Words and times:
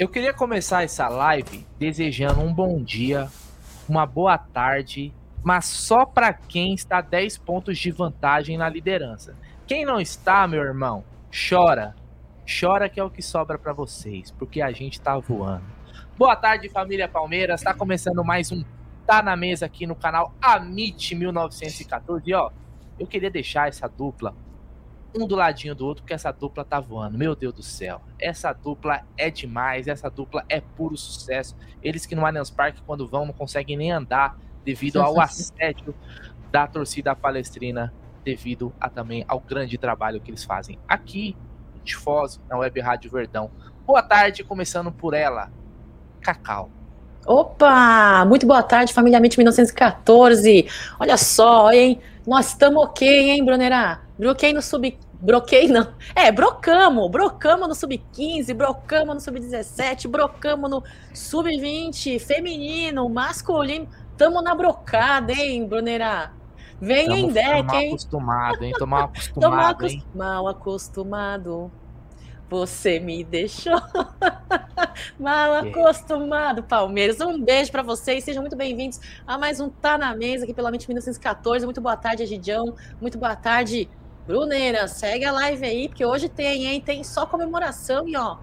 Eu 0.00 0.08
queria 0.08 0.32
começar 0.32 0.82
essa 0.82 1.08
live 1.10 1.66
desejando 1.78 2.40
um 2.40 2.50
bom 2.50 2.82
dia, 2.82 3.28
uma 3.86 4.06
boa 4.06 4.38
tarde, 4.38 5.12
mas 5.44 5.66
só 5.66 6.06
para 6.06 6.32
quem 6.32 6.72
está 6.72 7.02
10 7.02 7.36
pontos 7.36 7.78
de 7.78 7.90
vantagem 7.90 8.56
na 8.56 8.66
liderança. 8.66 9.36
Quem 9.66 9.84
não 9.84 10.00
está, 10.00 10.48
meu 10.48 10.62
irmão, 10.62 11.04
chora. 11.30 11.94
Chora 12.48 12.88
que 12.88 12.98
é 12.98 13.04
o 13.04 13.10
que 13.10 13.20
sobra 13.20 13.58
para 13.58 13.74
vocês, 13.74 14.30
porque 14.30 14.62
a 14.62 14.72
gente 14.72 14.98
tá 14.98 15.18
voando. 15.18 15.66
Boa 16.16 16.34
tarde, 16.34 16.70
família 16.70 17.06
Palmeiras. 17.06 17.60
Está 17.60 17.74
começando 17.74 18.24
mais 18.24 18.50
um 18.50 18.64
Tá 19.06 19.22
na 19.22 19.36
Mesa 19.36 19.66
aqui 19.66 19.86
no 19.86 19.94
canal 19.94 20.32
Amit 20.40 21.14
1914. 21.14 22.22
E 22.24 22.32
ó, 22.32 22.50
eu 22.98 23.06
queria 23.06 23.30
deixar 23.30 23.68
essa 23.68 23.86
dupla 23.86 24.34
um 25.14 25.26
do 25.26 25.34
ladinho 25.34 25.74
do 25.74 25.86
outro, 25.86 26.02
porque 26.02 26.14
essa 26.14 26.30
dupla 26.30 26.64
tá 26.64 26.78
voando. 26.80 27.18
Meu 27.18 27.34
Deus 27.34 27.52
do 27.52 27.62
céu. 27.62 28.00
Essa 28.18 28.52
dupla 28.52 29.02
é 29.16 29.30
demais, 29.30 29.88
essa 29.88 30.08
dupla 30.08 30.44
é 30.48 30.60
puro 30.60 30.96
sucesso. 30.96 31.56
Eles 31.82 32.06
que 32.06 32.14
no 32.14 32.24
Allianz 32.24 32.50
Parque, 32.50 32.82
quando 32.86 33.08
vão, 33.08 33.26
não 33.26 33.32
conseguem 33.32 33.76
nem 33.76 33.90
andar 33.90 34.38
devido 34.64 35.00
ao 35.00 35.20
assédio 35.20 35.94
da 36.50 36.66
torcida 36.66 37.14
palestrina, 37.14 37.92
devido 38.24 38.72
a, 38.80 38.88
também 38.88 39.24
ao 39.26 39.40
grande 39.40 39.78
trabalho 39.78 40.20
que 40.20 40.30
eles 40.30 40.44
fazem 40.44 40.78
aqui 40.86 41.36
em 41.74 41.78
Tifose, 41.80 42.38
na 42.48 42.58
Web 42.58 42.80
Rádio 42.80 43.10
Verdão. 43.10 43.50
Boa 43.86 44.02
tarde, 44.02 44.44
começando 44.44 44.92
por 44.92 45.14
ela, 45.14 45.50
Cacau. 46.20 46.70
Opa! 47.26 48.24
Muito 48.26 48.46
boa 48.46 48.62
tarde, 48.62 48.92
família 48.92 49.20
Mente 49.20 49.38
1914. 49.38 50.66
Olha 50.98 51.16
só, 51.16 51.70
hein? 51.70 52.00
Nós 52.26 52.48
estamos 52.48 52.82
ok, 52.82 53.30
hein, 53.30 53.44
Brunerá? 53.44 54.02
Broquei 54.20 54.52
no 54.52 54.60
sub. 54.60 54.98
Broquei 55.14 55.66
não. 55.66 55.94
É, 56.14 56.30
brocamos. 56.30 57.10
Brocamos 57.10 57.66
no 57.66 57.74
sub-15, 57.74 58.52
brocamos 58.52 59.14
no 59.14 59.20
sub-17, 59.20 60.08
brocamos 60.08 60.70
no 60.70 60.84
sub-20, 61.14 62.20
feminino, 62.20 63.08
masculino. 63.08 63.88
Tamo 64.18 64.42
na 64.42 64.54
brocada, 64.54 65.32
hein, 65.32 65.66
Brunerá? 65.66 66.32
Vem 66.78 67.06
Tamo 67.06 67.16
em 67.16 67.28
deck, 67.28 67.74
hein? 67.74 67.88
acostumado, 67.88 68.62
hein? 68.62 68.72
Tomar 68.78 69.04
acostumado, 69.08 69.40
Tomar 69.40 69.70
acos... 69.70 69.92
hein? 69.92 70.04
Mal 70.14 70.48
acostumado. 70.48 71.72
Você 72.50 73.00
me 73.00 73.24
deixou 73.24 73.80
mal 75.18 75.54
acostumado, 75.54 76.62
Palmeiras. 76.62 77.20
Um 77.20 77.40
beijo 77.42 77.72
para 77.72 77.82
vocês, 77.82 78.24
sejam 78.24 78.42
muito 78.42 78.56
bem-vindos 78.56 79.00
a 79.26 79.38
mais 79.38 79.60
um 79.60 79.70
Tá 79.70 79.96
na 79.96 80.14
Mesa 80.14 80.44
aqui 80.44 80.52
pela 80.52 80.70
Mente 80.70 80.88
1914. 80.88 81.64
Muito 81.64 81.80
boa 81.80 81.96
tarde, 81.96 82.24
Egidião. 82.24 82.74
Muito 83.00 83.16
boa 83.16 83.36
tarde, 83.36 83.88
Bruneira. 84.30 84.86
Segue 84.86 85.24
a 85.24 85.32
live 85.32 85.66
aí, 85.66 85.88
porque 85.88 86.04
hoje 86.04 86.28
tem, 86.28 86.66
hein? 86.66 86.80
Tem 86.80 87.02
só 87.02 87.26
comemoração 87.26 88.08
e 88.08 88.16
ó, 88.16 88.36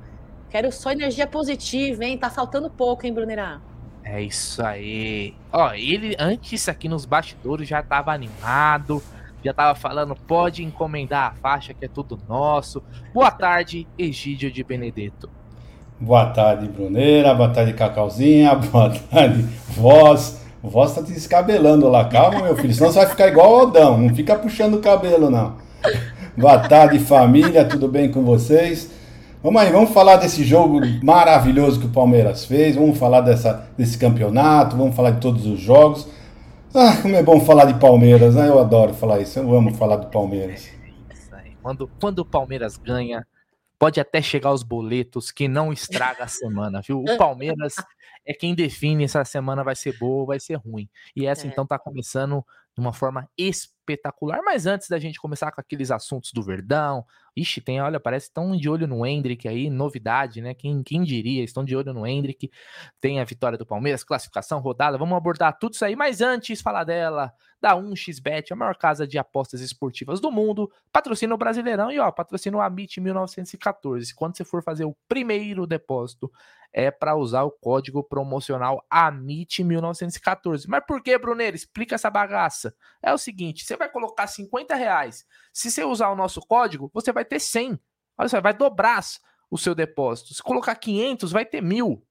quero 0.50 0.70
só 0.70 0.92
energia 0.92 1.26
positiva, 1.26 2.04
hein? 2.04 2.18
Tá 2.18 2.30
faltando 2.30 2.70
pouco, 2.70 3.06
hein, 3.06 3.14
Bruneira? 3.14 3.62
É 4.04 4.22
isso 4.22 4.62
aí. 4.62 5.34
Ó, 5.52 5.72
ele 5.74 6.16
antes 6.20 6.68
aqui 6.68 6.90
nos 6.90 7.06
bastidores 7.06 7.68
já 7.68 7.82
tava 7.82 8.12
animado 8.12 9.02
já 9.44 9.54
tava 9.54 9.76
falando, 9.76 10.16
pode 10.16 10.64
encomendar 10.64 11.32
a 11.32 11.32
faixa 11.32 11.74
que 11.74 11.86
é 11.86 11.88
tudo 11.88 12.20
nosso. 12.28 12.84
Boa 13.14 13.32
tarde, 13.32 13.88
Egídio 13.98 14.52
de 14.52 14.64
Benedetto. 14.64 15.30
Boa 16.00 16.26
tarde, 16.28 16.68
Bruneira. 16.68 17.34
Boa 17.34 17.50
tarde, 17.50 17.72
Cacauzinha. 17.74 18.56
Boa 18.56 18.90
tarde, 18.90 19.44
Voz. 19.70 20.42
O 20.62 20.70
Voz 20.70 20.94
tá 20.94 21.02
te 21.02 21.14
descabelando 21.14 21.88
lá. 21.88 22.06
Calma, 22.06 22.42
meu 22.42 22.58
filho, 22.58 22.74
senão 22.74 22.92
você 22.92 23.00
vai 23.00 23.08
ficar 23.08 23.28
igual 23.28 23.52
o 23.52 23.62
Odão. 23.62 23.98
Não 23.98 24.14
fica 24.14 24.36
puxando 24.36 24.74
o 24.74 24.82
cabelo, 24.82 25.30
não. 25.30 25.67
Boa 26.38 26.60
tarde, 26.60 27.00
família. 27.00 27.66
Tudo 27.66 27.88
bem 27.88 28.12
com 28.12 28.24
vocês? 28.24 28.92
Vamos 29.42 29.62
aí, 29.62 29.72
vamos 29.72 29.92
falar 29.92 30.18
desse 30.18 30.44
jogo 30.44 30.82
maravilhoso 31.04 31.80
que 31.80 31.86
o 31.86 31.92
Palmeiras 31.92 32.46
fez. 32.46 32.76
Vamos 32.76 32.98
falar 32.98 33.22
dessa, 33.22 33.68
desse 33.78 33.98
campeonato. 33.98 34.76
Vamos 34.76 34.96
falar 34.96 35.12
de 35.12 35.22
todos 35.22 35.46
os 35.46 35.60
jogos. 35.60 36.08
Ah, 36.74 36.98
como 37.02 37.16
é 37.16 37.24
bom 37.24 37.40
falar 37.42 37.66
de 37.66 37.80
Palmeiras, 37.80 38.36
né? 38.36 38.48
Eu 38.48 38.60
adoro 38.60 38.94
falar 38.94 39.20
isso. 39.20 39.40
Eu 39.40 39.56
amo 39.56 39.74
falar 39.74 39.98
do 39.98 40.08
Palmeiras. 40.08 40.70
Quando, 41.62 41.90
quando 42.00 42.20
o 42.20 42.26
Palmeiras 42.26 42.78
ganha, 42.78 43.26
pode 43.80 44.00
até 44.00 44.22
chegar 44.22 44.54
os 44.54 44.64
boletos 44.64 45.32
que 45.32 45.48
não 45.48 45.72
estraga 45.72 46.24
a 46.24 46.28
semana, 46.28 46.82
viu? 46.86 47.02
O 47.02 47.18
Palmeiras 47.18 47.76
é 48.28 48.34
quem 48.34 48.54
define 48.54 49.08
se 49.08 49.18
a 49.18 49.24
semana 49.24 49.64
vai 49.64 49.76
ser 49.76 49.98
boa 49.98 50.22
ou 50.22 50.26
vai 50.28 50.40
ser 50.40 50.56
ruim. 50.56 50.90
E 51.16 51.26
essa 51.26 51.48
é. 51.48 51.50
então 51.50 51.66
tá 51.66 51.80
começando 51.80 52.44
de 52.76 52.82
uma 52.82 52.94
forma 52.94 53.28
espetacular. 53.36 54.42
Mas 54.44 54.68
antes 54.68 54.88
da 54.88 55.00
gente 55.00 55.20
começar 55.20 55.52
com 55.52 55.60
aqueles 55.60 55.90
assuntos 55.90 56.32
do 56.32 56.44
Verdão, 56.44 57.04
ixi, 57.36 57.60
tem, 57.60 57.82
olha, 57.82 58.00
parece 58.00 58.28
que 58.28 58.32
estão 58.32 58.56
de 58.56 58.70
olho 58.70 58.86
no 58.86 59.06
Hendrick 59.06 59.48
aí, 59.48 59.70
novidade, 59.70 60.42
né? 60.42 60.54
Quem, 60.54 60.84
quem 60.84 61.04
diria, 61.04 61.44
estão 61.44 61.66
de 61.66 61.76
olho 61.76 61.94
no 61.94 62.06
Hendrick. 62.06 62.52
Tem 63.00 63.20
a 63.20 63.24
vitória 63.24 63.58
do 63.58 63.66
Palmeiras, 63.66 64.04
classificação, 64.04 64.60
rodada, 64.60 64.98
vamos 64.98 65.18
abordar 65.18 65.58
tudo 65.58 65.74
isso 65.74 65.86
aí. 65.86 65.96
Mas 65.96 66.22
antes, 66.22 66.62
falar 66.62 66.84
dela, 66.84 67.34
da 67.60 67.76
1xBet, 67.76 68.52
a 68.52 68.56
maior 68.56 68.76
casa 68.76 69.08
de 69.08 69.18
apostas 69.18 69.62
esportivas 69.62 70.20
do 70.20 70.32
mundo, 70.32 70.72
patrocina 70.92 71.34
o 71.34 71.38
Brasileirão 71.38 71.92
e 71.92 71.98
ó, 71.98 72.12
patrocina 72.12 72.58
o 72.58 72.62
Amit 72.62 73.02
1914. 73.02 74.14
Quando 74.14 74.38
você 74.38 74.46
for 74.46 74.62
fazer 74.62 74.86
o 74.86 74.96
primeiro 75.08 75.66
depósito, 75.66 76.32
é 76.72 76.92
para 76.92 77.16
usar 77.16 77.44
o 77.44 77.52
código 77.52 78.04
promocional 78.18 78.84
AMIT1914. 78.92 80.66
Mas 80.68 80.84
por 80.88 81.04
que, 81.04 81.16
Bruneiro? 81.20 81.56
Explica 81.56 81.94
essa 81.94 82.10
bagaça. 82.10 82.74
É 83.02 83.14
o 83.14 83.18
seguinte, 83.18 83.64
você 83.64 83.78
vai 83.78 83.90
colocar 83.90 84.26
50 84.26 84.74
reais. 84.74 85.24
Se 85.54 85.70
você 85.70 85.84
usar 85.84 86.10
o 86.10 86.16
nosso 86.16 86.42
código, 86.42 86.90
você 86.92 87.12
vai 87.12 87.24
ter 87.24 87.40
100. 87.40 87.80
Olha 88.18 88.30
só, 88.30 88.42
vai 88.42 88.56
dobrar 88.56 89.04
o 89.52 89.58
seu 89.58 89.76
depósito. 89.76 90.34
Se 90.34 90.42
colocar 90.42 90.76
500, 90.76 91.32
vai 91.32 91.46
ter 91.46 91.62
mil. 91.62 92.04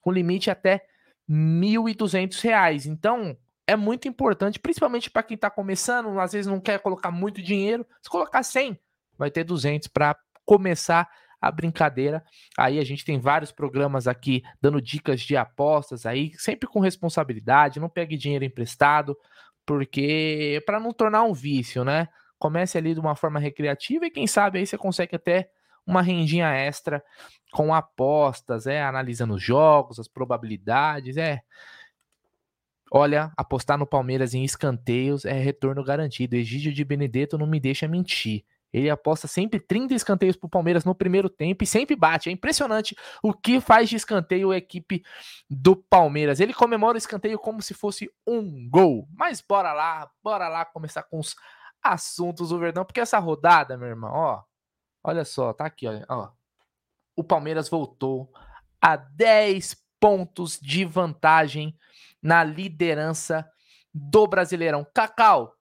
Com 0.00 0.12
limite 0.12 0.50
até 0.50 0.86
1.200 1.28 2.40
reais. 2.40 2.86
Então, 2.86 3.36
é 3.66 3.74
muito 3.74 4.06
importante, 4.06 4.60
principalmente 4.60 5.10
para 5.10 5.24
quem 5.24 5.34
está 5.34 5.50
começando, 5.50 6.18
às 6.20 6.32
vezes 6.32 6.46
não 6.46 6.60
quer 6.60 6.78
colocar 6.78 7.10
muito 7.10 7.42
dinheiro. 7.42 7.84
Se 8.00 8.08
colocar 8.08 8.44
100, 8.44 8.78
vai 9.18 9.30
ter 9.32 9.42
200 9.42 9.88
para 9.88 10.16
começar 10.44 11.08
brincadeira. 11.48 12.24
Aí 12.58 12.80
a 12.80 12.84
gente 12.84 13.04
tem 13.04 13.20
vários 13.20 13.52
programas 13.52 14.08
aqui 14.08 14.42
dando 14.60 14.82
dicas 14.82 15.20
de 15.20 15.36
apostas 15.36 16.04
aí, 16.04 16.32
sempre 16.36 16.68
com 16.68 16.80
responsabilidade, 16.80 17.78
não 17.78 17.88
pegue 17.88 18.16
dinheiro 18.16 18.44
emprestado, 18.44 19.16
porque 19.64 20.60
para 20.66 20.80
não 20.80 20.92
tornar 20.92 21.22
um 21.22 21.32
vício, 21.32 21.84
né? 21.84 22.08
Comece 22.36 22.76
ali 22.76 22.94
de 22.94 23.00
uma 23.00 23.14
forma 23.14 23.38
recreativa 23.38 24.06
e 24.06 24.10
quem 24.10 24.26
sabe 24.26 24.58
aí 24.58 24.66
você 24.66 24.76
consegue 24.76 25.14
até 25.14 25.48
uma 25.86 26.02
rendinha 26.02 26.48
extra 26.50 27.02
com 27.52 27.72
apostas, 27.74 28.66
é, 28.66 28.82
analisando 28.82 29.34
os 29.34 29.42
jogos, 29.42 29.98
as 29.98 30.08
probabilidades, 30.08 31.16
é. 31.16 31.42
Olha, 32.92 33.32
apostar 33.36 33.78
no 33.78 33.86
Palmeiras 33.86 34.34
em 34.34 34.42
escanteios 34.42 35.24
é 35.24 35.32
retorno 35.32 35.84
garantido. 35.84 36.34
Egídio 36.34 36.72
de 36.72 36.84
Benedetto 36.84 37.38
não 37.38 37.46
me 37.46 37.60
deixa 37.60 37.86
mentir. 37.86 38.44
Ele 38.72 38.88
aposta 38.88 39.26
sempre 39.26 39.58
30 39.58 39.94
escanteios 39.94 40.36
para 40.36 40.46
o 40.46 40.50
Palmeiras 40.50 40.84
no 40.84 40.94
primeiro 40.94 41.28
tempo 41.28 41.64
e 41.64 41.66
sempre 41.66 41.96
bate. 41.96 42.28
É 42.28 42.32
impressionante 42.32 42.96
o 43.22 43.32
que 43.32 43.60
faz 43.60 43.88
de 43.88 43.96
escanteio 43.96 44.50
a 44.50 44.56
equipe 44.56 45.02
do 45.48 45.74
Palmeiras. 45.74 46.40
Ele 46.40 46.54
comemora 46.54 46.94
o 46.94 46.98
escanteio 46.98 47.38
como 47.38 47.60
se 47.60 47.74
fosse 47.74 48.10
um 48.26 48.68
gol. 48.68 49.08
Mas 49.16 49.40
bora 49.40 49.72
lá, 49.72 50.10
bora 50.22 50.48
lá 50.48 50.64
começar 50.64 51.02
com 51.02 51.18
os 51.18 51.34
assuntos 51.82 52.50
do 52.50 52.58
Verdão, 52.58 52.84
porque 52.84 53.00
essa 53.00 53.18
rodada, 53.18 53.76
meu 53.76 53.88
irmão, 53.88 54.12
ó, 54.12 54.42
olha 55.02 55.24
só, 55.24 55.52
tá 55.52 55.64
aqui, 55.64 55.86
ó. 56.08 56.30
O 57.16 57.24
Palmeiras 57.24 57.68
voltou 57.68 58.32
a 58.80 58.96
10 58.96 59.76
pontos 59.98 60.58
de 60.60 60.84
vantagem 60.84 61.76
na 62.22 62.44
liderança 62.44 63.48
do 63.92 64.26
Brasileirão. 64.26 64.86
Cacau, 64.94 65.54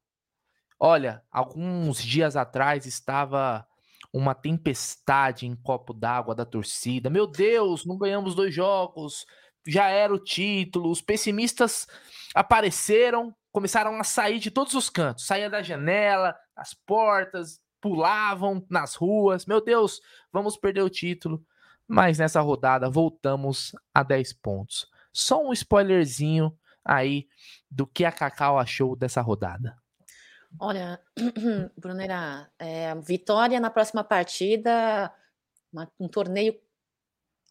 Olha, 0.80 1.22
alguns 1.30 2.02
dias 2.02 2.36
atrás 2.36 2.86
estava 2.86 3.68
uma 4.14 4.34
tempestade 4.34 5.46
em 5.46 5.56
copo 5.56 5.94
d'água 5.94 6.34
da 6.34 6.46
torcida. 6.46 7.10
Meu 7.10 7.28
Deus, 7.28 7.86
não 7.86 7.98
ganhamos 7.98 8.34
dois 8.34 8.54
jogos, 8.54 9.26
já 9.68 9.90
era 9.90 10.14
o 10.14 10.24
título. 10.24 10.90
Os 10.90 11.02
pessimistas 11.02 11.86
apareceram, 12.34 13.36
começaram 13.52 14.00
a 14.00 14.04
sair 14.04 14.40
de 14.40 14.50
todos 14.50 14.74
os 14.74 14.90
cantos, 14.90 15.26
saía 15.26 15.50
da 15.50 15.62
janela, 15.62 16.36
das 16.56 16.74
portas, 16.74 17.60
pulavam 17.82 18.66
nas 18.70 18.96
ruas. 18.96 19.46
Meu 19.46 19.62
Deus, 19.64 20.02
vamos 20.32 20.58
perder 20.58 20.82
o 20.82 20.90
título. 20.90 21.44
Mas 21.88 22.20
nessa 22.20 22.40
rodada 22.42 22.90
voltamos 22.90 23.76
a 23.94 24.04
10 24.04 24.34
pontos. 24.34 24.88
Só 25.12 25.44
um 25.44 25.52
spoilerzinho 25.52 26.56
aí 26.86 27.28
do 27.70 27.88
que 27.88 28.06
a 28.06 28.12
Cacau 28.12 28.60
achou 28.60 28.96
dessa 28.96 29.22
rodada. 29.22 29.79
Olha, 30.58 31.00
Brunera, 31.78 32.50
é, 32.58 32.96
vitória 32.96 33.60
na 33.60 33.70
próxima 33.70 34.04
partida, 34.04 35.14
uma, 35.72 35.92
um 36.00 36.08
torneio 36.08 36.58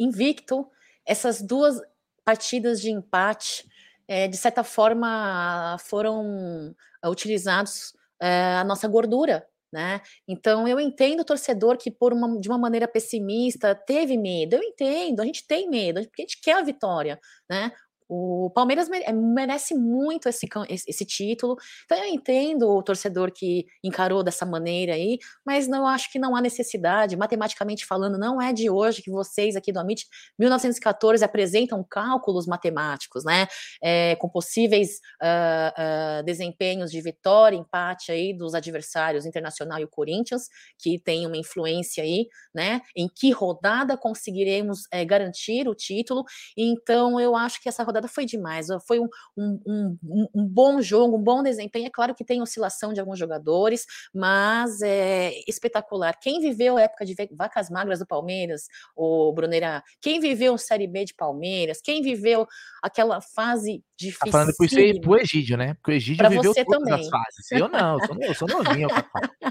invicto. 0.00 0.68
Essas 1.06 1.42
duas 1.42 1.80
partidas 2.24 2.80
de 2.80 2.90
empate, 2.90 3.68
é, 4.06 4.26
de 4.26 4.36
certa 4.36 4.64
forma, 4.64 5.76
foram 5.80 6.74
utilizados 7.04 7.92
é, 8.20 8.56
a 8.56 8.64
nossa 8.64 8.88
gordura 8.88 9.46
né? 9.72 10.00
Então 10.26 10.66
eu 10.66 10.80
entendo 10.80 11.20
o 11.20 11.24
torcedor 11.24 11.76
que 11.76 11.90
por 11.90 12.12
uma, 12.12 12.40
de 12.40 12.48
uma 12.48 12.58
maneira 12.58 12.88
pessimista 12.88 13.74
teve 13.74 14.16
medo. 14.16 14.56
Eu 14.56 14.62
entendo, 14.62 15.20
a 15.20 15.24
gente 15.24 15.46
tem 15.46 15.68
medo, 15.68 16.00
porque 16.02 16.22
a 16.22 16.24
gente 16.24 16.40
quer 16.40 16.56
a 16.56 16.62
vitória, 16.62 17.18
né? 17.48 17.70
O 18.08 18.50
Palmeiras 18.54 18.88
eh, 18.90 19.12
merece 19.12 19.74
muito 19.74 20.28
esse, 20.28 20.48
esse, 20.68 21.04
título. 21.04 21.56
Então 21.84 21.98
eu 21.98 22.06
entendo 22.06 22.68
o 22.68 22.82
torcedor 22.82 23.30
que 23.30 23.66
encarou 23.84 24.22
dessa 24.22 24.46
maneira 24.46 24.94
aí, 24.94 25.18
mas 25.44 25.68
não 25.68 25.86
acho 25.86 26.10
que 26.10 26.18
não 26.18 26.34
há 26.34 26.40
necessidade. 26.40 27.16
Matematicamente 27.16 27.84
falando, 27.84 28.18
não 28.18 28.40
é 28.40 28.52
de 28.52 28.70
hoje 28.70 29.02
que 29.02 29.10
vocês 29.10 29.56
aqui 29.56 29.72
do 29.72 29.78
Amit 29.78 30.06
1914 30.38 31.22
apresentam 31.22 31.84
cálculos 31.84 32.46
matemáticos, 32.46 33.24
né? 33.24 33.46
É, 33.82 34.16
com 34.16 34.28
possíveis 34.28 35.00
uh, 35.22 36.20
uh, 36.20 36.24
desempenhos 36.24 36.90
de 36.90 37.00
vitória, 37.02 37.56
empate 37.56 38.10
aí 38.10 38.32
dos 38.32 38.54
adversários 38.54 39.26
Internacional 39.26 39.78
e 39.80 39.84
o 39.84 39.88
Corinthians, 39.88 40.48
que 40.78 40.98
tem 40.98 41.26
uma 41.26 41.36
influência 41.36 42.02
aí, 42.02 42.26
né? 42.54 42.80
Em 42.96 43.08
que 43.08 43.30
rodada 43.30 43.96
conseguiremos 43.96 44.82
é, 44.92 45.04
garantir 45.04 45.68
o 45.68 45.74
título. 45.74 46.24
Então 46.56 47.20
eu 47.20 47.36
acho 47.36 47.60
que 47.62 47.68
essa 47.68 47.82
rodada 47.82 47.97
rodada 47.98 48.08
foi 48.08 48.24
demais. 48.24 48.68
Foi 48.86 48.98
um, 48.98 49.08
um, 49.36 49.60
um, 50.02 50.28
um, 50.34 50.46
bom 50.46 50.80
jogo, 50.80 51.16
um 51.16 51.22
bom 51.22 51.42
desempenho. 51.42 51.86
É 51.86 51.90
claro 51.90 52.14
que 52.14 52.24
tem 52.24 52.40
oscilação 52.40 52.92
de 52.92 53.00
alguns 53.00 53.18
jogadores, 53.18 53.84
mas 54.14 54.80
é 54.80 55.32
espetacular. 55.46 56.18
Quem 56.18 56.40
viveu 56.40 56.76
a 56.76 56.82
época 56.82 57.04
de 57.04 57.14
vacas 57.32 57.68
magras 57.68 57.98
do 57.98 58.06
Palmeiras, 58.06 58.66
o 58.96 59.32
Bruneira, 59.32 59.82
quem 60.00 60.20
viveu 60.20 60.56
Série 60.56 60.86
B 60.86 61.04
de 61.04 61.14
Palmeiras, 61.14 61.80
quem 61.82 62.00
viveu 62.00 62.46
aquela 62.82 63.20
fase 63.20 63.82
difícil. 63.98 64.26
Tá 64.26 64.30
falando 64.30 64.52
aí 64.76 65.00
pro 65.00 65.16
Egídio, 65.16 65.56
né? 65.56 65.74
Porque 65.74 65.90
o 65.90 65.94
Egídio 65.94 66.18
pra 66.18 66.28
viveu 66.28 66.54
todas 66.54 66.78
também. 66.78 66.94
as 66.94 67.08
fases. 67.08 67.52
Eu 67.52 67.68
não, 67.68 67.98
eu 67.98 68.06
sou, 68.06 68.22
eu 68.22 68.34
sou 68.34 68.48
novinho. 68.48 68.88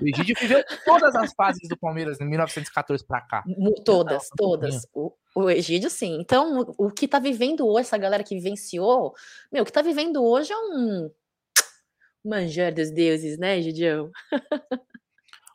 O 0.02 0.08
Egídio 0.08 0.36
viveu 0.40 0.64
todas 0.86 1.16
as 1.16 1.34
fases 1.34 1.68
do 1.68 1.78
Palmeiras 1.78 2.20
em 2.22 2.26
1914 2.26 3.06
para 3.06 3.22
cá. 3.22 3.44
Todas, 3.84 4.24
não, 4.24 4.36
todas. 4.38 4.88
O, 4.94 5.14
o 5.36 5.50
Egídio, 5.50 5.90
sim. 5.90 6.18
Então, 6.20 6.62
o, 6.78 6.88
o 6.88 6.92
que 6.92 7.08
tá 7.08 7.20
vivendo 7.20 7.68
hoje, 7.68 7.82
essa 7.82 7.98
galera 7.98 8.24
que 8.24 8.36
vivenciou, 8.36 9.14
meu, 9.52 9.64
o 9.64 9.66
que 9.66 9.72
tá 9.72 9.82
vivendo 9.82 10.24
hoje 10.24 10.54
é 10.54 10.58
um 10.58 11.12
manjar 12.24 12.74
dos 12.74 12.90
deuses, 12.90 13.38
né, 13.38 13.60
Egidião? 13.60 14.10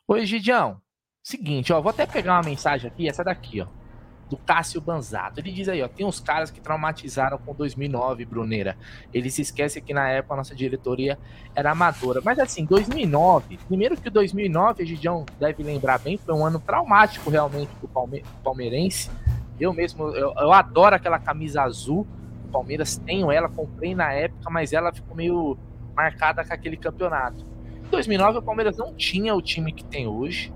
Ô, 0.07 0.15
Egidião, 0.17 0.79
seguinte, 1.23 1.73
ó, 1.73 1.81
vou 1.81 1.89
até 1.89 2.05
pegar 2.05 2.33
uma 2.33 2.49
mensagem 2.49 2.89
aqui, 2.89 3.07
essa 3.07 3.23
daqui, 3.23 3.61
ó 3.61 3.82
do 4.29 4.37
Cássio 4.37 4.81
Banzato. 4.81 5.39
Ele 5.39 5.51
diz 5.51 5.69
aí, 5.69 5.81
ó, 5.81 5.87
tem 5.87 6.05
uns 6.05 6.19
caras 6.19 6.49
que 6.49 6.59
traumatizaram 6.59 7.37
com 7.37 7.53
2009, 7.53 8.25
Bruneira. 8.25 8.77
Ele 9.13 9.29
se 9.29 9.41
esquece 9.41 9.81
que 9.81 9.93
na 9.93 10.09
época 10.09 10.33
a 10.33 10.37
nossa 10.37 10.55
diretoria 10.55 11.19
era 11.55 11.71
amadora. 11.71 12.21
Mas 12.23 12.39
assim, 12.39 12.65
2009, 12.65 13.57
primeiro 13.67 13.95
que 13.95 14.09
2009, 14.09 14.83
a 14.83 14.85
Gidião 14.85 15.25
deve 15.39 15.63
lembrar 15.63 15.99
bem, 15.99 16.17
foi 16.17 16.33
um 16.33 16.45
ano 16.45 16.59
traumático 16.59 17.29
realmente 17.29 17.69
pro 17.75 17.87
Palme 17.87 18.23
palmeirense. 18.43 19.11
Eu 19.59 19.73
mesmo, 19.73 20.09
eu, 20.09 20.33
eu 20.35 20.51
adoro 20.51 20.95
aquela 20.95 21.19
camisa 21.19 21.61
azul 21.61 22.07
do 22.43 22.49
Palmeiras, 22.49 22.97
tenho 22.97 23.31
ela, 23.31 23.47
comprei 23.47 23.93
na 23.93 24.11
época, 24.11 24.49
mas 24.49 24.73
ela 24.73 24.91
ficou 24.91 25.15
meio 25.15 25.57
marcada 25.95 26.43
com 26.43 26.53
aquele 26.53 26.75
campeonato. 26.75 27.45
Em 27.85 27.89
2009, 27.89 28.39
o 28.39 28.41
Palmeiras 28.41 28.77
não 28.77 28.95
tinha 28.95 29.35
o 29.35 29.41
time 29.41 29.71
que 29.71 29.85
tem 29.85 30.07
hoje, 30.07 30.51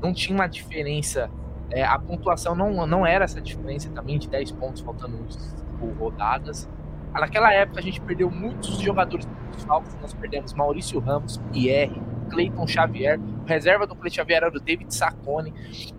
não 0.00 0.14
tinha 0.14 0.34
uma 0.34 0.46
diferença 0.46 1.30
é, 1.70 1.84
a 1.84 1.98
pontuação 1.98 2.54
não, 2.54 2.86
não 2.86 3.06
era 3.06 3.24
essa 3.24 3.40
diferença 3.40 3.90
também 3.90 4.18
de 4.18 4.28
10 4.28 4.52
pontos 4.52 4.80
faltando 4.80 5.18
por 5.78 5.90
rodadas. 5.96 6.68
Naquela 7.12 7.52
época 7.52 7.80
a 7.80 7.82
gente 7.82 8.00
perdeu 8.00 8.30
muitos 8.30 8.78
jogadores 8.78 9.26
dos 9.52 9.64
Falcons, 9.64 9.96
nós 10.00 10.14
perdemos 10.14 10.52
Maurício 10.54 10.98
Ramos, 11.00 11.38
Pierre, 11.52 12.00
Cleiton 12.28 12.66
Xavier, 12.66 13.18
reserva 13.46 13.86
do 13.86 13.94
Cleiton 13.94 14.16
Xavier 14.16 14.42
era 14.42 14.56
o 14.56 14.60
David 14.60 14.94
Saccone, 14.94 15.52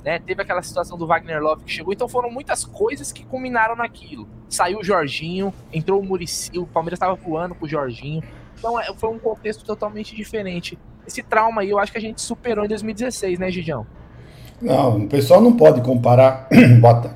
né? 0.04 0.19
Teve 0.19 0.42
aquela 0.42 0.62
situação 0.62 0.98
do 0.98 1.06
Wagner 1.07 1.42
Love 1.42 1.63
que 1.63 1.71
chegou, 1.71 1.92
então 1.92 2.07
foram 2.07 2.30
muitas 2.31 2.63
coisas 2.63 3.12
que 3.12 3.25
culminaram 3.25 3.75
naquilo. 3.75 4.27
Saiu 4.48 4.80
o 4.80 4.83
Jorginho, 4.83 5.54
entrou 5.74 6.00
o 6.00 6.06
Murici, 6.06 6.57
o 6.57 6.66
Palmeiras 6.66 6.98
estava 6.98 7.16
voando 7.16 7.56
com 7.56 7.66
o 7.66 7.69
Jorginho. 7.69 8.24
Então 8.57 8.80
é, 8.80 8.94
foi 8.95 9.10
um 9.10 9.19
contexto 9.19 9.66
totalmente 9.66 10.16
diferente. 10.16 10.77
Esse 11.06 11.24
trauma 11.24 11.62
aí 11.62 11.69
eu 11.69 11.80
acho 11.80 11.92
que 11.92 11.98
a 11.98 12.01
gente 12.01 12.21
superou 12.21 12.63
em 12.63 12.68
2016, 12.68 13.39
né, 13.39 13.50
Gigião? 13.50 13.86
Não, 14.61 14.97
o 14.97 15.07
pessoal 15.07 15.41
não 15.41 15.53
pode 15.53 15.81
comparar. 15.81 16.47
Bota. 16.81 17.11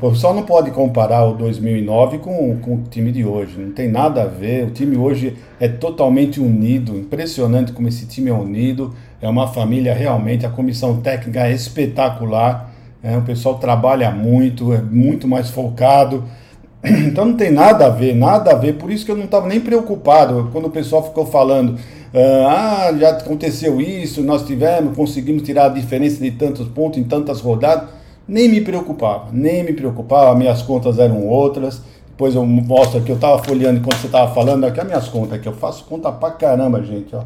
O 0.00 0.10
pessoal 0.10 0.34
não 0.34 0.44
pode 0.44 0.70
comparar 0.70 1.24
o 1.24 1.34
2009 1.34 2.18
com, 2.18 2.56
com 2.56 2.74
o 2.76 2.82
time 2.90 3.12
de 3.12 3.24
hoje. 3.24 3.58
Não 3.58 3.70
tem 3.72 3.88
nada 3.88 4.22
a 4.22 4.26
ver. 4.26 4.66
O 4.66 4.70
time 4.70 4.96
hoje 4.96 5.36
é 5.60 5.68
totalmente 5.68 6.40
unido. 6.40 6.96
Impressionante 6.96 7.72
como 7.72 7.86
esse 7.86 8.06
time 8.06 8.30
é 8.30 8.32
unido. 8.32 8.94
É 9.20 9.28
uma 9.28 9.46
família 9.46 9.92
realmente. 9.92 10.46
A 10.46 10.50
comissão 10.50 11.00
técnica 11.00 11.46
é 11.46 11.52
espetacular. 11.52 12.72
É, 13.02 13.16
o 13.16 13.22
pessoal 13.22 13.58
trabalha 13.58 14.10
muito, 14.10 14.72
é 14.72 14.80
muito 14.80 15.28
mais 15.28 15.50
focado. 15.50 16.24
Então 16.82 17.26
não 17.26 17.36
tem 17.36 17.50
nada 17.50 17.86
a 17.86 17.90
ver, 17.90 18.14
nada 18.14 18.52
a 18.52 18.54
ver. 18.54 18.76
Por 18.76 18.90
isso 18.90 19.04
que 19.04 19.10
eu 19.10 19.16
não 19.16 19.26
estava 19.26 19.46
nem 19.46 19.60
preocupado 19.60 20.48
quando 20.50 20.64
o 20.64 20.70
pessoal 20.70 21.02
ficou 21.02 21.26
falando 21.26 21.78
ah, 22.14 22.92
já 22.98 23.10
aconteceu 23.10 23.80
isso, 23.80 24.22
nós 24.22 24.44
tivemos, 24.44 24.96
conseguimos 24.96 25.42
tirar 25.42 25.66
a 25.66 25.68
diferença 25.68 26.20
de 26.20 26.32
tantos 26.32 26.66
pontos 26.68 26.98
em 26.98 27.04
tantas 27.04 27.40
rodadas. 27.40 27.88
Nem 28.26 28.48
me 28.48 28.60
preocupava, 28.60 29.28
nem 29.32 29.64
me 29.64 29.72
preocupava, 29.72 30.34
minhas 30.36 30.62
contas 30.62 30.98
eram 30.98 31.26
outras. 31.26 31.82
Depois 32.08 32.34
eu 32.34 32.44
mostro 32.44 32.98
aqui, 32.98 33.10
eu 33.10 33.16
estava 33.16 33.42
folheando 33.42 33.78
enquanto 33.78 33.96
você 33.96 34.06
estava 34.06 34.34
falando, 34.34 34.64
aqui 34.64 34.80
as 34.80 34.86
minhas 34.86 35.08
contas, 35.08 35.34
aqui 35.34 35.48
eu 35.48 35.54
faço 35.54 35.84
conta 35.84 36.12
pra 36.12 36.30
caramba, 36.32 36.82
gente, 36.82 37.14
ó. 37.14 37.22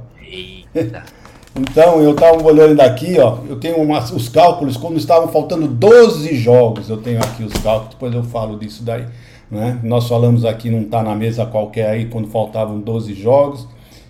então, 1.57 2.01
eu 2.01 2.13
estava 2.13 2.43
olhando 2.43 2.77
daqui, 2.77 3.19
ó, 3.19 3.39
eu 3.49 3.57
tenho 3.57 3.79
umas, 3.79 4.11
os 4.13 4.29
cálculos, 4.29 4.77
quando 4.77 4.97
estavam 4.97 5.29
faltando 5.29 5.67
12 5.67 6.37
jogos, 6.37 6.89
eu 6.89 6.99
tenho 6.99 7.19
aqui 7.19 7.43
os 7.43 7.55
cálculos, 7.55 7.95
depois 7.95 8.15
eu 8.15 8.23
falo 8.23 8.59
disso 8.59 8.85
daí. 8.85 9.05
Né? 9.51 9.81
Nós 9.83 10.09
falamos 10.09 10.45
aqui, 10.45 10.71
não 10.71 10.83
está 10.83 11.03
na 11.03 11.15
mesa 11.15 11.45
qualquer 11.45 11.89
aí, 11.89 12.07
quando 12.07 12.29
faltavam 12.29 12.79
12 12.79 13.15
jogos 13.15 13.67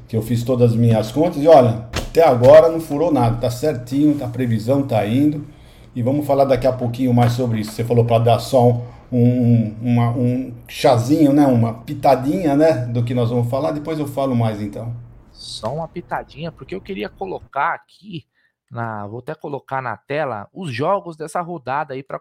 que 0.09 0.17
eu 0.17 0.23
fiz 0.23 0.43
todas 0.43 0.73
as 0.73 0.77
minhas 0.77 1.11
contas 1.11 1.43
e 1.43 1.49
olha, 1.49 1.89
até 1.93 2.25
agora 2.25 2.69
não 2.69 2.81
furou 2.81 3.13
nada, 3.13 3.37
tá 3.37 3.51
certinho, 3.51 4.17
tá, 4.19 4.27
a 4.27 4.29
previsão 4.29 4.87
tá 4.87 5.05
indo. 5.07 5.47
E 5.95 6.03
vamos 6.03 6.27
falar 6.27 6.45
daqui 6.45 6.67
a 6.67 6.73
pouquinho 6.73 7.15
mais 7.15 7.33
sobre 7.33 7.61
isso. 7.61 7.71
Você 7.73 7.85
falou 7.85 8.05
para 8.05 8.19
dar 8.19 8.39
só 8.41 8.69
um, 8.69 8.83
um, 9.13 9.77
uma, 9.81 10.11
um 10.11 10.55
chazinho, 10.67 11.33
né? 11.33 11.47
Uma 11.47 11.73
pitadinha, 11.73 12.57
né? 12.57 12.87
Do 12.87 13.05
que 13.05 13.15
nós 13.15 13.31
vamos 13.31 13.49
falar. 13.49 13.71
Depois 13.71 13.99
eu 13.99 14.07
falo 14.07 14.35
mais 14.35 14.61
então. 14.61 14.95
Só 15.33 15.75
uma 15.75 15.87
pitadinha, 15.87 16.51
porque 16.51 16.75
eu 16.75 16.81
queria 16.81 17.09
colocar 17.09 17.75
aqui, 17.75 18.25
na, 18.71 19.07
vou 19.07 19.21
até 19.21 19.35
colocar 19.35 19.81
na 19.81 19.97
tela, 19.97 20.49
os 20.53 20.73
jogos 20.73 21.17
dessa 21.17 21.41
rodada 21.41 21.95
aí 21.95 22.03
para 22.03 22.21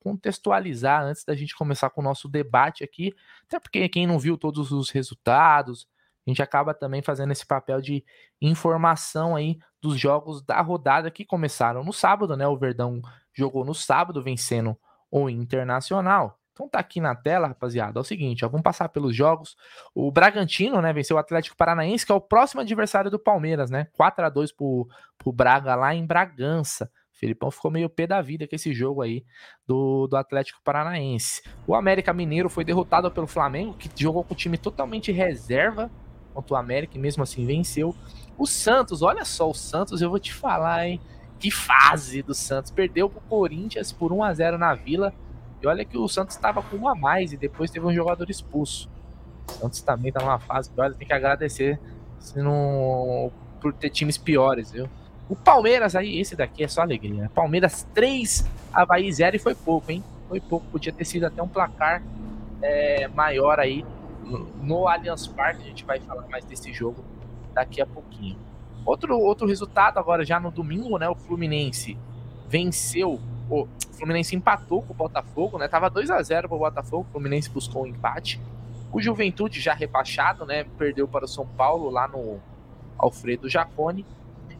contextualizar 0.00 1.04
antes 1.04 1.24
da 1.24 1.34
gente 1.34 1.56
começar 1.56 1.90
com 1.90 2.00
o 2.00 2.04
nosso 2.04 2.28
debate 2.28 2.82
aqui. 2.82 3.14
Até 3.46 3.60
porque 3.60 3.88
quem 3.88 4.06
não 4.06 4.18
viu 4.18 4.36
todos 4.36 4.72
os 4.72 4.90
resultados, 4.90 5.86
a 6.26 6.30
gente 6.30 6.42
acaba 6.42 6.74
também 6.74 7.02
fazendo 7.02 7.30
esse 7.30 7.46
papel 7.46 7.80
de 7.80 8.04
informação 8.40 9.36
aí 9.36 9.58
dos 9.80 9.98
jogos 9.98 10.42
da 10.42 10.60
rodada 10.60 11.10
que 11.10 11.24
começaram 11.24 11.84
no 11.84 11.92
sábado, 11.92 12.36
né? 12.36 12.46
O 12.48 12.58
Verdão 12.58 13.00
jogou 13.32 13.64
no 13.64 13.74
sábado, 13.74 14.22
vencendo 14.22 14.76
o 15.08 15.30
Internacional. 15.30 16.40
Então 16.52 16.68
tá 16.68 16.80
aqui 16.80 17.00
na 17.00 17.14
tela, 17.14 17.48
rapaziada. 17.48 17.98
É 17.98 18.00
o 18.00 18.04
seguinte, 18.04 18.44
ó, 18.44 18.48
vamos 18.48 18.64
passar 18.64 18.88
pelos 18.88 19.14
jogos. 19.14 19.56
O 19.94 20.10
Bragantino, 20.10 20.80
né, 20.80 20.92
venceu 20.92 21.16
o 21.16 21.18
Atlético 21.18 21.56
Paranaense, 21.56 22.04
que 22.04 22.10
é 22.10 22.14
o 22.14 22.20
próximo 22.20 22.62
adversário 22.62 23.10
do 23.10 23.18
Palmeiras, 23.18 23.70
né? 23.70 23.86
4 23.92 24.24
a 24.24 24.28
2 24.30 24.52
pro, 24.52 24.88
pro 25.18 25.32
Braga 25.32 25.74
lá 25.76 25.94
em 25.94 26.04
Bragança. 26.04 26.90
O 27.14 27.18
Felipão 27.18 27.50
ficou 27.50 27.70
meio 27.70 27.88
pé 27.88 28.06
da 28.06 28.20
vida 28.20 28.48
com 28.48 28.56
esse 28.56 28.72
jogo 28.72 29.02
aí 29.02 29.24
do, 29.66 30.06
do 30.06 30.16
Atlético 30.16 30.60
Paranaense. 30.64 31.42
O 31.66 31.74
América 31.74 32.12
Mineiro 32.12 32.48
foi 32.48 32.64
derrotado 32.64 33.10
pelo 33.10 33.26
Flamengo, 33.26 33.74
que 33.74 33.90
jogou 33.94 34.24
com 34.24 34.32
o 34.32 34.36
time 34.36 34.58
totalmente 34.58 35.12
reserva 35.12 35.90
contra 36.36 36.54
o 36.54 36.56
América 36.56 36.96
e 36.96 37.00
mesmo 37.00 37.22
assim 37.22 37.46
venceu. 37.46 37.94
O 38.36 38.46
Santos, 38.46 39.00
olha 39.00 39.24
só, 39.24 39.48
o 39.48 39.54
Santos, 39.54 40.02
eu 40.02 40.10
vou 40.10 40.18
te 40.18 40.32
falar, 40.32 40.86
hein? 40.86 41.00
Que 41.38 41.50
fase 41.50 42.22
do 42.22 42.34
Santos. 42.34 42.70
Perdeu 42.70 43.08
pro 43.08 43.20
Corinthians 43.22 43.92
por 43.92 44.12
1 44.12 44.22
a 44.22 44.34
0 44.34 44.58
na 44.58 44.74
Vila. 44.74 45.12
E 45.62 45.66
olha 45.66 45.84
que 45.84 45.96
o 45.96 46.06
Santos 46.08 46.36
estava 46.36 46.62
com 46.62 46.76
um 46.76 46.88
a 46.88 46.94
mais 46.94 47.32
e 47.32 47.36
depois 47.36 47.70
teve 47.70 47.86
um 47.86 47.94
jogador 47.94 48.28
expulso. 48.28 48.90
O 49.48 49.52
Santos 49.52 49.80
também 49.80 50.12
tá 50.12 50.20
numa 50.20 50.38
fase 50.38 50.70
olha, 50.76 50.94
tem 50.94 51.06
que 51.06 51.14
agradecer 51.14 51.80
não, 52.34 53.32
por 53.60 53.72
ter 53.72 53.90
times 53.90 54.18
piores, 54.18 54.72
viu? 54.72 54.88
O 55.28 55.34
Palmeiras 55.34 55.96
aí, 55.96 56.20
esse 56.20 56.36
daqui 56.36 56.62
é 56.62 56.68
só 56.68 56.82
alegria. 56.82 57.22
Né? 57.22 57.30
Palmeiras 57.34 57.86
3, 57.94 58.46
Havaí 58.72 59.10
0 59.10 59.36
e 59.36 59.38
foi 59.38 59.54
pouco, 59.54 59.90
hein? 59.90 60.04
Foi 60.28 60.40
pouco, 60.40 60.66
podia 60.66 60.92
ter 60.92 61.04
sido 61.04 61.24
até 61.24 61.42
um 61.42 61.48
placar 61.48 62.02
é, 62.62 63.08
maior 63.08 63.58
aí 63.58 63.84
no 64.62 64.88
Allianz 64.88 65.26
Parque, 65.26 65.62
a 65.62 65.66
gente 65.66 65.84
vai 65.84 66.00
falar 66.00 66.26
mais 66.28 66.44
desse 66.44 66.72
jogo 66.72 67.04
daqui 67.54 67.80
a 67.80 67.86
pouquinho. 67.86 68.38
Outro, 68.84 69.18
outro 69.18 69.46
resultado 69.46 69.98
agora 69.98 70.24
já 70.24 70.38
no 70.38 70.50
domingo, 70.50 70.98
né? 70.98 71.08
O 71.08 71.14
Fluminense 71.14 71.98
venceu, 72.48 73.20
o 73.50 73.66
Fluminense 73.92 74.36
empatou 74.36 74.82
com 74.82 74.92
o 74.92 74.96
Botafogo, 74.96 75.58
né? 75.58 75.66
Tava 75.68 75.88
2 75.88 76.10
a 76.10 76.22
0 76.22 76.48
para 76.48 76.56
o 76.56 76.58
Botafogo, 76.58 77.06
o 77.08 77.12
Fluminense 77.12 77.50
buscou 77.50 77.82
um 77.82 77.86
empate. 77.86 78.40
O 78.92 79.00
Juventude 79.00 79.60
já 79.60 79.74
rebaixado, 79.74 80.46
né? 80.46 80.64
Perdeu 80.78 81.08
para 81.08 81.24
o 81.24 81.28
São 81.28 81.46
Paulo 81.46 81.90
lá 81.90 82.06
no 82.06 82.38
Alfredo 82.98 83.48
Jacone. 83.48 84.06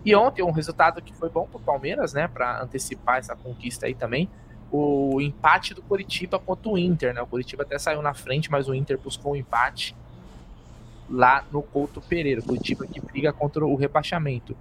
E 0.04 0.14
ontem 0.14 0.42
um 0.42 0.52
resultado 0.52 1.02
que 1.02 1.12
foi 1.12 1.28
bom 1.28 1.46
para 1.46 1.58
o 1.58 1.60
Palmeiras, 1.60 2.12
né, 2.12 2.28
para 2.28 2.62
antecipar 2.62 3.18
essa 3.18 3.34
conquista 3.34 3.86
aí 3.86 3.94
também, 3.94 4.28
o 4.70 5.20
empate 5.20 5.74
do 5.74 5.82
Curitiba 5.82 6.38
contra 6.38 6.68
o 6.68 6.78
Inter, 6.78 7.14
né? 7.14 7.22
O 7.22 7.26
Curitiba 7.26 7.62
até 7.62 7.78
saiu 7.78 8.02
na 8.02 8.14
frente, 8.14 8.50
mas 8.50 8.68
o 8.68 8.74
Inter 8.74 8.98
buscou 8.98 9.32
um 9.32 9.36
empate 9.36 9.94
lá 11.08 11.44
no 11.52 11.62
Couto 11.62 12.00
Pereira. 12.00 12.40
O 12.40 12.44
Curitiba 12.44 12.86
que 12.86 13.00
briga 13.00 13.32
contra 13.32 13.64
o 13.64 13.74
rebaixamento. 13.76 14.56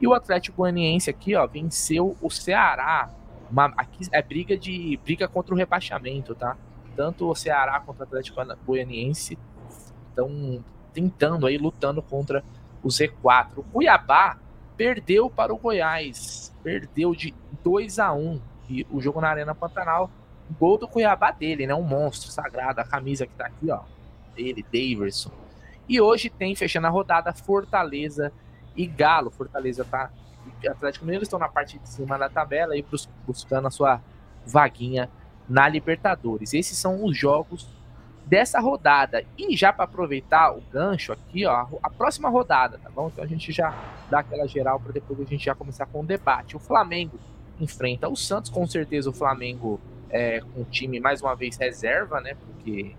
E 0.00 0.06
o 0.06 0.14
Atlético 0.14 0.58
Goianiense 0.58 1.10
aqui, 1.10 1.34
ó, 1.34 1.46
venceu 1.46 2.16
o 2.20 2.30
Ceará. 2.30 3.10
Uma, 3.50 3.66
aqui 3.76 4.06
é 4.12 4.22
briga 4.22 4.56
de 4.56 4.98
briga 5.04 5.26
contra 5.26 5.54
o 5.54 5.58
rebaixamento, 5.58 6.34
tá? 6.34 6.56
Tanto 6.96 7.28
o 7.28 7.34
Ceará 7.34 7.80
quanto 7.80 8.00
o 8.00 8.02
Atlético 8.04 8.40
Goianiense 8.64 9.36
estão 10.08 10.64
tentando 10.92 11.46
aí 11.46 11.58
lutando 11.58 12.00
contra 12.00 12.44
o 12.82 12.88
Z4. 12.88 13.58
O 13.58 13.62
Cuiabá 13.64 14.38
perdeu 14.76 15.28
para 15.28 15.52
o 15.52 15.58
Goiás, 15.58 16.54
perdeu 16.62 17.14
de 17.14 17.34
2 17.62 17.98
a 17.98 18.12
1 18.12 18.40
e 18.70 18.86
o 18.90 19.00
jogo 19.00 19.20
na 19.20 19.28
Arena 19.28 19.54
Pantanal. 19.54 20.08
Gol 20.58 20.78
do 20.78 20.88
Cuiabá 20.88 21.30
dele, 21.32 21.66
né? 21.66 21.74
Um 21.74 21.82
monstro 21.82 22.30
sagrado, 22.30 22.80
a 22.80 22.84
camisa 22.84 23.26
que 23.26 23.34
tá 23.34 23.46
aqui, 23.46 23.70
ó. 23.70 23.80
Dele, 24.34 24.64
Daverson. 24.72 25.30
E 25.88 26.00
hoje 26.00 26.30
tem, 26.30 26.54
fechando 26.54 26.86
a 26.86 26.90
rodada, 26.90 27.32
Fortaleza 27.32 28.32
e 28.76 28.86
Galo. 28.86 29.30
Fortaleza 29.30 29.84
tá. 29.84 30.10
Atlético 30.68 31.04
Mineiro 31.04 31.24
estão 31.24 31.38
na 31.38 31.48
parte 31.48 31.78
de 31.78 31.88
cima 31.88 32.16
da 32.16 32.28
tabela 32.28 32.76
e 32.76 32.84
buscando 33.26 33.66
a 33.68 33.70
sua 33.70 34.00
vaguinha 34.46 35.10
na 35.48 35.68
Libertadores. 35.68 36.54
Esses 36.54 36.78
são 36.78 37.04
os 37.04 37.16
jogos 37.16 37.68
dessa 38.24 38.60
rodada. 38.60 39.24
E 39.36 39.56
já 39.56 39.72
para 39.72 39.84
aproveitar 39.84 40.52
o 40.56 40.60
gancho 40.60 41.12
aqui, 41.12 41.44
ó, 41.44 41.66
a 41.82 41.90
próxima 41.90 42.28
rodada, 42.28 42.78
tá 42.78 42.88
bom? 42.88 43.08
Então 43.08 43.24
a 43.24 43.26
gente 43.26 43.50
já 43.52 43.74
dá 44.08 44.20
aquela 44.20 44.46
geral 44.46 44.78
para 44.78 44.92
depois 44.92 45.20
a 45.20 45.24
gente 45.24 45.44
já 45.44 45.54
começar 45.54 45.86
com 45.86 46.00
o 46.00 46.06
debate. 46.06 46.56
O 46.56 46.60
Flamengo 46.60 47.18
enfrenta 47.60 48.08
o 48.08 48.16
Santos, 48.16 48.50
com 48.50 48.66
certeza 48.66 49.10
o 49.10 49.12
Flamengo 49.12 49.80
é, 50.10 50.42
o 50.56 50.64
time 50.64 50.98
mais 50.98 51.22
uma 51.22 51.34
vez 51.34 51.56
reserva, 51.56 52.20
né? 52.20 52.34
Porque 52.34 52.94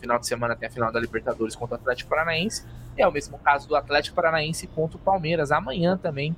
final 0.00 0.18
de 0.18 0.26
semana 0.26 0.56
tem 0.56 0.68
a 0.68 0.72
final 0.72 0.92
da 0.92 1.00
Libertadores 1.00 1.54
contra 1.54 1.76
o 1.76 1.80
Atlético 1.80 2.10
Paranaense. 2.10 2.66
É 2.96 3.06
o 3.06 3.12
mesmo 3.12 3.38
caso 3.38 3.68
do 3.68 3.76
Atlético 3.76 4.16
Paranaense 4.16 4.66
contra 4.66 4.96
o 4.96 5.00
Palmeiras. 5.00 5.50
Amanhã 5.50 5.96
também, 5.96 6.36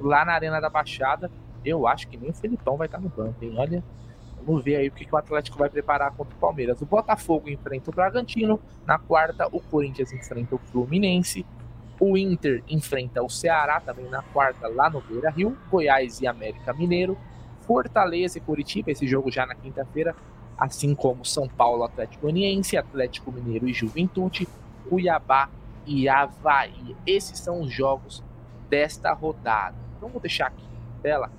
lá 0.00 0.24
na 0.24 0.32
Arena 0.32 0.60
da 0.60 0.68
Baixada. 0.68 1.30
Eu 1.64 1.86
acho 1.86 2.08
que 2.08 2.16
nem 2.16 2.30
o 2.30 2.34
Felipão 2.34 2.76
vai 2.76 2.86
estar 2.86 2.98
no 2.98 3.08
banco, 3.08 3.44
hein? 3.44 3.54
Olha, 3.56 3.84
Vamos 4.44 4.64
ver 4.64 4.76
aí 4.76 4.88
o 4.88 4.90
que, 4.92 5.04
que 5.04 5.14
o 5.14 5.16
Atlético 5.16 5.58
vai 5.58 5.70
preparar 5.70 6.10
contra 6.12 6.34
o 6.34 6.38
Palmeiras. 6.38 6.80
O 6.80 6.86
Botafogo 6.86 7.48
enfrenta 7.48 7.90
o 7.90 7.94
Bragantino. 7.94 8.60
Na 8.84 8.98
quarta, 8.98 9.46
o 9.46 9.60
Corinthians 9.60 10.12
enfrenta 10.12 10.54
o 10.54 10.58
Fluminense. 10.58 11.46
O 12.04 12.18
Inter 12.18 12.64
enfrenta 12.68 13.22
o 13.22 13.28
Ceará 13.28 13.78
também 13.78 14.06
na 14.06 14.22
quarta, 14.22 14.66
lá 14.66 14.90
no 14.90 15.00
Beira 15.00 15.30
Rio. 15.30 15.56
Goiás 15.70 16.20
e 16.20 16.26
América 16.26 16.72
Mineiro. 16.72 17.16
Fortaleza 17.60 18.38
e 18.38 18.40
Curitiba, 18.40 18.90
esse 18.90 19.06
jogo 19.06 19.30
já 19.30 19.46
na 19.46 19.54
quinta-feira. 19.54 20.12
Assim 20.58 20.96
como 20.96 21.24
São 21.24 21.46
Paulo, 21.46 21.84
Atlético 21.84 22.22
Goianiense, 22.22 22.76
Atlético 22.76 23.30
Mineiro 23.30 23.68
e 23.68 23.72
Juventude. 23.72 24.48
Cuiabá 24.88 25.48
e 25.86 26.08
Havaí. 26.08 26.96
Esses 27.06 27.38
são 27.38 27.60
os 27.60 27.72
jogos 27.72 28.20
desta 28.68 29.12
rodada. 29.12 29.76
Então 29.96 30.08
vou 30.08 30.20
deixar 30.20 30.48
aqui 30.48 30.66
tela 31.04 31.30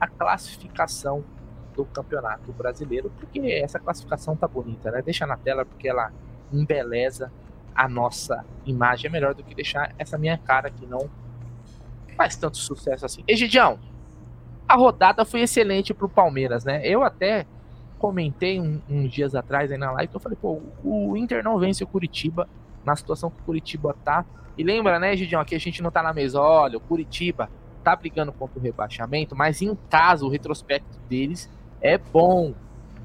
a 0.00 0.08
classificação 0.08 1.22
do 1.74 1.84
Campeonato 1.84 2.50
Brasileiro, 2.54 3.12
porque 3.20 3.38
essa 3.62 3.78
classificação 3.78 4.34
tá 4.34 4.48
bonita, 4.48 4.90
né? 4.90 5.02
Deixa 5.02 5.26
na 5.26 5.36
tela 5.36 5.66
porque 5.66 5.86
ela 5.86 6.10
embeleza 6.50 7.30
a 7.76 7.88
nossa 7.88 8.44
imagem. 8.64 9.08
É 9.08 9.10
melhor 9.10 9.34
do 9.34 9.42
que 9.42 9.54
deixar 9.54 9.94
essa 9.98 10.16
minha 10.16 10.38
cara 10.38 10.70
que 10.70 10.86
não 10.86 11.08
faz 12.16 12.36
tanto 12.36 12.56
sucesso 12.56 13.04
assim. 13.04 13.22
Egidião, 13.28 13.78
a 14.66 14.74
rodada 14.74 15.24
foi 15.24 15.42
excelente 15.42 15.92
pro 15.92 16.08
Palmeiras, 16.08 16.64
né? 16.64 16.80
Eu 16.84 17.02
até 17.02 17.46
comentei 17.98 18.60
um, 18.60 18.80
uns 18.88 19.10
dias 19.10 19.34
atrás 19.34 19.70
aí 19.70 19.78
na 19.78 19.90
live 19.92 20.10
que 20.10 20.16
eu 20.16 20.20
falei, 20.20 20.38
pô, 20.40 20.60
o 20.82 21.16
Inter 21.16 21.42
não 21.42 21.58
vence 21.58 21.84
o 21.84 21.86
Curitiba 21.86 22.48
na 22.84 22.96
situação 22.96 23.30
que 23.30 23.40
o 23.40 23.44
Curitiba 23.44 23.94
tá. 24.04 24.24
E 24.56 24.64
lembra, 24.64 24.98
né, 24.98 25.14
Gidião, 25.16 25.40
aqui 25.40 25.54
a 25.54 25.60
gente 25.60 25.82
não 25.82 25.90
tá 25.90 26.02
na 26.02 26.12
mesa. 26.12 26.40
Olha, 26.40 26.78
o 26.78 26.80
Curitiba 26.80 27.50
tá 27.84 27.94
brigando 27.94 28.32
contra 28.32 28.58
o 28.58 28.62
rebaixamento, 28.62 29.36
mas 29.36 29.62
em 29.62 29.76
caso 29.88 30.26
o 30.26 30.28
retrospecto 30.28 30.98
deles 31.08 31.50
é 31.80 31.98
bom. 31.98 32.54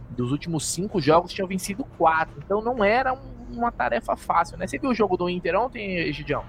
Dos 0.10 0.32
últimos 0.32 0.66
cinco 0.66 1.00
jogos 1.00 1.32
tinham 1.32 1.48
vencido 1.48 1.86
quatro. 1.98 2.42
Então 2.44 2.62
não 2.62 2.84
era 2.84 3.13
um, 3.13 3.40
uma 3.58 3.72
tarefa 3.72 4.15
fácil, 4.15 4.58
né? 4.58 4.67
Você 4.67 4.77
viu 4.77 4.91
o 4.91 4.93
jogo 4.93 5.17
do 5.17 5.29
Inter 5.29 5.60
ontem, 5.60 5.98
Egidião? 5.98 6.43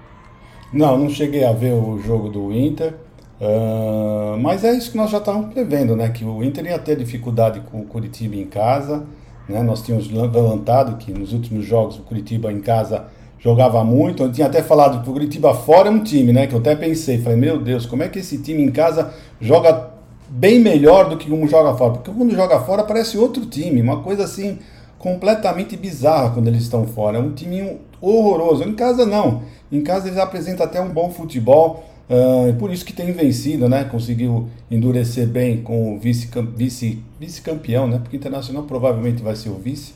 Não, 0.72 0.96
não 0.96 1.10
cheguei 1.10 1.44
a 1.44 1.52
ver 1.52 1.72
o 1.72 1.98
jogo 1.98 2.28
do 2.28 2.52
Inter. 2.52 2.94
Uh, 3.40 4.38
mas 4.38 4.64
é 4.64 4.72
isso 4.72 4.92
que 4.92 4.96
nós 4.96 5.10
já 5.10 5.18
estávamos 5.18 5.52
prevendo, 5.52 5.96
né? 5.96 6.08
Que 6.08 6.24
o 6.24 6.42
Inter 6.42 6.66
ia 6.66 6.78
ter 6.78 6.96
dificuldade 6.96 7.60
com 7.60 7.80
o 7.80 7.84
Curitiba 7.84 8.36
em 8.36 8.46
casa. 8.46 9.04
Né? 9.48 9.62
Nós 9.62 9.82
tínhamos 9.82 10.10
levantado 10.10 10.96
que 10.96 11.12
nos 11.12 11.32
últimos 11.32 11.64
jogos 11.64 11.98
o 11.98 12.02
Curitiba 12.02 12.52
em 12.52 12.60
casa 12.60 13.06
jogava 13.38 13.82
muito. 13.82 14.22
Eu 14.22 14.32
tinha 14.32 14.46
até 14.46 14.62
falado 14.62 15.02
que 15.02 15.10
o 15.10 15.12
Curitiba 15.12 15.52
fora 15.54 15.88
é 15.88 15.90
um 15.90 16.02
time, 16.02 16.32
né? 16.32 16.46
Que 16.46 16.54
eu 16.54 16.60
até 16.60 16.76
pensei, 16.76 17.18
falei, 17.18 17.38
meu 17.38 17.60
Deus, 17.60 17.84
como 17.84 18.02
é 18.02 18.08
que 18.08 18.20
esse 18.20 18.38
time 18.38 18.62
em 18.62 18.70
casa 18.70 19.12
joga 19.40 19.92
bem 20.32 20.58
melhor 20.58 21.10
do 21.10 21.16
que 21.18 21.28
como 21.28 21.46
joga 21.46 21.74
fora. 21.76 21.92
Porque 21.92 22.10
quando 22.10 22.34
joga 22.34 22.60
fora 22.60 22.84
parece 22.84 23.18
outro 23.18 23.44
time, 23.44 23.82
uma 23.82 24.00
coisa 24.00 24.24
assim 24.24 24.58
completamente 25.02 25.76
bizarra 25.76 26.30
quando 26.30 26.46
eles 26.46 26.62
estão 26.62 26.86
fora. 26.86 27.18
É 27.18 27.20
um 27.20 27.32
time 27.32 27.78
horroroso. 28.00 28.62
Em 28.62 28.72
casa 28.72 29.04
não. 29.04 29.42
Em 29.70 29.82
casa 29.82 30.06
eles 30.06 30.18
apresentam 30.18 30.64
até 30.64 30.80
um 30.80 30.88
bom 30.88 31.10
futebol. 31.10 31.84
Uh, 32.08 32.54
por 32.54 32.72
isso 32.72 32.84
que 32.84 32.92
tem 32.92 33.12
vencido, 33.12 33.68
né? 33.68 33.84
Conseguiu 33.84 34.48
endurecer 34.70 35.26
bem 35.26 35.60
com 35.62 35.94
o 35.94 35.98
vice-campeão, 35.98 36.56
vice, 36.56 37.02
vice 37.18 37.42
né? 37.88 37.98
Porque 37.98 38.16
Internacional 38.16 38.62
provavelmente 38.62 39.22
vai 39.22 39.34
ser 39.34 39.48
o 39.48 39.54
vice. 39.54 39.92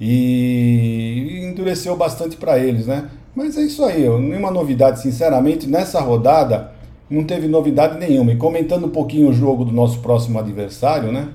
E 0.00 1.48
endureceu 1.48 1.96
bastante 1.96 2.36
para 2.36 2.58
eles, 2.58 2.86
né? 2.86 3.08
Mas 3.36 3.56
é 3.56 3.62
isso 3.62 3.84
aí, 3.84 4.08
nenhuma 4.18 4.50
novidade, 4.50 5.00
sinceramente, 5.00 5.68
nessa 5.68 6.00
rodada 6.00 6.72
não 7.08 7.24
teve 7.24 7.46
novidade 7.46 7.98
nenhuma. 7.98 8.32
E 8.32 8.36
comentando 8.36 8.86
um 8.86 8.90
pouquinho 8.90 9.28
o 9.28 9.32
jogo 9.32 9.64
do 9.64 9.72
nosso 9.72 10.00
próximo 10.00 10.38
adversário, 10.38 11.12
né? 11.12 11.28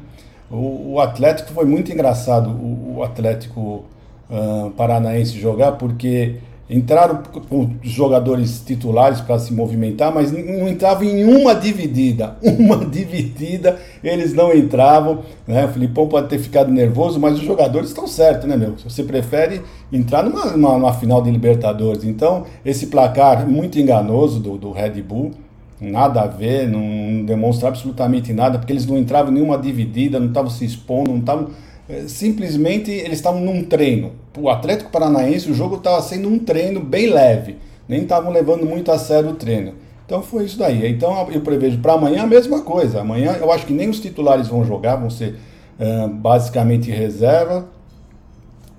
O, 0.49 0.99
Atlético 0.99 1.51
foi 1.51 1.65
muito 1.65 1.91
engraçado, 1.91 2.49
o, 2.49 2.97
o 2.97 3.03
Atlético 3.03 3.83
uh, 4.29 4.71
Paranaense 4.71 5.37
jogar, 5.37 5.73
porque 5.73 6.37
entraram 6.69 7.21
com 7.49 7.69
os 7.83 7.89
jogadores 7.89 8.61
titulares 8.65 9.21
para 9.21 9.39
se 9.39 9.53
movimentar, 9.53 10.13
mas 10.13 10.31
não 10.31 10.67
entravam 10.67 11.03
em 11.03 11.23
uma 11.23 11.55
dividida. 11.55 12.35
Uma 12.43 12.85
dividida 12.85 13.77
eles 14.03 14.33
não 14.33 14.53
entravam. 14.53 15.19
Né? 15.47 15.65
O 15.65 15.69
Filipão 15.69 16.07
pode 16.07 16.27
ter 16.27 16.39
ficado 16.39 16.71
nervoso, 16.71 17.19
mas 17.19 17.35
os 17.35 17.41
jogadores 17.41 17.89
estão 17.89 18.07
certos, 18.07 18.47
né, 18.47 18.57
meu? 18.57 18.75
Você 18.83 19.03
prefere 19.03 19.61
entrar 19.91 20.23
numa, 20.23 20.45
numa, 20.57 20.77
numa 20.77 20.93
final 20.93 21.21
de 21.21 21.31
Libertadores. 21.31 22.03
Então, 22.03 22.45
esse 22.65 22.87
placar 22.87 23.47
muito 23.47 23.79
enganoso 23.79 24.39
do, 24.39 24.57
do 24.57 24.71
Red 24.71 25.01
Bull 25.01 25.31
nada 25.79 26.21
a 26.21 26.27
ver, 26.27 26.67
não 26.67 27.23
demonstra 27.23 27.67
absolutamente 27.67 28.33
nada, 28.33 28.57
porque 28.57 28.73
eles 28.73 28.85
não 28.85 28.97
entravam 28.97 29.31
em 29.31 29.35
nenhuma 29.35 29.57
dividida, 29.57 30.19
não 30.19 30.27
estavam 30.27 30.49
se 30.49 30.65
expondo, 30.65 31.11
não 31.11 31.19
estavam. 31.19 31.49
Eh, 31.87 32.05
simplesmente 32.07 32.91
eles 32.91 33.19
estavam 33.19 33.41
num 33.41 33.63
treino. 33.63 34.13
O 34.37 34.49
Atlético 34.49 34.91
Paranaense, 34.91 35.49
o 35.51 35.53
jogo 35.53 35.75
estava 35.75 36.01
sendo 36.01 36.27
um 36.27 36.39
treino 36.39 36.79
bem 36.79 37.09
leve, 37.09 37.57
nem 37.87 38.01
estavam 38.01 38.31
levando 38.31 38.65
muito 38.65 38.91
a 38.91 38.97
sério 38.97 39.31
o 39.31 39.35
treino. 39.35 39.73
Então 40.05 40.21
foi 40.23 40.45
isso 40.45 40.57
daí. 40.57 40.89
Então 40.89 41.29
eu 41.29 41.41
prevejo 41.41 41.79
para 41.79 41.93
amanhã 41.93 42.23
a 42.23 42.27
mesma 42.27 42.61
coisa. 42.61 43.01
Amanhã 43.01 43.35
eu 43.39 43.51
acho 43.51 43.65
que 43.65 43.73
nem 43.73 43.89
os 43.89 43.99
titulares 43.99 44.47
vão 44.47 44.63
jogar, 44.63 44.95
vão 44.95 45.09
ser 45.09 45.35
uh, 45.77 46.07
basicamente 46.07 46.89
reserva. 46.89 47.67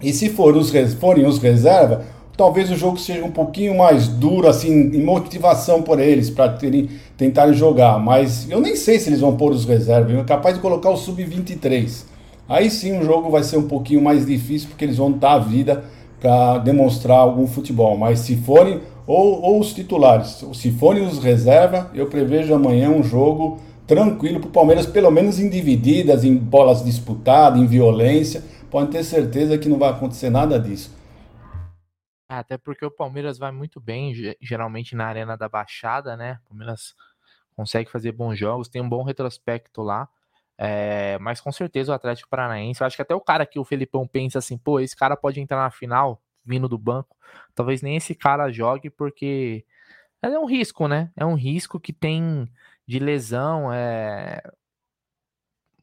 E 0.01 0.13
se 0.13 0.31
for 0.31 0.57
os, 0.57 0.73
forem 0.95 1.27
os 1.27 1.39
reserva, 1.39 2.03
talvez 2.39 2.71
o 2.71 2.77
jogo 2.77 2.97
seja 2.99 3.25
um 3.25 3.33
pouquinho 3.33 3.77
mais 3.77 4.07
duro, 4.07 4.47
assim, 4.47 4.71
em 4.71 5.03
motivação 5.03 5.83
por 5.83 5.99
eles, 5.99 6.31
para 6.31 6.57
tentarem 7.17 7.53
jogar. 7.53 7.99
Mas 7.99 8.49
eu 8.49 8.61
nem 8.61 8.77
sei 8.77 9.01
se 9.01 9.09
eles 9.09 9.21
vão 9.21 9.37
pôr 9.37 9.51
os 9.51 9.65
reservas, 9.65 10.17
é 10.17 10.23
capaz 10.23 10.55
de 10.55 10.61
colocar 10.61 10.89
o 10.89 10.97
sub-23. 10.97 12.05
Aí 12.49 12.71
sim 12.71 12.97
o 12.97 13.05
jogo 13.05 13.29
vai 13.29 13.43
ser 13.43 13.57
um 13.57 13.67
pouquinho 13.67 14.01
mais 14.01 14.25
difícil, 14.25 14.69
porque 14.69 14.85
eles 14.85 14.97
vão 14.97 15.11
dar 15.11 15.33
a 15.33 15.39
vida 15.41 15.85
para 16.21 16.59
demonstrar 16.59 17.19
algum 17.19 17.49
futebol. 17.49 17.99
Mas 17.99 18.21
se 18.21 18.37
forem, 18.37 18.83
ou, 19.05 19.43
ou 19.43 19.59
os 19.59 19.73
titulares, 19.73 20.45
se 20.55 20.71
forem 20.71 21.05
os 21.05 21.19
reservas, 21.19 21.87
eu 21.93 22.07
prevejo 22.07 22.55
amanhã 22.55 22.89
um 22.89 23.03
jogo 23.03 23.59
tranquilo 23.85 24.39
para 24.39 24.49
o 24.49 24.53
Palmeiras, 24.53 24.87
pelo 24.87 25.11
menos 25.11 25.41
em 25.41 25.49
divididas, 25.49 26.23
em 26.23 26.37
bolas 26.37 26.85
disputadas, 26.85 27.61
em 27.61 27.67
violência. 27.67 28.45
Pode 28.71 28.93
ter 28.93 29.03
certeza 29.03 29.59
que 29.59 29.69
não 29.69 29.77
vai 29.77 29.91
acontecer 29.91 30.31
nada 30.31 30.57
disso. 30.61 30.98
Até 32.29 32.59
porque 32.59 32.85
o 32.85 32.91
Palmeiras 32.91 33.39
vai 33.39 33.51
muito 33.51 33.81
bem, 33.81 34.13
geralmente 34.41 34.95
na 34.95 35.07
Arena 35.07 35.37
da 35.37 35.49
Baixada, 35.49 36.17
né? 36.17 36.39
O 36.45 36.49
Palmeiras 36.51 36.95
consegue 37.57 37.91
fazer 37.91 38.13
bons 38.13 38.39
jogos, 38.39 38.69
tem 38.69 38.83
um 38.83 38.89
bom 38.89 39.03
retrospecto 39.03 39.83
lá. 39.83 40.09
É, 40.59 41.19
mas 41.21 41.41
com 41.41 41.53
certeza 41.53 41.93
o 41.93 41.95
Atlético 41.95 42.29
Paranaense, 42.29 42.81
eu 42.81 42.87
acho 42.87 42.97
que 42.97 43.03
até 43.03 43.15
o 43.15 43.21
cara 43.21 43.47
que 43.47 43.59
o 43.59 43.65
Felipão 43.65 44.07
pensa 44.07 44.41
assim, 44.41 44.59
pô, 44.59 44.81
esse 44.81 44.97
cara 44.97 45.17
pode 45.17 45.41
entrar 45.41 45.59
na 45.59 45.71
final 45.71 46.21
vindo 46.45 46.69
do 46.69 46.77
banco. 46.77 47.17
Talvez 47.55 47.81
nem 47.81 47.97
esse 47.97 48.15
cara 48.15 48.51
jogue, 48.51 48.91
porque 48.91 49.65
é 50.23 50.39
um 50.39 50.47
risco, 50.47 50.89
né? 50.89 51.11
É 51.17 51.25
um 51.25 51.35
risco 51.35 51.81
que 51.81 51.93
tem 51.93 52.51
de 52.87 52.99
lesão, 52.99 53.73
é... 53.73 54.43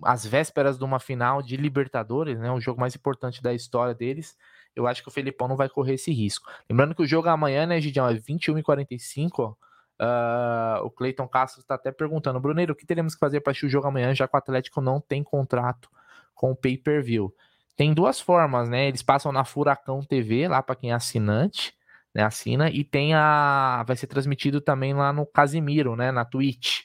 As 0.04 0.26
vésperas 0.26 0.78
de 0.78 0.84
uma 0.84 1.00
final 1.00 1.42
de 1.42 1.56
Libertadores, 1.56 2.38
né? 2.38 2.52
O 2.52 2.60
jogo 2.60 2.80
mais 2.82 2.96
importante 2.96 3.42
da 3.42 3.54
história 3.54 3.96
deles. 3.96 4.38
Eu 4.76 4.88
acho 4.88 5.02
que 5.02 5.08
o 5.08 5.12
Felipão 5.12 5.48
não 5.48 5.56
vai 5.56 5.70
correr 5.70 5.94
esse 5.94 6.12
risco. 6.12 6.50
Lembrando 6.70 6.94
que 6.94 7.02
o 7.02 7.08
jogo 7.08 7.30
amanhã, 7.30 7.66
né, 7.66 7.80
Gidião, 7.80 8.08
é 8.08 8.14
21 8.14 8.56
h 8.56 8.64
45 8.64 9.58
Uh, 9.98 10.84
o 10.84 10.92
Cleiton 10.92 11.28
Castro 11.28 11.62
está 11.62 11.76
até 11.76 11.92
perguntando, 11.92 12.40
Bruneiro, 12.40 12.74
o 12.74 12.76
que 12.76 12.86
teremos 12.86 13.14
que 13.14 13.20
fazer 13.20 13.40
para 13.40 13.52
assistir 13.52 13.68
o 13.68 13.70
jogo 13.70 13.88
amanhã, 13.88 14.14
já 14.14 14.28
que 14.28 14.36
o 14.36 14.38
Atlético 14.38 14.82
não 14.82 15.00
tem 15.00 15.24
contrato 15.24 15.90
com 16.34 16.52
o 16.52 16.56
pay-per-view? 16.56 17.34
Tem 17.76 17.94
duas 17.94 18.20
formas, 18.20 18.70
né? 18.70 18.88
Eles 18.88 19.02
passam 19.02 19.32
na 19.32 19.46
Furacão 19.46 20.02
TV, 20.02 20.48
lá 20.48 20.62
para 20.62 20.76
quem 20.76 20.92
é 20.92 20.94
assinante, 20.94 21.74
né? 22.14 22.24
Assina, 22.24 22.70
e 22.70 22.84
tem 22.84 23.14
a. 23.14 23.84
Vai 23.88 23.96
ser 23.96 24.08
transmitido 24.08 24.62
também 24.62 24.94
lá 24.94 25.12
no 25.14 25.26
Casimiro, 25.26 25.96
né? 25.96 26.12
Na 26.12 26.26
Twitch. 26.26 26.84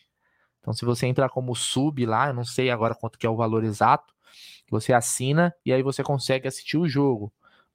Então, 0.61 0.73
se 0.73 0.85
você 0.85 1.07
entrar 1.07 1.29
como 1.31 1.55
sub 1.55 2.05
lá, 2.07 2.29
eu 2.29 2.35
não 2.35 2.45
sei 2.45 2.71
agora 2.71 2.95
quanto 2.95 3.19
que 3.19 3.27
é 3.27 3.31
o 3.31 3.37
valor 3.37 3.65
exato, 3.65 4.13
você 4.71 4.93
assina 4.93 5.55
e 5.65 5.73
aí 5.73 5.83
você 5.83 6.03
consegue 6.03 6.47
assistir 6.47 6.77
o 6.77 6.89
jogo. 6.89 7.33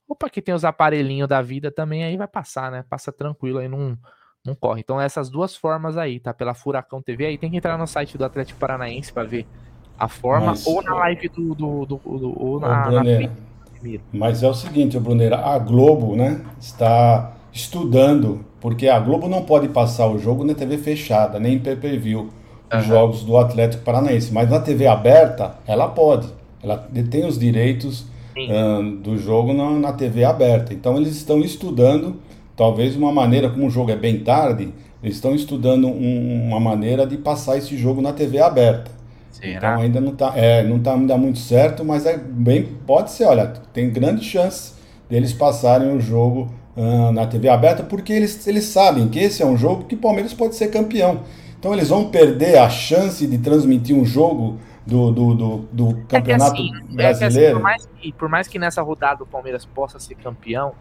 Ou 0.08 0.16
para 0.16 0.30
quem 0.30 0.42
tem 0.42 0.54
os 0.54 0.64
aparelhinhos 0.64 1.28
da 1.28 1.42
vida 1.42 1.72
também, 1.72 2.04
aí 2.04 2.16
vai 2.16 2.28
passar, 2.28 2.72
né? 2.72 2.86
Passa 2.88 3.12
tranquilo 3.12 3.60
aí, 3.60 3.68
não, 3.68 3.98
não 4.46 4.54
corre. 4.54 4.82
Então, 4.82 5.02
essas 5.02 5.30
duas 5.30 5.56
formas 5.56 5.98
aí, 5.98 6.20
tá? 6.20 6.34
Pela 6.34 6.54
Furacão 6.54 7.02
TV, 7.02 7.26
aí 7.26 7.38
tem 7.38 7.50
que 7.50 7.58
entrar 7.58 7.78
no 7.78 7.88
site 7.88 8.18
do 8.18 8.24
Atlético 8.24 8.60
Paranaense 8.60 9.12
para 9.12 9.24
ver 9.24 9.48
a 9.98 10.08
forma, 10.08 10.48
mas, 10.48 10.68
ou 10.68 10.84
na 10.84 10.94
live 10.96 11.30
do. 11.30 11.56
do, 11.56 11.86
do, 11.86 11.98
do 11.98 12.44
ou 12.44 12.60
na, 12.60 12.92
na 12.92 13.04
Mas 14.12 14.44
é 14.44 14.48
o 14.48 14.54
seguinte, 14.54 15.00
Bruneira, 15.00 15.38
a 15.38 15.58
Globo, 15.58 16.16
né, 16.16 16.42
está 16.60 17.34
estudando, 17.52 18.46
porque 18.60 18.88
a 18.88 19.00
Globo 19.00 19.28
não 19.28 19.44
pode 19.44 19.70
passar 19.70 20.08
o 20.08 20.20
jogo 20.20 20.44
na 20.44 20.54
TV 20.54 20.78
fechada, 20.78 21.40
nem 21.40 21.56
em 21.56 21.60
pay-per-view, 21.60 22.30
os 22.78 22.86
jogos 22.86 23.24
do 23.24 23.38
Atlético 23.38 23.84
Paranaense. 23.84 24.34
Mas 24.34 24.50
na 24.50 24.60
TV 24.60 24.86
aberta, 24.86 25.56
ela 25.66 25.88
pode. 25.88 26.28
Ela 26.62 26.78
tem 27.10 27.26
os 27.26 27.40
direitos 27.40 28.06
um, 28.38 28.96
do 28.98 29.18
jogo 29.18 29.54
na, 29.54 29.72
na 29.72 29.94
TV 29.94 30.24
aberta. 30.24 30.74
Então 30.74 30.98
eles 30.98 31.16
estão 31.16 31.40
estudando, 31.40 32.18
talvez 32.56 32.96
uma 32.96 33.12
maneira, 33.12 33.50
como 33.50 33.68
o 33.68 33.70
jogo 33.70 33.92
é 33.92 33.96
bem 33.96 34.20
tarde, 34.20 34.74
eles 35.02 35.16
estão 35.16 35.36
estudando 35.36 35.88
um, 35.88 36.48
uma 36.48 36.60
maneira 36.60 37.06
de 37.06 37.18
passar 37.18 37.58
esse 37.58 37.78
jogo 37.78 38.02
na 38.02 38.12
TV 38.12 38.40
aberta. 38.40 38.92
Será? 39.32 39.74
Então 39.74 39.84
ainda 39.84 40.02
não 40.02 40.14
está 40.14 40.34
é, 40.36 40.64
não 40.64 40.80
tá 40.80 40.94
ainda 40.94 41.18
muito 41.18 41.40
certo, 41.40 41.84
mas 41.84 42.06
é 42.06 42.18
bem 42.18 42.64
pode 42.86 43.12
ser, 43.12 43.26
olha, 43.26 43.48
tem 43.74 43.90
grande 43.90 44.24
chance 44.24 44.74
deles 45.10 45.34
passarem 45.34 45.96
o 45.96 46.00
jogo 46.00 46.50
uh, 46.76 47.12
na 47.12 47.28
TV 47.28 47.50
aberta, 47.50 47.84
porque 47.84 48.14
eles, 48.14 48.48
eles 48.48 48.66
sabem 48.66 49.08
que 49.08 49.20
esse 49.20 49.44
é 49.44 49.46
um 49.46 49.58
jogo 49.58 49.86
que 49.86 49.96
o 49.96 49.98
Palmeiras 49.98 50.34
pode 50.34 50.56
ser 50.56 50.70
campeão. 50.70 51.22
Então 51.60 51.74
eles 51.74 51.90
vão 51.90 52.10
perder 52.10 52.58
a 52.58 52.70
chance 52.70 53.26
de 53.26 53.38
transmitir 53.38 53.96
um 53.96 54.06
jogo 54.06 54.58
do, 54.86 55.12
do, 55.12 55.34
do, 55.34 55.58
do 55.72 56.06
campeonato 56.06 56.56
é 56.58 56.64
assim, 56.64 56.96
brasileiro. 56.96 57.24
É 57.24 57.26
assim, 57.26 57.54
por, 57.54 57.62
mais 57.62 57.86
que, 57.86 58.14
por 58.14 58.30
mais 58.30 58.48
que 58.48 58.60
nessa 58.60 58.82
rodada 58.82 59.24
o 59.24 59.26
Palmeiras 59.26 59.66
possa 59.66 60.00
ser 60.00 60.16
campeão, 60.16 60.74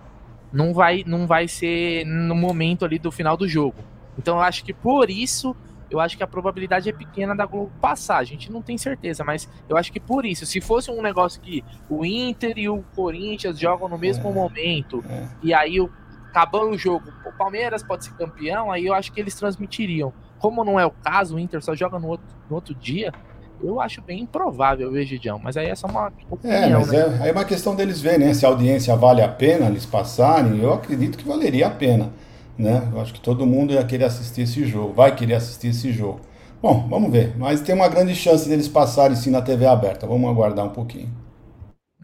não 0.53 0.73
vai, 0.73 1.03
não 1.07 1.27
vai 1.27 1.49
ser 1.49 2.05
no 2.05 2.35
momento 2.35 2.85
ali 2.85 2.99
do 2.99 3.11
final 3.11 3.37
do 3.37 3.49
jogo. 3.49 3.79
Então 4.19 4.37
eu 4.37 4.43
acho 4.43 4.65
que 4.65 4.73
por 4.73 5.11
isso 5.11 5.57
eu 5.91 6.01
acho 6.01 6.17
que 6.17 6.23
a 6.23 6.27
probabilidade 6.27 6.89
é 6.89 6.93
pequena 6.93 7.35
da 7.35 7.47
Globo 7.47 7.71
passar. 7.81 8.19
A 8.19 8.25
gente 8.25 8.51
não 8.51 8.61
tem 8.61 8.77
certeza, 8.77 9.23
mas 9.23 9.49
eu 9.69 9.77
acho 9.77 9.93
que 9.93 10.01
por 10.01 10.25
isso, 10.25 10.45
se 10.45 10.61
fosse 10.61 10.91
um 10.91 11.01
negócio 11.01 11.41
que 11.41 11.65
o 11.89 12.05
Inter 12.05 12.59
e 12.59 12.69
o 12.69 12.83
Corinthians 12.97 13.59
jogam 13.59 13.89
no 13.89 13.99
mesmo 13.99 14.29
é, 14.29 14.33
momento, 14.33 15.05
é. 15.09 15.29
e 15.43 15.55
aí 15.55 15.81
o, 15.81 15.91
acabando 16.29 16.71
o 16.71 16.79
jogo, 16.79 17.13
o 17.25 17.33
Palmeiras 17.33 17.83
pode 17.83 18.07
ser 18.07 18.15
campeão, 18.15 18.73
aí 18.73 18.87
eu 18.87 18.95
acho 18.95 19.13
que 19.13 19.21
eles 19.21 19.35
transmitiriam. 19.35 20.13
Como 20.39 20.65
não 20.65 20.81
é 20.81 20.85
o 20.85 20.91
caso, 20.91 21.37
o 21.37 21.39
Inter 21.39 21.63
só 21.63 21.75
joga 21.75 21.99
no 21.99 22.09
outro, 22.09 22.27
no 22.51 22.57
outro 22.57 22.75
dia, 22.75 23.13
eu 23.61 23.81
acho 23.81 24.03
bem 24.03 24.23
improvável, 24.23 24.93
Gidião, 25.05 25.39
mas 25.39 25.57
aí 25.57 25.69
é 25.69 25.75
só 25.75 25.87
uma 25.89 26.13
opinião, 26.31 26.71
É, 26.71 26.71
mas 26.71 26.87
né? 26.87 27.07
é, 27.23 27.29
é 27.29 27.33
uma 27.33 27.45
questão 27.45 27.75
deles 27.75 28.01
verem, 28.01 28.27
né? 28.27 28.35
Se 28.35 28.45
a 28.45 28.49
audiência 28.49 28.95
vale 28.97 29.23
a 29.23 29.29
pena 29.29 29.67
eles 29.67 29.87
passarem, 29.87 30.61
eu 30.61 30.73
acredito 30.75 31.17
que 31.19 31.27
valeria 31.27 31.67
a 31.67 31.71
pena 31.71 32.13
né? 32.57 32.89
Eu 32.93 33.01
acho 33.01 33.13
que 33.13 33.21
todo 33.21 33.45
mundo 33.47 33.73
ia 33.73 33.85
querer 33.85 34.05
assistir 34.05 34.43
esse 34.43 34.65
jogo, 34.65 34.93
vai 34.95 35.15
querer 35.17 35.35
assistir 35.35 35.69
esse 35.69 35.93
jogo. 35.93 36.21
Bom, 36.63 36.87
vamos 36.89 37.11
ver. 37.11 37.37
Mas 37.37 37.61
tem 37.63 37.75
uma 37.75 37.89
grande 37.89 38.15
chance 38.15 38.49
deles 38.49 38.69
passarem 38.69 39.17
sim 39.17 39.31
na 39.31 39.43
TV 39.43 39.67
aberta. 39.67 40.07
Vamos 40.07 40.31
aguardar 40.31 40.65
um 40.65 40.71
pouquinho. 40.71 41.13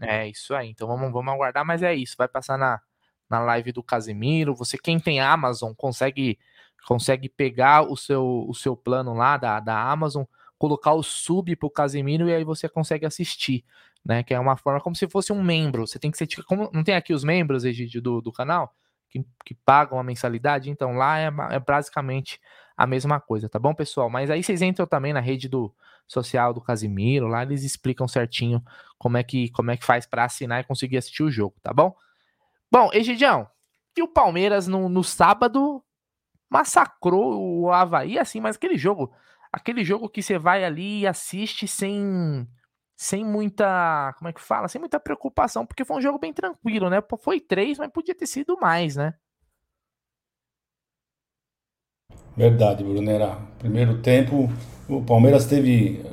É 0.01 0.27
isso 0.27 0.53
aí. 0.55 0.69
Então 0.69 0.87
vamos, 0.87 1.11
vamos 1.11 1.33
aguardar, 1.33 1.65
mas 1.65 1.83
é 1.83 1.93
isso. 1.93 2.15
Vai 2.17 2.27
passar 2.27 2.57
na, 2.57 2.81
na 3.29 3.39
live 3.41 3.71
do 3.71 3.83
Casimiro. 3.83 4.55
Você, 4.55 4.77
quem 4.77 4.99
tem 4.99 5.19
Amazon, 5.19 5.73
consegue 5.75 6.37
consegue 6.87 7.29
pegar 7.29 7.83
o 7.83 7.95
seu, 7.95 8.45
o 8.49 8.55
seu 8.55 8.75
plano 8.75 9.13
lá 9.13 9.37
da, 9.37 9.59
da 9.59 9.79
Amazon, 9.91 10.23
colocar 10.61 10.93
o 10.93 11.01
sub 11.01 11.55
pro 11.55 11.71
Casimiro 11.71 12.29
e 12.29 12.35
aí 12.35 12.43
você 12.43 12.69
consegue 12.69 13.05
assistir. 13.05 13.65
Né, 14.03 14.23
que 14.23 14.33
é 14.33 14.39
uma 14.39 14.57
forma 14.57 14.81
como 14.81 14.95
se 14.95 15.07
fosse 15.07 15.31
um 15.31 15.43
membro. 15.43 15.85
Você 15.85 15.99
tem 15.99 16.09
que 16.09 16.17
ser. 16.17 16.27
Como, 16.47 16.71
não 16.73 16.83
tem 16.83 16.95
aqui 16.95 17.13
os 17.13 17.23
membros, 17.23 17.63
Egídio, 17.63 18.01
do, 18.01 18.19
do 18.19 18.31
canal? 18.31 18.73
que, 19.11 19.25
que 19.45 19.53
pagam 19.53 19.99
a 19.99 20.03
mensalidade, 20.03 20.69
então 20.69 20.93
lá 20.93 21.19
é, 21.19 21.29
é 21.51 21.59
basicamente 21.59 22.39
a 22.77 22.87
mesma 22.87 23.19
coisa, 23.19 23.49
tá 23.49 23.59
bom, 23.59 23.75
pessoal? 23.75 24.09
Mas 24.09 24.31
aí 24.31 24.41
vocês 24.41 24.61
entram 24.61 24.87
também 24.87 25.13
na 25.13 25.19
rede 25.19 25.49
do 25.49 25.71
social 26.07 26.53
do 26.53 26.61
Casimiro, 26.61 27.27
lá 27.27 27.43
eles 27.43 27.63
explicam 27.63 28.07
certinho 28.07 28.63
como 28.97 29.17
é 29.17 29.23
que 29.23 29.49
como 29.49 29.69
é 29.69 29.77
que 29.77 29.85
faz 29.85 30.05
para 30.05 30.23
assinar 30.23 30.61
e 30.61 30.63
conseguir 30.63 30.97
assistir 30.97 31.23
o 31.23 31.31
jogo, 31.31 31.55
tá 31.61 31.73
bom? 31.73 31.93
Bom, 32.71 32.89
Egidião, 32.93 33.47
e 33.95 34.01
o 34.01 34.07
Palmeiras 34.07 34.67
no, 34.67 34.87
no 34.87 35.03
sábado 35.03 35.83
massacrou 36.49 37.61
o 37.61 37.71
Havaí, 37.71 38.17
assim, 38.17 38.39
mas 38.39 38.55
aquele 38.55 38.77
jogo, 38.77 39.11
aquele 39.51 39.83
jogo 39.83 40.09
que 40.09 40.23
você 40.23 40.37
vai 40.37 40.63
ali 40.63 41.01
e 41.01 41.07
assiste 41.07 41.67
sem 41.67 42.47
sem 42.95 43.25
muita, 43.25 44.13
como 44.19 44.29
é 44.29 44.33
que 44.33 44.39
fala? 44.39 44.67
Sem 44.67 44.79
muita 44.79 44.99
preocupação, 44.99 45.65
porque 45.65 45.83
foi 45.83 45.97
um 45.97 46.01
jogo 46.01 46.19
bem 46.19 46.31
tranquilo, 46.31 46.87
né? 46.87 47.01
Foi 47.19 47.39
três, 47.39 47.79
mas 47.79 47.89
podia 47.91 48.13
ter 48.13 48.27
sido 48.27 48.59
mais, 48.61 48.95
né? 48.95 49.15
Verdade, 52.37 52.83
Brunera. 52.83 53.39
Primeiro 53.57 53.97
tempo, 54.03 54.47
o 54.87 55.01
Palmeiras 55.01 55.47
teve, 55.47 56.05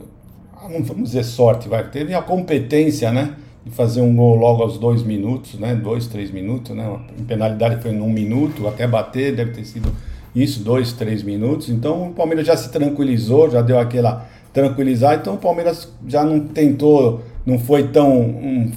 vamos 0.81 1.11
dizer 1.11 1.25
sorte, 1.25 1.69
vai, 1.69 1.91
teve 1.91 2.15
a 2.15 2.23
competência, 2.23 3.13
né? 3.13 3.37
De 3.63 3.71
fazer 3.71 4.01
um 4.01 4.17
gol 4.17 4.37
logo 4.37 4.63
aos 4.63 4.79
dois 4.79 5.03
minutos, 5.03 5.59
né? 5.59 5.75
Dois, 5.75 6.07
três 6.07 6.31
minutos, 6.31 6.75
né? 6.75 6.87
A 6.87 7.25
penalidade 7.27 7.83
foi 7.83 7.93
num 7.93 8.11
minuto, 8.11 8.67
até 8.67 8.87
bater, 8.87 9.37
deve 9.37 9.53
ter 9.53 9.67
sido 9.67 9.95
isso, 10.35 10.63
dois, 10.63 10.93
três 10.93 11.23
minutos. 11.23 11.69
Então 11.69 12.09
o 12.09 12.13
Palmeiras 12.13 12.47
já 12.47 12.57
se 12.57 12.71
tranquilizou, 12.71 13.51
já 13.51 13.63
deu 13.63 13.79
aquela 13.79 14.27
tranquilizar. 14.53 15.19
Então 15.21 15.35
o 15.35 15.39
Palmeiras 15.39 15.89
já 16.07 16.25
não 16.25 16.41
tentou, 16.41 17.23
não 17.45 17.59
foi 17.59 17.89
tão 17.89 18.11
um, 18.21 18.71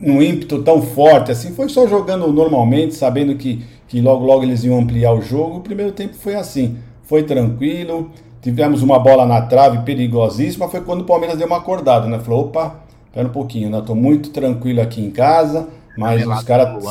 um 0.00 0.22
ímpeto 0.22 0.62
tão 0.62 0.82
forte 0.82 1.30
assim, 1.30 1.52
foi 1.52 1.68
só 1.68 1.86
jogando 1.86 2.32
normalmente, 2.32 2.94
sabendo 2.94 3.34
que, 3.36 3.64
que 3.88 4.00
logo 4.00 4.24
logo 4.24 4.42
eles 4.42 4.64
iam 4.64 4.78
ampliar 4.78 5.12
o 5.12 5.22
jogo. 5.22 5.58
O 5.58 5.60
primeiro 5.60 5.92
tempo 5.92 6.14
foi 6.14 6.34
assim, 6.34 6.76
foi 7.04 7.22
tranquilo. 7.22 8.10
Tivemos 8.40 8.82
uma 8.82 8.98
bola 8.98 9.24
na 9.24 9.42
trave 9.42 9.84
perigosíssima, 9.84 10.68
foi 10.68 10.80
quando 10.80 11.02
o 11.02 11.04
Palmeiras 11.04 11.38
deu 11.38 11.46
uma 11.46 11.58
acordada, 11.58 12.08
né? 12.08 12.18
Falou, 12.18 12.46
opa, 12.46 12.80
espera 13.06 13.28
um 13.28 13.30
pouquinho, 13.30 13.70
né? 13.70 13.80
Tô 13.86 13.94
muito 13.94 14.30
tranquilo 14.30 14.80
aqui 14.80 15.00
em 15.00 15.12
casa, 15.12 15.68
mas 15.96 16.26
os 16.26 16.42
caras 16.42 16.82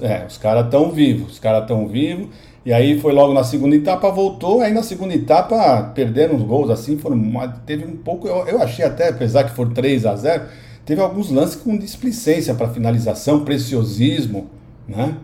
é, 0.00 0.24
os 0.26 0.38
caras 0.38 0.64
estão 0.64 0.90
vivos, 0.90 1.32
os 1.32 1.38
caras 1.38 1.62
estão 1.62 1.86
vivos. 1.86 2.28
E 2.64 2.72
aí 2.72 3.00
foi 3.00 3.12
logo 3.12 3.32
na 3.32 3.42
segunda 3.42 3.74
etapa, 3.74 4.10
voltou, 4.10 4.60
aí 4.60 4.72
na 4.72 4.84
segunda 4.84 5.12
etapa 5.12 5.90
perderam 5.94 6.36
os 6.36 6.42
gols 6.42 6.70
assim, 6.70 6.96
foram 6.96 7.20
teve 7.66 7.84
um 7.84 7.96
pouco, 7.96 8.28
eu, 8.28 8.46
eu 8.46 8.62
achei 8.62 8.84
até, 8.84 9.08
apesar 9.08 9.44
que 9.44 9.50
for 9.50 9.72
3 9.72 10.06
a 10.06 10.14
0 10.14 10.44
teve 10.86 11.00
alguns 11.00 11.30
lances 11.30 11.56
com 11.56 11.76
displicência 11.76 12.54
para 12.54 12.68
finalização, 12.68 13.44
preciosismo, 13.44 14.48
né? 14.86 15.16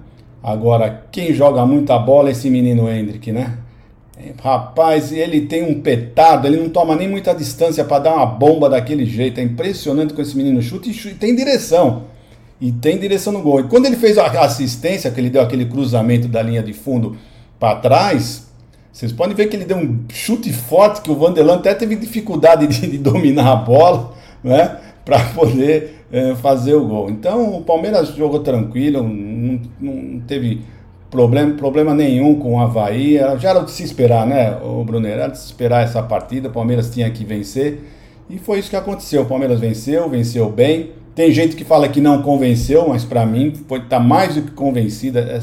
Agora, 0.43 1.05
quem 1.11 1.33
joga 1.33 1.65
muita 1.67 1.99
bola 1.99 2.29
é 2.29 2.33
esse 2.33 2.49
menino 2.49 2.89
Hendrick, 2.89 3.31
né? 3.33 3.59
Rapaz, 4.43 5.13
ele 5.13 5.43
tem 5.43 5.63
um 5.63 5.81
petado, 5.81 6.47
ele 6.47 6.57
não 6.57 6.69
toma 6.69 6.97
nem 6.97 7.09
muita 7.09 7.35
distância 7.35 7.85
para 7.85 8.05
dar 8.05 8.15
uma 8.15 8.27
bomba 8.27 8.69
daquele 8.69 9.05
jeito. 9.05 9.39
É 9.39 9.43
impressionante 9.43 10.15
com 10.15 10.23
esse 10.23 10.37
menino 10.37 10.61
chute 10.61 10.91
e 10.91 11.15
tem 11.15 11.35
direção 11.35 12.05
e 12.61 12.73
tem 12.73 12.99
direção 12.99 13.33
no 13.33 13.43
gol. 13.43 13.61
E 13.61 13.65
quando 13.65 13.87
ele 13.87 13.97
fez 13.97 14.19
a 14.19 14.27
assistência, 14.45 15.11
que 15.11 15.21
ele 15.21 15.31
deu 15.31 15.43
aquele 15.43 15.67
cruzamento 15.67 16.27
da 16.27 16.43
linha 16.43 16.63
de 16.63 16.73
fundo 16.73 17.17
para 17.59 17.77
trás, 17.77 18.49
vocês 18.93 19.13
podem 19.13 19.35
ver 19.35 19.47
que 19.47 19.57
ele 19.57 19.65
deu 19.65 19.77
um 19.77 20.05
chute 20.09 20.53
forte, 20.53 21.03
que 21.03 21.11
o 21.11 21.15
Vanderlan 21.15 21.57
até 21.57 21.75
teve 21.75 21.97
dificuldade 21.97 22.67
de, 22.67 22.87
de 22.87 22.99
dominar 22.99 23.53
a 23.53 23.57
bola, 23.57 24.13
né? 24.43 24.77
Para 25.05 25.21
poder 25.35 26.05
é, 26.13 26.35
fazer 26.35 26.75
o 26.75 26.87
gol. 26.87 27.11
Então 27.11 27.57
o 27.57 27.63
Palmeiras 27.63 28.09
jogou 28.09 28.41
tranquilo, 28.41 29.03
não, 29.03 29.61
não 29.81 30.21
teve 30.21 30.63
problema, 31.11 31.55
problema 31.55 31.95
nenhum 31.95 32.39
com 32.39 32.55
o 32.55 32.61
Havaí. 32.61 33.19
Já 33.39 33.51
era 33.51 33.61
de 33.61 33.71
se 33.71 33.83
esperar, 33.83 34.27
né, 34.27 34.57
o 34.63 34.85
Brunner? 34.85 35.13
Era 35.13 35.29
de 35.29 35.39
se 35.39 35.47
esperar 35.47 35.85
essa 35.85 36.03
partida. 36.03 36.49
O 36.49 36.53
Palmeiras 36.53 36.91
tinha 36.91 37.11
que 37.11 37.25
vencer. 37.25 37.81
E 38.29 38.39
foi 38.39 38.59
isso 38.59 38.71
que 38.71 38.77
aconteceu. 38.77 39.23
O 39.23 39.27
Palmeiras 39.27 39.61
venceu, 39.61 40.09
venceu 40.09 40.51
bem. 40.51 40.91
Tem 41.15 41.33
gente 41.33 41.57
que 41.57 41.65
fala 41.65 41.89
que 41.89 42.01
não 42.01 42.23
convenceu, 42.23 42.89
mas 42.89 43.05
para 43.05 43.25
mim 43.27 43.53
foi 43.67 43.81
tá 43.81 43.99
mais 43.99 44.35
do 44.35 44.43
que 44.43 44.51
convencida. 44.53 45.21
é, 45.21 45.41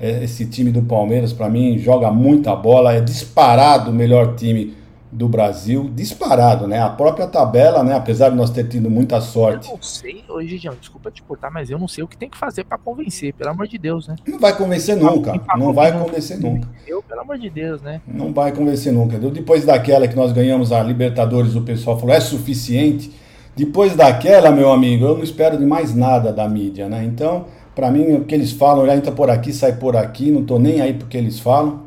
esse 0.00 0.46
time 0.46 0.70
do 0.70 0.82
Palmeiras, 0.82 1.32
para 1.32 1.48
mim, 1.48 1.78
joga 1.78 2.10
muita 2.10 2.54
bola, 2.54 2.92
é 2.92 3.00
disparado 3.00 3.90
o 3.90 3.94
melhor 3.94 4.36
time 4.36 4.76
do 5.10 5.26
Brasil, 5.26 5.90
disparado, 5.94 6.66
né? 6.66 6.80
A 6.80 6.90
própria 6.90 7.26
tabela, 7.26 7.82
né? 7.82 7.94
Apesar 7.94 8.28
de 8.28 8.36
nós 8.36 8.50
ter 8.50 8.68
tido 8.68 8.90
muita 8.90 9.20
sorte. 9.20 9.66
Eu 9.66 9.76
não 9.76 9.82
sei, 9.82 10.22
hoje, 10.28 10.58
Jean, 10.58 10.74
desculpa 10.78 11.10
te 11.10 11.22
cortar, 11.22 11.50
mas 11.50 11.70
eu 11.70 11.78
não 11.78 11.88
sei 11.88 12.04
o 12.04 12.06
que 12.08 12.16
tem 12.16 12.28
que 12.28 12.36
fazer 12.36 12.64
para 12.64 12.76
convencer, 12.76 13.32
pelo 13.32 13.50
amor 13.50 13.66
de 13.66 13.78
Deus, 13.78 14.06
né? 14.06 14.16
Não 14.26 14.38
vai 14.38 14.54
convencer 14.56 14.96
nunca, 14.96 15.40
não 15.56 15.72
vai 15.72 15.98
convencer 15.98 16.38
nunca. 16.38 16.68
Eu, 16.86 17.02
pelo 17.02 17.22
amor 17.22 17.38
de 17.38 17.48
Deus, 17.48 17.80
né? 17.80 18.02
Não 18.06 18.32
vai 18.32 18.52
convencer 18.52 18.92
nunca. 18.92 19.18
Depois 19.18 19.64
daquela 19.64 20.06
que 20.06 20.14
nós 20.14 20.30
ganhamos 20.30 20.72
a 20.72 20.82
Libertadores, 20.82 21.54
o 21.56 21.62
pessoal 21.62 21.98
falou, 21.98 22.14
é 22.14 22.20
suficiente. 22.20 23.10
Depois 23.56 23.96
daquela, 23.96 24.52
meu 24.52 24.70
amigo, 24.70 25.06
eu 25.06 25.16
não 25.16 25.24
espero 25.24 25.56
de 25.56 25.64
mais 25.64 25.94
nada 25.94 26.32
da 26.32 26.46
mídia, 26.48 26.88
né? 26.88 27.02
Então, 27.02 27.46
para 27.78 27.92
mim, 27.92 28.12
o 28.14 28.24
que 28.24 28.34
eles 28.34 28.50
falam, 28.50 28.84
já 28.84 28.96
entra 28.96 29.12
por 29.12 29.30
aqui, 29.30 29.52
sai 29.52 29.76
por 29.76 29.94
aqui, 29.94 30.32
não 30.32 30.44
tô 30.44 30.58
nem 30.58 30.80
aí 30.80 30.94
porque 30.94 31.16
eles 31.16 31.38
falam. 31.38 31.82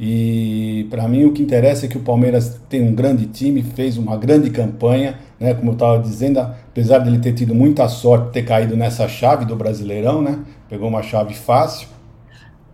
E 0.00 0.86
para 0.88 1.06
mim 1.06 1.26
o 1.26 1.32
que 1.32 1.42
interessa 1.42 1.84
é 1.84 1.88
que 1.88 1.98
o 1.98 2.00
Palmeiras 2.00 2.58
tem 2.66 2.82
um 2.82 2.94
grande 2.94 3.26
time, 3.26 3.60
fez 3.60 3.98
uma 3.98 4.16
grande 4.16 4.48
campanha, 4.48 5.18
né? 5.38 5.52
Como 5.52 5.72
eu 5.72 5.74
estava 5.74 5.98
dizendo, 5.98 6.40
apesar 6.40 7.00
dele 7.00 7.18
ter 7.18 7.34
tido 7.34 7.54
muita 7.54 7.86
sorte 7.88 8.28
de 8.28 8.32
ter 8.32 8.42
caído 8.46 8.74
nessa 8.74 9.06
chave 9.06 9.44
do 9.44 9.54
Brasileirão, 9.54 10.22
né? 10.22 10.38
Pegou 10.66 10.88
uma 10.88 11.02
chave 11.02 11.34
fácil. 11.34 11.88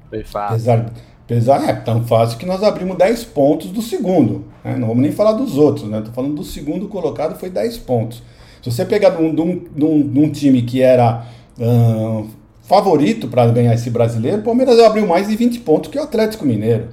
Foi 0.08 0.22
fácil. 0.22 0.54
Apesar, 0.54 0.92
apesar 1.24 1.68
é 1.68 1.72
tão 1.72 2.04
fácil 2.04 2.38
que 2.38 2.46
nós 2.46 2.62
abrimos 2.62 2.96
10 2.96 3.24
pontos 3.24 3.72
do 3.72 3.82
segundo. 3.82 4.44
Né? 4.62 4.76
Não 4.76 4.86
vamos 4.86 5.02
nem 5.02 5.10
falar 5.10 5.32
dos 5.32 5.58
outros, 5.58 5.90
né? 5.90 6.00
Tô 6.02 6.12
falando 6.12 6.36
do 6.36 6.44
segundo 6.44 6.86
colocado, 6.86 7.36
foi 7.36 7.50
10 7.50 7.78
pontos. 7.78 8.22
Se 8.62 8.70
você 8.70 8.84
pegar 8.84 9.10
de 9.10 9.20
um, 9.20 9.34
de 9.34 9.42
um, 9.42 9.58
de 9.74 9.84
um, 10.20 10.30
de 10.30 10.30
time 10.30 10.62
que 10.62 10.80
era 10.80 11.26
uh, 11.58 12.43
favorito 12.64 13.28
para 13.28 13.46
ganhar 13.46 13.74
esse 13.74 13.90
brasileiro, 13.90 14.38
o 14.38 14.42
Palmeiras 14.42 14.78
abriu 14.80 15.06
mais 15.06 15.28
de 15.28 15.36
20 15.36 15.60
pontos 15.60 15.90
que 15.90 15.98
o 15.98 16.02
Atlético 16.02 16.44
Mineiro. 16.44 16.88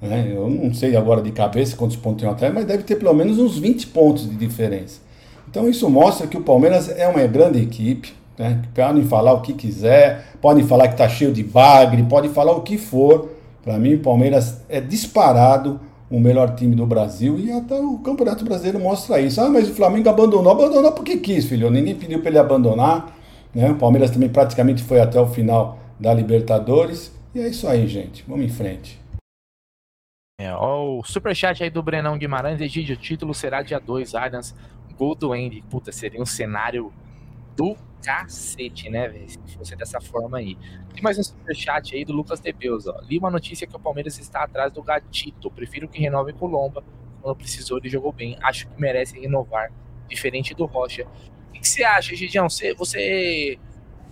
Né? 0.00 0.32
Eu 0.34 0.50
não 0.50 0.74
sei 0.74 0.96
agora 0.96 1.22
de 1.22 1.30
cabeça 1.30 1.76
quantos 1.76 1.96
pontos 1.96 2.20
tem 2.20 2.28
o 2.28 2.32
Atlético, 2.32 2.58
mas 2.58 2.66
deve 2.68 2.82
ter 2.82 2.96
pelo 2.96 3.14
menos 3.14 3.38
uns 3.38 3.56
20 3.58 3.86
pontos 3.88 4.28
de 4.28 4.34
diferença. 4.34 5.00
Então 5.48 5.68
isso 5.68 5.88
mostra 5.88 6.26
que 6.26 6.36
o 6.36 6.42
Palmeiras 6.42 6.88
é 6.88 7.06
uma 7.06 7.24
grande 7.26 7.60
equipe. 7.60 8.12
Né? 8.36 8.62
Podem 8.74 9.04
falar 9.04 9.32
o 9.34 9.40
que 9.40 9.52
quiser, 9.52 10.26
podem 10.40 10.64
falar 10.64 10.88
que 10.88 10.94
está 10.94 11.08
cheio 11.08 11.32
de 11.32 11.44
bagre, 11.44 12.02
podem 12.02 12.30
falar 12.30 12.52
o 12.52 12.62
que 12.62 12.76
for. 12.76 13.30
Para 13.62 13.78
mim, 13.78 13.94
o 13.94 13.98
Palmeiras 14.00 14.62
é 14.68 14.80
disparado 14.80 15.78
o 16.10 16.18
melhor 16.18 16.56
time 16.56 16.74
do 16.74 16.84
Brasil 16.84 17.38
e 17.38 17.52
até 17.52 17.78
o 17.78 17.98
Campeonato 17.98 18.44
Brasileiro 18.44 18.80
mostra 18.80 19.20
isso. 19.20 19.40
Ah, 19.40 19.48
mas 19.48 19.68
o 19.68 19.74
Flamengo 19.74 20.08
abandonou. 20.08 20.50
Abandonou 20.50 20.90
porque 20.92 21.18
quis, 21.18 21.44
filho. 21.44 21.70
Ninguém 21.70 21.94
pediu 21.94 22.18
para 22.20 22.30
ele 22.30 22.38
abandonar. 22.38 23.21
Né? 23.54 23.70
O 23.70 23.76
Palmeiras 23.76 24.10
também 24.10 24.28
praticamente 24.28 24.82
foi 24.82 25.00
até 25.00 25.20
o 25.20 25.26
final 25.26 25.78
da 25.98 26.12
Libertadores. 26.12 27.14
E 27.34 27.40
é 27.40 27.48
isso 27.48 27.68
aí, 27.68 27.86
gente. 27.86 28.24
Vamos 28.26 28.44
em 28.46 28.48
frente. 28.48 29.00
É, 30.40 30.52
ó, 30.52 30.98
o 30.98 31.04
superchat 31.04 31.62
aí 31.62 31.70
do 31.70 31.82
Brenão 31.82 32.18
Guimarães, 32.18 32.60
Egídio, 32.60 32.96
o 32.96 32.98
título 32.98 33.32
será 33.32 33.62
dia 33.62 33.78
2, 33.78 34.14
Adams, 34.14 34.54
gol 34.96 35.14
do 35.14 35.32
Andy. 35.32 35.62
Puta, 35.70 35.92
seria 35.92 36.20
um 36.20 36.26
cenário 36.26 36.92
do 37.56 37.76
cacete, 38.02 38.90
né, 38.90 39.08
velho? 39.08 39.28
Se 39.28 39.38
fosse 39.56 39.76
dessa 39.76 40.00
forma 40.00 40.38
aí. 40.38 40.56
Tem 40.92 41.02
mais 41.02 41.18
um 41.18 41.22
superchat 41.22 41.94
aí 41.94 42.04
do 42.04 42.12
Lucas 42.12 42.40
Tebeus, 42.40 42.86
ó. 42.86 43.00
Li 43.02 43.18
uma 43.18 43.30
notícia 43.30 43.66
que 43.66 43.76
o 43.76 43.78
Palmeiras 43.78 44.18
está 44.18 44.42
atrás 44.42 44.72
do 44.72 44.82
Gatito. 44.82 45.50
Prefiro 45.50 45.88
que 45.88 46.00
renove 46.00 46.32
com 46.32 46.46
o 46.46 46.48
Lomba. 46.48 46.82
Quando 47.20 47.36
precisou, 47.36 47.78
ele 47.78 47.88
jogou 47.88 48.12
bem. 48.12 48.36
Acho 48.42 48.66
que 48.66 48.80
merece 48.80 49.18
renovar. 49.18 49.70
Diferente 50.08 50.54
do 50.54 50.66
Rocha. 50.66 51.06
Que 51.62 51.68
você 51.68 51.84
acha, 51.84 52.16
Gigião? 52.16 52.50
Você, 52.50 52.74
você 52.74 53.56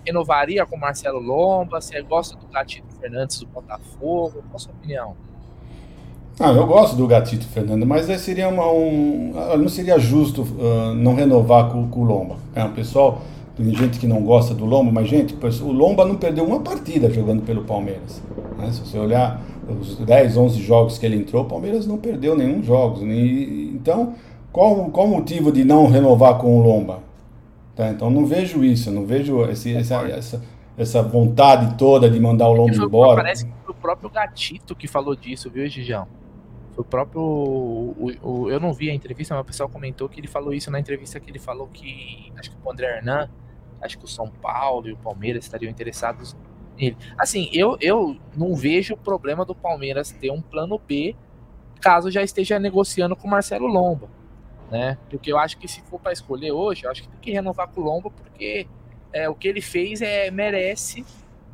renovaria 0.06 0.64
com 0.64 0.76
o 0.76 0.80
Marcelo 0.80 1.18
Lomba? 1.18 1.80
Você 1.80 2.00
gosta 2.00 2.36
do 2.36 2.46
Gatito 2.46 2.86
Fernandes 3.00 3.40
do 3.40 3.46
Botafogo? 3.48 4.44
Qual 4.48 4.54
a 4.54 4.58
sua 4.58 4.72
opinião? 4.72 5.16
Ah, 6.38 6.52
eu 6.52 6.64
gosto 6.64 6.94
do 6.94 7.08
Gatito, 7.08 7.44
Fernando, 7.48 7.84
mas 7.84 8.06
seria 8.20 8.48
uma, 8.48 8.72
um, 8.72 9.32
ah, 9.36 9.56
não 9.56 9.68
seria 9.68 9.98
justo 9.98 10.42
uh, 10.42 10.94
não 10.94 11.16
renovar 11.16 11.70
com, 11.70 11.88
com 11.88 12.00
o 12.00 12.04
Lomba. 12.04 12.36
É, 12.54 12.64
o 12.64 12.70
pessoal, 12.70 13.20
tem 13.56 13.74
gente 13.74 13.98
que 13.98 14.06
não 14.06 14.22
gosta 14.22 14.54
do 14.54 14.64
Lomba, 14.64 14.92
mas, 14.92 15.08
gente, 15.08 15.34
o 15.34 15.72
Lomba 15.72 16.04
não 16.04 16.14
perdeu 16.14 16.44
uma 16.44 16.60
partida 16.60 17.10
jogando 17.10 17.42
pelo 17.42 17.64
Palmeiras. 17.64 18.22
Né? 18.56 18.70
Se 18.70 18.80
você 18.80 18.96
olhar 18.96 19.42
os 19.68 19.96
10, 19.96 20.36
11 20.36 20.62
jogos 20.62 20.98
que 20.98 21.04
ele 21.04 21.16
entrou, 21.16 21.42
o 21.42 21.46
Palmeiras 21.46 21.84
não 21.84 21.98
perdeu 21.98 22.36
nenhum 22.36 22.62
jogo. 22.62 23.04
Nem, 23.04 23.72
então, 23.74 24.14
qual, 24.52 24.84
qual 24.86 25.08
o 25.08 25.10
motivo 25.10 25.50
de 25.50 25.64
não 25.64 25.88
renovar 25.88 26.38
com 26.38 26.56
o 26.56 26.62
Lomba? 26.62 27.09
Tá? 27.80 27.88
Então, 27.88 28.10
não 28.10 28.26
vejo 28.26 28.62
isso, 28.62 28.90
não 28.90 29.06
vejo 29.06 29.42
esse, 29.46 29.74
essa, 29.74 30.02
essa, 30.06 30.42
essa 30.76 31.02
vontade 31.02 31.78
toda 31.78 32.10
de 32.10 32.20
mandar 32.20 32.46
o 32.46 32.52
Lomba 32.52 32.74
embora. 32.74 33.22
Parece 33.22 33.46
que 33.46 33.52
foi 33.64 33.72
o 33.72 33.74
próprio 33.74 34.10
Gatito 34.10 34.76
que 34.76 34.86
falou 34.86 35.16
disso, 35.16 35.50
viu, 35.50 35.66
Gigião? 35.66 36.06
O 36.76 36.84
próprio. 36.84 37.22
O, 37.22 38.12
o, 38.22 38.50
eu 38.50 38.60
não 38.60 38.74
vi 38.74 38.90
a 38.90 38.94
entrevista, 38.94 39.34
mas 39.34 39.42
o 39.42 39.46
pessoal 39.46 39.66
comentou 39.66 40.10
que 40.10 40.20
ele 40.20 40.28
falou 40.28 40.52
isso 40.52 40.70
na 40.70 40.78
entrevista 40.78 41.18
que 41.18 41.30
ele 41.30 41.38
falou 41.38 41.68
que. 41.72 42.30
Acho 42.36 42.50
que 42.50 42.56
o 42.62 42.70
André 42.70 42.98
Hernan, 42.98 43.30
acho 43.80 43.98
que 43.98 44.04
o 44.04 44.08
São 44.08 44.28
Paulo 44.28 44.86
e 44.86 44.92
o 44.92 44.96
Palmeiras 44.98 45.46
estariam 45.46 45.70
interessados 45.70 46.36
nele. 46.76 46.98
Assim, 47.16 47.48
eu, 47.50 47.78
eu 47.80 48.14
não 48.36 48.54
vejo 48.54 48.92
o 48.92 48.98
problema 48.98 49.42
do 49.42 49.54
Palmeiras 49.54 50.12
ter 50.12 50.30
um 50.30 50.42
plano 50.42 50.78
B 50.86 51.16
caso 51.80 52.10
já 52.10 52.22
esteja 52.22 52.58
negociando 52.58 53.16
com 53.16 53.26
o 53.26 53.30
Marcelo 53.30 53.66
Lomba. 53.66 54.19
Né? 54.70 54.96
Porque 55.08 55.32
eu 55.32 55.38
acho 55.38 55.58
que 55.58 55.66
se 55.66 55.80
for 55.82 55.98
para 55.98 56.12
escolher 56.12 56.52
hoje, 56.52 56.84
eu 56.84 56.90
acho 56.90 57.02
que 57.02 57.08
tem 57.08 57.20
que 57.20 57.32
renovar 57.32 57.68
com 57.68 57.80
o 57.80 57.84
Lomba, 57.84 58.10
porque 58.10 58.68
é, 59.12 59.28
o 59.28 59.34
que 59.34 59.48
ele 59.48 59.60
fez 59.60 60.00
é 60.00 60.30
merece 60.30 61.04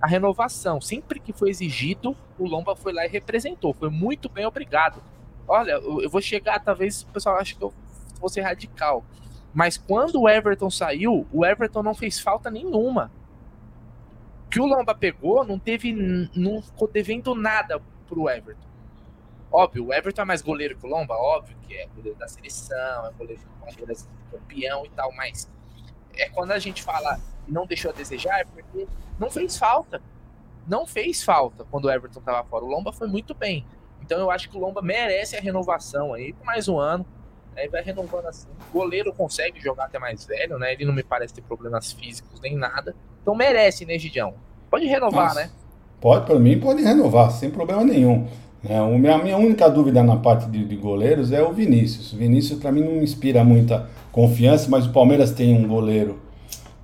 a 0.01 0.07
renovação. 0.07 0.81
Sempre 0.81 1.19
que 1.19 1.33
foi 1.33 1.49
exigido, 1.49 2.17
o 2.39 2.47
Lomba 2.47 2.77
foi 2.77 2.93
lá 2.93 3.07
e 3.07 3.09
representou. 3.09 3.73
Foi 3.73 3.89
muito 3.89 4.29
bem 4.29 4.45
obrigado. 4.45 5.03
Olha, 5.49 5.73
eu 5.73 6.11
vou 6.11 6.21
chegar, 6.21 6.59
talvez 6.61 7.03
o 7.03 7.07
pessoal 7.07 7.37
ache 7.37 7.55
que 7.55 7.63
eu 7.63 7.73
vou 8.21 8.29
ser 8.29 8.43
radical. 8.43 9.05
Mas 9.55 9.79
quando 9.79 10.21
o 10.21 10.29
Everton 10.29 10.69
saiu, 10.69 11.27
o 11.33 11.47
Everton 11.47 11.83
não 11.83 11.95
fez 11.95 12.21
falta 12.21 12.51
nenhuma. 12.51 13.11
Que 14.51 14.61
o 14.61 14.67
Lomba 14.67 14.95
pegou 14.95 15.45
não 15.45 15.59
teve. 15.59 15.93
não 16.35 16.61
ficou 16.61 16.89
devendo 16.89 17.35
nada 17.35 17.81
pro 18.07 18.29
Everton. 18.29 18.67
Óbvio, 19.57 19.87
o 19.87 19.95
Everton 19.95 20.21
é 20.21 20.25
mais 20.27 20.43
goleiro 20.43 20.77
que 20.77 20.85
o 20.85 20.89
Lomba, 20.91 21.15
óbvio 21.15 21.57
que 21.63 21.75
é 21.75 21.87
goleiro 21.97 22.19
da 22.19 22.29
seleção, 22.29 23.07
é 23.07 23.11
goleiro 23.19 23.41
campeão 24.31 24.85
e 24.85 24.91
tal, 24.91 25.11
mas 25.15 25.51
é 26.15 26.29
quando 26.29 26.53
a 26.53 26.59
gente 26.59 26.83
fala 26.83 27.19
não 27.49 27.65
deixou 27.67 27.91
a 27.91 27.95
desejar, 27.95 28.41
é 28.41 28.45
porque 28.45 28.87
não 29.19 29.31
fez 29.31 29.57
falta. 29.57 30.03
Não 30.69 30.87
fez 30.87 31.23
falta 31.23 31.65
quando 31.71 31.87
o 31.87 31.91
Everton 31.91 32.19
estava 32.19 32.47
fora. 32.47 32.67
O 32.67 32.69
Lomba 32.69 32.93
foi 32.93 33.09
muito 33.09 33.35
bem. 33.35 33.65
Então 34.03 34.19
eu 34.19 34.31
acho 34.31 34.51
que 34.51 34.59
o 34.59 34.61
Lomba 34.61 34.83
merece 34.83 35.37
a 35.39 35.41
renovação 35.41 36.13
aí 36.13 36.35
por 36.35 36.45
mais 36.45 36.69
um 36.69 36.79
ano. 36.79 37.07
Aí 37.57 37.67
vai 37.67 37.81
renovando 37.81 38.27
assim. 38.27 38.49
O 38.69 38.73
goleiro 38.73 39.11
consegue 39.15 39.59
jogar 39.59 39.87
até 39.87 39.99
mais 39.99 40.27
velho, 40.27 40.59
né? 40.59 40.75
Ele 40.75 40.85
não 40.85 40.93
me 40.93 41.03
parece 41.03 41.33
ter 41.33 41.41
problemas 41.41 41.93
físicos 41.93 42.41
nem 42.43 42.55
nada. 42.55 42.95
Então 43.23 43.35
merece, 43.35 43.87
né, 43.87 43.97
Gidião? 43.99 44.35
Pode 44.69 44.85
renovar, 44.85 45.29
Nossa, 45.29 45.41
né? 45.41 45.51
Pode, 45.99 46.27
para 46.27 46.39
mim, 46.39 46.61
pode 46.61 46.83
renovar, 46.83 47.31
sem 47.31 47.51
problema 47.51 47.83
nenhum. 47.83 48.29
É, 48.65 48.79
a 48.79 49.19
minha 49.19 49.37
única 49.37 49.69
dúvida 49.69 50.03
na 50.03 50.17
parte 50.17 50.49
de, 50.51 50.65
de 50.65 50.77
goleiros 50.77 51.31
é 51.31 51.43
o 51.43 51.53
Vinícius. 51.53 52.13
O 52.13 52.17
Vinícius, 52.17 52.59
para 52.59 52.73
mim, 52.73 52.81
não 52.81 53.03
inspira 53.03 53.45
muita 53.45 53.89
confiança, 54.11 54.69
mas 54.71 54.87
o 54.87 54.93
Palmeiras 54.93 55.31
tem 55.31 55.55
um 55.55 55.69
goleiro 55.69 56.19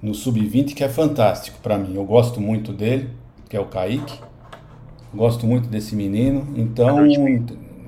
no 0.00 0.14
sub-20 0.14 0.74
que 0.74 0.84
é 0.84 0.88
fantástico 0.88 1.58
para 1.62 1.78
mim. 1.78 1.94
Eu 1.94 2.04
gosto 2.04 2.40
muito 2.40 2.72
dele, 2.72 3.08
que 3.48 3.56
é 3.56 3.60
o 3.60 3.66
Kaique. 3.66 4.20
Gosto 5.14 5.46
muito 5.46 5.68
desse 5.68 5.94
menino, 5.94 6.46
então 6.56 6.98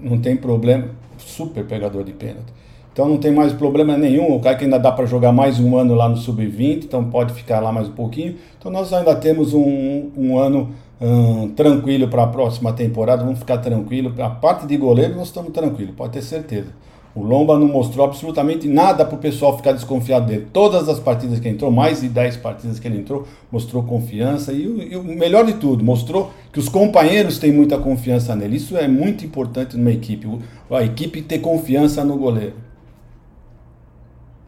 não 0.03 0.19
tem 0.19 0.37
problema. 0.37 0.89
Super 1.17 1.65
pegador 1.65 2.05
de 2.05 2.13
pênalti. 2.13 2.53
Então 2.93 3.09
não 3.09 3.19
tem 3.19 3.33
mais 3.33 3.53
problema 3.53 3.97
nenhum. 3.97 4.37
O 4.37 4.41
Kaique 4.41 4.65
ainda 4.65 4.79
dá 4.79 4.93
para 4.93 5.05
jogar 5.05 5.33
mais 5.33 5.59
um 5.59 5.77
ano 5.77 5.95
lá 5.95 6.09
no 6.09 6.17
sub-20, 6.17 6.85
então 6.85 7.05
pode 7.11 7.33
ficar 7.33 7.59
lá 7.61 7.73
mais 7.73 7.89
um 7.89 7.93
pouquinho. 7.93 8.37
Então 8.57 8.71
nós 8.71 8.93
ainda 8.93 9.17
temos 9.17 9.53
um, 9.53 10.11
um 10.17 10.39
ano 10.39 10.71
hum, 11.01 11.53
tranquilo 11.55 12.09
para 12.09 12.25
a 12.25 12.27
próxima 12.27 12.73
temporada. 12.73 13.25
Vamos 13.25 13.39
ficar 13.39 13.59
tranquilo. 13.59 14.15
A 14.23 14.31
parte 14.31 14.67
de 14.67 14.77
goleiro 14.77 15.17
nós 15.17 15.29
estamos 15.29 15.53
tranquilos, 15.53 15.95
pode 15.95 16.13
ter 16.13 16.23
certeza. 16.23 16.73
O 17.15 17.23
Lomba 17.23 17.57
não 17.57 17.69
mostrou 17.69 18.05
absolutamente 18.05 18.67
nada 18.67 19.05
para 19.05 19.15
o 19.15 19.19
pessoal 19.19 19.57
ficar 19.57 19.71
desconfiado 19.71 20.27
dele. 20.27 20.49
Todas 20.53 20.89
as 20.89 20.99
partidas 20.99 21.39
que 21.39 21.49
entrou, 21.49 21.71
mais 21.71 22.01
de 22.01 22.09
10 22.09 22.39
partidas 22.39 22.81
que 22.81 22.89
ele 22.89 22.99
entrou, 22.99 23.29
mostrou 23.53 23.85
confiança. 23.85 24.53
E, 24.53 24.65
e, 24.65 24.97
o 24.97 25.05
melhor 25.05 25.47
de 25.47 25.53
tudo, 25.55 25.85
mostrou 25.85 26.33
que 26.53 26.59
os 26.59 26.69
companheiros 26.69 27.39
têm 27.39 27.53
muita 27.53 27.79
confiança 27.79 28.35
nele. 28.35 28.57
Isso 28.57 28.77
é 28.77 28.89
muito 28.89 29.25
importante 29.25 29.77
numa 29.77 29.93
equipe. 29.93 30.27
A 30.69 30.83
equipe 30.83 31.23
ter 31.23 31.39
confiança 31.39 32.05
no 32.05 32.17
goleiro. 32.17 32.55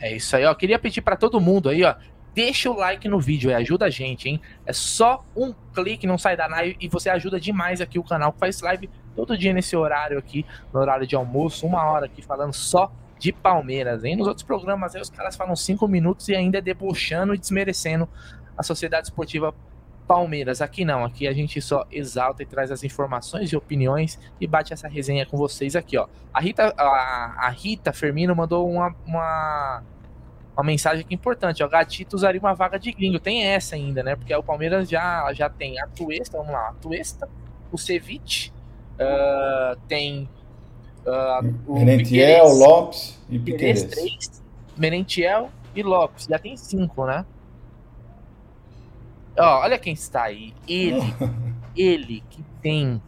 É 0.01 0.17
isso 0.17 0.35
aí, 0.35 0.45
ó. 0.45 0.53
Queria 0.53 0.79
pedir 0.79 1.03
para 1.03 1.15
todo 1.15 1.41
mundo 1.41 1.69
aí, 1.69 1.85
ó. 1.85 1.95
Deixa 2.37 2.71
o 2.71 2.77
like 2.77 3.09
no 3.09 3.19
vídeo, 3.19 3.51
é, 3.51 3.55
ajuda 3.55 3.87
a 3.87 3.91
gente, 3.91 4.29
hein? 4.29 4.39
É 4.67 4.73
só 4.75 5.25
um 5.35 5.55
clique, 5.75 6.07
não 6.07 6.19
sai 6.19 6.37
da 6.37 6.47
live 6.47 6.77
e 6.79 6.87
você 6.87 7.09
ajuda 7.09 7.41
demais 7.41 7.81
aqui 7.81 7.99
o 7.99 8.05
canal 8.05 8.31
que 8.31 8.39
faz 8.39 8.61
live 8.61 8.91
todo 9.15 9.39
dia 9.39 9.55
nesse 9.55 9.75
horário 9.75 10.19
aqui, 10.19 10.45
no 10.71 10.81
horário 10.81 11.07
de 11.07 11.17
almoço, 11.17 11.67
uma 11.67 11.83
hora 11.91 12.05
aqui 12.05 12.21
falando 12.21 12.53
só 12.53 12.93
de 13.19 13.33
Palmeiras, 13.33 14.05
hein? 14.05 14.17
Nos 14.17 14.29
outros 14.29 14.45
programas 14.45 14.95
aí 14.95 15.01
os 15.01 15.09
caras 15.09 15.35
falam 15.35 15.57
cinco 15.57 15.89
minutos 15.89 16.29
e 16.29 16.37
ainda 16.37 16.61
debochando 16.61 17.35
e 17.35 17.39
desmerecendo 17.39 18.07
a 18.55 18.63
Sociedade 18.63 19.07
Esportiva 19.07 19.55
Palmeiras. 20.07 20.61
Aqui 20.61 20.85
não, 20.85 21.07
aqui 21.07 21.27
a 21.27 21.33
gente 21.33 21.59
só 21.63 21.87
exalta 21.91 22.43
e 22.43 22.47
traz 22.47 22.71
as 22.71 22.85
informações 22.85 23.51
e 23.51 23.57
opiniões 23.57 24.19
e 24.39 24.47
bate 24.47 24.75
essa 24.75 24.89
resenha 24.89 25.25
com 25.25 25.39
vocês 25.39 25.75
aqui, 25.75 25.97
ó. 25.97 26.07
A 26.35 26.41
Rita, 26.41 26.75
a, 26.77 27.47
a 27.47 27.49
Rita 27.49 27.95
Fermino 27.95 28.37
mandou 28.37 28.71
uma, 28.71 28.95
uma, 29.07 29.83
uma 30.57 30.65
mensagem 30.65 31.05
aqui 31.05 31.15
importante, 31.15 31.63
ó. 31.63 31.69
Gatito 31.69 32.17
usaria 32.17 32.41
uma 32.41 32.55
vaga 32.55 32.79
de 32.79 32.91
gringo. 32.91 33.21
Tem 33.21 33.45
essa 33.45 33.77
ainda, 33.77 34.03
né? 34.03 34.17
Porque 34.17 34.35
o 34.35 34.43
Palmeiras 34.43 34.89
já, 34.89 35.31
já 35.35 35.51
tem 35.51 35.79
a 35.79 35.87
Tuesta, 35.87 36.39
vamos 36.39 36.53
lá, 36.53 36.71
a 36.71 36.73
Tuesta, 36.75 37.29
o 37.71 37.77
Ceviche, 37.77 38.51
uh, 38.95 39.79
tem 39.87 40.29
uh, 41.05 41.55
o 41.67 41.79
Merentiel, 41.79 42.49
Lopes 42.49 43.21
e 43.29 43.39
Piqueires. 43.39 44.43
Merentiel 44.77 45.51
e 45.75 45.83
Lopes. 45.83 46.25
Já 46.25 46.39
tem 46.39 46.57
cinco, 46.57 47.05
né? 47.05 47.27
Ó, 49.39 49.61
olha 49.61 49.79
quem 49.79 49.93
está 49.93 50.23
aí. 50.23 50.55
Ele, 50.67 51.03
ele 51.77 52.25
que 52.31 52.43
tem 52.63 53.03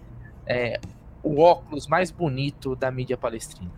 é, 0.46 0.78
o 1.22 1.40
óculos 1.40 1.86
mais 1.86 2.10
bonito 2.10 2.76
da 2.76 2.90
mídia 2.90 3.16
palestrina. 3.16 3.72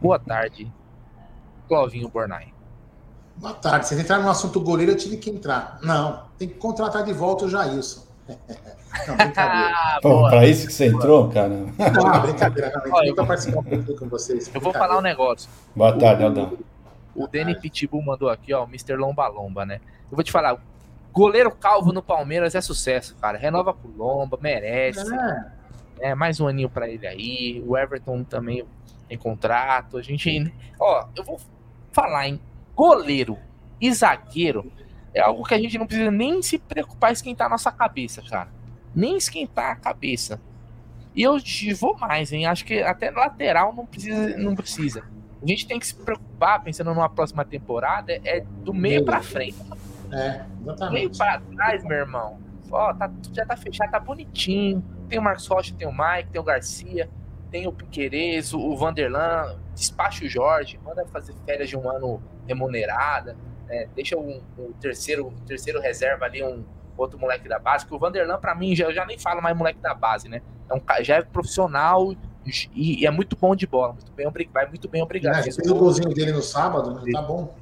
Boa 0.00 0.20
tarde, 0.20 0.72
Clovinho 1.66 2.08
Bornai. 2.08 2.55
Boa 3.36 3.54
tarde. 3.54 3.88
Se 3.88 4.00
entrar 4.00 4.18
no 4.18 4.30
assunto 4.30 4.60
goleiro, 4.60 4.92
eu 4.92 4.96
tive 4.96 5.16
que 5.16 5.30
entrar. 5.30 5.78
Não, 5.82 6.22
tem 6.38 6.48
que 6.48 6.54
contratar 6.54 7.04
de 7.04 7.12
volta 7.12 7.44
o 7.44 7.48
Jailson. 7.48 8.04
Não, 9.06 9.14
brincadeira. 9.14 9.72
ah, 9.74 9.98
pra 10.00 10.46
isso 10.46 10.66
que 10.66 10.72
você 10.72 10.86
entrou, 10.86 11.28
cara? 11.28 11.50
Não, 11.50 12.22
brincadeira. 12.22 12.72
Não, 12.86 13.04
eu 13.04 13.14
vou 13.14 13.26
participar 13.26 13.60
um 13.60 13.62
pouquinho 13.62 13.98
com 13.98 14.08
vocês. 14.08 14.50
Eu 14.52 14.60
vou 14.60 14.72
falar 14.72 14.96
um 14.98 15.02
negócio. 15.02 15.50
Boa 15.74 15.96
tarde, 15.98 16.24
Aldão. 16.24 16.56
O, 17.14 17.24
o 17.24 17.28
Danny 17.28 17.54
Pitbull 17.60 18.02
mandou 18.02 18.30
aqui, 18.30 18.54
ó, 18.54 18.64
o 18.64 18.68
Mr. 18.68 18.96
Lomba 18.96 19.28
Lomba, 19.28 19.66
né? 19.66 19.80
Eu 20.10 20.16
vou 20.16 20.24
te 20.24 20.32
falar, 20.32 20.58
Goleiro 21.16 21.50
calvo 21.50 21.94
no 21.94 22.02
Palmeiras 22.02 22.54
é 22.54 22.60
sucesso, 22.60 23.16
cara. 23.16 23.38
Renova 23.38 23.72
com 23.72 23.88
Lomba, 23.96 24.38
merece. 24.38 25.14
É. 25.98 26.10
é 26.10 26.14
mais 26.14 26.38
um 26.40 26.46
aninho 26.46 26.68
para 26.68 26.90
ele 26.90 27.06
aí. 27.06 27.64
O 27.66 27.74
Everton 27.74 28.22
também 28.22 28.66
tem 29.08 29.16
contrato. 29.16 29.96
A 29.96 30.02
gente. 30.02 30.52
Ó, 30.78 31.06
eu 31.16 31.24
vou 31.24 31.40
falar 31.90 32.28
em 32.28 32.38
goleiro 32.76 33.38
e 33.80 33.92
zagueiro. 33.92 34.70
É 35.14 35.20
algo 35.20 35.42
que 35.42 35.54
a 35.54 35.58
gente 35.58 35.78
não 35.78 35.86
precisa 35.86 36.10
nem 36.10 36.42
se 36.42 36.58
preocupar 36.58 37.10
esquentar 37.10 37.46
a 37.46 37.50
nossa 37.50 37.72
cabeça, 37.72 38.22
cara. 38.22 38.50
Nem 38.94 39.16
esquentar 39.16 39.72
a 39.72 39.76
cabeça. 39.76 40.38
E 41.14 41.22
eu 41.22 41.38
vou 41.80 41.96
mais, 41.96 42.30
hein? 42.30 42.44
Acho 42.44 42.66
que 42.66 42.82
até 42.82 43.10
lateral 43.10 43.74
não 43.74 43.86
precisa. 43.86 44.36
Não 44.36 44.54
precisa. 44.54 45.02
A 45.42 45.46
gente 45.46 45.66
tem 45.66 45.78
que 45.78 45.86
se 45.86 45.94
preocupar, 45.94 46.62
pensando 46.62 46.92
numa 46.92 47.08
próxima 47.08 47.44
temporada, 47.44 48.12
é 48.12 48.40
do 48.40 48.74
meio 48.74 49.04
para 49.04 49.22
frente. 49.22 49.56
É, 50.12 50.44
exatamente. 50.60 50.92
Meio 50.92 51.16
para 51.16 51.40
trás, 51.40 51.84
meu 51.84 51.96
irmão. 51.96 52.38
Ó, 52.70 52.92
tá, 52.92 53.10
já 53.32 53.46
tá 53.46 53.56
fechado, 53.56 53.90
tá 53.90 54.00
bonitinho. 54.00 54.84
Tem 55.08 55.18
o 55.18 55.22
Marcos 55.22 55.46
Rocha, 55.46 55.74
tem 55.74 55.86
o 55.86 55.92
Mike, 55.92 56.30
tem 56.32 56.40
o 56.40 56.44
Garcia, 56.44 57.08
tem 57.50 57.66
o 57.66 57.72
Piqueires, 57.72 58.52
o 58.52 58.76
Vanderlan, 58.76 59.56
despacha 59.76 60.24
o 60.24 60.28
Jorge, 60.28 60.80
manda 60.82 61.06
fazer 61.06 61.34
férias 61.44 61.68
de 61.68 61.76
um 61.76 61.88
ano 61.88 62.22
remunerada, 62.46 63.36
né? 63.66 63.88
deixa 63.94 64.16
o, 64.16 64.42
o 64.58 64.74
terceiro, 64.80 65.28
o 65.28 65.40
terceiro 65.46 65.80
reserva 65.80 66.24
ali, 66.24 66.42
um 66.42 66.64
outro 66.96 67.18
moleque 67.18 67.48
da 67.48 67.58
base, 67.58 67.86
que 67.86 67.94
o 67.94 67.98
Vanderlan, 67.98 68.38
para 68.38 68.54
mim, 68.54 68.74
já, 68.74 68.86
eu 68.86 68.94
já 68.94 69.04
nem 69.04 69.18
falo 69.18 69.42
mais 69.42 69.56
moleque 69.56 69.78
da 69.80 69.94
base, 69.94 70.28
né? 70.28 70.40
É 70.68 70.74
um, 70.74 70.80
já 71.02 71.16
é 71.16 71.22
profissional 71.22 72.12
e, 72.74 73.02
e 73.02 73.06
é 73.06 73.10
muito 73.10 73.36
bom 73.36 73.54
de 73.54 73.66
bola, 73.66 73.92
muito 73.92 74.10
bem, 74.12 74.26
vai 74.52 74.66
muito 74.66 74.88
bem, 74.88 75.02
obrigado. 75.02 75.38
É, 75.38 75.42
fez 75.42 75.58
o 75.58 75.74
golzinho 75.74 76.12
dele 76.14 76.32
no 76.32 76.42
sábado, 76.42 76.94
né? 76.94 77.12
tá 77.12 77.22
bom 77.22 77.54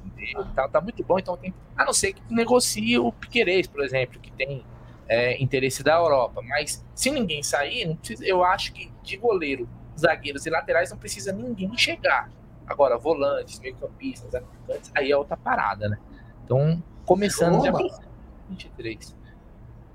tá, 0.55 0.67
tá 0.67 0.81
muito 0.81 1.03
bom, 1.03 1.19
então 1.19 1.37
tem. 1.37 1.53
A 1.77 1.85
não 1.85 1.93
ser 1.93 2.13
que 2.13 2.21
negocie 2.29 2.97
o 2.97 3.11
Piquerez, 3.11 3.67
por 3.67 3.83
exemplo, 3.83 4.19
que 4.19 4.31
tem 4.31 4.65
é, 5.07 5.41
interesse 5.41 5.83
da 5.83 5.95
Europa. 5.95 6.41
Mas 6.41 6.83
se 6.95 7.11
ninguém 7.11 7.43
sair, 7.43 7.95
precisa, 7.97 8.25
eu 8.25 8.43
acho 8.43 8.73
que 8.73 8.91
de 9.03 9.17
goleiro, 9.17 9.67
zagueiros 9.97 10.45
e 10.45 10.49
laterais 10.49 10.91
não 10.91 10.97
precisa 10.97 11.31
ninguém 11.31 11.75
chegar. 11.77 12.29
Agora, 12.67 12.97
volantes, 12.97 13.59
meio-campistas, 13.59 14.33
atacantes, 14.33 14.91
aí 14.95 15.11
é 15.11 15.17
outra 15.17 15.37
parada, 15.37 15.87
né? 15.87 15.97
Então, 16.43 16.81
começando 17.05 17.63
já 17.63 17.71
23. 18.49 19.15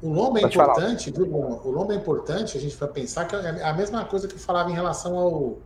O 0.03 0.09
Lomba 0.09 0.41
é 0.41 0.45
importante, 0.45 1.11
viu, 1.11 1.27
O 1.27 1.71
Lomba 1.71 1.93
é 1.93 1.97
importante, 1.97 2.57
a 2.57 2.61
gente 2.61 2.75
vai 2.77 2.89
pensar 2.89 3.27
que 3.27 3.37
é 3.37 3.65
a 3.65 3.73
mesma 3.73 4.05
coisa 4.05 4.27
que 4.27 4.35
eu 4.35 4.39
falava 4.39 4.71
em 4.71 4.75
relação 4.75 5.19
ao, 5.19 5.59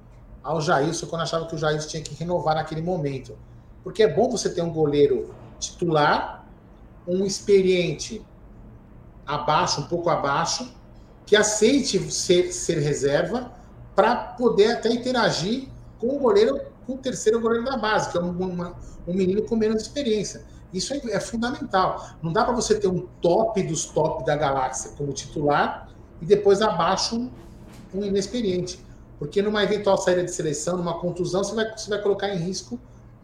ao 0.43 0.61
Jailson, 0.61 1.07
quando 1.07 1.23
achava 1.23 1.47
que 1.47 1.55
o 1.55 1.59
Jailson 1.59 1.89
tinha 1.89 2.03
que 2.03 2.15
renovar 2.15 2.57
naquele 2.57 2.83
momento. 2.83 3.39
Porque 3.85 4.03
é 4.03 4.13
bom 4.13 4.29
você 4.29 4.53
ter 4.53 4.63
um 4.63 4.73
goleiro 4.73 5.33
titular, 5.61 6.47
um 7.07 7.25
experiente 7.25 8.25
abaixo, 9.27 9.83
um 9.83 9.87
pouco 9.87 10.11
abaixo, 10.11 10.75
que 11.27 11.37
aceite 11.37 11.99
ser, 12.11 12.53
ser 12.53 12.79
reserva 12.79 13.53
para 13.95 14.17
poder 14.17 14.73
até 14.73 14.93
interagir 14.93 15.69
com 15.99 16.17
o 16.17 16.19
goleiro, 16.19 16.61
com 16.87 16.95
o 16.95 16.99
terceiro 16.99 17.41
goleiro 17.41 17.65
da 17.65 17.77
base, 17.77 18.11
que 18.11 18.19
é 18.19 18.21
um, 18.21 18.31
uma, 18.31 18.75
um 19.07 19.15
menino 19.15 19.43
com 19.43 19.57
menos 19.57 19.83
experiência. 19.83 20.45
Isso 20.73 20.93
é, 20.93 21.01
é 21.13 21.21
fundamental. 21.21 22.05
Não 22.21 22.33
dá 22.33 22.45
para 22.45 22.53
você 22.53 22.79
ter 22.79 22.89
um 22.89 23.07
top 23.21 23.63
dos 23.63 23.87
top 23.87 24.25
da 24.25 24.37
galáxia 24.37 24.91
como 24.97 25.13
titular 25.13 25.89
e 26.21 26.27
depois 26.27 26.61
abaixo 26.61 27.31
um, 27.95 28.05
inexperiente. 28.05 28.85
Porque 29.19 29.41
numa 29.41 29.63
eventual 29.63 29.97
saída 29.97 30.25
de 30.25 30.33
seleção, 30.33 30.77
numa 30.77 30.99
contusão, 30.99 31.45
você 31.45 31.55
vai, 31.55 31.71
você 31.77 31.89
vai 31.89 32.03
colocar 32.03 32.29
em 32.29 32.39
risco 32.39 32.79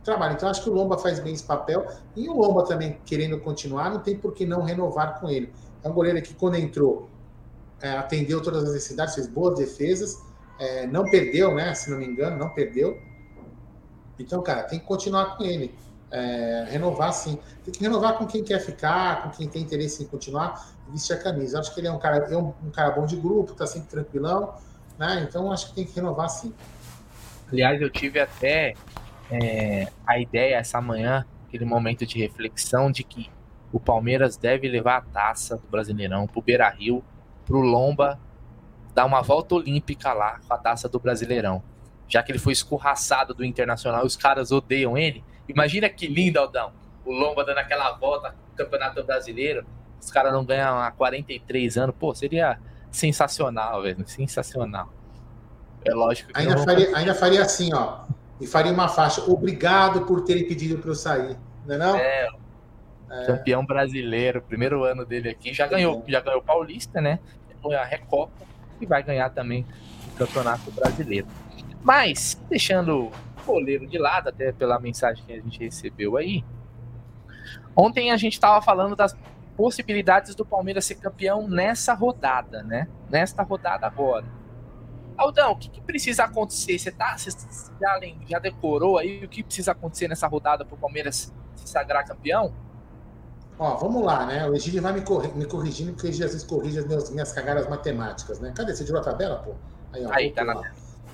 trabalho. 0.05 0.35
Então, 0.35 0.49
acho 0.49 0.63
que 0.63 0.71
o 0.71 0.73
Lomba 0.73 0.97
faz 0.99 1.21
bem 1.21 1.33
esse 1.33 1.43
papel. 1.43 1.87
E 2.17 2.29
o 2.29 2.35
Lomba 2.35 2.65
também, 2.65 2.99
querendo 3.05 3.39
continuar, 3.41 3.91
não 3.91 4.01
tem 4.01 4.17
por 4.17 4.33
que 4.33 4.47
não 4.47 4.63
renovar 4.63 5.21
com 5.21 5.29
ele. 5.29 5.53
É 5.83 5.89
um 5.89 5.93
goleiro 5.93 6.21
que, 6.23 6.35
quando 6.35 6.57
entrou, 6.57 7.09
é, 7.81 7.91
atendeu 7.91 8.43
todas 8.43 8.65
as 8.65 8.73
necessidades, 8.73 9.15
fez 9.15 9.27
boas 9.27 9.59
defesas, 9.59 10.19
é, 10.61 10.87
não 10.87 11.05
perdeu, 11.05 11.55
né? 11.55 11.75
Se 11.75 11.91
não 11.91 11.97
me 11.97 12.05
engano, 12.05 12.37
não 12.37 12.51
perdeu. 12.51 13.01
Então, 14.19 14.43
cara, 14.43 14.65
tem 14.65 14.79
que 14.79 14.85
continuar 14.85 15.37
com 15.37 15.43
ele. 15.43 15.75
É, 16.11 16.67
renovar 16.69 17.15
sim. 17.15 17.39
Tem 17.65 17.73
que 17.73 17.81
renovar 17.81 18.19
com 18.19 18.27
quem 18.27 18.45
quer 18.45 18.61
ficar, 18.61 19.23
com 19.23 19.31
quem 19.31 19.49
tem 19.49 19.63
interesse 19.63 20.03
em 20.03 20.07
continuar, 20.07 20.75
vestir 20.89 21.15
a 21.15 21.19
camisa. 21.19 21.59
Acho 21.59 21.73
que 21.73 21.81
ele 21.81 21.87
é 21.87 21.93
um 21.93 21.99
cara, 21.99 22.19
é 22.31 22.37
um, 22.37 22.53
um 22.63 22.71
cara 22.71 22.91
bom 22.91 23.07
de 23.07 23.17
grupo, 23.17 23.55
tá 23.55 23.67
sempre 23.67 23.89
tranquilão, 23.89 24.55
né? 24.99 25.27
Então 25.27 25.51
acho 25.51 25.69
que 25.69 25.77
tem 25.77 25.87
que 25.87 25.95
renovar 25.95 26.29
sim. 26.29 26.53
Aliás, 27.51 27.81
eu 27.81 27.89
tive 27.89 28.21
até 28.21 28.75
é, 29.31 29.89
a 30.07 30.19
ideia 30.19 30.57
essa 30.57 30.81
manhã, 30.81 31.25
aquele 31.49 31.65
momento 31.65 32.05
de 32.05 32.19
reflexão 32.19 32.91
de 32.91 33.03
que 33.03 33.31
o 33.73 33.81
Palmeiras 33.81 34.37
deve 34.37 34.69
levar 34.69 34.99
a 34.99 35.01
taça 35.01 35.57
do 35.57 35.67
Brasileirão 35.69 36.27
pro 36.27 36.43
Beira 36.43 36.69
Rio, 36.69 37.03
pro 37.47 37.61
Lomba, 37.61 38.19
dar 38.95 39.05
uma 39.05 39.23
volta 39.23 39.55
olímpica 39.55 40.13
lá 40.13 40.41
com 40.47 40.55
a 40.55 40.59
taça 40.59 40.89
do 40.89 40.99
Brasileirão. 40.99 41.63
Já 42.09 42.23
que 42.23 42.33
ele 42.33 42.39
foi 42.39 42.53
escorraçado 42.53 43.35
do 43.35 43.45
Internacional, 43.45 44.05
os 44.05 44.17
caras 44.17 44.51
odeiam 44.51 44.99
ele. 44.99 45.25
Imagina 45.49 45.89
que 45.89 46.07
lindo, 46.07 46.39
Aldão. 46.39 46.73
O 47.05 47.13
Lomba 47.13 47.45
dando 47.45 47.59
aquela 47.59 47.93
volta 47.93 48.31
no 48.51 48.57
Campeonato 48.57 49.03
Brasileiro. 49.05 49.65
Os 50.01 50.11
caras 50.11 50.33
não 50.33 50.45
ganham 50.45 50.79
há 50.79 50.91
43 50.91 51.77
anos. 51.79 51.95
Pô, 51.99 52.15
seria 52.15 52.59
sensacional, 52.91 53.83
velho. 53.83 54.07
Sensacional. 54.09 54.93
É 55.85 55.95
lógico 55.95 56.33
que. 56.33 56.39
Ainda, 56.39 56.59
faria, 56.59 56.97
ainda 56.97 57.15
faria 57.15 57.43
assim, 57.43 57.73
ó 57.73 58.05
e 58.41 58.47
faria 58.47 58.73
uma 58.73 58.89
faixa. 58.89 59.23
Obrigado 59.31 60.07
por 60.07 60.25
terem 60.25 60.49
pedido 60.49 60.79
para 60.79 60.91
eu 60.91 60.95
sair. 60.95 61.37
Não 61.67 61.75
é 61.75 61.79
não? 61.79 61.97
É, 61.97 62.29
é. 63.11 63.27
Campeão 63.27 63.65
brasileiro, 63.65 64.41
primeiro 64.41 64.83
ano 64.83 65.05
dele 65.05 65.29
aqui. 65.29 65.53
Já 65.53 65.67
ganhou, 65.67 66.03
já 66.09 66.21
ganhou 66.21 66.43
Paulista, 66.43 67.01
né? 67.01 67.21
Foi 67.61 67.75
a 67.75 67.85
Recopa 67.85 68.50
e 68.81 68.87
vai 68.87 69.03
ganhar 69.03 69.31
também 69.31 69.67
o 70.15 70.19
Campeonato 70.19 70.71
Brasileiro. 70.71 71.27
Mas, 71.83 72.41
deixando 72.49 73.07
o 73.07 73.13
goleiro 73.45 73.87
de 73.87 73.99
lado, 73.99 74.29
até 74.29 74.53
pela 74.53 74.79
mensagem 74.79 75.25
que 75.25 75.33
a 75.33 75.41
gente 75.41 75.59
recebeu 75.59 76.17
aí. 76.17 76.45
Ontem 77.75 78.11
a 78.11 78.17
gente 78.17 78.35
estava 78.35 78.61
falando 78.61 78.95
das 78.95 79.17
possibilidades 79.57 80.35
do 80.35 80.45
Palmeiras 80.45 80.85
ser 80.85 80.97
campeão 80.97 81.49
nessa 81.49 81.95
rodada, 81.95 82.63
né? 82.63 82.89
Nesta 83.09 83.43
rodada 83.43 83.87
agora. 83.87 84.27
Aldão, 85.17 85.53
o 85.53 85.57
que, 85.57 85.69
que, 85.69 85.83
precisa 85.83 86.25
acontecer? 86.25 86.79
Você, 86.79 86.91
tá, 86.91 87.17
você 87.17 87.31
já, 87.79 88.01
já 88.27 88.39
decorou 88.39 88.97
aí 88.97 89.23
o 89.25 89.29
que 89.29 89.43
precisa 89.43 89.73
acontecer 89.73 90.09
nessa 90.09 90.27
rodada 90.27 90.65
para 90.65 90.75
o 90.75 90.79
Palmeiras 90.79 91.35
se 91.57 91.69
sagrar 91.69 92.07
campeão? 92.07 92.55
Ó, 93.61 93.77
vamos 93.77 94.03
lá, 94.03 94.25
né? 94.25 94.49
O 94.49 94.55
Egídio 94.55 94.81
vai 94.81 94.95
me, 94.95 95.03
corri 95.03 95.29
me 95.35 95.45
corrigindo, 95.45 95.93
porque 95.93 96.07
ele 96.07 96.15
às 96.15 96.33
vezes 96.33 96.45
corrige 96.45 96.79
as 96.79 96.87
minhas, 96.87 97.11
minhas 97.11 97.31
cagadas 97.31 97.69
matemáticas, 97.69 98.41
né? 98.41 98.55
Cadê? 98.57 98.75
Você 98.75 98.87
tirou 98.87 98.99
a 98.99 99.05
tabela, 99.05 99.37
pô? 99.37 99.53
Aí, 99.93 100.07
ó, 100.07 100.13
aí 100.15 100.31
tá 100.33 100.43
na 100.43 100.63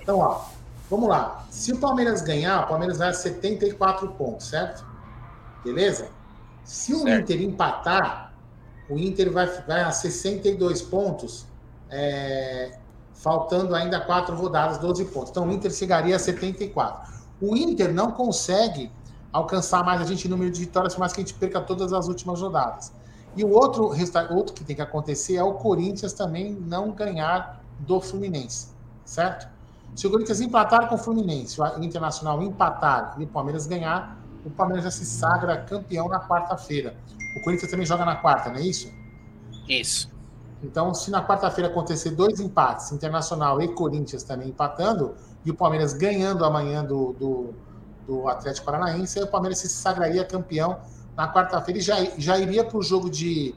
Então, 0.01 0.21
ó, 0.21 0.45
vamos 0.89 1.09
lá. 1.09 1.45
Se 1.51 1.73
o 1.73 1.79
Palmeiras 1.79 2.23
ganhar, 2.23 2.63
o 2.63 2.69
Palmeiras 2.69 2.99
vai 2.99 3.09
a 3.09 3.13
74 3.13 4.07
pontos, 4.13 4.47
certo? 4.47 4.87
Beleza? 5.65 6.09
Se 6.63 6.95
o 6.95 7.01
certo. 7.01 7.33
Inter 7.33 7.43
empatar, 7.43 8.33
o 8.89 8.97
Inter 8.97 9.33
vai, 9.33 9.47
vai 9.63 9.81
a 9.81 9.91
62 9.91 10.83
pontos. 10.83 11.47
É, 11.91 12.79
faltando 13.13 13.75
ainda 13.75 13.99
quatro 13.99 14.37
rodadas, 14.37 14.79
12 14.79 15.07
pontos. 15.07 15.31
Então 15.31 15.49
o 15.49 15.51
Inter 15.51 15.73
chegaria 15.73 16.15
a 16.15 16.19
74. 16.21 17.13
O 17.41 17.57
Inter 17.57 17.93
não 17.93 18.13
consegue 18.13 18.93
alcançar 19.37 19.85
mais 19.85 20.01
a 20.01 20.05
gente 20.05 20.27
em 20.27 20.31
número 20.31 20.51
de 20.51 20.61
vitórias, 20.61 20.95
por 20.95 21.01
mais 21.01 21.13
que 21.13 21.21
a 21.21 21.25
gente 21.25 21.35
perca 21.35 21.61
todas 21.61 21.93
as 21.93 22.09
últimas 22.09 22.41
rodadas. 22.41 22.93
E 23.37 23.45
o 23.45 23.51
outro, 23.51 23.93
outro 24.31 24.55
que 24.55 24.65
tem 24.65 24.75
que 24.75 24.81
acontecer 24.81 25.37
é 25.37 25.43
o 25.43 25.55
Corinthians 25.55 26.15
também 26.15 26.53
não 26.53 26.91
ganhar 26.91 27.61
do 27.81 28.01
Fluminense, 28.01 28.69
certo? 29.05 29.47
Se 29.95 30.07
o 30.07 30.11
Corinthians 30.11 30.41
empatar 30.41 30.89
com 30.89 30.95
o 30.95 30.99
Fluminense, 30.99 31.61
o 31.61 31.85
Internacional 31.85 32.43
empatar 32.43 33.15
e 33.19 33.25
o 33.25 33.27
Palmeiras 33.27 33.67
ganhar, 33.67 34.19
o 34.45 34.51
Palmeiras 34.51 34.85
já 34.85 34.91
se 34.91 35.05
sagra 35.05 35.59
campeão 35.59 36.09
na 36.09 36.21
quarta-feira. 36.21 36.97
O 37.39 37.43
Corinthians 37.43 37.71
também 37.71 37.85
joga 37.85 38.07
na 38.07 38.17
quarta, 38.17 38.49
não 38.49 38.57
é 38.57 38.63
isso? 38.63 38.91
Isso. 39.69 40.11
Então, 40.63 40.95
se 40.95 41.11
na 41.11 41.27
quarta-feira 41.27 41.71
acontecer 41.71 42.13
dois 42.13 42.41
empates, 42.41 42.91
Internacional 42.91 43.61
e 43.61 43.69
Corinthians 43.69 44.23
também 44.23 44.49
empatando, 44.49 45.15
e 45.45 45.51
o 45.51 45.55
Palmeiras 45.55 45.93
ganhando 45.93 46.45
amanhã 46.45 46.83
do, 46.83 47.13
do, 47.13 47.55
do 48.07 48.29
Atlético 48.29 48.67
Paranaense, 48.67 49.19
aí 49.19 49.25
o 49.25 49.29
Palmeiras 49.29 49.59
se 49.59 49.69
sagraria 49.69 50.25
campeão 50.25 50.81
na 51.17 51.33
quarta-feira 51.33 51.81
e 51.81 51.83
já, 51.83 51.97
já 52.17 52.39
iria 52.39 52.65
para 52.65 52.79
o 52.79 52.83
jogo 52.83 53.11
de. 53.11 53.55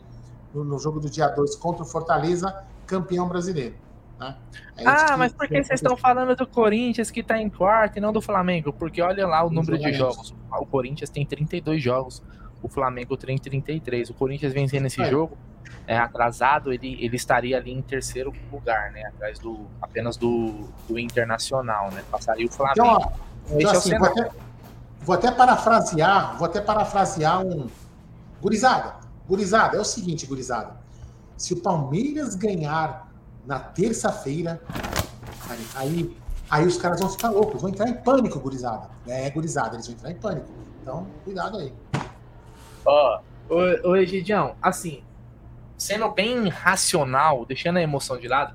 No, 0.54 0.80
jogo 0.80 1.00
do 1.00 1.10
dia 1.10 1.28
2 1.28 1.56
contra 1.58 1.84
o 1.84 1.86
Fortaleza, 1.86 2.64
campeão 2.88 3.28
brasileiro. 3.28 3.76
Né? 4.20 4.36
É 4.78 4.84
ah, 4.88 5.16
mas 5.16 5.32
por 5.32 5.48
que 5.48 5.64
vocês 5.64 5.80
estão 5.80 5.96
falando 5.96 6.36
do 6.36 6.48
Corinthians 6.48 7.12
que 7.12 7.20
está 7.20 7.38
em 7.38 7.50
quarto 7.50 7.98
e 7.98 8.02
não 8.02 8.12
do 8.12 8.20
Flamengo? 8.20 8.74
Porque 8.74 9.00
olha 9.00 9.28
lá 9.28 9.44
o 9.44 9.52
número 9.52 9.78
de 9.78 9.94
jogos. 9.94 10.34
O 10.52 10.66
Corinthians 10.66 11.12
tem 11.12 11.24
32 11.24 11.84
jogos, 11.84 12.24
o 12.64 12.68
Flamengo 12.68 13.16
tem 13.16 13.38
33. 13.38 14.10
O 14.10 14.14
Corinthians 14.16 14.52
vencendo 14.52 14.88
esse 14.88 15.02
é. 15.02 15.10
jogo 15.10 15.38
é, 15.86 15.98
atrasado, 15.98 16.74
ele, 16.74 16.98
ele 17.04 17.16
estaria 17.16 17.58
ali 17.58 17.72
em 17.72 17.82
terceiro 17.82 18.34
lugar, 18.52 18.92
né? 18.92 19.06
Atrás 19.06 19.40
do 19.40 19.68
apenas 19.82 20.18
do, 20.18 20.68
do 20.88 20.98
Internacional, 20.98 21.92
né? 21.92 22.04
Passaria 22.12 22.48
o 22.48 22.52
Flamengo. 22.52 22.80
Então, 22.80 23.12
ó, 23.16 23.29
então, 23.52 23.72
assim, 23.72 23.98
vou, 23.98 24.08
até, 24.08 24.32
vou 25.02 25.16
até 25.16 25.32
parafrasear, 25.32 26.38
vou 26.38 26.46
até 26.46 26.62
parafrasear 26.62 27.42
um. 27.42 27.68
Gurizada, 28.42 28.96
gurizada, 29.28 29.78
é 29.78 29.80
o 29.80 29.86
seguinte, 29.86 30.26
gurizada. 30.26 30.78
Se 31.36 31.54
o 31.54 31.62
Palmeiras 31.62 32.36
ganhar 32.36 33.12
na 33.46 33.60
terça-feira, 33.60 34.62
aí, 35.50 35.68
aí, 35.76 36.18
aí, 36.50 36.68
os 36.68 36.78
caras 36.78 37.00
vão 37.00 37.10
ficar 37.10 37.30
loucos, 37.30 37.62
vão 37.62 37.70
entrar 37.70 37.90
em 37.90 37.96
pânico, 37.96 38.40
gurizada. 38.40 38.90
É, 39.08 39.30
gurizada, 39.30 39.76
eles 39.76 39.88
vão 39.88 39.96
entrar 39.96 40.12
em 40.12 40.16
pânico. 40.16 40.48
Então, 40.82 41.08
cuidado 41.24 41.58
aí. 41.58 41.74
Ó, 42.86 43.20
oh, 43.50 43.90
ô, 43.90 43.96
Egidião, 43.96 44.56
assim, 44.62 45.04
sendo 45.78 46.10
bem 46.12 46.48
racional, 46.50 47.46
deixando 47.46 47.78
a 47.78 47.82
emoção 47.82 48.18
de 48.18 48.28
lado, 48.28 48.54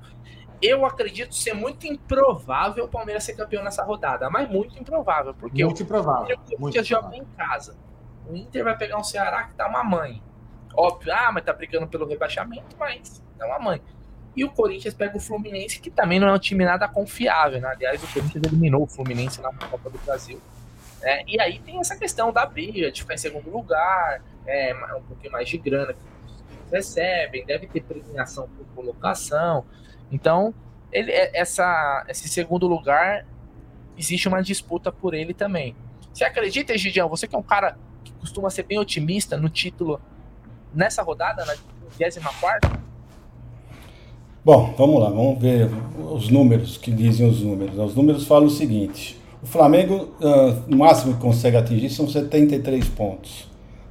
eu 0.65 0.85
acredito 0.85 1.35
ser 1.35 1.53
muito 1.53 1.85
improvável 1.85 2.85
o 2.85 2.87
Palmeiras 2.87 3.23
ser 3.23 3.33
campeão 3.33 3.63
nessa 3.63 3.83
rodada, 3.83 4.29
mas 4.29 4.49
muito 4.49 4.77
improvável, 4.79 5.33
porque 5.33 5.63
muito 5.63 5.83
improvável, 5.83 6.37
o 6.51 6.57
Corinthians 6.57 6.87
joga 6.87 7.15
em 7.15 7.25
casa. 7.37 7.75
O 8.27 8.35
Inter 8.35 8.63
vai 8.63 8.77
pegar 8.77 8.97
um 8.97 9.03
Ceará 9.03 9.43
que 9.43 9.53
dá 9.55 9.67
uma 9.67 9.83
mãe. 9.83 10.21
Óbvio, 10.75 11.13
ah, 11.13 11.31
mas 11.31 11.43
tá 11.43 11.53
brigando 11.53 11.87
pelo 11.87 12.07
rebaixamento, 12.07 12.75
mas 12.77 13.21
dá 13.37 13.45
uma 13.45 13.59
mãe. 13.59 13.81
E 14.35 14.43
o 14.43 14.51
Corinthians 14.51 14.93
pega 14.93 15.15
o 15.15 15.19
Fluminense, 15.19 15.79
que 15.79 15.89
também 15.89 16.19
não 16.19 16.27
é 16.27 16.33
um 16.33 16.39
time 16.39 16.65
nada 16.65 16.87
confiável, 16.87 17.61
né? 17.61 17.69
Aliás, 17.69 18.03
o 18.03 18.07
Corinthians 18.13 18.43
eliminou 18.43 18.83
o 18.83 18.87
Fluminense 18.87 19.41
na 19.41 19.51
Copa 19.53 19.89
do 19.89 19.97
Brasil. 19.99 20.41
É, 21.01 21.23
e 21.27 21.39
aí 21.39 21.59
tem 21.59 21.79
essa 21.79 21.95
questão 21.95 22.33
da 22.33 22.45
briga, 22.45 22.91
de 22.91 23.01
ficar 23.01 23.13
em 23.13 23.17
segundo 23.17 23.49
lugar, 23.49 24.21
é, 24.45 24.73
um 24.97 25.03
pouquinho 25.03 25.31
mais 25.31 25.47
de 25.47 25.57
grana 25.57 25.93
que 25.93 25.99
recebem, 26.71 27.45
deve 27.45 27.67
ter 27.67 27.81
premiação 27.81 28.49
por 28.49 28.65
colocação. 28.75 29.63
Então, 30.11 30.53
ele, 30.91 31.11
é, 31.11 31.31
essa, 31.33 32.05
esse 32.07 32.27
segundo 32.29 32.67
lugar, 32.67 33.25
existe 33.97 34.27
uma 34.27 34.41
disputa 34.41 34.91
por 34.91 35.13
ele 35.13 35.33
também. 35.33 35.75
Você 36.13 36.23
acredita, 36.23 36.73
Egidião? 36.73 37.09
Você 37.09 37.27
que 37.27 37.35
é 37.35 37.39
um 37.39 37.43
cara 37.43 37.77
que 38.03 38.11
costuma 38.13 38.49
ser 38.49 38.63
bem 38.63 38.79
otimista 38.79 39.37
no 39.37 39.49
título 39.49 39.99
nessa 40.73 41.03
rodada, 41.03 41.43
na 41.45 41.55
24 41.97 42.85
Bom, 44.43 44.75
vamos 44.77 45.01
lá, 45.01 45.09
vamos 45.09 45.39
ver 45.39 45.69
os 46.11 46.29
números 46.29 46.77
que 46.77 46.91
dizem 46.91 47.27
os 47.27 47.41
números. 47.41 47.79
Os 47.79 47.95
números 47.95 48.27
falam 48.27 48.45
o 48.45 48.49
seguinte: 48.49 49.19
o 49.41 49.47
Flamengo, 49.47 50.13
uh, 50.21 50.63
no 50.67 50.77
máximo 50.77 51.15
que 51.15 51.19
consegue 51.19 51.57
atingir 51.57 51.89
são 51.89 52.07
73 52.07 52.87
pontos. 52.89 53.47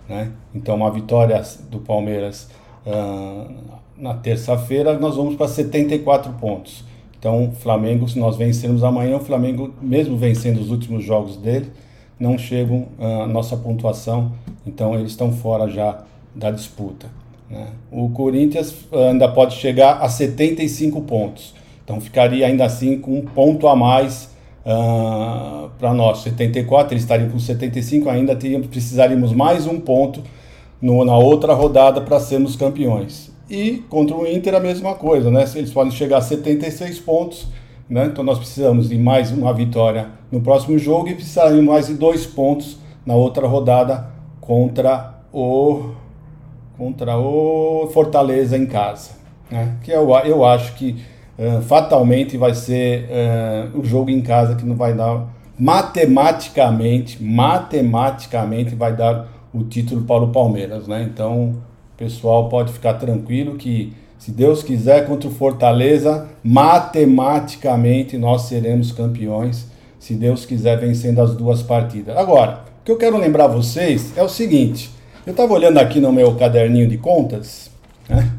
Né? 0.09 0.33
Então, 0.55 0.77
uma 0.77 0.91
vitória 0.93 1.43
do 1.69 1.81
Palmeiras 1.81 2.49
uh, 2.87 3.53
na 3.97 4.15
terça-feira, 4.15 4.99
nós 4.99 5.17
vamos 5.17 5.37
para 5.37 5.49
74 5.49 6.33
pontos. 6.35 6.85
Então, 7.19 7.53
Flamengo, 7.59 8.09
se 8.09 8.19
nós 8.19 8.37
vencermos 8.37 8.85
amanhã, 8.85 9.17
o 9.17 9.21
Flamengo, 9.21 9.73
mesmo 9.81 10.17
vencendo 10.17 10.61
os 10.61 10.71
últimos 10.71 11.05
jogos 11.05 11.37
dele, 11.37 11.71
não 12.19 12.37
chegam 12.37 12.87
à 12.99 13.27
nossa 13.27 13.57
pontuação, 13.57 14.33
então 14.67 14.95
eles 14.95 15.13
estão 15.13 15.33
fora 15.33 15.69
já 15.69 16.05
da 16.35 16.51
disputa. 16.51 17.07
Né? 17.51 17.69
O 17.91 18.11
Corinthians 18.11 18.75
ainda 18.93 19.29
pode 19.29 19.55
chegar 19.57 20.03
a 20.03 20.09
75 20.09 21.01
pontos, 21.03 21.55
então 21.83 22.01
ficaria 22.01 22.47
ainda 22.47 22.65
assim 22.65 22.99
com 22.99 23.19
um 23.19 23.23
ponto 23.23 23.69
a 23.69 23.77
mais 23.77 24.31
uh, 24.65 25.71
para 25.79 25.93
nós. 25.95 26.19
74, 26.19 26.93
eles 26.93 27.05
estariam 27.05 27.31
com 27.31 27.39
75, 27.39 28.09
ainda 28.09 28.37
teríamos, 28.37 28.67
precisaríamos 28.67 29.33
mais 29.33 29.67
um 29.67 29.81
ponto 29.81 30.23
no, 30.81 31.05
na 31.05 31.17
outra 31.17 31.55
rodada 31.55 32.01
para 32.01 32.21
sermos 32.21 32.57
campeões. 32.57 33.34
E 33.49 33.83
contra 33.89 34.17
o 34.17 34.27
Inter 34.27 34.55
a 34.55 34.61
mesma 34.61 34.95
coisa, 34.95 35.31
né? 35.31 35.45
Eles 35.55 35.73
podem 35.73 35.93
chegar 35.93 36.19
a 36.19 36.23
76 36.23 36.99
pontos, 37.01 37.49
né? 37.89 38.07
Então 38.07 38.25
nós 38.25 38.39
precisamos 38.39 38.89
de 38.89 38.97
mais 38.97 39.31
uma 39.31 39.53
vitória 39.53 40.09
no 40.33 40.41
próximo 40.41 40.79
jogo 40.79 41.09
e 41.09 41.15
precisaremos 41.15 41.65
mais 41.65 41.87
de 41.87 41.95
dois 41.95 42.25
pontos 42.25 42.79
na 43.05 43.15
outra 43.15 43.47
rodada 43.47 44.09
contra 44.41 45.15
o 45.33 45.91
contra 46.77 47.17
o 47.17 47.89
Fortaleza 47.93 48.57
em 48.57 48.67
casa, 48.67 49.13
né? 49.51 49.77
Que 49.83 49.93
eu, 49.93 50.11
eu 50.25 50.45
acho 50.45 50.75
que 50.75 50.97
uh, 51.39 51.63
fatalmente 51.63 52.37
vai 52.37 52.55
ser 52.55 53.09
uh, 53.75 53.79
o 53.79 53.85
jogo 53.85 54.11
em 54.11 54.21
casa 54.21 54.57
que 54.57 54.65
não 54.65 54.75
vai 54.75 54.93
dar 54.95 55.29
matematicamente, 55.59 57.23
matematicamente 57.23 58.75
vai 58.75 58.97
dar 58.97 59.29
o 59.53 59.63
título 59.63 60.03
para 60.03 60.25
o 60.25 60.33
Palmeiras, 60.33 60.89
né? 60.89 61.03
Então, 61.03 61.55
pessoal 61.97 62.49
pode 62.49 62.73
ficar 62.73 62.95
tranquilo 62.95 63.57
que, 63.57 63.93
se 64.19 64.31
Deus 64.31 64.63
quiser, 64.63 65.07
contra 65.07 65.29
o 65.29 65.33
Fortaleza, 65.33 66.29
matematicamente 66.43 68.17
nós 68.19 68.43
seremos 68.43 68.93
campeões, 68.93 69.67
se 69.99 70.15
Deus 70.15 70.45
quiser, 70.45 70.79
vencendo 70.79 71.21
as 71.21 71.35
duas 71.35 71.63
partidas. 71.63 72.17
Agora, 72.17 72.65
o 72.81 72.85
que 72.85 72.93
eu 72.93 72.97
quero 72.97 73.17
lembrar 73.17 73.47
vocês 73.47 74.13
é 74.17 74.23
o 74.23 74.29
seguinte: 74.29 74.91
eu 75.27 75.31
estava 75.31 75.53
olhando 75.53 75.79
aqui 75.79 76.01
no 76.01 76.13
meu 76.13 76.35
caderninho 76.35 76.89
de 76.89 76.99
contas, 76.99 77.71
né? 78.09 78.31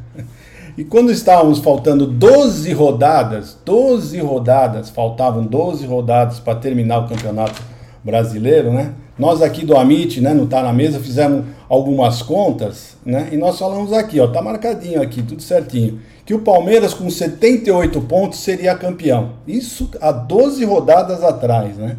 E 0.77 0.83
quando 0.83 1.09
estávamos 1.09 1.59
faltando 1.59 2.05
12 2.05 2.73
rodadas, 2.73 3.57
12 3.63 4.19
rodadas, 4.19 4.89
faltavam 4.89 5.45
12 5.45 5.85
rodadas 5.85 6.39
para 6.39 6.59
terminar 6.59 6.99
o 6.99 7.07
campeonato 7.07 7.61
brasileiro, 8.03 8.73
né? 8.73 8.93
Nós 9.17 9.41
aqui 9.41 9.65
do 9.65 9.77
Amit, 9.77 10.19
né, 10.19 10.33
não 10.33 10.45
tá 10.45 10.61
na 10.61 10.73
mesa, 10.73 10.99
fizemos 10.99 11.45
algumas 11.69 12.21
contas, 12.21 12.97
né? 13.05 13.29
E 13.31 13.37
nós 13.37 13.57
falamos 13.57 13.91
aqui, 13.91 14.19
ó, 14.19 14.27
tá 14.27 14.41
marcadinho 14.41 15.01
aqui, 15.01 15.21
tudo 15.21 15.41
certinho, 15.41 15.99
que 16.25 16.33
o 16.33 16.39
Palmeiras 16.39 16.93
com 16.93 17.09
78 17.09 18.01
pontos 18.01 18.39
seria 18.39 18.75
campeão. 18.75 19.33
Isso 19.47 19.89
há 20.01 20.11
12 20.11 20.63
rodadas 20.65 21.23
atrás, 21.23 21.77
né? 21.77 21.97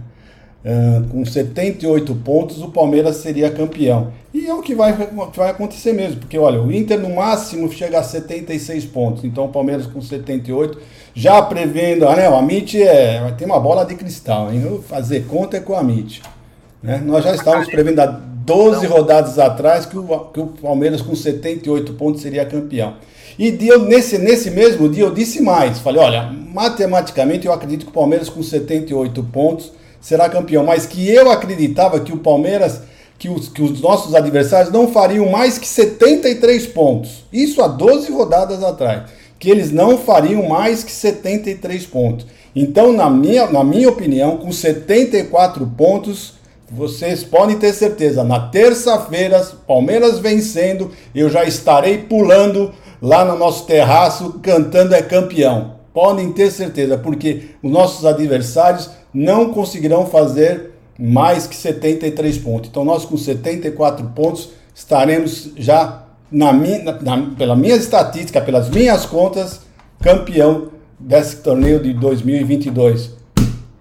Uh, 0.64 1.08
com 1.08 1.24
78 1.24 2.12
pontos, 2.16 2.60
o 2.60 2.70
Palmeiras 2.70 3.16
seria 3.16 3.48
campeão. 3.48 4.10
E 4.34 4.48
é 4.48 4.52
o 4.52 4.60
que 4.60 4.74
vai, 4.74 4.92
vai 5.32 5.50
acontecer 5.50 5.92
mesmo, 5.92 6.16
porque 6.20 6.36
olha, 6.36 6.60
o 6.60 6.72
Inter 6.72 6.98
no 6.98 7.14
máximo 7.14 7.70
chega 7.70 8.00
a 8.00 8.02
76 8.02 8.84
pontos, 8.86 9.22
então 9.22 9.44
o 9.44 9.48
Palmeiras 9.48 9.86
com 9.86 10.02
78, 10.02 10.78
já 11.14 11.40
prevendo, 11.40 12.08
ah, 12.08 12.16
né, 12.16 12.28
o 12.28 12.34
Amit 12.34 12.82
é, 12.82 13.32
tem 13.38 13.46
uma 13.46 13.60
bola 13.60 13.84
de 13.84 13.94
cristal, 13.94 14.52
hein? 14.52 14.80
Fazer 14.88 15.26
conta 15.26 15.56
é 15.56 15.60
com 15.60 15.72
o 15.72 15.76
Amit. 15.76 16.20
Né? 16.82 17.00
Nós 17.04 17.24
já 17.24 17.34
estávamos 17.34 17.68
prevendo 17.68 18.00
há 18.00 18.20
12 18.46 18.86
rodadas 18.86 19.38
atrás 19.40 19.84
que 19.84 19.98
o, 19.98 20.06
que 20.32 20.40
o 20.40 20.46
Palmeiras 20.46 21.02
com 21.02 21.14
78 21.14 21.94
pontos 21.94 22.22
seria 22.22 22.46
campeão. 22.46 22.94
E 23.36 23.50
nesse, 23.50 24.16
nesse 24.18 24.50
mesmo 24.50 24.88
dia 24.88 25.02
eu 25.02 25.12
disse 25.12 25.42
mais. 25.42 25.80
Falei, 25.80 26.00
olha, 26.00 26.22
matematicamente 26.52 27.46
eu 27.46 27.52
acredito 27.52 27.84
que 27.84 27.90
o 27.90 27.94
Palmeiras 27.94 28.28
com 28.28 28.42
78 28.42 29.22
pontos 29.24 29.72
será 30.00 30.28
campeão. 30.28 30.64
Mas 30.64 30.86
que 30.86 31.10
eu 31.10 31.30
acreditava 31.30 32.00
que 32.00 32.12
o 32.12 32.18
Palmeiras, 32.18 32.80
que 33.18 33.28
os, 33.28 33.48
que 33.48 33.62
os 33.62 33.80
nossos 33.80 34.14
adversários 34.14 34.72
não 34.72 34.88
fariam 34.88 35.28
mais 35.28 35.58
que 35.58 35.66
73 35.66 36.66
pontos. 36.68 37.24
Isso 37.32 37.60
há 37.60 37.66
12 37.66 38.10
rodadas 38.12 38.62
atrás. 38.62 39.10
Que 39.38 39.50
eles 39.50 39.70
não 39.70 39.98
fariam 39.98 40.48
mais 40.48 40.82
que 40.84 40.92
73 40.92 41.84
pontos. 41.86 42.26
Então, 42.54 42.90
na 42.90 43.10
minha, 43.10 43.46
na 43.48 43.62
minha 43.62 43.88
opinião, 43.88 44.38
com 44.38 44.50
74 44.50 45.66
pontos, 45.76 46.35
vocês 46.70 47.22
podem 47.22 47.56
ter 47.56 47.72
certeza, 47.72 48.24
na 48.24 48.40
terça-feira, 48.48 49.40
Palmeiras 49.66 50.18
vencendo, 50.18 50.90
eu 51.14 51.28
já 51.30 51.44
estarei 51.44 51.98
pulando 51.98 52.72
lá 53.00 53.24
no 53.24 53.38
nosso 53.38 53.66
terraço 53.66 54.40
cantando 54.42 54.94
é 54.94 55.02
campeão. 55.02 55.76
Podem 55.94 56.32
ter 56.32 56.50
certeza, 56.50 56.98
porque 56.98 57.50
os 57.62 57.70
nossos 57.70 58.04
adversários 58.04 58.90
não 59.14 59.52
conseguirão 59.52 60.06
fazer 60.06 60.72
mais 60.98 61.46
que 61.46 61.56
73 61.56 62.38
pontos. 62.38 62.68
Então 62.68 62.84
nós 62.84 63.04
com 63.04 63.16
74 63.16 64.04
pontos 64.08 64.50
estaremos 64.74 65.50
já 65.56 66.04
na 66.30 66.52
minha, 66.52 66.92
na, 67.00 67.30
pela 67.36 67.54
minha 67.54 67.76
estatística, 67.76 68.40
pelas 68.40 68.68
minhas 68.68 69.06
contas, 69.06 69.60
campeão 70.00 70.68
desse 70.98 71.36
torneio 71.36 71.80
de 71.80 71.94
2022. 71.94 73.14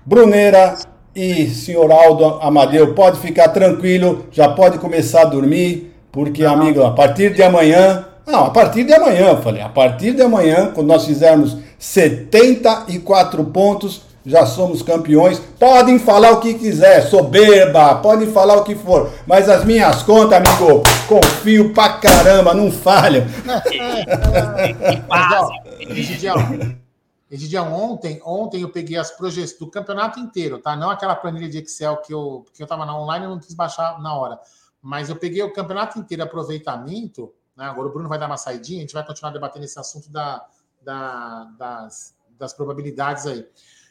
Bruneira 0.05 0.77
e 1.15 1.47
senhor 1.49 1.91
Aldo 1.91 2.25
Amadeu, 2.41 2.93
pode 2.93 3.19
ficar 3.19 3.49
tranquilo, 3.49 4.25
já 4.31 4.49
pode 4.49 4.79
começar 4.79 5.21
a 5.21 5.25
dormir, 5.25 5.93
porque, 6.11 6.43
não. 6.43 6.53
amigo, 6.53 6.83
a 6.83 6.91
partir 6.91 7.33
de 7.33 7.41
amanhã. 7.41 8.05
Não, 8.27 8.45
a 8.45 8.49
partir 8.49 8.83
de 8.83 8.93
amanhã, 8.93 9.29
eu 9.29 9.41
falei. 9.41 9.61
A 9.61 9.69
partir 9.69 10.13
de 10.13 10.21
amanhã, 10.21 10.71
quando 10.73 10.87
nós 10.87 11.05
fizermos 11.05 11.57
74 11.77 13.43
pontos, 13.45 14.01
já 14.25 14.45
somos 14.45 14.81
campeões. 14.81 15.39
Podem 15.59 15.99
falar 15.99 16.31
o 16.31 16.39
que 16.39 16.55
quiser, 16.55 17.03
soberba, 17.03 17.95
podem 17.95 18.31
falar 18.31 18.57
o 18.57 18.63
que 18.63 18.75
for, 18.75 19.11
mas 19.27 19.47
as 19.47 19.63
minhas 19.63 20.01
contas, 20.01 20.39
amigo, 20.39 20.81
confio 21.07 21.73
pra 21.73 21.89
caramba, 21.89 22.53
não 22.53 22.71
falham. 22.71 23.25
Egidião, 27.29 27.65
Egidião, 27.65 27.73
ontem, 27.73 28.21
ontem 28.23 28.61
eu 28.61 28.71
peguei 28.71 28.97
as 28.97 29.11
projeções 29.11 29.57
do 29.57 29.69
campeonato 29.69 30.19
inteiro, 30.19 30.59
tá? 30.59 30.75
Não 30.75 30.89
aquela 30.89 31.15
planilha 31.15 31.49
de 31.49 31.57
Excel 31.59 31.97
que 31.97 32.13
eu, 32.13 32.45
que 32.53 32.61
eu 32.61 32.67
tava 32.67 32.85
na 32.85 32.97
online 32.97 33.25
e 33.25 33.27
não 33.27 33.39
quis 33.39 33.53
baixar 33.53 33.99
na 33.99 34.13
hora. 34.15 34.39
Mas 34.81 35.09
eu 35.09 35.15
peguei 35.15 35.41
o 35.41 35.51
campeonato 35.51 35.97
inteiro 35.97 36.23
aproveitamento. 36.23 37.33
Né? 37.55 37.65
Agora 37.65 37.87
o 37.87 37.91
Bruno 37.91 38.07
vai 38.07 38.19
dar 38.19 38.27
uma 38.27 38.37
saidinha, 38.37 38.79
a 38.79 38.81
gente 38.81 38.93
vai 38.93 39.05
continuar 39.05 39.31
debatendo 39.31 39.65
esse 39.65 39.79
assunto 39.79 40.11
da, 40.11 40.45
da, 40.81 41.45
das, 41.57 42.15
das 42.37 42.53
probabilidades 42.53 43.25
aí. 43.25 43.47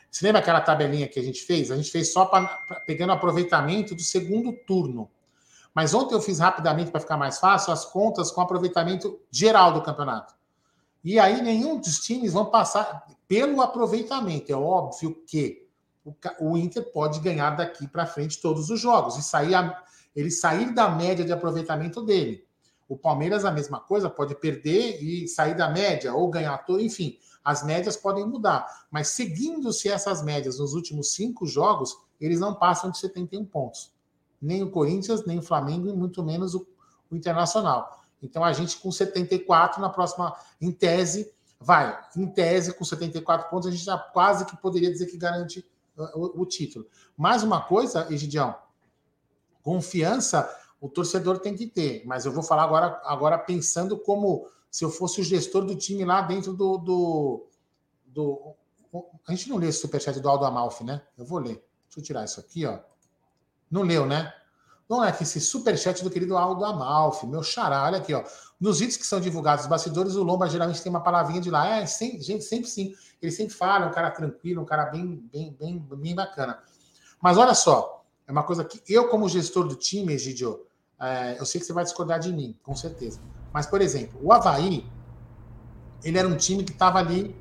Você 0.09 0.25
lembra 0.25 0.41
aquela 0.41 0.61
tabelinha 0.61 1.09
que 1.09 1.19
a 1.19 1.23
gente 1.23 1.43
fez? 1.43 1.73
A 1.73 1.77
gente 1.77 1.91
fez 1.91 2.13
só 2.13 2.27
pra, 2.27 2.47
pra 2.69 2.81
pegando 2.81 3.13
aproveitamento 3.13 3.97
do 3.97 4.03
segundo 4.03 4.53
turno. 4.65 5.11
Mas 5.75 5.93
ontem 5.93 6.15
eu 6.15 6.21
fiz 6.21 6.39
rapidamente 6.39 6.93
para 6.93 7.01
ficar 7.01 7.17
mais 7.17 7.41
fácil 7.41 7.73
as 7.73 7.85
contas 7.85 8.31
com 8.31 8.41
aproveitamento 8.41 9.21
geral 9.29 9.73
do 9.73 9.83
campeonato. 9.83 10.33
E 11.03 11.19
aí 11.19 11.43
nenhum 11.43 11.81
dos 11.81 11.99
times 11.99 12.33
vão 12.33 12.47
passar 12.47 13.05
pelo 13.35 13.61
aproveitamento. 13.61 14.53
É 14.53 14.55
óbvio 14.55 15.21
que 15.27 15.67
o, 16.39 16.57
Inter 16.57 16.93
pode 16.93 17.19
ganhar 17.19 17.51
daqui 17.51 17.89
para 17.89 18.07
frente 18.07 18.41
todos 18.41 18.71
os 18.71 18.81
jogos 18.81 19.17
e 19.17 19.23
sair 19.25 19.57
a, 19.57 19.83
ele 20.15 20.31
sair 20.31 20.73
da 20.73 20.89
média 20.89 21.25
de 21.25 21.33
aproveitamento 21.33 22.01
dele. 22.01 22.47
O 22.89 22.97
Palmeiras 22.97 23.45
a 23.45 23.51
mesma 23.51 23.81
coisa, 23.81 24.09
pode 24.09 24.37
perder 24.37 25.03
e 25.03 25.27
sair 25.27 25.57
da 25.57 25.69
média 25.69 26.15
ou 26.15 26.31
ganhar 26.31 26.59
todo, 26.59 26.81
enfim. 26.81 27.19
As 27.43 27.65
médias 27.65 27.97
podem 27.97 28.25
mudar, 28.25 28.87
mas 28.89 29.09
seguindo-se 29.09 29.89
essas 29.89 30.23
médias 30.23 30.61
nos 30.61 30.73
últimos 30.73 31.13
cinco 31.13 31.45
jogos, 31.45 31.97
eles 32.21 32.39
não 32.39 32.55
passam 32.55 32.89
de 32.89 32.99
71 32.99 33.45
pontos. 33.47 33.93
Nem 34.41 34.63
o 34.63 34.71
Corinthians, 34.71 35.27
nem 35.27 35.41
o 35.41 35.43
Flamengo, 35.43 35.89
e 35.89 35.93
muito 35.93 36.23
menos 36.23 36.55
o, 36.55 36.65
o 37.11 37.17
Internacional. 37.17 38.05
Então 38.23 38.45
a 38.45 38.53
gente 38.53 38.79
com 38.79 38.93
74 38.93 39.81
na 39.81 39.91
próxima, 39.91 40.37
em 40.61 40.71
tese, 40.71 41.34
vai, 41.65 41.99
em 42.17 42.27
tese, 42.27 42.75
com 42.75 42.85
74 42.85 43.49
pontos, 43.49 43.69
a 43.69 43.71
gente 43.71 43.85
já 43.85 43.99
quase 43.99 44.45
que 44.45 44.57
poderia 44.57 44.91
dizer 44.91 45.07
que 45.07 45.17
garante 45.17 45.67
uh, 45.97 46.19
o, 46.19 46.43
o 46.43 46.47
título. 46.47 46.87
Mais 47.17 47.43
uma 47.43 47.63
coisa, 47.63 48.07
Egidião, 48.13 48.55
confiança 49.63 50.49
o 50.85 50.89
torcedor 50.91 51.39
tem 51.39 51.57
que 51.57 51.67
ter, 51.67 52.03
mas 52.05 52.27
eu 52.27 52.33
vou 52.33 52.43
falar 52.43 52.65
agora, 52.65 53.01
agora 53.05 53.39
pensando 53.39 53.99
como 53.99 54.47
se 54.71 54.85
eu 54.85 54.91
fosse 54.91 55.23
o 55.23 55.25
gestor 55.25 55.65
do 55.65 55.75
time 55.75 56.05
lá 56.05 56.21
dentro 56.21 56.53
do. 56.53 56.77
do, 56.77 57.47
do 58.05 58.55
a 59.27 59.35
gente 59.35 59.49
não 59.49 59.57
lê 59.57 59.69
esse 59.69 59.81
superchat 59.81 60.21
do 60.21 60.29
Aldo 60.29 60.45
Amalfi, 60.45 60.85
né? 60.85 61.01
Eu 61.17 61.25
vou 61.25 61.39
ler. 61.39 61.65
Deixa 61.87 62.01
eu 62.01 62.03
tirar 62.03 62.25
isso 62.25 62.39
aqui, 62.39 62.67
ó. 62.67 62.81
Não 63.71 63.81
leu, 63.81 64.05
né? 64.05 64.31
Não 64.89 65.03
é 65.03 65.11
que 65.11 65.23
esse 65.23 65.41
superchat 65.41 66.05
do 66.05 66.11
querido 66.11 66.37
Aldo 66.37 66.65
Amalfi, 66.65 67.27
meu 67.27 67.43
xará, 67.43 67.85
olha 67.85 67.99
aqui, 67.99 68.13
ó. 68.13 68.23
Nos 68.61 68.81
vídeos 68.81 68.97
que 68.97 69.07
são 69.07 69.21
divulgados 69.21 69.65
os 69.65 69.71
bastidores, 69.71 70.15
o 70.15 70.23
Lomba 70.23 70.49
geralmente 70.49 70.83
tem 70.83 70.91
uma 70.91 71.03
palavrinha 71.03 71.41
de 71.41 71.51
lá. 71.51 71.79
É, 71.79 71.87
sem, 71.87 72.21
gente, 72.21 72.45
sempre 72.45 72.69
sim. 72.69 72.95
Ele 73.21 73.33
sempre 73.33 73.55
fala, 73.55 73.87
um 73.87 73.91
cara 73.91 74.11
tranquilo, 74.11 74.63
um 74.63 74.65
cara 74.65 74.87
bem, 74.87 75.27
bem, 75.33 75.57
bem, 75.59 75.79
bem 75.79 76.15
bacana. 76.15 76.59
Mas 77.21 77.39
olha 77.39 77.55
só, 77.55 78.05
é 78.27 78.33
uma 78.33 78.43
coisa 78.43 78.65
que 78.65 78.83
eu, 78.89 79.09
como 79.09 79.29
gestor 79.29 79.67
do 79.67 79.75
time, 79.75 80.13
Egidio, 80.13 80.67
é, 81.01 81.39
eu 81.39 81.47
sei 81.47 81.61
que 81.61 81.67
você 81.67 81.73
vai 81.73 81.85
discordar 81.85 82.21
de 82.21 82.33
mim, 82.33 82.59
com 82.63 82.77
certeza. 82.77 83.21
Mas, 83.53 83.67
por 83.67 83.81
exemplo, 83.81 84.19
o 84.23 84.33
Havaí, 84.33 84.87
ele 86.03 86.19
era 86.19 86.29
um 86.29 86.37
time 86.37 86.63
que 86.63 86.73
estava 86.73 86.99
ali, 86.99 87.35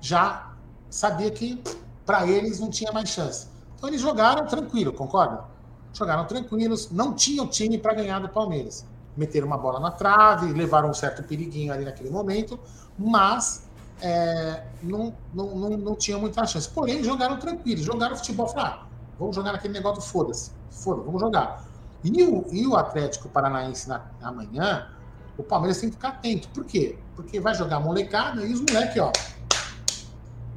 já 0.00 0.54
sabia 0.88 1.30
que 1.30 1.62
para 2.04 2.26
eles 2.26 2.58
não 2.58 2.70
tinha 2.70 2.90
mais 2.92 3.08
chance. 3.08 3.48
Então 3.76 3.88
eles 3.88 4.00
jogaram 4.00 4.46
tranquilo, 4.46 4.92
concorda? 4.92 5.44
Jogaram 5.92 6.24
tranquilos, 6.26 6.90
não 6.90 7.14
tinham 7.14 7.46
time 7.46 7.78
para 7.78 7.94
ganhar 7.94 8.20
do 8.20 8.28
Palmeiras. 8.28 8.86
Meteram 9.16 9.46
uma 9.46 9.58
bola 9.58 9.80
na 9.80 9.90
trave, 9.90 10.52
levaram 10.52 10.90
um 10.90 10.94
certo 10.94 11.22
periguinho 11.22 11.72
ali 11.72 11.84
naquele 11.84 12.10
momento, 12.10 12.58
mas 12.98 13.68
é, 14.00 14.64
não, 14.82 15.14
não, 15.34 15.56
não, 15.56 15.70
não 15.76 15.94
tinha 15.94 16.16
muita 16.18 16.46
chance. 16.46 16.68
Porém, 16.68 17.02
jogaram 17.02 17.38
tranquilos, 17.38 17.84
jogaram 17.84 18.16
futebol. 18.16 18.48
Falaram, 18.48 18.80
ah, 18.80 18.86
vamos 19.18 19.36
jogar 19.36 19.52
naquele 19.52 19.74
negócio 19.74 20.02
foda-se. 20.02 20.52
Foda, 20.70 21.02
vamos 21.02 21.20
jogar. 21.20 21.64
E 22.02 22.22
o, 22.22 22.46
e 22.50 22.66
o 22.66 22.76
Atlético 22.76 23.28
Paranaense 23.28 23.88
na, 23.88 24.02
amanhã, 24.22 24.88
o 25.36 25.42
Palmeiras 25.42 25.78
tem 25.78 25.90
que 25.90 25.96
ficar 25.96 26.08
atento. 26.08 26.48
Por 26.48 26.64
quê? 26.64 26.98
Porque 27.14 27.38
vai 27.40 27.54
jogar 27.54 27.80
molecada 27.80 28.44
e 28.44 28.52
os 28.52 28.60
moleques, 28.60 29.02
ó, 29.02 29.12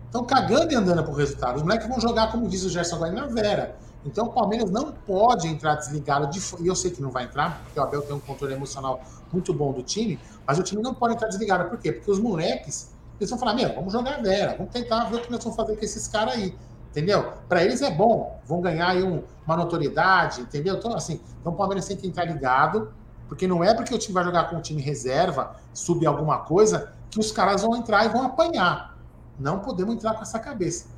estão 0.06 0.24
cagando 0.24 0.72
e 0.72 0.76
andando 0.76 1.04
pro 1.04 1.14
resultado. 1.14 1.58
Os 1.58 1.64
moleques 1.64 1.88
vão 1.88 2.00
jogar, 2.00 2.32
como 2.32 2.48
diz 2.48 2.64
o 2.64 2.70
Gerson 2.70 2.96
agora, 2.96 3.12
na 3.12 3.26
Vera. 3.28 3.76
Então 4.06 4.26
o 4.26 4.32
Palmeiras 4.32 4.70
não 4.70 4.92
pode 4.92 5.48
entrar 5.48 5.76
desligado 5.76 6.28
de 6.28 6.40
e 6.60 6.68
eu 6.68 6.76
sei 6.76 6.92
que 6.92 7.02
não 7.02 7.10
vai 7.10 7.24
entrar, 7.24 7.62
porque 7.64 7.80
o 7.80 7.84
Abel 7.84 8.02
tem 8.02 8.16
um 8.16 8.20
controle 8.20 8.54
emocional 8.54 9.02
muito 9.32 9.54
bom 9.54 9.72
do 9.72 9.82
time, 9.82 10.20
mas 10.46 10.60
o 10.60 10.64
time 10.64 10.82
não 10.82 10.94
pode 10.94 11.14
entrar 11.16 11.28
desligado. 11.28 11.70
Por 11.70 11.80
quê? 11.80 11.92
Porque 11.92 12.12
os 12.12 12.20
moleques, 12.20 12.92
eles 13.20 13.30
vão 13.30 13.40
falar, 13.40 13.54
meu, 13.54 13.74
vamos 13.74 13.94
jogar 13.94 14.16
a 14.16 14.22
Vera, 14.22 14.56
vamos 14.58 14.72
tentar 14.72 15.06
ver 15.06 15.18
o 15.18 15.22
que 15.22 15.32
nós 15.32 15.44
vamos 15.44 15.56
fazer 15.56 15.76
com 15.78 15.86
esses 15.86 16.08
caras 16.08 16.36
aí. 16.36 16.56
Entendeu? 16.92 17.34
Para 17.50 17.64
eles 17.64 17.82
é 17.82 17.90
bom, 17.90 18.40
vão 18.46 18.62
ganhar 18.62 18.90
aí 18.90 19.02
um, 19.02 19.24
uma 19.48 19.58
notoriedade, 19.58 20.42
entendeu? 20.42 20.76
Então, 20.76 20.94
assim, 20.94 21.20
então 21.42 21.54
o 21.54 21.56
Palmeiras 21.56 21.88
tem 21.88 21.98
que 21.98 22.06
entrar 22.06 22.26
ligado, 22.26 22.94
porque 23.28 23.48
não 23.48 23.64
é 23.64 23.74
porque 23.74 23.96
o 23.96 23.98
time 23.98 24.14
vai 24.14 24.24
jogar 24.24 24.48
com 24.50 24.58
o 24.58 24.62
time 24.62 24.80
reserva, 24.80 25.56
subir 25.74 26.06
alguma 26.06 26.40
coisa, 26.40 26.94
que 27.10 27.20
os 27.20 27.32
caras 27.32 27.64
vão 27.64 27.76
entrar 27.76 28.06
e 28.06 28.10
vão 28.10 28.24
apanhar. 28.24 28.96
Não 29.40 29.60
podemos 29.60 29.96
entrar 29.96 30.14
com 30.14 30.22
essa 30.22 30.38
cabeça. 30.38 30.93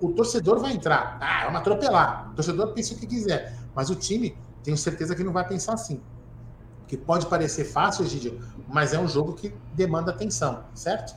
O, 0.00 0.12
torcedor 0.12 0.60
vai 0.60 0.72
entrar, 0.72 1.18
ah, 1.20 1.44
vamos 1.46 1.60
atropelar. 1.60 2.30
O 2.30 2.34
torcedor 2.34 2.72
pensa 2.72 2.94
o 2.94 2.96
que 2.96 3.06
quiser, 3.06 3.56
mas 3.74 3.90
o 3.90 3.96
time, 3.96 4.36
tenho 4.62 4.76
certeza 4.76 5.14
que 5.14 5.24
não 5.24 5.32
vai 5.32 5.46
pensar 5.46 5.74
assim. 5.74 6.00
Que 6.86 6.96
pode 6.96 7.26
parecer 7.26 7.64
fácil, 7.64 8.06
Gidio, 8.06 8.38
mas 8.68 8.92
é 8.92 8.98
um 8.98 9.08
jogo 9.08 9.32
que 9.32 9.52
demanda 9.74 10.10
atenção, 10.10 10.64
certo? 10.74 11.14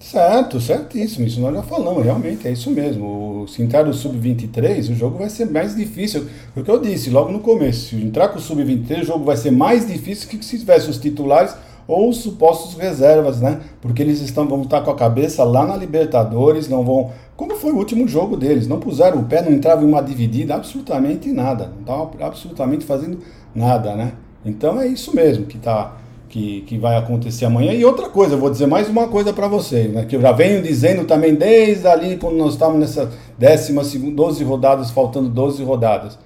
Certo, 0.00 0.58
certíssimo. 0.60 1.26
Isso 1.26 1.40
nós 1.40 1.54
já 1.54 1.62
falamos, 1.62 2.02
realmente, 2.02 2.48
é 2.48 2.52
isso 2.52 2.70
mesmo. 2.70 3.46
Se 3.46 3.62
entrar 3.62 3.84
no 3.84 3.92
Sub-23, 3.92 4.90
o 4.90 4.94
jogo 4.94 5.18
vai 5.18 5.28
ser 5.28 5.50
mais 5.50 5.76
difícil. 5.76 6.26
Foi 6.54 6.62
o 6.62 6.64
que 6.64 6.70
eu 6.70 6.80
disse 6.80 7.10
logo 7.10 7.30
no 7.30 7.40
começo. 7.40 7.90
Se 7.90 7.96
entrar 7.96 8.28
com 8.28 8.38
o 8.38 8.40
Sub-23, 8.40 9.02
o 9.02 9.04
jogo 9.04 9.24
vai 9.24 9.36
ser 9.36 9.50
mais 9.50 9.86
difícil 9.86 10.28
que 10.28 10.42
se 10.42 10.58
tivesse 10.58 10.88
os 10.88 10.98
titulares 10.98 11.54
ou 11.86 12.08
os 12.08 12.18
supostos 12.18 12.74
reservas, 12.80 13.40
né? 13.40 13.60
Porque 13.80 14.02
eles 14.02 14.20
estão, 14.20 14.46
vão 14.46 14.62
estar 14.62 14.80
com 14.82 14.90
a 14.90 14.96
cabeça 14.96 15.44
lá 15.44 15.66
na 15.66 15.76
Libertadores, 15.76 16.68
não 16.68 16.84
vão. 16.84 17.10
Como 17.36 17.54
foi 17.56 17.72
o 17.72 17.76
último 17.76 18.06
jogo 18.06 18.36
deles? 18.36 18.66
Não 18.66 18.78
puseram 18.78 19.20
o 19.20 19.24
pé, 19.24 19.42
não 19.42 19.52
entrava 19.52 19.82
em 19.82 19.86
uma 19.86 20.02
dividida, 20.02 20.54
absolutamente 20.54 21.32
nada. 21.32 21.72
Não 21.74 21.80
estavam 21.80 22.10
absolutamente 22.20 22.84
fazendo 22.84 23.18
nada, 23.54 23.94
né? 23.94 24.12
Então 24.44 24.80
é 24.80 24.86
isso 24.86 25.14
mesmo 25.14 25.46
que 25.46 25.56
está 25.56 25.96
que, 26.30 26.62
que 26.62 26.78
vai 26.78 26.96
acontecer 26.96 27.44
amanhã. 27.44 27.72
E 27.72 27.84
outra 27.84 28.08
coisa, 28.08 28.34
eu 28.34 28.38
vou 28.38 28.48
dizer 28.48 28.66
mais 28.66 28.88
uma 28.88 29.08
coisa 29.08 29.32
para 29.32 29.48
vocês, 29.48 29.92
né, 29.92 30.04
que 30.04 30.16
eu 30.16 30.20
já 30.20 30.32
venho 30.32 30.62
dizendo 30.62 31.04
também 31.04 31.34
desde 31.34 31.86
ali, 31.86 32.16
quando 32.16 32.36
nós 32.36 32.52
estávamos 32.52 32.80
nessa 32.80 33.10
décima, 33.36 33.82
12 33.82 34.44
rodadas, 34.44 34.90
faltando 34.90 35.28
12 35.28 35.62
rodadas. 35.64 36.16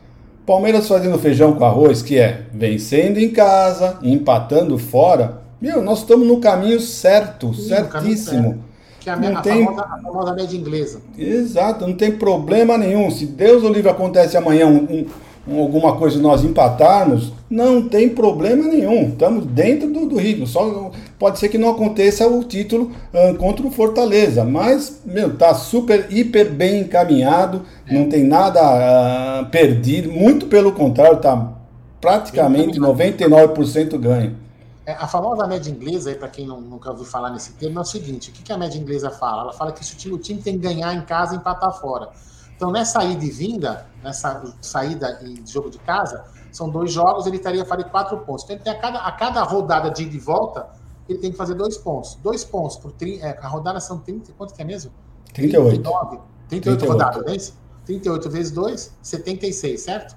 Palmeiras 0.46 0.86
fazendo 0.86 1.18
feijão 1.18 1.54
com 1.54 1.64
arroz, 1.64 2.02
que 2.02 2.18
é 2.18 2.42
vencendo 2.52 3.16
em 3.18 3.30
casa, 3.30 3.98
empatando 4.02 4.76
fora. 4.76 5.42
Meu, 5.64 5.82
nós 5.82 6.00
estamos 6.00 6.28
no 6.28 6.40
caminho 6.40 6.78
certo, 6.78 7.54
Sim, 7.54 7.68
certíssimo. 7.68 7.88
Caminho 7.90 8.18
certo. 8.18 8.74
Que 9.00 9.08
é 9.08 9.12
a, 9.14 9.16
não 9.16 9.38
a, 9.38 9.40
tem... 9.40 9.64
famosa, 9.64 9.82
a 9.82 9.98
famosa 9.98 10.34
média 10.34 10.56
inglesa. 10.58 11.00
Exato, 11.16 11.86
não 11.86 11.94
tem 11.94 12.12
problema 12.12 12.76
nenhum. 12.76 13.10
Se 13.10 13.24
Deus 13.24 13.62
o 13.62 13.68
livre 13.70 13.88
acontece 13.90 14.36
amanhã 14.36 14.66
um, 14.66 15.06
um 15.48 15.58
alguma 15.58 15.96
coisa 15.96 16.20
nós 16.20 16.44
empatarmos, 16.44 17.32
não 17.48 17.88
tem 17.88 18.10
problema 18.10 18.64
nenhum. 18.64 19.08
Estamos 19.08 19.46
dentro 19.46 19.90
do, 19.90 20.04
do 20.04 20.16
ritmo. 20.18 20.46
Só 20.46 20.90
pode 21.18 21.38
ser 21.38 21.48
que 21.48 21.56
não 21.56 21.70
aconteça 21.70 22.28
o 22.28 22.44
título 22.44 22.92
uh, 23.14 23.34
contra 23.38 23.66
o 23.66 23.70
Fortaleza, 23.70 24.44
mas 24.44 25.00
meu, 25.02 25.34
tá 25.34 25.54
super 25.54 26.08
hiper 26.10 26.50
bem 26.50 26.80
encaminhado, 26.80 27.62
é. 27.88 27.94
não 27.94 28.10
tem 28.10 28.22
nada 28.22 28.60
uh, 28.60 29.46
perdido, 29.46 30.12
muito 30.12 30.44
pelo 30.44 30.72
contrário, 30.72 31.16
tá 31.20 31.54
praticamente 32.02 32.78
99% 32.78 33.98
ganho. 33.98 34.43
É, 34.86 34.92
a 34.92 35.06
famosa 35.06 35.46
média 35.46 35.70
inglesa, 35.70 36.14
para 36.14 36.28
quem 36.28 36.46
não, 36.46 36.60
nunca 36.60 36.90
ouviu 36.90 37.06
falar 37.06 37.30
nesse 37.30 37.52
termo, 37.54 37.78
é 37.78 37.82
o 37.82 37.84
seguinte: 37.84 38.30
o 38.30 38.32
que, 38.32 38.42
que 38.42 38.52
a 38.52 38.58
média 38.58 38.78
inglesa 38.78 39.10
fala? 39.10 39.42
Ela 39.42 39.52
fala 39.52 39.72
que 39.72 39.84
se 39.84 39.94
o 39.94 39.96
time, 39.96 40.14
o 40.14 40.18
time 40.18 40.42
tem 40.42 40.54
que 40.54 40.60
ganhar 40.60 40.92
em 40.94 41.02
casa 41.02 41.34
e 41.34 41.38
empatar 41.38 41.72
fora. 41.72 42.10
Então, 42.54 42.70
nessa 42.70 43.02
ida 43.02 43.24
e 43.24 43.30
vinda, 43.30 43.86
nessa 44.02 44.54
saída 44.60 45.20
e 45.22 45.42
jogo 45.46 45.70
de 45.70 45.78
casa, 45.78 46.24
são 46.52 46.68
dois 46.68 46.92
jogos, 46.92 47.26
ele 47.26 47.36
estaria 47.36 47.64
fazendo 47.64 47.90
quatro 47.90 48.16
pontos. 48.18 48.44
Então, 48.44 48.56
ele 48.56 48.64
tem 48.64 48.72
a 48.72 48.78
cada, 48.78 48.98
a 49.00 49.12
cada 49.12 49.42
rodada 49.42 49.90
de 49.90 50.04
ida 50.04 50.14
e 50.14 50.20
volta, 50.20 50.68
ele 51.08 51.18
tem 51.18 51.32
que 51.32 51.36
fazer 51.36 51.54
dois 51.54 51.76
pontos. 51.76 52.14
Dois 52.22 52.44
pontos 52.44 52.76
por 52.76 52.94
é, 53.02 53.38
a 53.42 53.48
rodada 53.48 53.80
são 53.80 53.98
30, 53.98 54.32
quanto 54.34 54.54
que 54.54 54.62
é 54.62 54.64
mesmo? 54.64 54.92
38. 55.32 55.82
39, 55.82 56.20
38, 56.48 56.78
38. 56.78 56.86
rodadas, 56.86 57.22
não 57.24 57.32
é 57.32 57.36
isso? 57.36 57.58
38 57.86 58.30
vezes 58.30 58.52
2, 58.52 58.92
76, 59.02 59.80
certo? 59.80 60.16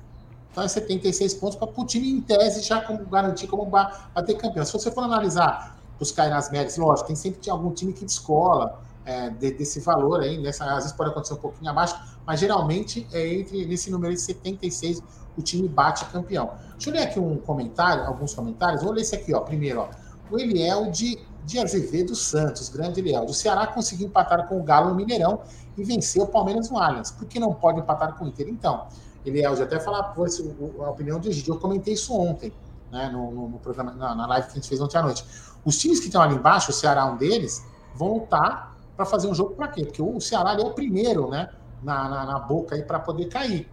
É 0.64 0.68
76 0.68 1.36
pontos 1.36 1.56
para 1.56 1.70
o 1.70 1.86
time, 1.86 2.10
em 2.12 2.22
tese, 2.22 2.62
já 2.62 2.82
como 2.82 3.06
garantir 3.06 3.48
como 3.48 3.66
bater 3.66 4.38
campeão. 4.38 4.66
Se 4.66 4.74
você 4.74 4.90
for 4.90 5.04
analisar, 5.04 5.78
buscar 6.00 6.30
nas 6.30 6.50
médias, 6.50 6.78
lógico, 6.78 7.08
tem 7.08 7.16
sempre 7.16 7.50
algum 7.50 7.72
time 7.72 7.94
que 7.94 8.04
descola 8.04 8.82
é, 9.06 9.30
de, 9.30 9.52
desse 9.52 9.80
valor 9.80 10.22
aí, 10.22 10.38
nessa, 10.38 10.66
às 10.66 10.84
vezes 10.84 10.92
pode 10.92 11.12
acontecer 11.12 11.34
um 11.34 11.38
pouquinho 11.38 11.72
abaixo, 11.72 11.96
mas 12.26 12.40
geralmente 12.40 13.08
é 13.14 13.36
entre 13.36 13.66
nesse 13.66 13.90
número 13.90 14.14
de 14.14 14.20
76 14.20 15.02
o 15.38 15.42
time 15.42 15.68
bate 15.68 16.06
campeão. 16.06 16.52
Deixa 16.72 16.90
eu 16.90 16.94
ler 16.94 17.04
aqui 17.04 17.20
um 17.20 17.38
comentário, 17.38 18.04
alguns 18.06 18.34
comentários. 18.34 18.84
Vou 18.84 18.92
ler 18.92 19.02
esse 19.02 19.16
aqui, 19.16 19.34
ó. 19.34 19.42
Primeiro, 19.42 19.82
ó. 19.82 19.90
O 20.32 20.40
Eliel 20.40 20.92
de, 20.92 21.18
de 21.46 21.60
Azevedo 21.60 22.16
Santos, 22.16 22.70
grande 22.70 23.00
Eliel. 23.00 23.24
O 23.24 23.34
Ceará 23.34 23.68
conseguiu 23.68 24.08
empatar 24.08 24.48
com 24.48 24.60
o 24.60 24.64
Galo 24.64 24.90
no 24.90 24.96
Mineirão 24.96 25.42
e 25.78 25.84
venceu 25.84 26.24
o 26.24 26.28
Palmeiras 26.28 26.70
no 26.70 26.80
Allianz. 26.80 27.12
Por 27.12 27.28
que 27.28 27.40
não 27.40 27.54
pode 27.54 27.80
empatar 27.80 28.18
com 28.18 28.26
o 28.26 28.28
Inter? 28.28 28.48
Então, 28.50 28.88
Eliel, 29.30 29.56
já 29.56 29.64
até 29.64 29.80
falar 29.80 30.04
por 30.04 30.28
a 30.28 30.90
opinião 30.90 31.20
do 31.20 31.28
Egídio. 31.28 31.54
Eu 31.54 31.60
comentei 31.60 31.94
isso 31.94 32.14
ontem, 32.14 32.54
né, 32.92 33.10
no, 33.10 33.50
no, 33.50 33.60
programa, 33.60 33.92
na, 33.94 34.16
na, 34.16 34.28
live 34.28 34.48
que 34.48 34.54
a 34.54 34.56
gente 34.56 34.68
fez 34.68 34.80
ontem 34.80 34.98
à 34.98 35.02
noite. 35.02 35.26
Os 35.66 35.78
times 35.78 36.00
que 36.00 36.08
estão 36.08 36.22
ali 36.22 36.36
embaixo, 36.36 36.72
o 36.72 36.74
Ceará 36.74 37.06
um 37.06 37.18
deles, 37.18 37.66
vão 37.94 38.14
lutar 38.14 38.76
para 38.96 39.06
fazer 39.06 39.28
um 39.28 39.34
jogo 39.34 39.56
para 39.56 39.68
quê? 39.68 39.86
Porque 39.86 40.02
o 40.02 40.20
Ceará 40.20 40.54
é 40.54 40.60
o 40.62 40.74
primeiro, 40.74 41.30
né, 41.30 41.50
na, 41.84 42.10
na, 42.10 42.26
na 42.26 42.40
boca 42.40 42.76
aí 42.76 42.84
para 42.84 43.00
poder 43.00 43.26
cair. 43.26 43.70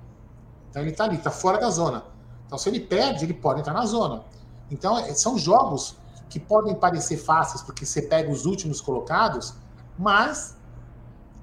Então 0.70 0.82
ele 0.82 0.90
está 0.90 1.05
ali, 1.05 1.16
está 1.16 1.30
fora 1.30 1.59
da 1.59 1.70
zona. 1.70 2.05
Então 2.46 2.59
se 2.59 2.68
ele 2.68 2.80
perde, 2.80 3.24
ele 3.24 3.34
pode 3.34 3.61
entrar 3.61 3.72
na 3.72 3.86
zona. 3.86 4.24
Então 4.70 4.98
é, 4.98 5.14
são 5.14 5.38
jogos 5.38 5.96
que 6.28 6.40
podem 6.40 6.74
parecer 6.74 7.16
fáceis 7.16 7.62
porque 7.62 7.86
você 7.86 8.02
pega 8.02 8.30
os 8.30 8.44
últimos 8.44 8.80
colocados, 8.80 9.55
mas 9.96 10.57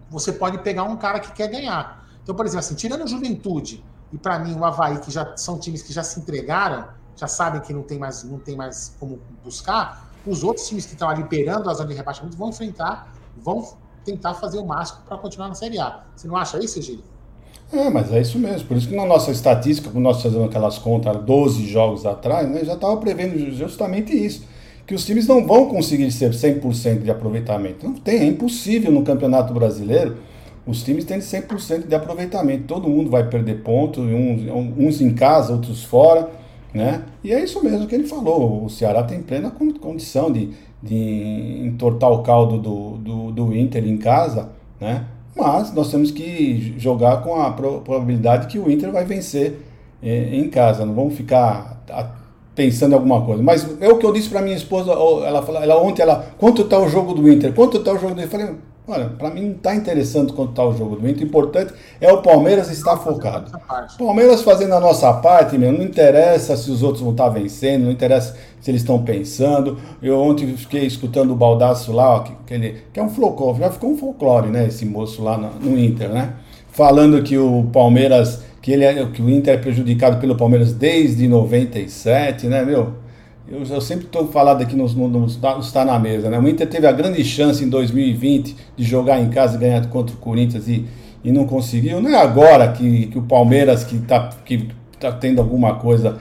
você 0.10 0.34
pode 0.34 0.58
pegar 0.60 0.84
um 0.84 0.98
cara 0.98 1.20
que 1.20 1.32
quer 1.32 1.48
ganhar. 1.48 2.06
Então, 2.22 2.36
por 2.36 2.46
exemplo, 2.46 2.60
assim, 2.60 2.76
tirando 2.76 3.04
a 3.04 3.06
Juventude 3.06 3.84
e 4.12 4.18
para 4.18 4.40
mim 4.40 4.56
o 4.56 4.66
Havaí, 4.66 5.00
que 5.00 5.12
já 5.12 5.36
são 5.38 5.58
times 5.58 5.82
que 5.82 5.94
já 5.94 6.04
se 6.04 6.20
entregaram, 6.20 6.88
já 7.16 7.28
sabem 7.28 7.62
que 7.62 7.74
não 7.74 7.84
tem 7.84 7.98
mais, 7.98 8.24
não 8.24 8.40
tem 8.40 8.56
mais 8.56 8.96
como 9.00 9.20
buscar, 9.44 10.12
os 10.26 10.44
outros 10.44 10.68
times 10.68 10.86
que 10.86 10.94
estão 10.94 11.10
ali 11.10 11.24
beirando 11.24 11.70
a 11.70 11.74
zona 11.74 11.90
de 11.90 11.96
rebaixamento 11.96 12.38
vão 12.38 12.50
enfrentar, 12.50 13.14
vão 13.38 13.68
tentar 14.04 14.34
fazer 14.36 14.60
o 14.60 14.66
máximo 14.66 15.02
para 15.08 15.18
continuar 15.18 15.48
na 15.48 15.56
Série 15.56 15.80
A. 15.80 16.04
Você 16.16 16.28
não 16.28 16.36
acha 16.36 16.64
isso, 16.64 16.82
Gil? 16.82 17.00
É, 17.72 17.90
mas 17.90 18.12
é 18.12 18.20
isso 18.20 18.38
mesmo. 18.38 18.68
Por 18.68 18.78
isso 18.78 18.88
que 18.88 18.96
na 18.96 19.06
nossa 19.06 19.32
estatística, 19.32 19.90
quando 19.90 20.04
nós 20.04 20.22
fazemos 20.22 20.48
aquelas 20.48 20.78
contas 20.78 21.16
12 21.24 21.66
jogos 21.68 22.06
atrás, 22.06 22.50
né, 22.50 22.66
já 22.66 22.74
estava 22.74 22.98
prevendo 22.98 23.38
justamente 23.52 24.14
isso. 24.14 24.46
Que 24.86 24.94
os 24.94 25.06
times 25.06 25.26
não 25.26 25.46
vão 25.46 25.68
conseguir 25.70 26.12
ser 26.12 26.32
100% 26.32 27.04
de 27.04 27.10
aproveitamento. 27.10 27.88
Não 27.88 27.94
tem, 27.94 28.20
é 28.20 28.26
impossível 28.26 28.92
no 28.92 29.04
Campeonato 29.04 29.54
Brasileiro 29.54 30.18
os 30.72 30.84
times 30.84 31.06
têm 31.06 31.20
100% 31.20 31.88
de 31.88 31.94
aproveitamento. 31.94 32.64
Todo 32.64 32.90
mundo 32.90 33.10
vai 33.10 33.28
perder 33.28 33.62
pontos, 33.62 34.04
uns, 34.04 34.42
uns 34.78 35.02
em 35.02 35.14
casa, 35.14 35.54
outros 35.54 35.84
fora. 35.84 36.30
Né? 36.74 37.04
E 37.24 37.34
é 37.34 37.44
isso 37.44 37.64
mesmo 37.64 37.86
que 37.86 37.94
ele 37.94 38.08
falou. 38.08 38.66
O 38.66 38.70
Ceará 38.70 39.04
tem 39.04 39.22
plena 39.22 39.52
condição 39.52 40.32
de, 40.32 40.52
de 40.82 41.64
entortar 41.66 42.10
o 42.12 42.24
caldo 42.24 42.58
do, 42.58 42.98
do, 42.98 43.32
do 43.32 43.56
Inter 43.56 43.86
em 43.86 43.98
casa, 43.98 44.50
né? 44.80 45.06
mas 45.36 45.74
nós 45.74 45.92
temos 45.92 46.12
que 46.12 46.74
jogar 46.78 47.22
com 47.22 47.36
a 47.36 47.52
probabilidade 47.52 48.48
que 48.48 48.58
o 48.58 48.72
Inter 48.72 48.92
vai 48.92 49.06
vencer 49.06 49.60
eh, 50.02 50.30
em 50.34 50.50
casa. 50.50 50.86
Não 50.86 50.94
vamos 50.94 51.16
ficar 51.16 51.84
pensando 52.56 52.92
em 52.92 52.96
alguma 52.96 53.22
coisa. 53.22 53.44
Mas 53.44 53.68
é 53.82 53.90
o 53.90 53.98
que 53.98 54.06
eu 54.06 54.14
disse 54.14 54.30
para 54.30 54.42
minha 54.42 54.56
esposa, 54.56 54.92
ela, 54.92 55.46
ela 55.62 55.82
ontem, 55.82 56.02
ela, 56.02 56.28
quanto 56.38 56.62
está 56.64 56.80
o 56.80 56.88
jogo 56.88 57.14
do 57.14 57.30
Inter? 57.30 57.54
Quanto 57.54 57.78
está 57.78 57.92
o 57.92 57.98
jogo 57.98 58.16
do 58.16 58.22
Inter? 58.22 58.26
Eu 58.26 58.30
falei, 58.30 58.56
Olha, 58.88 59.06
para 59.10 59.30
mim 59.30 59.42
não 59.42 59.52
está 59.52 59.76
interessante 59.76 60.34
quanto 60.34 60.50
está 60.50 60.66
o 60.66 60.76
jogo 60.76 60.96
do 60.96 61.08
Inter. 61.08 61.24
O 61.24 61.28
importante 61.28 61.74
é 62.00 62.12
o 62.12 62.22
Palmeiras 62.22 62.70
estar 62.70 62.98
focado. 62.98 63.52
Palmeiras 63.98 64.42
fazendo 64.42 64.74
a 64.74 64.80
nossa 64.80 65.14
parte, 65.14 65.58
meu, 65.58 65.72
não 65.72 65.84
interessa 65.84 66.58
se 66.58 66.72
os 66.72 66.82
outros 66.82 67.02
vão 67.02 67.12
estar 67.12 67.26
tá 67.26 67.30
vencendo, 67.30 67.86
não 67.86 67.92
interessa 67.92 68.36
se 68.60 68.72
eles 68.72 68.82
estão 68.82 69.02
pensando. 69.04 69.78
Eu 70.02 70.20
ontem 70.20 70.58
fiquei 70.58 70.86
escutando 70.86 71.32
o 71.32 71.36
Baldaço 71.36 71.92
lá, 71.92 72.16
ó, 72.16 72.20
que, 72.22 72.34
que, 72.48 72.54
ele, 72.54 72.84
que 72.92 73.00
é 73.00 73.04
um 73.04 73.10
folclore, 73.10 73.60
já 73.60 73.70
ficou 73.70 73.92
um 73.92 73.98
folclore, 73.98 74.50
né? 74.50 74.66
Esse 74.68 74.86
moço 74.86 75.24
lá 75.24 75.38
no, 75.38 75.52
no 75.60 75.80
Inter, 75.80 76.10
né? 76.10 76.34
Falando 76.72 77.22
que 77.22 77.38
o 77.38 77.70
Palmeiras, 77.72 78.42
que, 78.62 78.72
ele 78.72 78.84
é, 78.84 79.06
que 79.06 79.22
o 79.22 79.30
Inter 79.30 79.54
é 79.54 79.58
prejudicado 79.58 80.20
pelo 80.20 80.36
Palmeiras 80.36 80.74
desde 80.74 81.28
97, 81.28 82.48
né, 82.48 82.66
meu? 82.66 82.94
Eu, 83.48 83.64
eu 83.64 83.82
sempre 83.82 84.06
estou 84.06 84.28
falando 84.28 84.62
aqui 84.62 84.76
nos, 84.76 84.94
nos, 84.94 85.38
nos 85.38 85.72
Tá 85.72 85.84
na 85.84 86.00
Mesa, 86.00 86.30
né? 86.30 86.40
O 86.40 86.48
Inter 86.48 86.68
teve 86.70 86.88
a 86.88 86.92
grande 86.92 87.24
chance 87.24 87.64
em 87.64 87.70
2020 87.70 88.56
de 88.78 88.84
jogar 88.84 89.20
em 89.20 89.30
casa 89.30 89.56
e 89.58 89.60
ganhar 89.60 89.86
contra 89.90 90.16
o 90.16 90.20
Corinthians 90.20 90.68
e, 90.68 90.86
e 91.24 91.32
não 91.32 91.46
conseguiu. 91.46 92.02
Não 92.02 92.10
é 92.12 92.22
agora 92.22 92.72
que, 92.72 93.08
que 93.08 93.18
o 93.18 93.24
Palmeiras, 93.24 93.84
que 93.84 93.96
está 93.96 94.30
que 94.46 94.70
tá 95.00 95.12
tendo 95.12 95.42
alguma 95.42 95.76
coisa 95.76 96.20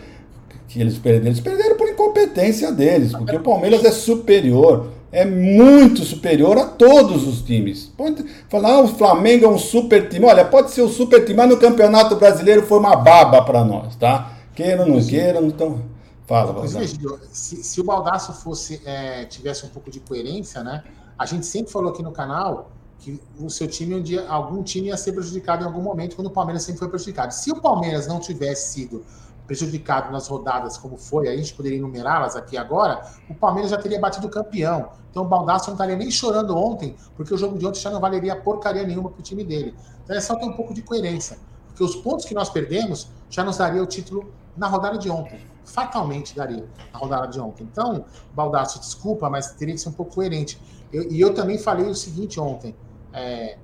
que 0.67 0.81
eles 0.81 0.97
perderam, 0.97 1.27
eles 1.27 1.41
perderam 1.41 1.77
por 1.77 1.89
incompetência 1.89 2.73
deles, 2.73 3.13
porque 3.13 3.37
o 3.37 3.41
Palmeiras 3.41 3.85
é 3.85 3.91
superior, 3.91 4.89
é 5.13 5.25
muito 5.25 6.05
superior 6.05 6.57
a 6.57 6.65
todos 6.65 7.27
os 7.27 7.43
times. 7.43 7.93
Pode 7.97 8.25
falar, 8.49 8.75
ah, 8.75 8.81
o 8.81 8.89
Flamengo 8.89 9.45
é 9.45 9.49
um 9.49 9.59
super 9.59 10.09
time. 10.09 10.25
Olha, 10.25 10.45
pode 10.45 10.71
ser 10.71 10.83
um 10.83 10.89
super 10.89 11.25
time, 11.25 11.37
mas 11.37 11.49
no 11.49 11.57
Campeonato 11.57 12.15
Brasileiro 12.17 12.63
foi 12.63 12.79
uma 12.79 12.95
baba 12.95 13.43
para 13.43 13.65
nós, 13.65 13.97
tá? 13.97 14.33
Queira 14.55 14.83
ou 14.83 14.89
não 14.89 15.05
queira, 15.05 15.41
então. 15.43 16.00
Fala, 16.31 16.53
Baldasso. 16.53 17.19
Se, 17.33 17.65
se 17.65 17.81
o 17.81 17.85
Baldasso 17.85 18.33
fosse, 18.33 18.81
é, 18.85 19.25
tivesse 19.25 19.67
um 19.67 19.69
pouco 19.69 19.91
de 19.91 19.99
coerência, 19.99 20.63
né? 20.63 20.85
A 21.19 21.27
gente 21.27 21.45
sempre 21.45 21.73
falou 21.73 21.91
aqui 21.91 22.05
no 22.05 22.13
canal 22.13 22.71
que 23.01 23.21
o 23.37 23.51
seu 23.51 23.67
time 23.67 23.97
um 23.97 24.03
dia, 24.03 24.29
algum 24.29 24.63
time 24.63 24.89
ia 24.89 24.97
ser 24.97 25.11
prejudicado 25.11 25.65
em 25.65 25.67
algum 25.67 25.83
momento, 25.83 26.15
quando 26.15 26.29
o 26.29 26.31
Palmeiras 26.31 26.63
sempre 26.63 26.79
foi 26.79 26.89
prejudicado. 26.89 27.33
Se 27.33 27.51
o 27.51 27.61
Palmeiras 27.61 28.07
não 28.07 28.21
tivesse 28.21 28.75
sido 28.75 29.05
prejudicado 29.45 30.13
nas 30.13 30.29
rodadas 30.29 30.79
como 30.79 30.97
foi, 30.97 31.27
a 31.27 31.37
gente 31.37 31.53
poderia 31.53 31.79
enumerá-las 31.79 32.37
aqui 32.37 32.57
agora, 32.57 33.05
o 33.29 33.35
Palmeiras 33.35 33.73
já 33.73 33.79
teria 33.79 33.99
batido 33.99 34.29
o 34.29 34.31
campeão. 34.31 34.91
Então 35.11 35.25
o 35.25 35.27
Baldasso 35.27 35.67
não 35.67 35.75
estaria 35.75 35.97
nem 35.97 36.13
chorando 36.13 36.57
ontem, 36.57 36.95
porque 37.17 37.35
o 37.35 37.37
jogo 37.37 37.59
de 37.59 37.67
ontem 37.67 37.81
já 37.81 37.91
não 37.91 37.99
valeria 37.99 38.37
porcaria 38.37 38.85
nenhuma 38.85 39.11
para 39.11 39.19
o 39.19 39.23
time 39.23 39.43
dele. 39.43 39.75
Então 40.05 40.15
é 40.15 40.21
só 40.21 40.37
ter 40.37 40.45
um 40.45 40.53
pouco 40.53 40.73
de 40.73 40.83
coerência. 40.83 41.39
Porque 41.67 41.83
os 41.83 41.97
pontos 41.97 42.25
que 42.25 42.35
nós 42.35 42.49
perdemos 42.49 43.09
já 43.29 43.43
nos 43.43 43.57
daria 43.57 43.83
o 43.83 43.87
título 43.87 44.33
na 44.57 44.69
rodada 44.69 44.97
de 44.97 45.11
ontem 45.11 45.51
fatalmente 45.65 46.35
daria 46.35 46.69
a 46.93 46.99
rodada 46.99 47.29
de 47.29 47.41
ontem. 47.41 47.65
Então, 47.71 48.05
Baldasso, 48.35 48.79
desculpa, 48.81 49.29
mas 49.29 49.53
teria 49.53 49.75
que 49.75 49.81
ser 49.81 49.89
um 49.89 49.93
pouco 49.93 50.15
coerente. 50.15 50.61
Eu, 50.93 51.11
e 51.11 51.21
eu 51.21 51.35
também 51.35 51.59
falei 51.59 51.87
o 51.87 51.95
seguinte 51.95 52.41
ontem. 52.41 52.75
É, 53.13 53.59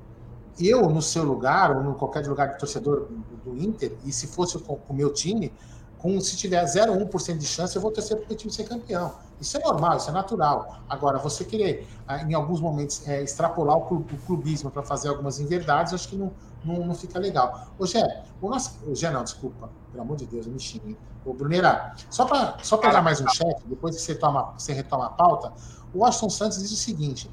eu, 0.58 0.88
no 0.88 1.02
seu 1.02 1.22
lugar, 1.22 1.76
ou 1.76 1.90
em 1.90 1.94
qualquer 1.94 2.26
lugar 2.26 2.52
de 2.52 2.58
torcedor 2.58 3.08
do, 3.08 3.52
do 3.52 3.62
Inter, 3.62 3.92
e 4.04 4.12
se 4.12 4.26
fosse 4.26 4.58
com 4.58 4.78
o 4.88 4.94
meu 4.94 5.12
time, 5.12 5.52
com, 5.98 6.20
se 6.20 6.36
tiver 6.36 6.64
0,1% 6.64 7.36
de 7.36 7.46
chance, 7.46 7.74
eu 7.74 7.82
vou 7.82 7.90
torcer 7.90 8.16
para 8.18 8.32
o 8.32 8.36
time 8.36 8.52
ser 8.52 8.64
campeão. 8.64 9.14
Isso 9.40 9.56
é 9.56 9.60
normal, 9.60 9.96
isso 9.96 10.08
é 10.08 10.12
natural. 10.12 10.78
Agora, 10.88 11.18
você 11.18 11.44
querer, 11.44 11.86
ah, 12.06 12.22
em 12.22 12.32
alguns 12.34 12.60
momentos, 12.60 13.06
é, 13.06 13.22
extrapolar 13.22 13.76
o, 13.76 14.04
clubismo 14.26 14.70
para 14.70 14.82
fazer 14.82 15.08
algumas 15.08 15.40
inverdades, 15.40 15.92
acho 15.92 16.08
que 16.08 16.16
não, 16.16 16.32
não, 16.66 16.86
não 16.86 16.94
fica 16.94 17.18
legal. 17.18 17.68
Ô, 17.78 17.86
Gé, 17.86 18.24
o 18.40 18.48
nosso. 18.48 18.78
O 18.86 18.94
Gé, 18.94 19.10
não, 19.10 19.22
desculpa. 19.22 19.70
Pelo 19.90 20.02
amor 20.02 20.16
de 20.16 20.26
Deus, 20.26 20.46
eu 20.46 20.52
me 20.52 20.60
xingue. 20.60 20.98
Ô, 21.24 21.32
Bruneira, 21.32 21.94
só 22.10 22.24
para 22.24 22.58
só 22.62 22.76
dar 22.76 23.02
mais 23.02 23.20
um 23.20 23.28
chat, 23.28 23.56
depois 23.66 23.96
que 23.96 24.02
você, 24.02 24.14
toma, 24.14 24.54
você 24.56 24.72
retoma 24.72 25.06
a 25.06 25.10
pauta, 25.10 25.52
o 25.94 26.00
Washington 26.00 26.30
Santos 26.30 26.58
diz 26.58 26.70
o 26.70 26.76
seguinte: 26.76 27.30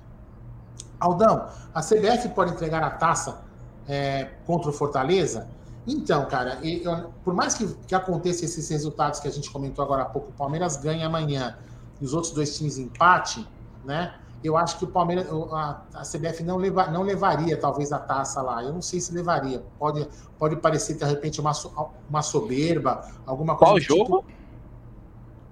Aldão, 0.99 1.47
a 1.73 1.81
CBF 1.81 2.29
pode 2.29 2.51
entregar 2.51 2.83
a 2.83 2.89
taça 2.89 3.43
é, 3.87 4.31
contra 4.45 4.69
o 4.69 4.73
Fortaleza? 4.73 5.47
Então, 5.85 6.25
cara, 6.25 6.59
eu, 6.63 7.11
por 7.23 7.33
mais 7.33 7.55
que, 7.55 7.67
que 7.87 7.93
aconteça 7.93 8.45
esses 8.45 8.69
resultados 8.69 9.19
que 9.19 9.27
a 9.27 9.31
gente 9.31 9.51
comentou 9.51 9.83
agora 9.83 10.03
há 10.03 10.05
pouco, 10.05 10.29
o 10.29 10.33
Palmeiras 10.33 10.77
ganha 10.77 11.05
amanhã 11.05 11.57
e 11.99 12.05
os 12.05 12.13
outros 12.13 12.33
dois 12.33 12.57
times 12.57 12.77
empate, 12.77 13.45
né? 13.83 14.15
Eu 14.43 14.57
acho 14.57 14.77
que 14.77 14.83
o 14.83 14.87
Palmeiras, 14.87 15.27
a, 15.51 15.81
a 15.93 16.01
CBF 16.01 16.43
não, 16.43 16.57
leva, 16.57 16.87
não 16.87 17.01
levaria 17.01 17.57
talvez 17.57 17.91
a 17.91 17.99
taça 17.99 18.41
lá. 18.41 18.63
Eu 18.63 18.73
não 18.73 18.81
sei 18.81 18.99
se 18.99 19.13
levaria. 19.13 19.63
Pode, 19.79 20.07
pode 20.37 20.57
parecer 20.57 20.95
de 20.95 21.05
repente 21.05 21.39
uma, 21.39 21.53
uma 22.09 22.21
soberba, 22.21 23.07
alguma 23.25 23.55
coisa. 23.55 23.71
Qual 23.71 23.79
jogo? 23.79 24.17
Tipo. 24.17 24.43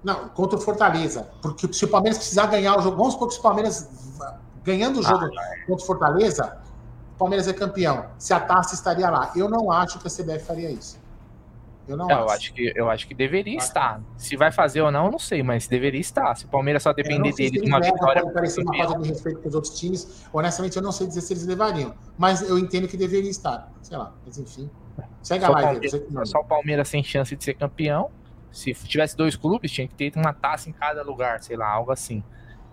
Não, 0.04 0.28
contra 0.30 0.58
o 0.58 0.60
Fortaleza. 0.60 1.30
Porque 1.40 1.72
se 1.72 1.84
o 1.84 1.88
Palmeiras 1.88 2.18
precisar 2.18 2.46
ganhar 2.46 2.76
o 2.76 2.82
jogo, 2.82 2.96
vamos 2.96 3.14
supor 3.14 3.28
que 3.28 3.34
se 3.34 3.40
o 3.40 3.42
Palmeiras 3.42 3.88
ganhando 4.62 5.00
o 5.00 5.02
jogo 5.02 5.24
ah, 5.24 5.66
contra 5.66 5.82
o 5.82 5.86
Fortaleza, 5.86 6.58
Palmeiras 7.18 7.46
é 7.48 7.52
campeão. 7.52 8.06
Se 8.18 8.34
a 8.34 8.40
taça 8.40 8.74
estaria 8.74 9.08
lá. 9.08 9.32
Eu 9.36 9.48
não 9.48 9.70
acho 9.70 9.98
que 9.98 10.08
a 10.08 10.10
CBF 10.10 10.44
faria 10.44 10.70
isso. 10.70 10.98
Eu 11.86 11.96
não 11.96 12.08
é, 12.08 12.14
acho. 12.14 12.22
Eu 12.22 12.30
acho 12.30 12.52
que, 12.52 12.72
eu 12.76 12.90
acho 12.90 13.08
que 13.08 13.14
deveria 13.14 13.58
acho 13.58 13.66
estar. 13.66 14.00
Que... 14.16 14.22
Se 14.22 14.36
vai 14.36 14.52
fazer 14.52 14.80
ou 14.80 14.90
não, 14.90 15.06
eu 15.06 15.12
não 15.12 15.18
sei, 15.18 15.42
mas 15.42 15.66
deveria 15.66 16.00
estar. 16.00 16.34
Se 16.36 16.44
o 16.44 16.48
Palmeiras 16.48 16.82
só 16.82 16.92
depender 16.92 17.32
dele 17.32 17.60
de 17.60 17.68
uma 17.68 17.80
vitória. 17.80 18.22
Pode 18.22 18.34
parecer 18.34 18.62
uma 18.62 18.76
falta 18.76 19.00
de 19.00 19.08
respeito 19.08 19.40
com 19.40 19.48
os 19.48 19.54
outros 19.54 19.78
times. 19.78 20.26
Honestamente, 20.32 20.76
eu 20.76 20.82
não 20.82 20.92
sei 20.92 21.06
dizer 21.06 21.20
se 21.20 21.32
eles 21.32 21.46
levariam. 21.46 21.94
Mas 22.16 22.42
eu 22.48 22.58
entendo 22.58 22.86
que 22.86 22.96
deveria 22.96 23.30
estar. 23.30 23.70
Sei 23.82 23.96
lá, 23.96 24.14
mas 24.24 24.38
enfim. 24.38 24.70
Segue 25.22 25.44
só 25.44 25.52
a 25.52 25.54
live. 25.54 25.90
Palmeiras, 25.90 26.30
só 26.30 26.38
o 26.38 26.44
Palmeiras 26.44 26.88
sem 26.88 27.02
chance 27.02 27.34
de 27.34 27.42
ser 27.42 27.54
campeão. 27.54 28.10
Se 28.50 28.72
tivesse 28.74 29.16
dois 29.16 29.34
clubes, 29.34 29.70
tinha 29.70 29.88
que 29.88 29.94
ter 29.94 30.12
uma 30.14 30.32
taça 30.32 30.68
em 30.68 30.72
cada 30.72 31.02
lugar, 31.02 31.42
sei 31.42 31.56
lá, 31.56 31.68
algo 31.68 31.90
assim. 31.90 32.22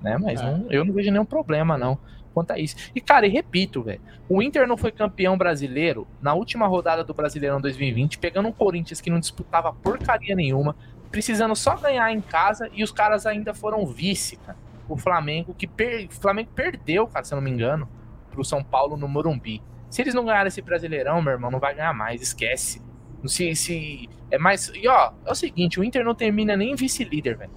Né? 0.02 0.18
Mas 0.18 0.42
é. 0.42 0.44
não, 0.44 0.72
eu 0.72 0.86
não 0.86 0.94
vejo 0.94 1.12
nenhum 1.12 1.26
problema, 1.26 1.78
não 1.78 1.98
quanto 2.40 2.52
a 2.52 2.60
isso. 2.60 2.76
E, 2.96 3.02
cara, 3.02 3.28
e 3.28 3.30
repito, 3.30 3.84
velho, 3.84 4.02
o 4.30 4.42
Inter 4.42 4.66
não 4.68 4.78
foi 4.78 4.92
campeão 4.92 5.38
brasileiro 5.38 6.08
na 6.22 6.34
última 6.34 6.68
rodada 6.68 7.04
do 7.04 7.14
Brasileirão 7.14 7.60
2020, 7.60 8.18
pegando 8.18 8.48
um 8.48 8.52
Corinthians 8.52 9.02
que 9.02 9.10
não 9.10 9.20
disputava 9.20 9.74
porcaria 9.74 10.36
nenhuma, 10.36 10.76
precisando 11.12 11.56
só 11.56 11.76
ganhar 11.76 12.12
em 12.12 12.22
casa 12.22 12.70
e 12.74 12.84
os 12.84 12.92
caras 12.92 13.26
ainda 13.26 13.54
foram 13.54 13.86
vice, 13.86 14.38
cara. 14.38 14.58
O 14.88 14.98
Flamengo, 14.98 15.54
que 15.54 15.68
per... 15.68 16.08
o 16.08 16.14
Flamengo 16.14 16.50
perdeu, 16.56 17.06
cara, 17.08 17.26
se 17.26 17.34
eu 17.34 17.36
não 17.36 17.44
me 17.44 17.52
engano, 17.52 17.88
pro 18.32 18.44
São 18.46 18.64
Paulo 18.64 18.96
no 18.96 19.08
Morumbi. 19.08 19.62
Se 19.90 20.02
eles 20.02 20.14
não 20.14 20.24
ganharem 20.24 20.48
esse 20.48 20.62
Brasileirão, 20.62 21.22
meu 21.22 21.34
irmão, 21.34 21.52
não 21.52 21.60
vai 21.60 21.76
ganhar 21.76 21.94
mais, 21.94 22.22
esquece. 22.22 22.82
Se, 23.26 23.54
se 23.56 24.10
é 24.32 24.38
mais. 24.38 24.72
E 24.74 24.88
ó, 24.88 25.12
é 25.26 25.32
o 25.32 25.36
seguinte, 25.36 25.80
o 25.80 25.84
Inter 25.84 26.06
não 26.06 26.16
termina 26.16 26.56
nem 26.56 26.74
vice-líder, 26.76 27.38
velho. 27.38 27.52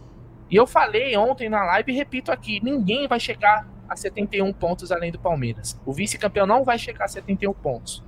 E 0.53 0.57
eu 0.57 0.67
falei 0.67 1.17
ontem 1.17 1.49
na 1.49 1.65
live 1.65 1.91
e 1.91 1.97
repito 1.97 2.31
aqui: 2.31 2.61
ninguém 2.63 3.09
vai 3.09 3.19
chegar 3.19 3.67
a 3.89 3.97
71 3.97 4.53
pontos 4.53 4.93
além 4.93 5.11
do 5.11 5.19
Palmeiras. 5.19 5.81
O 5.87 5.95
vice-campeão 5.95 6.47
não 6.47 6.63
vai 6.63 6.79
chegar 6.79 7.07
a 7.07 7.09
71 7.09 7.55
pontos. 7.55 8.05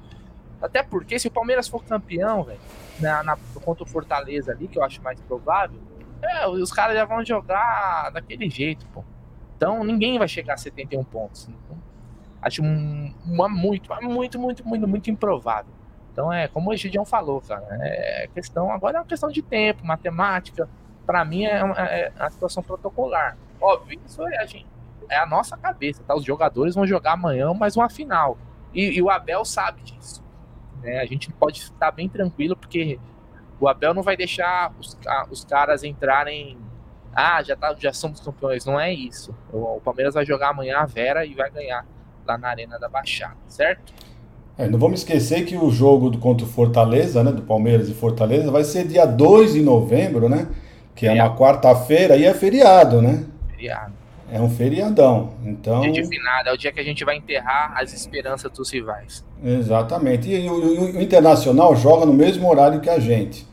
Até 0.60 0.82
porque 0.82 1.18
se 1.18 1.26
o 1.26 1.30
Palmeiras 1.30 1.66
for 1.66 1.82
campeão, 1.82 2.44
velho, 2.44 2.60
na, 3.00 3.22
na, 3.22 3.38
contra 3.64 3.82
o 3.82 3.86
Fortaleza 3.86 4.52
ali, 4.52 4.68
que 4.68 4.78
eu 4.78 4.84
acho 4.84 5.02
mais 5.02 5.18
provável, 5.22 5.80
é, 6.22 6.46
os 6.46 6.70
caras 6.70 6.94
já 6.94 7.06
vão 7.06 7.24
jogar 7.24 8.10
daquele 8.12 8.50
jeito, 8.50 8.86
pô. 8.92 9.02
Então 9.56 9.82
ninguém 9.82 10.18
vai 10.18 10.28
chegar 10.28 10.54
a 10.54 10.58
71 10.58 11.02
pontos. 11.02 11.48
Então, 11.48 11.78
acho 12.42 12.62
um, 12.62 13.14
uma 13.24 13.48
muito, 13.48 13.90
muito, 14.02 14.38
muito, 14.38 14.68
muito, 14.68 14.86
muito 14.86 15.10
improvável. 15.10 15.72
Então 16.12 16.30
é 16.30 16.46
como 16.46 16.70
o 16.70 16.76
Gideon 16.76 17.06
falou, 17.06 17.40
cara. 17.40 17.66
É 17.80 18.28
questão, 18.34 18.70
agora 18.70 18.98
é 18.98 19.00
uma 19.00 19.06
questão 19.06 19.30
de 19.30 19.40
tempo, 19.40 19.86
matemática. 19.86 20.68
Para 21.06 21.24
mim 21.24 21.44
é, 21.44 21.62
uma, 21.62 21.74
é 21.78 22.12
a 22.18 22.30
situação 22.30 22.62
protocolar. 22.62 23.36
Óbvio, 23.60 24.00
isso 24.06 24.26
é 24.26 24.38
a 24.38 24.46
gente 24.46 24.66
é 25.08 25.18
a 25.18 25.26
nossa 25.26 25.56
cabeça, 25.56 26.02
tá? 26.06 26.14
Os 26.14 26.24
jogadores 26.24 26.74
vão 26.74 26.86
jogar 26.86 27.12
amanhã 27.12 27.52
mais 27.52 27.76
uma 27.76 27.88
final. 27.88 28.38
E, 28.72 28.90
e 28.90 29.02
o 29.02 29.10
Abel 29.10 29.44
sabe 29.44 29.82
disso. 29.82 30.22
Né? 30.82 30.98
A 31.00 31.06
gente 31.06 31.30
pode 31.32 31.60
estar 31.60 31.90
bem 31.90 32.08
tranquilo, 32.08 32.56
porque 32.56 32.98
o 33.60 33.68
Abel 33.68 33.94
não 33.94 34.02
vai 34.02 34.16
deixar 34.16 34.72
os, 34.78 34.98
os 35.30 35.44
caras 35.44 35.84
entrarem. 35.84 36.58
Ah, 37.14 37.42
já, 37.42 37.54
tá, 37.54 37.74
já 37.78 37.92
somos 37.92 38.20
campeões. 38.20 38.64
Não 38.64 38.78
é 38.78 38.92
isso. 38.92 39.34
O, 39.52 39.76
o 39.76 39.80
Palmeiras 39.80 40.14
vai 40.14 40.24
jogar 40.24 40.50
amanhã 40.50 40.78
a 40.78 40.86
Vera 40.86 41.24
e 41.24 41.34
vai 41.34 41.50
ganhar 41.50 41.86
lá 42.26 42.36
na 42.38 42.48
Arena 42.48 42.78
da 42.78 42.88
Baixada, 42.88 43.36
certo? 43.46 43.92
É, 44.56 44.68
não 44.68 44.78
vamos 44.78 45.00
esquecer 45.00 45.44
que 45.44 45.56
o 45.56 45.70
jogo 45.70 46.10
do, 46.10 46.18
contra 46.18 46.46
o 46.46 46.48
Fortaleza, 46.48 47.22
né, 47.24 47.32
do 47.32 47.42
Palmeiras 47.42 47.88
e 47.88 47.94
Fortaleza, 47.94 48.50
vai 48.50 48.62
ser 48.62 48.86
dia 48.86 49.04
2 49.04 49.54
de 49.54 49.60
novembro, 49.62 50.28
né? 50.28 50.48
Que 50.94 51.06
é, 51.06 51.16
é 51.16 51.22
uma 51.22 51.36
quarta-feira 51.36 52.16
e 52.16 52.24
é 52.24 52.32
feriado, 52.32 53.02
né? 53.02 53.24
Feriado. 53.50 53.92
É 54.30 54.40
um 54.40 54.48
feriadão. 54.48 55.34
Então... 55.44 55.80
Dia 55.82 55.92
de 55.92 56.08
finado, 56.08 56.48
é 56.48 56.52
o 56.52 56.56
dia 56.56 56.72
que 56.72 56.80
a 56.80 56.84
gente 56.84 57.04
vai 57.04 57.16
enterrar 57.16 57.74
as 57.76 57.92
esperanças 57.92 58.50
dos 58.50 58.70
rivais. 58.70 59.24
Exatamente. 59.42 60.30
E 60.30 60.48
o, 60.48 60.54
o, 60.54 60.96
o 60.96 61.02
Internacional 61.02 61.76
joga 61.76 62.06
no 62.06 62.12
mesmo 62.12 62.48
horário 62.48 62.80
que 62.80 62.90
a 62.90 62.98
gente. 62.98 63.46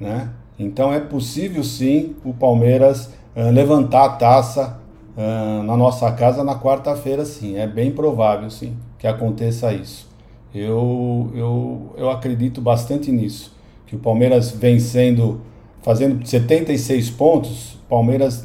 Né? 0.00 0.30
Então 0.58 0.92
é 0.92 1.00
possível 1.00 1.62
sim 1.62 2.16
o 2.24 2.32
Palmeiras 2.32 3.12
uh, 3.34 3.50
levantar 3.50 4.04
a 4.04 4.08
taça 4.10 4.80
uh, 5.16 5.62
na 5.62 5.76
nossa 5.76 6.10
casa 6.12 6.42
na 6.42 6.58
quarta-feira, 6.58 7.24
sim. 7.24 7.56
É 7.56 7.66
bem 7.66 7.90
provável, 7.90 8.50
sim, 8.50 8.76
que 8.98 9.06
aconteça 9.06 9.72
isso. 9.72 10.08
Eu, 10.54 11.30
eu, 11.34 11.94
eu 11.98 12.10
acredito 12.10 12.60
bastante 12.60 13.12
nisso. 13.12 13.54
Que 13.86 13.94
o 13.94 13.98
Palmeiras 13.98 14.50
vencendo, 14.50 15.42
fazendo 15.86 16.26
76 16.26 17.10
pontos, 17.10 17.78
Palmeiras 17.88 18.44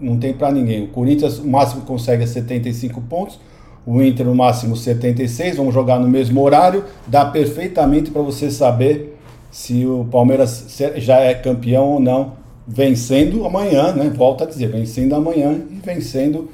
não 0.00 0.16
tem 0.16 0.32
para 0.32 0.50
ninguém. 0.50 0.84
O 0.84 0.88
Corinthians, 0.88 1.38
o 1.38 1.46
máximo 1.46 1.82
consegue 1.82 2.24
é 2.24 2.26
75 2.26 2.98
pontos. 3.02 3.38
O 3.86 4.02
Inter, 4.02 4.24
no 4.24 4.34
máximo 4.34 4.74
76. 4.74 5.58
Vamos 5.58 5.74
jogar 5.74 6.00
no 6.00 6.08
mesmo 6.08 6.40
horário. 6.40 6.82
Dá 7.06 7.26
perfeitamente 7.26 8.10
para 8.10 8.22
você 8.22 8.50
saber 8.50 9.18
se 9.50 9.84
o 9.84 10.06
Palmeiras 10.10 10.64
já 10.96 11.20
é 11.20 11.34
campeão 11.34 11.90
ou 11.90 12.00
não. 12.00 12.32
Vencendo 12.66 13.44
amanhã, 13.44 13.92
né? 13.92 14.10
Volta 14.16 14.44
a 14.44 14.46
dizer, 14.46 14.68
vencendo 14.68 15.14
amanhã 15.14 15.60
e 15.70 15.78
vencendo 15.84 16.48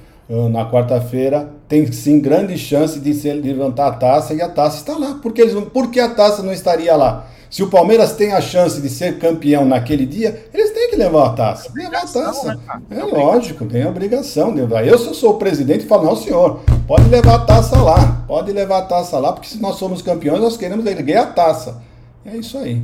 na 0.51 0.69
quarta-feira. 0.69 1.49
Tem 1.69 1.91
sim 1.93 2.19
grande 2.19 2.59
chance 2.59 2.99
de, 2.99 3.15
se, 3.15 3.33
levantar 3.33 3.87
a 3.87 3.93
taça 3.93 4.35
e 4.35 4.43
a 4.43 4.49
taça 4.49 4.79
está 4.79 4.99
lá. 4.99 5.15
Por 5.23 5.33
que, 5.33 5.43
eles, 5.43 5.55
por 5.73 5.93
que 5.93 6.01
a 6.01 6.09
taça 6.09 6.43
não 6.43 6.53
estaria 6.53 6.97
lá? 6.97 7.29
Se 7.53 7.63
o 7.63 7.69
Palmeiras 7.69 8.15
tem 8.15 8.33
a 8.33 8.41
chance 8.41 8.81
de 8.81 8.89
ser 8.89 9.19
campeão 9.19 9.67
naquele 9.67 10.07
dia, 10.07 10.49
eles 10.55 10.71
têm 10.71 10.89
que 10.89 10.97
levar 10.97 11.27
a 11.27 11.33
taça. 11.35 11.69
É 11.69 11.83
levar 11.83 11.99
a 11.99 12.07
taça. 12.07 12.55
Né, 12.55 12.99
é 12.99 13.05
lógico, 13.05 13.67
tem 13.67 13.83
a 13.83 13.91
obrigação 13.91 14.55
de 14.55 14.63
levar. 14.63 14.87
Eu, 14.87 14.97
se 14.97 15.07
eu 15.07 15.13
sou 15.13 15.35
o 15.35 15.39
presidente, 15.39 15.85
falo, 15.85 16.07
não, 16.07 16.17
senhor, 16.17 16.61
pode 16.89 17.11
levar 17.11 17.35
a 17.35 17.45
taça 17.45 17.77
lá. 17.77 18.25
Pode 18.27 18.51
levar 18.53 18.79
a 18.79 18.87
taça 18.87 19.19
lá, 19.19 19.35
porque 19.35 19.49
se 19.49 19.61
nós 19.61 19.77
somos 19.77 20.01
campeões, 20.01 20.41
nós 20.41 20.57
queremos 20.57 20.87
erguer 20.87 21.19
a 21.19 21.27
taça. 21.27 21.83
É 22.25 22.35
isso 22.35 22.57
aí. 22.57 22.83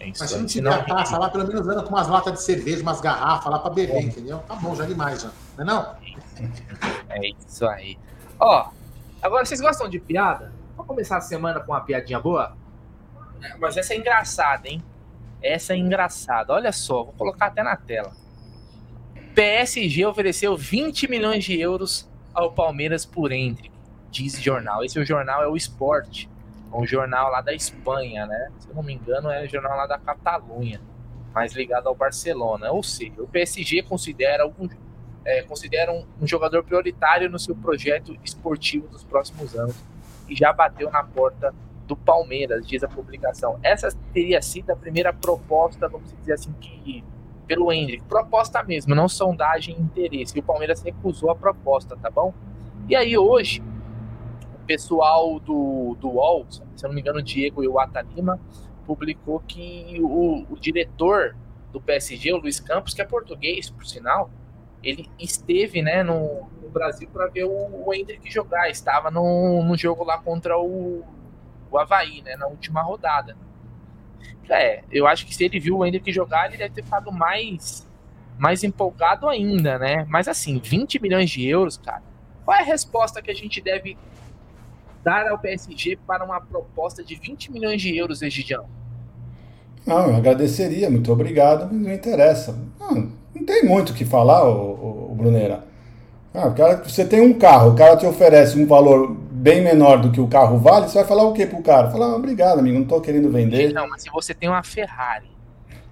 É 0.00 0.08
isso 0.08 0.18
Mas 0.18 0.30
se 0.30 0.36
não 0.36 0.46
tiver 0.46 0.72
a 0.72 0.82
taça 0.82 1.16
lá, 1.16 1.30
pelo 1.30 1.46
menos 1.46 1.68
anda 1.68 1.84
com 1.84 1.90
umas 1.90 2.08
latas 2.08 2.32
de 2.32 2.42
cerveja, 2.42 2.82
umas 2.82 3.00
garrafas 3.00 3.52
lá 3.52 3.60
para 3.60 3.70
beber, 3.70 3.94
é. 3.94 4.02
entendeu? 4.02 4.38
Tá 4.48 4.56
bom, 4.56 4.74
já 4.74 4.84
demais, 4.84 5.22
já. 5.22 5.30
Não 5.56 5.62
é 5.62 5.64
não? 5.64 5.86
É 7.08 7.30
isso 7.48 7.64
aí. 7.68 7.96
Ó, 8.40 8.66
agora 9.22 9.44
vocês 9.44 9.60
gostam 9.60 9.88
de 9.88 10.00
piada? 10.00 10.52
Vamos 10.76 10.88
começar 10.88 11.18
a 11.18 11.20
semana 11.20 11.60
com 11.60 11.70
uma 11.70 11.82
piadinha 11.82 12.18
boa? 12.18 12.60
Mas 13.58 13.76
essa 13.76 13.94
é 13.94 13.96
engraçada, 13.96 14.68
hein? 14.68 14.82
Essa 15.42 15.72
é 15.72 15.76
engraçada. 15.76 16.52
Olha 16.52 16.72
só, 16.72 17.04
vou 17.04 17.12
colocar 17.14 17.46
até 17.46 17.62
na 17.62 17.76
tela. 17.76 18.12
PSG 19.34 20.04
ofereceu 20.04 20.56
20 20.56 21.08
milhões 21.08 21.44
de 21.44 21.58
euros 21.58 22.08
ao 22.34 22.52
Palmeiras 22.52 23.04
por 23.04 23.32
Hendrick, 23.32 23.72
diz 24.10 24.40
jornal. 24.40 24.84
Esse 24.84 24.98
é 24.98 25.02
o 25.02 25.04
jornal 25.04 25.42
é 25.42 25.48
o 25.48 25.56
Sport, 25.56 26.26
um 26.72 26.86
jornal 26.86 27.30
lá 27.30 27.40
da 27.40 27.52
Espanha, 27.52 28.26
né? 28.26 28.50
Se 28.58 28.68
eu 28.68 28.74
não 28.74 28.82
me 28.82 28.94
engano, 28.94 29.30
é 29.30 29.44
um 29.44 29.48
jornal 29.48 29.76
lá 29.76 29.86
da 29.86 29.98
Catalunha, 29.98 30.80
mais 31.34 31.52
ligado 31.54 31.86
ao 31.86 31.94
Barcelona. 31.94 32.70
Ou 32.70 32.82
seja, 32.82 33.22
o 33.22 33.26
PSG 33.26 33.82
considera 33.82 34.46
um, 34.46 34.68
é, 35.24 35.42
considera 35.42 35.92
um, 35.92 36.06
um 36.20 36.26
jogador 36.26 36.62
prioritário 36.62 37.30
no 37.30 37.38
seu 37.38 37.54
projeto 37.54 38.16
esportivo 38.22 38.88
dos 38.88 39.04
próximos 39.04 39.54
anos 39.54 39.76
e 40.28 40.34
já 40.34 40.52
bateu 40.52 40.90
na 40.90 41.02
porta 41.02 41.54
do 41.86 41.96
Palmeiras, 41.96 42.66
diz 42.66 42.82
a 42.82 42.88
publicação. 42.88 43.58
Essa 43.62 43.88
teria 44.12 44.40
sido 44.40 44.70
a 44.70 44.76
primeira 44.76 45.12
proposta, 45.12 45.88
vamos 45.88 46.12
dizer 46.18 46.34
assim, 46.34 46.52
que 46.60 47.04
pelo 47.46 47.72
Hendrick. 47.72 48.02
Proposta 48.04 48.62
mesmo, 48.62 48.94
não 48.94 49.08
sondagem 49.08 49.76
interesse. 49.78 50.36
E 50.36 50.40
o 50.40 50.42
Palmeiras 50.42 50.82
recusou 50.82 51.30
a 51.30 51.36
proposta, 51.36 51.96
tá 51.96 52.10
bom? 52.10 52.32
E 52.88 52.96
aí 52.96 53.16
hoje, 53.16 53.62
o 54.54 54.66
pessoal 54.66 55.38
do, 55.38 55.96
do 56.00 56.08
UOL, 56.08 56.46
se 56.48 56.62
eu 56.84 56.88
não 56.88 56.94
me 56.94 57.00
engano, 57.00 57.18
o 57.18 57.22
Diego 57.22 57.62
e 57.62 57.68
o 57.68 57.78
Atalima, 57.78 58.40
publicou 58.86 59.40
que 59.40 59.98
o, 60.00 60.46
o 60.50 60.56
diretor 60.58 61.36
do 61.72 61.80
PSG, 61.80 62.32
o 62.32 62.38
Luiz 62.38 62.58
Campos, 62.58 62.94
que 62.94 63.02
é 63.02 63.04
português, 63.04 63.70
por 63.70 63.86
sinal, 63.86 64.30
ele 64.82 65.08
esteve 65.18 65.80
né, 65.80 66.02
no, 66.02 66.48
no 66.60 66.68
Brasil 66.70 67.08
para 67.12 67.28
ver 67.28 67.44
o, 67.44 67.86
o 67.86 67.94
Hendrick 67.94 68.30
jogar. 68.30 68.68
Estava 68.68 69.10
no, 69.10 69.62
no 69.62 69.76
jogo 69.76 70.04
lá 70.04 70.18
contra 70.18 70.58
o 70.58 71.04
o 71.72 71.78
Havaí, 71.78 72.22
né, 72.22 72.36
na 72.36 72.46
última 72.46 72.82
rodada. 72.82 73.36
É, 74.48 74.82
eu 74.90 75.06
acho 75.06 75.24
que 75.24 75.34
se 75.34 75.44
ele 75.44 75.58
viu 75.58 75.78
o 75.78 75.86
Hendrick 75.86 76.12
jogar, 76.12 76.48
ele 76.48 76.58
deve 76.58 76.74
ter 76.74 76.84
ficado 76.84 77.10
mais, 77.10 77.88
mais 78.38 78.62
empolgado 78.62 79.28
ainda, 79.28 79.78
né? 79.78 80.04
Mas 80.08 80.28
assim, 80.28 80.58
20 80.58 81.00
milhões 81.00 81.30
de 81.30 81.46
euros, 81.48 81.78
cara. 81.78 82.02
Qual 82.44 82.56
é 82.56 82.60
a 82.60 82.64
resposta 82.64 83.22
que 83.22 83.30
a 83.30 83.34
gente 83.34 83.60
deve 83.60 83.96
dar 85.02 85.26
ao 85.28 85.38
PSG 85.38 85.98
para 86.06 86.24
uma 86.24 86.40
proposta 86.40 87.02
de 87.02 87.14
20 87.14 87.50
milhões 87.50 87.80
de 87.80 87.96
euros, 87.96 88.20
Egidião? 88.20 88.66
Não, 89.86 90.10
eu 90.10 90.16
agradeceria, 90.16 90.90
muito 90.90 91.10
obrigado, 91.10 91.72
mas 91.72 91.82
não 91.82 91.92
interessa. 91.92 92.58
Não, 92.78 93.12
não 93.34 93.46
tem 93.46 93.64
muito 93.64 93.90
o 93.90 93.94
que 93.94 94.04
falar, 94.04 94.44
o, 94.44 94.52
o, 94.52 95.12
o 95.12 95.14
Brunera. 95.14 95.64
Ah, 96.34 96.50
cara, 96.50 96.82
você 96.82 97.04
tem 97.04 97.20
um 97.20 97.34
carro, 97.34 97.72
o 97.72 97.74
cara 97.74 97.96
te 97.96 98.06
oferece 98.06 98.58
um 98.58 98.66
valor 98.66 99.16
bem 99.42 99.60
menor 99.60 100.00
do 100.00 100.12
que 100.12 100.20
o 100.20 100.28
carro 100.28 100.56
vale, 100.56 100.88
você 100.88 100.98
vai 100.98 101.04
falar 101.04 101.24
o 101.24 101.32
que 101.32 101.44
pro 101.44 101.60
cara? 101.60 101.90
Falar, 101.90 102.06
ah, 102.06 102.16
obrigado, 102.16 102.60
amigo, 102.60 102.78
não 102.78 102.86
tô 102.86 103.00
querendo 103.00 103.28
vender. 103.28 103.72
Não, 103.72 103.88
mas 103.88 104.02
se 104.02 104.10
você 104.10 104.32
tem 104.32 104.48
uma 104.48 104.62
Ferrari 104.62 105.26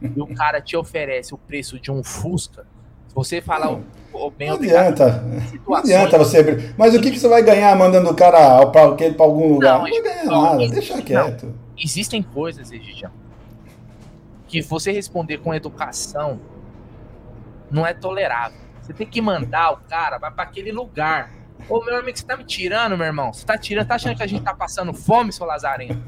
e 0.01 0.21
o 0.21 0.27
cara 0.35 0.61
te 0.61 0.77
oferece 0.77 1.35
o 1.35 1.39
preço 1.39 1.79
de 1.81 1.91
um 1.91 2.05
Fusca, 2.05 2.65
se 3.09 3.15
você 3.15 3.41
falar 3.41 3.67
não, 3.67 3.83
o, 4.13 4.31
bem 4.31 4.51
não 4.51 4.55
adianta. 4.55 5.25
Não 5.67 5.75
adianta 5.75 6.17
você. 6.17 6.73
Mas 6.79 6.95
o 6.95 7.01
que, 7.01 7.11
que 7.11 7.19
você 7.19 7.27
vai 7.27 7.43
ganhar 7.43 7.77
mandando 7.77 8.09
o 8.09 8.15
cara 8.15 8.65
para 8.67 8.83
algum 9.19 9.55
lugar? 9.55 9.79
Não, 9.79 9.85
não 9.85 9.91
vai 9.91 10.01
ganhar 10.01 10.25
não, 10.27 10.43
nada, 10.43 10.63
existe, 10.63 10.93
deixa 10.93 11.03
quieto. 11.03 11.55
existem 11.77 12.23
coisas, 12.23 12.71
Egidião, 12.71 13.11
que 14.47 14.63
você 14.63 14.93
responder 14.93 15.39
com 15.39 15.53
educação 15.53 16.39
não 17.69 17.85
é 17.85 17.93
tolerável. 17.93 18.61
Você 18.81 18.93
tem 18.93 19.07
que 19.09 19.21
mandar 19.21 19.73
o 19.73 19.77
cara, 19.89 20.19
vai 20.19 20.31
para 20.31 20.45
aquele 20.45 20.71
lugar. 20.71 21.40
Ô, 21.69 21.85
meu 21.85 21.99
amigo, 21.99 22.17
você 22.17 22.25
tá 22.25 22.37
me 22.37 22.45
tirando, 22.45 22.97
meu 22.97 23.07
irmão? 23.07 23.33
Você 23.33 23.45
tá 23.45 23.57
tirando, 23.57 23.87
tá 23.87 23.95
achando 23.95 24.17
que 24.17 24.23
a 24.23 24.27
gente 24.27 24.43
tá 24.43 24.55
passando 24.55 24.93
fome, 24.93 25.33
seu 25.33 25.47
Lazareno? 25.47 26.03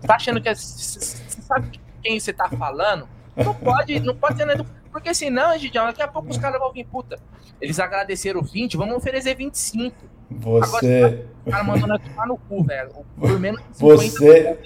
Você 0.00 0.06
tá 0.06 0.16
achando 0.16 0.40
que. 0.40 0.54
Você 0.54 1.42
sabe 1.42 1.80
quem 2.02 2.18
você 2.18 2.32
tá 2.32 2.48
falando? 2.48 3.08
Não 3.36 3.54
pode, 3.54 4.00
não 4.00 4.14
pode 4.14 4.36
ser 4.36 4.44
na 4.44 4.54
educação. 4.54 4.80
Porque 4.90 5.14
senão, 5.14 5.56
Gidião, 5.56 5.86
daqui 5.86 6.02
a 6.02 6.08
pouco 6.08 6.30
os 6.30 6.38
caras 6.38 6.58
vão 6.58 6.72
vir, 6.72 6.84
puta. 6.84 7.16
Eles 7.60 7.78
agradeceram 7.78 8.42
20, 8.42 8.76
vamos 8.76 8.96
oferecer 8.96 9.36
25. 9.36 9.94
Você. 10.30 11.04
Agora, 11.04 11.26
o 11.46 11.50
cara 11.50 11.64
mandando 11.64 11.98
tomar 11.98 12.26
no 12.26 12.36
cu, 12.36 12.64
velho. 12.64 12.90
Por 13.18 13.38
menos 13.38 13.60
50, 13.72 13.96
você. 13.96 14.58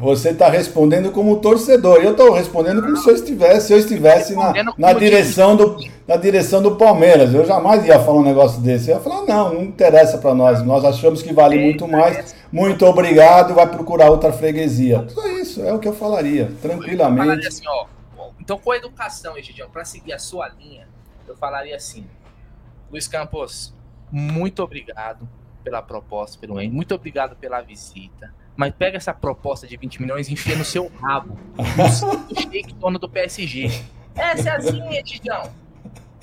Você 0.00 0.30
está 0.30 0.48
respondendo 0.48 1.10
como 1.10 1.36
torcedor. 1.36 1.98
Eu 1.98 2.12
estou 2.12 2.32
respondendo 2.32 2.82
como 2.82 2.96
se 2.96 3.08
eu 3.08 3.14
estivesse, 3.14 3.66
se 3.66 3.72
eu 3.72 3.78
estivesse 3.78 4.34
na, 4.34 4.52
na 4.76 4.92
direção 4.92 5.54
do, 5.54 5.76
na 6.08 6.16
direção 6.16 6.62
do 6.62 6.76
Palmeiras. 6.76 7.34
Eu 7.34 7.44
jamais 7.44 7.84
ia 7.84 8.00
falar 8.00 8.18
um 8.18 8.24
negócio 8.24 8.60
desse. 8.60 8.90
Eu 8.90 8.96
ia 8.96 9.02
falar, 9.02 9.22
não, 9.26 9.54
não 9.54 9.62
interessa 9.62 10.18
para 10.18 10.34
nós. 10.34 10.62
Nós 10.62 10.84
achamos 10.84 11.22
que 11.22 11.32
vale 11.32 11.58
muito 11.58 11.86
mais. 11.86 12.34
Muito 12.50 12.86
obrigado, 12.86 13.54
vai 13.54 13.66
procurar 13.66 14.10
outra 14.10 14.32
freguesia. 14.32 15.04
Só 15.08 15.26
isso, 15.28 15.62
é 15.62 15.72
o 15.72 15.78
que 15.78 15.88
eu 15.88 15.92
falaria, 15.92 16.50
tranquilamente. 16.62 17.20
Eu 17.20 17.26
falaria 17.26 17.48
assim, 17.48 17.64
ó, 17.66 17.86
então, 18.46 18.58
com 18.58 18.70
a 18.70 18.76
educação, 18.76 19.36
Egidião, 19.36 19.68
para 19.68 19.84
seguir 19.84 20.12
a 20.12 20.20
sua 20.20 20.48
linha, 20.48 20.86
eu 21.26 21.36
falaria 21.36 21.74
assim: 21.74 22.06
Luiz 22.88 23.08
Campos, 23.08 23.74
muito 24.08 24.62
obrigado 24.62 25.28
pela 25.64 25.82
proposta, 25.82 26.38
pelo 26.38 26.54
muito 26.70 26.94
obrigado 26.94 27.34
pela 27.34 27.60
visita. 27.60 28.32
Mas 28.56 28.74
pega 28.74 28.96
essa 28.96 29.12
proposta 29.12 29.66
de 29.66 29.76
20 29.76 30.00
milhões 30.00 30.28
e 30.28 30.32
enfia 30.32 30.56
no 30.56 30.64
seu 30.64 30.90
rabo. 31.00 31.38
No 31.56 32.40
shake 32.40 32.74
dono 32.74 32.98
do 32.98 33.08
PSG. 33.08 33.68
Essa 34.14 34.50
é 34.50 34.56
assim, 34.56 34.96
Egidião. 34.96 35.52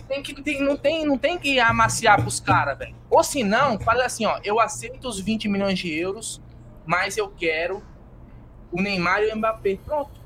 Tem 0.07 0.21
que, 0.21 0.41
tem, 0.41 0.61
não, 0.61 0.75
tem, 0.75 1.05
não 1.05 1.17
tem 1.17 1.37
que 1.37 1.59
amaciar 1.59 2.21
pros 2.21 2.39
caras, 2.39 2.77
velho. 2.77 2.95
Ou 3.09 3.23
se 3.23 3.43
não, 3.43 3.79
fala 3.79 4.05
assim, 4.05 4.25
ó, 4.25 4.39
eu 4.43 4.59
aceito 4.59 5.07
os 5.07 5.19
20 5.19 5.47
milhões 5.47 5.79
de 5.79 5.93
euros, 5.93 6.41
mas 6.85 7.17
eu 7.17 7.29
quero 7.29 7.83
o 8.71 8.81
Neymar 8.81 9.21
e 9.21 9.31
o 9.31 9.37
Mbappé. 9.37 9.77
Pronto 9.85 10.23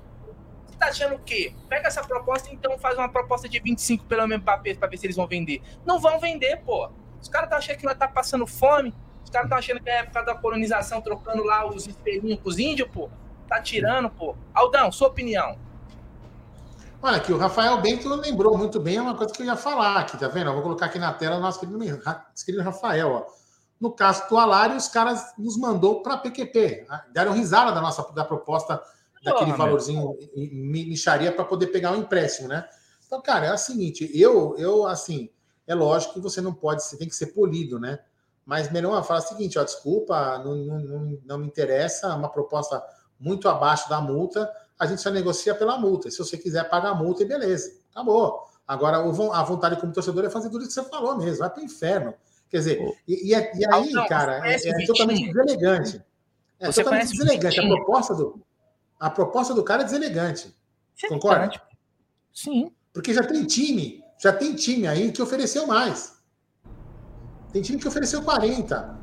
tá 0.77 0.87
achando 0.87 1.15
o 1.15 1.19
quê? 1.19 1.53
Pega 1.67 1.87
essa 1.87 2.03
proposta 2.03 2.49
então 2.53 2.77
faz 2.77 2.97
uma 2.97 3.09
proposta 3.09 3.49
de 3.49 3.59
25 3.59 4.05
pelo 4.05 4.27
menos 4.27 4.43
pra, 4.45 4.55
ver 4.57 4.97
se 4.97 5.05
eles 5.05 5.15
vão 5.15 5.27
vender. 5.27 5.61
Não 5.85 5.99
vão 5.99 6.19
vender, 6.19 6.57
pô. 6.57 6.89
Os 7.19 7.27
caras 7.27 7.47
estão 7.47 7.57
achando 7.57 7.77
que 7.77 7.85
nós 7.85 7.97
tá 7.97 8.07
passando 8.07 8.45
fome. 8.45 8.93
Os 9.27 9.31
caras 9.31 9.47
estão 9.47 9.57
achando 9.57 9.83
que 9.83 9.89
é 9.89 9.99
época 9.99 10.23
da 10.23 10.35
colonização, 10.35 11.01
trocando 11.01 11.43
lá 11.43 11.67
os 11.67 11.85
espelhinhos 11.85 12.39
com 12.41 12.47
os 12.47 12.57
índios, 12.57 12.87
pô. 12.89 13.09
Tá 13.45 13.61
tirando, 13.61 14.09
pô. 14.09 14.37
Aldão, 14.53 14.89
sua 14.89 15.09
opinião. 15.09 15.59
Olha, 17.01 17.17
aqui 17.17 17.33
o 17.33 17.37
Rafael 17.37 17.77
Bento 17.81 18.07
lembrou 18.07 18.57
muito 18.57 18.79
bem, 18.79 19.01
uma 19.01 19.15
coisa 19.15 19.33
que 19.33 19.41
eu 19.41 19.45
ia 19.45 19.57
falar 19.57 19.97
aqui, 19.97 20.17
tá 20.17 20.29
vendo? 20.29 20.49
Eu 20.49 20.53
vou 20.53 20.63
colocar 20.63 20.85
aqui 20.85 20.97
na 20.97 21.11
tela 21.11 21.35
o 21.35 21.39
nosso 21.41 21.59
querido, 21.59 21.77
querido 22.45 22.63
Rafael, 22.63 23.11
ó. 23.11 23.25
No 23.81 23.91
caso 23.91 24.29
do 24.29 24.37
Alário, 24.37 24.77
os 24.77 24.87
caras 24.87 25.21
nos 25.37 25.57
mandou 25.57 26.01
para 26.01 26.15
PQP. 26.15 26.87
Deram 27.11 27.33
risada 27.33 27.73
da 27.73 27.81
nossa 27.81 28.09
da 28.13 28.23
proposta 28.23 28.81
daquele 29.21 29.51
valorzinho 29.51 30.17
micharia 30.37 31.33
para 31.33 31.43
poder 31.43 31.67
pegar 31.67 31.91
um 31.91 31.97
empréstimo, 31.97 32.47
né? 32.47 32.65
Então, 33.05 33.21
cara, 33.21 33.47
é 33.47 33.53
o 33.53 33.57
seguinte, 33.57 34.09
eu, 34.13 34.55
eu 34.57 34.87
assim, 34.87 35.29
é 35.67 35.75
lógico 35.75 36.13
que 36.13 36.21
você 36.21 36.39
não 36.39 36.53
pode, 36.53 36.81
você 36.81 36.97
tem 36.97 37.09
que 37.09 37.15
ser 37.15 37.27
polido, 37.27 37.77
né? 37.77 37.99
Mas 38.47 38.71
melhor 38.71 39.03
falar 39.03 39.19
o 39.19 39.23
seguinte, 39.23 39.59
ó, 39.59 39.63
desculpa, 39.65 40.37
não, 40.37 40.55
não, 40.55 41.19
não 41.25 41.37
me 41.37 41.47
interessa, 41.47 42.15
uma 42.15 42.29
proposta 42.29 42.81
muito 43.19 43.49
abaixo 43.49 43.89
da 43.89 43.99
multa, 43.99 44.49
a 44.79 44.85
gente 44.85 45.01
só 45.01 45.09
negocia 45.09 45.53
pela 45.53 45.77
multa. 45.77 46.09
Se 46.09 46.17
você 46.17 46.37
quiser 46.37 46.69
pagar 46.69 46.91
a 46.91 46.95
multa, 46.95 47.25
beleza, 47.25 47.77
acabou. 47.91 48.45
Agora, 48.65 48.99
a 48.99 49.43
vontade 49.43 49.77
como 49.81 49.91
torcedor 49.91 50.23
é 50.23 50.29
fazer 50.29 50.49
tudo 50.49 50.63
o 50.63 50.65
que 50.65 50.71
você 50.71 50.81
falou 50.83 51.17
mesmo, 51.17 51.39
vai 51.39 51.49
para 51.49 51.61
o 51.61 51.65
inferno. 51.65 52.13
Quer 52.49 52.57
dizer, 52.59 52.97
e, 53.05 53.31
e, 53.31 53.35
é, 53.35 53.51
e 53.53 53.65
aí, 53.69 53.91
não, 53.91 54.07
cara, 54.07 54.49
é, 54.49 54.55
é 54.55 54.85
totalmente 54.85 55.27
deselegante. 55.27 56.01
É 56.57 56.71
você 56.71 56.83
totalmente 56.85 57.11
deselegante. 57.11 57.59
A 57.59 57.67
proposta 57.67 58.15
do, 58.15 58.41
a 58.97 59.09
proposta 59.09 59.53
do 59.53 59.63
cara 59.63 59.81
é 59.81 59.85
deselegante. 59.85 60.55
Sim, 60.95 61.09
Concorda? 61.09 61.51
Sim. 62.33 62.71
Porque 62.93 63.13
já 63.13 63.23
tem 63.25 63.45
time, 63.45 64.01
já 64.17 64.31
tem 64.31 64.55
time 64.55 64.87
aí 64.87 65.11
que 65.11 65.21
ofereceu 65.21 65.67
mais. 65.67 66.16
Tem 67.51 67.61
time 67.61 67.79
que 67.79 67.87
ofereceu 67.87 68.21
40. 68.21 68.97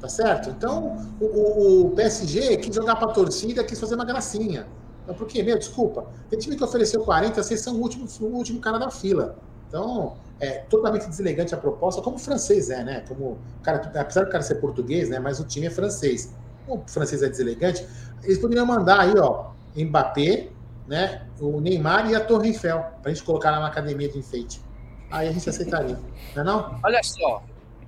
Tá 0.00 0.08
certo? 0.08 0.50
Então, 0.50 0.98
o, 1.18 1.86
o 1.86 1.90
PSG 1.92 2.58
quis 2.58 2.74
jogar 2.74 2.96
para 2.96 3.10
a 3.10 3.12
torcida, 3.14 3.64
quis 3.64 3.80
fazer 3.80 3.94
uma 3.94 4.04
gracinha. 4.04 4.66
Então, 5.02 5.14
por 5.14 5.26
quê? 5.26 5.42
Meu, 5.42 5.58
desculpa. 5.58 6.06
Tem 6.28 6.38
time 6.38 6.56
que 6.56 6.64
ofereceu 6.64 7.02
40, 7.02 7.42
vocês 7.42 7.60
são 7.60 7.74
o 7.74 7.80
último, 7.80 8.06
o 8.20 8.36
último 8.36 8.60
cara 8.60 8.78
da 8.78 8.90
fila. 8.90 9.36
Então, 9.68 10.16
é 10.40 10.58
totalmente 10.68 11.06
deselegante 11.06 11.54
a 11.54 11.58
proposta, 11.58 12.02
como 12.02 12.16
o 12.16 12.18
francês 12.18 12.70
é, 12.70 12.84
né? 12.84 13.04
Como 13.08 13.38
cara, 13.62 13.90
apesar 13.98 14.24
do 14.24 14.30
cara 14.30 14.42
ser 14.42 14.56
português, 14.56 15.08
né? 15.08 15.18
Mas 15.18 15.40
o 15.40 15.44
time 15.44 15.66
é 15.66 15.70
francês. 15.70 16.34
O 16.66 16.80
francês 16.86 17.22
é 17.22 17.28
deselegante, 17.28 17.86
eles 18.22 18.38
poderiam 18.38 18.66
mandar 18.66 19.00
aí, 19.00 19.14
ó, 19.18 19.50
Mbappé, 19.76 20.48
né? 20.86 21.26
O 21.40 21.60
Neymar 21.60 22.10
e 22.10 22.14
a 22.14 22.20
Torre 22.20 22.48
Eiffel, 22.48 22.84
pra 23.02 23.12
gente 23.12 23.24
colocar 23.24 23.50
lá 23.50 23.60
na 23.60 23.66
academia 23.66 24.08
de 24.08 24.18
enfeite. 24.18 24.62
Aí 25.10 25.28
a 25.28 25.32
gente 25.32 25.48
aceitaria, 25.48 25.98
não 26.34 26.42
é 26.42 26.44
não? 26.44 26.80
Olha 26.82 27.02
só, 27.02 27.42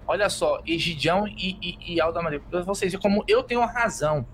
olha 0.07 0.29
só, 0.29 0.61
Egidião 0.67 1.27
e, 1.27 1.57
e, 1.61 1.95
e 1.95 2.01
Aldo 2.01 2.19
Amadeu, 2.19 2.43
vocês 2.65 2.95
como 2.97 3.25
eu 3.27 3.43
tenho 3.43 3.65
razão. 3.65 4.27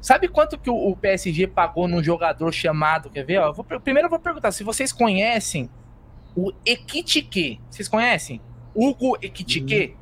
Sabe 0.00 0.28
quanto 0.28 0.58
que 0.58 0.70
o, 0.70 0.96
PSG 0.96 1.46
pagou 1.46 1.86
num 1.86 2.02
jogador 2.02 2.52
chamado, 2.52 3.10
quer 3.10 3.24
ver? 3.24 3.38
Ó, 3.38 3.52
vou, 3.52 3.64
primeiro 3.64 4.06
eu 4.06 4.10
vou 4.10 4.18
perguntar 4.18 4.50
se 4.50 4.64
vocês 4.64 4.92
conhecem 4.92 5.68
o 6.34 6.52
Ekitike. 6.64 7.60
Vocês 7.68 7.86
conhecem? 7.86 8.40
Hugo 8.74 9.18
Ekitike? 9.20 9.96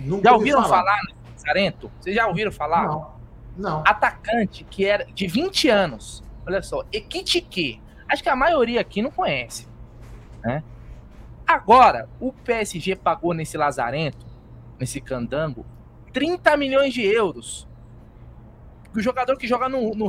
Hum, 0.00 0.20
já 0.22 0.32
ouviram 0.32 0.62
falar, 0.62 0.98
falar 0.98 1.00
Sarento? 1.36 1.90
Vocês 2.00 2.16
já 2.16 2.26
ouviram 2.26 2.50
falar? 2.50 2.88
Não. 2.88 3.14
Não. 3.56 3.82
Atacante 3.86 4.64
que 4.64 4.84
era 4.84 5.04
de 5.04 5.26
20 5.28 5.68
anos. 5.68 6.24
Olha 6.46 6.60
só, 6.62 6.84
Ekitike. 6.92 7.80
Acho 8.08 8.22
que 8.22 8.28
a 8.28 8.36
maioria 8.36 8.80
aqui 8.80 9.00
não 9.00 9.10
conhece. 9.10 9.68
Né? 10.42 10.62
Agora, 11.46 12.08
o 12.18 12.32
PSG 12.32 12.96
pagou 12.96 13.34
nesse 13.34 13.56
Lazarento, 13.56 14.26
nesse 14.78 15.00
candango, 15.00 15.66
30 16.12 16.56
milhões 16.56 16.94
de 16.94 17.02
euros. 17.02 17.68
O 18.94 19.00
jogador 19.00 19.36
que 19.36 19.46
joga 19.46 19.68
no, 19.68 19.94
no 19.94 20.08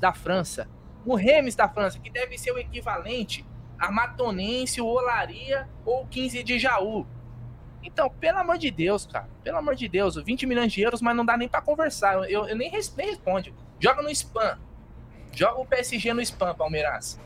da 0.00 0.12
França. 0.12 0.68
O 1.04 1.14
Remes 1.14 1.54
da 1.54 1.68
França, 1.68 1.98
que 1.98 2.10
deve 2.10 2.38
ser 2.38 2.52
o 2.52 2.58
equivalente 2.58 3.44
a 3.78 3.90
Matonense, 3.90 4.80
o 4.80 4.86
Olaria 4.86 5.68
ou 5.84 6.04
o 6.04 6.06
15 6.06 6.42
de 6.42 6.58
Jaú. 6.58 7.06
Então, 7.82 8.08
pelo 8.08 8.38
amor 8.38 8.56
de 8.56 8.70
Deus, 8.70 9.06
cara. 9.06 9.28
Pelo 9.42 9.58
amor 9.58 9.74
de 9.74 9.86
Deus, 9.88 10.16
20 10.16 10.46
milhões 10.46 10.72
de 10.72 10.80
euros, 10.80 11.02
mas 11.02 11.14
não 11.14 11.22
dá 11.24 11.36
nem 11.36 11.48
para 11.48 11.60
conversar. 11.60 12.14
Eu, 12.30 12.46
eu 12.46 12.56
nem, 12.56 12.70
nem 12.70 13.10
responde. 13.10 13.52
Joga 13.78 14.02
no 14.02 14.08
spam. 14.10 14.58
Joga 15.32 15.60
o 15.60 15.66
PSG 15.66 16.14
no 16.14 16.22
spam, 16.22 16.54
Palmeiras. 16.54 17.20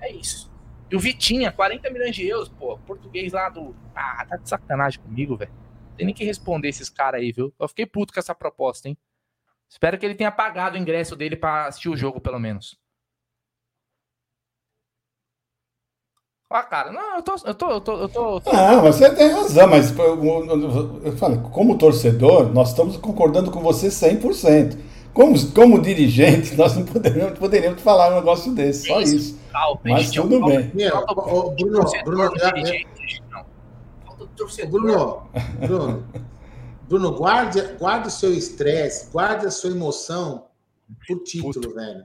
É 0.00 0.10
isso. 0.12 0.50
E 0.90 0.96
o 0.96 1.00
Vitinha, 1.00 1.50
40 1.50 1.90
milhões 1.90 2.14
de 2.14 2.26
euros, 2.26 2.48
pô. 2.48 2.78
Português 2.78 3.32
lá 3.32 3.48
do. 3.48 3.74
Ah, 3.94 4.24
tá 4.28 4.36
de 4.36 4.48
sacanagem 4.48 5.00
comigo, 5.00 5.36
velho. 5.36 5.50
Tem 5.96 6.06
nem 6.06 6.14
que 6.14 6.24
responder 6.24 6.68
esses 6.68 6.88
caras 6.88 7.20
aí, 7.20 7.32
viu? 7.32 7.52
Eu 7.58 7.68
fiquei 7.68 7.86
puto 7.86 8.12
com 8.12 8.20
essa 8.20 8.34
proposta, 8.34 8.88
hein? 8.88 8.96
Espero 9.68 9.98
que 9.98 10.06
ele 10.06 10.14
tenha 10.14 10.30
pagado 10.30 10.76
o 10.76 10.78
ingresso 10.78 11.16
dele 11.16 11.36
para 11.36 11.66
assistir 11.66 11.88
o 11.88 11.96
jogo, 11.96 12.20
pelo 12.20 12.38
menos. 12.38 12.78
Ah, 16.48 16.62
cara, 16.62 16.92
não, 16.92 17.16
eu 17.16 17.22
tô. 17.22 17.34
Eu 17.44 17.54
tô, 17.54 17.70
eu 17.70 17.80
tô, 17.80 17.98
eu 17.98 18.08
tô, 18.08 18.34
eu 18.34 18.40
tô... 18.40 18.52
Não, 18.52 18.82
você 18.82 19.12
tem 19.12 19.32
razão, 19.32 19.66
mas 19.66 19.96
eu, 19.98 21.02
eu 21.04 21.16
falo, 21.16 21.50
como 21.50 21.76
torcedor, 21.76 22.52
nós 22.52 22.68
estamos 22.68 22.96
concordando 22.96 23.50
com 23.50 23.60
você 23.60 23.88
100%. 23.88 24.78
Como, 25.16 25.52
como 25.52 25.80
dirigente, 25.80 26.54
nós 26.56 26.76
não 26.76 26.84
poderíamos, 26.84 27.38
poderíamos 27.38 27.80
falar 27.80 28.12
um 28.12 28.16
negócio 28.16 28.52
desse, 28.52 28.86
só 28.86 29.00
isso. 29.00 29.38
Mas 29.82 30.10
tudo 30.10 30.44
bem. 30.44 30.70
Bruno, 30.70 31.54
Bruno, 31.56 31.84
Bruno, 34.68 35.30
Bruno, 35.58 36.04
Bruno, 36.86 37.12
guarde, 37.12 37.62
guarde 37.78 38.08
o 38.08 38.10
seu 38.10 38.34
estresse, 38.34 39.10
guarde 39.10 39.46
a 39.46 39.50
sua 39.50 39.70
emoção 39.70 40.48
por 41.08 41.22
título, 41.22 41.54
Puta. 41.54 41.74
velho. 41.74 42.04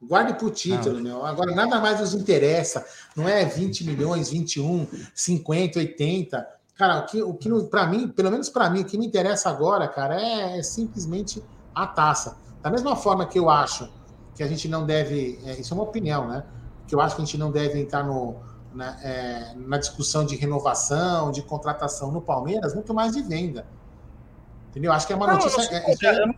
Guarde 0.00 0.38
por 0.38 0.50
título, 0.52 0.98
meu. 0.98 1.22
Agora, 1.22 1.54
nada 1.54 1.78
mais 1.80 2.00
nos 2.00 2.14
interessa. 2.14 2.86
Não 3.14 3.28
é 3.28 3.44
20 3.44 3.84
milhões, 3.84 4.30
21, 4.30 4.86
50, 5.14 5.80
80. 5.80 6.48
Cara, 6.76 7.00
o 7.00 7.06
que, 7.06 7.22
o 7.22 7.34
que 7.34 7.50
para 7.64 7.86
mim, 7.86 8.08
pelo 8.08 8.30
menos 8.30 8.48
para 8.48 8.70
mim, 8.70 8.80
o 8.80 8.84
que 8.86 8.96
me 8.96 9.06
interessa 9.06 9.50
agora, 9.50 9.86
cara, 9.86 10.18
é, 10.18 10.58
é, 10.58 10.62
simplesmente 10.62 11.42
a 11.76 11.86
taça. 11.86 12.38
Da 12.62 12.70
mesma 12.70 12.96
forma 12.96 13.26
que 13.26 13.38
eu 13.38 13.50
acho 13.50 13.88
que 14.34 14.42
a 14.42 14.48
gente 14.48 14.66
não 14.66 14.86
deve. 14.86 15.38
É, 15.44 15.60
isso 15.60 15.74
é 15.74 15.76
uma 15.76 15.84
opinião, 15.84 16.26
né? 16.26 16.42
Que 16.88 16.94
eu 16.94 17.00
acho 17.00 17.14
que 17.14 17.22
a 17.22 17.24
gente 17.24 17.36
não 17.36 17.50
deve 17.50 17.78
entrar 17.78 18.02
no, 18.02 18.36
na, 18.72 18.98
é, 19.02 19.54
na 19.54 19.76
discussão 19.76 20.24
de 20.24 20.34
renovação, 20.36 21.30
de 21.30 21.42
contratação 21.42 22.10
no 22.10 22.22
Palmeiras, 22.22 22.74
muito 22.74 22.94
mais 22.94 23.12
de 23.14 23.22
venda. 23.22 23.66
Entendeu? 24.70 24.92
Acho 24.92 25.06
que 25.06 25.12
é 25.12 25.16
uma 25.16 25.34
notícia. 25.34 25.84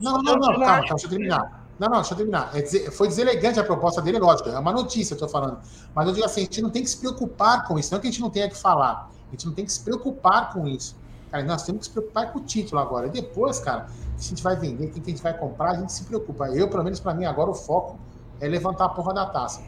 Não, 0.01 0.23
não, 0.23 0.35
não, 0.35 0.61
calma, 0.61 0.81
deixa 0.81 1.07
eu 1.07 1.11
terminar. 1.11 1.69
Não, 1.79 1.89
não, 1.89 1.97
deixa 1.97 2.15
eu 2.15 2.17
terminar. 2.17 2.51
É 2.55 2.91
foi 2.91 3.07
deselegante 3.07 3.61
a 3.61 3.65
proposta 3.65 4.03
dele, 4.03 4.19
lógico, 4.19 4.49
é 4.49 4.59
uma 4.59 4.73
notícia, 4.73 5.15
eu 5.15 5.19
tô 5.19 5.29
falando. 5.29 5.59
Mas 5.95 6.07
eu 6.09 6.13
digo 6.13 6.27
assim, 6.27 6.41
a 6.41 6.45
gente 6.45 6.63
não 6.63 6.71
tem 6.71 6.83
que 6.83 6.91
se 6.91 6.97
preocupar 6.97 7.67
com 7.67 7.79
isso, 7.79 7.93
não 7.93 7.99
é 7.99 8.01
que 8.01 8.09
a 8.09 8.11
gente 8.11 8.21
não 8.21 8.31
tenha 8.31 8.49
que 8.49 8.57
falar. 8.57 9.11
A 9.29 9.31
gente 9.31 9.47
não 9.47 9.55
tem 9.55 9.65
que 9.65 9.73
se 9.73 9.81
preocupar 9.81 10.53
com 10.53 10.67
isso. 10.67 10.97
Cara, 11.31 11.45
nós 11.45 11.63
temos 11.63 11.81
que 11.81 11.87
se 11.87 11.93
preocupar 11.93 12.33
com 12.33 12.39
o 12.39 12.43
título 12.43 12.81
agora. 12.81 13.07
E 13.07 13.11
depois, 13.11 13.61
cara, 13.61 13.87
a 14.17 14.21
gente 14.21 14.43
vai 14.43 14.57
vender, 14.57 14.89
quem 14.89 15.03
que 15.03 15.11
a 15.11 15.15
gente 15.15 15.23
vai 15.23 15.37
comprar, 15.37 15.73
a 15.73 15.75
gente 15.75 15.93
se 15.93 16.05
preocupa. 16.05 16.49
Eu, 16.49 16.69
pelo 16.69 16.85
menos 16.85 17.01
para 17.01 17.15
mim, 17.15 17.25
agora 17.25 17.51
o 17.51 17.55
foco 17.55 17.99
é 18.41 18.49
levantar 18.49 18.87
a 18.87 18.89
porra 18.89 19.15
da 19.15 19.27
taça. 19.27 19.63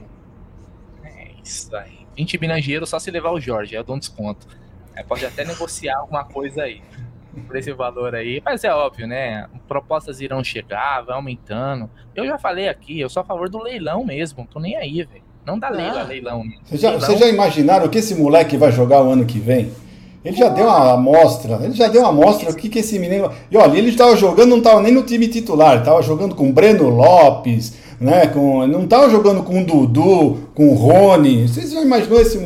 Cara. 1.03 1.15
É 1.15 1.33
isso 1.45 1.75
aí. 1.77 2.07
20 2.17 2.39
milhões 2.39 2.59
de 2.59 2.65
dinheiro 2.65 2.87
só 2.87 2.99
se 2.99 3.11
levar 3.11 3.31
o 3.31 3.41
Jorge, 3.41 3.75
eu 3.75 3.85
dou 3.85 3.97
um 3.97 3.99
desconto. 3.99 4.47
É, 4.95 5.03
pode 5.03 5.25
até 5.25 5.45
negociar 5.45 5.99
alguma 5.99 6.25
coisa 6.25 6.63
aí 6.63 6.83
por 7.47 7.57
esse 7.57 7.73
valor 7.73 8.15
aí. 8.15 8.43
Mas 8.45 8.65
é 8.65 8.73
óbvio, 8.73 9.07
né? 9.07 9.47
Propostas 9.69 10.21
irão 10.21 10.43
chegar, 10.43 11.03
vai 11.03 11.15
aumentando. 11.15 11.89
Eu 12.15 12.27
já 12.27 12.39
falei 12.39 12.69
aqui, 12.69 12.99
eu 13.01 13.09
sou 13.09 13.23
a 13.23 13.25
favor 13.25 13.49
do 13.49 13.63
leilão 13.63 14.05
mesmo. 14.05 14.47
Tô 14.51 14.59
nem 14.59 14.77
aí, 14.77 15.05
velho. 15.05 15.23
Não 15.47 15.59
dá 15.59 15.69
leilão, 15.71 16.07
leilão. 16.07 16.45
Vocês 16.65 16.81
já, 16.81 16.99
já 16.99 17.27
imaginaram 17.27 17.87
o 17.87 17.89
que 17.89 17.99
esse 17.99 18.15
moleque 18.15 18.57
vai 18.57 18.71
jogar 18.71 19.03
o 19.03 19.11
ano 19.11 19.25
que 19.25 19.39
vem? 19.39 19.73
Ele 20.25 20.37
já 20.37 20.49
deu 20.51 20.67
uma 20.67 20.93
amostra, 20.93 21.59
ele 21.63 21.73
já 21.73 21.89
deu 21.89 22.03
uma 22.03 22.11
amostra 22.11 22.51
o 22.51 22.55
que, 22.55 22.69
que 22.69 22.81
esse 22.81 22.99
menino. 22.99 23.31
E 23.51 23.57
olha, 23.57 23.77
ele 23.79 23.89
estava 23.89 24.15
jogando, 24.17 24.51
não 24.51 24.59
estava 24.59 24.81
nem 24.81 24.93
no 24.93 25.03
time 25.03 25.29
titular, 25.29 25.79
estava 25.79 26.03
jogando 26.03 26.35
com 26.35 26.53
Breno 26.53 26.91
Lopes, 26.91 27.75
né? 27.99 28.27
Com, 28.27 28.67
não 28.67 28.85
estava 28.85 29.09
jogando 29.09 29.43
com 29.43 29.63
o 29.63 29.65
Dudu, 29.65 30.51
com 30.55 30.69
o 30.69 30.75
Rony. 30.75 31.49
Vocês 31.49 31.73
já 31.73 31.81
imaginou 31.81 32.21
esse? 32.21 32.39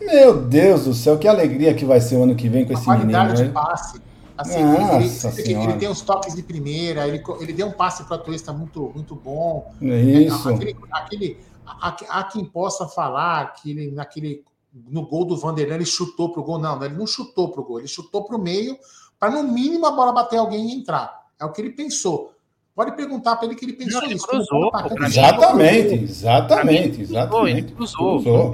Meu 0.00 0.40
Deus 0.40 0.84
do 0.84 0.94
céu, 0.94 1.18
que 1.18 1.26
alegria 1.26 1.74
que 1.74 1.84
vai 1.84 2.00
ser 2.00 2.14
o 2.14 2.22
ano 2.22 2.36
que 2.36 2.48
vem 2.48 2.64
com 2.64 2.72
esse 2.72 2.88
menino. 2.88 3.34
De 3.34 3.42
né? 3.42 3.48
passe. 3.48 4.00
Assim, 4.38 4.62
Nossa 4.62 5.40
ele, 5.40 5.54
ele, 5.54 5.72
tem 5.74 5.88
os 5.88 6.02
toques 6.02 6.34
de 6.34 6.42
primeira, 6.42 7.08
ele, 7.08 7.22
ele 7.40 7.52
deu 7.54 7.68
um 7.68 7.72
passe 7.72 8.04
para 8.04 8.16
a 8.16 8.18
Tuesta 8.18 8.52
muito, 8.52 8.92
muito 8.94 9.16
bom. 9.16 9.72
É 9.80 9.98
isso. 9.98 10.48
Aquele, 10.50 10.76
aquele, 10.92 11.38
há, 11.66 11.96
há 12.10 12.24
quem 12.24 12.44
possa 12.44 12.86
falar 12.86 13.54
que 13.54 13.70
ele, 13.70 13.90
naquele 13.90 14.44
no 14.88 15.06
gol 15.06 15.24
do 15.24 15.36
Vanderlei, 15.36 15.78
ele 15.78 15.86
chutou 15.86 16.32
pro 16.32 16.42
gol. 16.42 16.58
Não, 16.58 16.82
ele 16.84 16.94
não 16.94 17.06
chutou 17.06 17.50
pro 17.50 17.64
gol, 17.64 17.78
ele 17.78 17.88
chutou 17.88 18.24
pro 18.24 18.38
meio, 18.38 18.76
para 19.18 19.30
no 19.30 19.42
mínimo 19.42 19.86
a 19.86 19.90
bola 19.90 20.12
bater 20.12 20.38
alguém 20.38 20.68
e 20.68 20.74
entrar. 20.74 21.26
É 21.40 21.44
o 21.44 21.52
que 21.52 21.60
ele 21.60 21.70
pensou. 21.70 22.32
Pode 22.74 22.94
perguntar 22.94 23.36
para 23.36 23.46
ele 23.46 23.54
que 23.54 23.64
ele 23.64 23.72
pensou 23.72 24.02
não, 24.02 24.06
ele 24.06 24.16
isso. 24.16 24.26
Cruzou, 24.26 24.70
pô, 24.70 25.04
exatamente, 25.04 25.94
exatamente, 25.94 27.00
exatamente. 27.00 27.58
Ele 27.58 27.72
cruzou, 27.72 28.22
cruzou. 28.22 28.52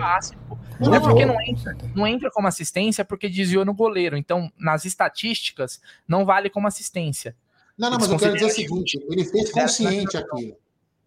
Não 0.79 0.95
é 0.95 1.01
porque 1.01 1.27
não 1.27 1.41
entra, 1.41 1.77
não 1.95 2.07
entra 2.07 2.31
como 2.31 2.47
assistência 2.47 3.05
porque 3.05 3.29
desviou 3.29 3.65
no 3.65 3.75
goleiro. 3.75 4.17
Então, 4.17 4.49
nas 4.57 4.85
estatísticas, 4.85 5.81
não 6.07 6.25
vale 6.25 6.49
como 6.49 6.69
assistência. 6.69 7.35
Não, 7.77 7.91
não, 7.91 7.99
mas 7.99 8.11
eu 8.11 8.19
quero 8.19 8.35
dizer 8.35 8.47
o 8.47 8.51
seguinte: 8.51 9.05
ele 9.11 9.25
fez 9.25 9.51
consciente 9.51 10.17
aquilo. 10.17 10.57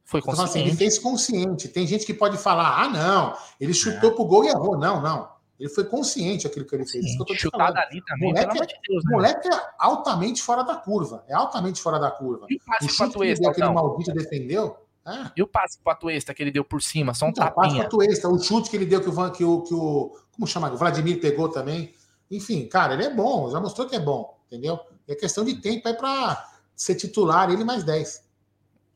Foi 0.06 0.22
consciente. 0.22 0.50
Assim, 0.50 0.60
ele 0.62 0.76
fez 0.76 1.00
consciente. 1.00 1.68
Tem 1.68 1.86
gente 1.86 2.06
que 2.06 2.14
pode 2.14 2.38
falar, 2.38 2.84
ah, 2.84 2.88
não, 2.88 3.36
ele 3.60 3.74
chutou 3.74 4.12
é. 4.12 4.14
pro 4.14 4.26
gol 4.26 4.46
e 4.46 4.50
errou. 4.50 4.78
Não, 4.78 5.02
não. 5.02 5.36
Ele 5.60 5.70
foi 5.70 5.86
consciente 5.86 6.46
aquilo 6.46 6.66
que 6.66 6.76
ele 6.76 6.86
fez. 6.86 7.04
Sim, 7.04 7.24
que 7.24 7.36
Chutada 7.36 7.80
ali 7.80 8.04
também, 8.04 8.30
moleque, 8.30 8.54
de 8.54 8.76
Deus. 8.88 9.04
Né? 9.06 9.12
moleque 9.12 9.48
é 9.48 9.62
altamente 9.80 10.42
fora 10.44 10.64
da 10.64 10.76
curva. 10.76 11.24
É 11.28 11.34
altamente 11.34 11.82
fora 11.82 11.98
da 11.98 12.12
curva. 12.12 12.46
E 12.50 12.56
o 12.56 12.60
passe 12.60 13.18
o 13.18 13.24
ele 13.24 13.36
deu, 13.36 13.50
aquele 13.50 13.70
maldito 13.70 14.14
defendeu. 14.14 14.78
É. 15.08 15.32
E 15.36 15.42
o 15.42 15.48
passe 15.48 15.80
pro 15.80 15.92
Atuesta 15.92 16.34
que 16.34 16.44
ele 16.44 16.52
deu 16.52 16.64
por 16.64 16.82
cima, 16.82 17.14
só 17.14 17.28
um 17.28 17.30
então, 17.30 17.46
tapinha. 17.46 17.68
O 17.68 17.72
passe 17.74 17.90
pro 17.90 18.02
Atuesta, 18.02 18.30
o 18.30 18.40
chute 18.40 18.70
que 18.70 18.76
ele 18.76 18.86
deu 18.86 19.02
que 19.02 19.10
o, 19.10 19.32
que 19.32 19.44
o, 19.44 19.62
que 19.62 19.74
o 19.74 20.18
como 20.32 20.46
chama? 20.46 20.72
O 20.72 20.78
Vladimir 20.78 21.20
pegou 21.22 21.48
também. 21.48 21.94
Enfim, 22.30 22.68
cara, 22.68 22.94
ele 22.94 23.06
é 23.06 23.14
bom, 23.14 23.50
já 23.50 23.60
mostrou 23.60 23.88
que 23.88 23.96
é 23.96 24.00
bom, 24.00 24.38
entendeu? 24.48 24.80
É 25.08 25.16
questão 25.16 25.46
de 25.46 25.56
tempo 25.56 25.88
aí 25.88 25.94
para 25.94 26.46
ser 26.76 26.96
titular 26.96 27.50
ele 27.50 27.64
mais 27.64 27.84
10. 27.84 28.26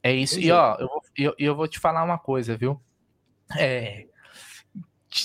É 0.03 0.13
isso. 0.13 0.39
E 0.39 0.51
ó, 0.51 0.75
eu 0.79 0.87
vou, 0.87 0.98
eu, 1.17 1.33
eu 1.37 1.55
vou 1.55 1.67
te 1.67 1.79
falar 1.79 2.03
uma 2.03 2.17
coisa, 2.17 2.57
viu? 2.57 2.81
É, 3.57 4.05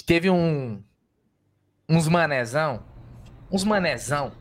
teve 0.06 0.30
um 0.30 0.82
uns 1.88 2.08
manezão, 2.08 2.82
uns 3.50 3.64
manezão, 3.64 4.32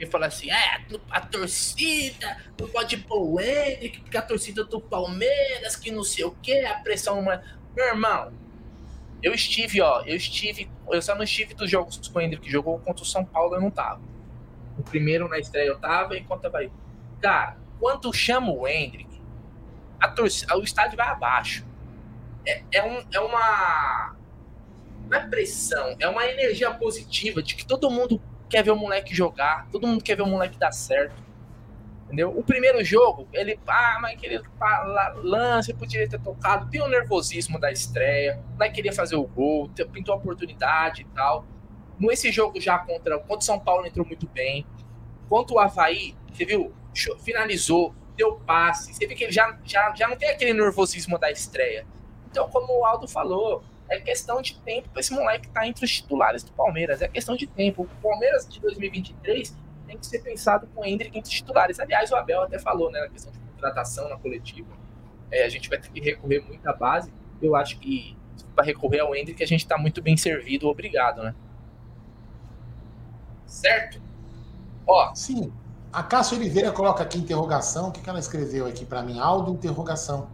que 0.00 0.06
fala 0.06 0.26
assim: 0.26 0.50
é, 0.50 0.80
a 1.10 1.20
torcida 1.20 2.38
não 2.58 2.68
pode 2.68 2.96
pôr 2.98 3.22
o 3.22 3.40
Hendrick, 3.40 4.00
porque 4.00 4.16
a 4.16 4.22
torcida 4.22 4.64
do 4.64 4.80
Palmeiras, 4.80 5.76
que 5.76 5.90
não 5.90 6.02
sei 6.02 6.24
o 6.24 6.30
que, 6.30 6.64
a 6.64 6.78
pressão. 6.80 7.22
Meu 7.22 7.86
irmão, 7.86 8.32
eu 9.22 9.34
estive, 9.34 9.80
ó, 9.82 10.02
eu 10.06 10.16
estive, 10.16 10.70
eu 10.88 11.02
só 11.02 11.14
não 11.14 11.22
estive 11.22 11.52
dos 11.52 11.70
jogos 11.70 11.96
com 12.08 12.18
o 12.18 12.22
Hendrick, 12.22 12.44
que 12.44 12.50
jogou 12.50 12.78
contra 12.78 13.02
o 13.02 13.06
São 13.06 13.24
Paulo, 13.24 13.54
eu 13.54 13.60
não 13.60 13.70
tava. 13.70 14.00
O 14.78 14.82
primeiro 14.82 15.28
na 15.28 15.38
estreia 15.38 15.68
eu 15.68 15.78
tava, 15.78 16.16
enquanto 16.16 16.44
eu 16.44 16.50
vai. 16.50 16.72
Cara, 17.20 17.58
quando 17.78 18.10
chama 18.12 18.50
o 18.50 18.66
Hendrick, 18.66 19.09
a 20.00 20.08
torcida, 20.08 20.56
o 20.56 20.62
estádio 20.62 20.96
vai 20.96 21.08
abaixo. 21.08 21.66
É, 22.46 22.62
é, 22.72 22.82
um, 22.82 23.04
é 23.12 23.20
uma. 23.20 24.16
Não 25.08 25.18
é 25.18 25.26
pressão, 25.28 25.96
é 25.98 26.08
uma 26.08 26.24
energia 26.26 26.70
positiva 26.72 27.42
de 27.42 27.54
que 27.54 27.66
todo 27.66 27.90
mundo 27.90 28.20
quer 28.48 28.62
ver 28.62 28.70
o 28.70 28.76
moleque 28.76 29.14
jogar, 29.14 29.68
todo 29.70 29.86
mundo 29.86 30.02
quer 30.02 30.16
ver 30.16 30.22
o 30.22 30.26
moleque 30.26 30.58
dar 30.58 30.72
certo. 30.72 31.20
Entendeu? 32.04 32.36
O 32.36 32.42
primeiro 32.42 32.82
jogo, 32.82 33.28
ele, 33.32 33.58
ah, 33.68 33.98
mas 34.02 34.14
aquele 34.14 34.40
lance 35.22 35.72
podia 35.72 36.08
ter 36.08 36.20
tocado, 36.20 36.68
tem 36.68 36.82
o 36.82 36.88
nervosismo 36.88 37.58
da 37.58 37.70
estreia, 37.70 38.42
não 38.58 38.72
queria 38.72 38.92
fazer 38.92 39.14
o 39.14 39.24
gol, 39.24 39.70
pintou 39.92 40.14
a 40.14 40.18
oportunidade 40.18 41.02
e 41.02 41.04
tal. 41.14 41.44
Nesse 42.00 42.32
jogo 42.32 42.60
já 42.60 42.78
contra, 42.78 43.16
contra 43.18 43.38
o 43.38 43.42
São 43.42 43.60
Paulo 43.60 43.86
entrou 43.86 44.04
muito 44.04 44.26
bem. 44.26 44.66
Quanto 45.28 45.54
o 45.54 45.58
Havaí, 45.60 46.16
você 46.32 46.44
viu, 46.44 46.74
finalizou, 47.22 47.94
deu 48.20 48.36
passe. 48.46 48.92
Você 48.92 49.06
vê 49.06 49.14
que 49.14 49.24
ele 49.24 49.32
já, 49.32 49.58
já, 49.64 49.94
já 49.94 50.06
não 50.06 50.16
tem 50.16 50.28
aquele 50.28 50.52
nervosismo 50.52 51.18
da 51.18 51.30
estreia. 51.30 51.86
Então, 52.30 52.48
como 52.50 52.80
o 52.80 52.84
Aldo 52.84 53.08
falou, 53.08 53.64
é 53.88 53.98
questão 53.98 54.42
de 54.42 54.58
tempo 54.60 54.88
para 54.90 55.00
esse 55.00 55.12
moleque 55.12 55.46
estar 55.46 55.60
tá 55.60 55.66
entre 55.66 55.84
os 55.84 55.90
titulares 55.90 56.42
do 56.42 56.52
Palmeiras. 56.52 57.00
É 57.00 57.08
questão 57.08 57.34
de 57.34 57.46
tempo. 57.46 57.82
O 57.82 58.02
Palmeiras 58.02 58.46
de 58.46 58.60
2023 58.60 59.56
tem 59.86 59.98
que 59.98 60.06
ser 60.06 60.20
pensado 60.20 60.68
com 60.68 60.82
o 60.82 60.84
Hendrick 60.84 61.16
entre 61.16 61.30
os 61.30 61.34
titulares. 61.34 61.80
Aliás, 61.80 62.12
o 62.12 62.16
Abel 62.16 62.42
até 62.42 62.58
falou, 62.58 62.90
né, 62.90 63.00
na 63.00 63.08
questão 63.08 63.32
de 63.32 63.38
contratação 63.38 64.08
na 64.08 64.16
coletiva. 64.16 64.68
É, 65.30 65.44
a 65.44 65.48
gente 65.48 65.68
vai 65.68 65.78
ter 65.78 65.90
que 65.90 66.00
recorrer 66.00 66.40
muito 66.40 66.66
à 66.68 66.72
base. 66.72 67.12
Eu 67.40 67.56
acho 67.56 67.78
que 67.78 68.16
para 68.54 68.64
recorrer 68.64 69.00
ao 69.00 69.14
Hendrick 69.14 69.42
a 69.42 69.46
gente 69.46 69.60
está 69.60 69.78
muito 69.78 70.02
bem 70.02 70.16
servido, 70.16 70.68
obrigado, 70.68 71.22
né? 71.22 71.34
Certo? 73.46 74.00
Ó, 74.86 75.14
sim. 75.14 75.52
A 75.92 76.02
Cássio 76.02 76.36
Oliveira 76.36 76.70
coloca 76.70 77.02
aqui 77.02 77.18
interrogação. 77.18 77.88
O 77.88 77.92
que, 77.92 78.00
que 78.00 78.08
ela 78.08 78.18
escreveu 78.18 78.66
aqui 78.66 78.84
para 78.84 79.02
mim? 79.02 79.18
Aldo, 79.18 79.52
interrogação. 79.52 80.28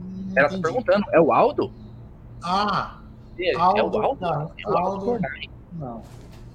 Hum, 0.00 0.32
ela 0.34 0.48
está 0.48 0.58
perguntando, 0.60 1.04
é 1.12 1.20
o 1.20 1.32
Aldo? 1.32 1.72
Ah, 2.42 2.98
é, 3.38 3.54
Aldo, 3.56 3.78
é 3.78 3.82
o 3.82 4.02
Aldo? 4.02 4.20
Não, 4.20 4.52
é 4.58 4.68
o 4.68 4.76
Aldo, 4.76 5.10
Aldo 5.10 5.20
não. 5.72 6.02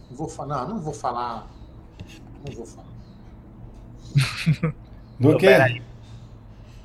Não 0.09 0.17
vou 0.17 0.27
falar, 0.27 0.65
não, 0.65 0.75
não 0.75 0.81
vou 0.81 0.93
falar. 0.93 1.47
Não 2.45 2.55
vou 2.55 2.65
falar. 2.65 2.87
Do 5.19 5.37
quê? 5.37 5.81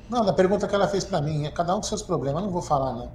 Não, 0.09 0.25
da 0.25 0.33
pergunta 0.33 0.67
que 0.67 0.75
ela 0.75 0.87
fez 0.87 1.03
para 1.03 1.21
mim, 1.21 1.45
é 1.45 1.51
cada 1.51 1.73
um 1.73 1.77
com 1.77 1.83
seus 1.83 2.01
problemas, 2.01 2.43
não 2.43 2.49
vou 2.49 2.61
falar, 2.61 2.93
não. 2.93 3.11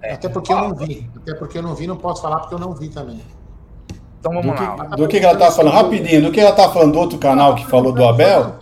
É. 0.00 0.14
Até 0.14 0.28
porque 0.28 0.52
eu 0.52 0.56
não 0.56 0.74
vi. 0.74 1.10
Até 1.16 1.34
porque 1.34 1.58
eu 1.58 1.62
não 1.62 1.74
vi, 1.74 1.86
não 1.86 1.96
posso 1.96 2.22
falar 2.22 2.40
porque 2.40 2.54
eu 2.54 2.58
não 2.58 2.74
vi 2.74 2.88
também. 2.88 3.22
Então 4.24 4.32
vamos 4.32 4.58
do 4.58 4.62
lá. 4.62 4.86
Que, 4.86 4.96
do 4.96 5.08
que, 5.08 5.18
ela 5.18 5.36
tá 5.36 5.52
falando? 5.52 5.74
Rapidinho, 5.74 6.22
do 6.22 6.32
que 6.32 6.40
ela 6.40 6.52
tá 6.52 6.70
falando 6.70 6.92
do 6.92 6.98
outro 6.98 7.18
canal 7.18 7.54
que 7.54 7.66
falou 7.66 7.92
do 7.92 8.02
Abel? 8.02 8.54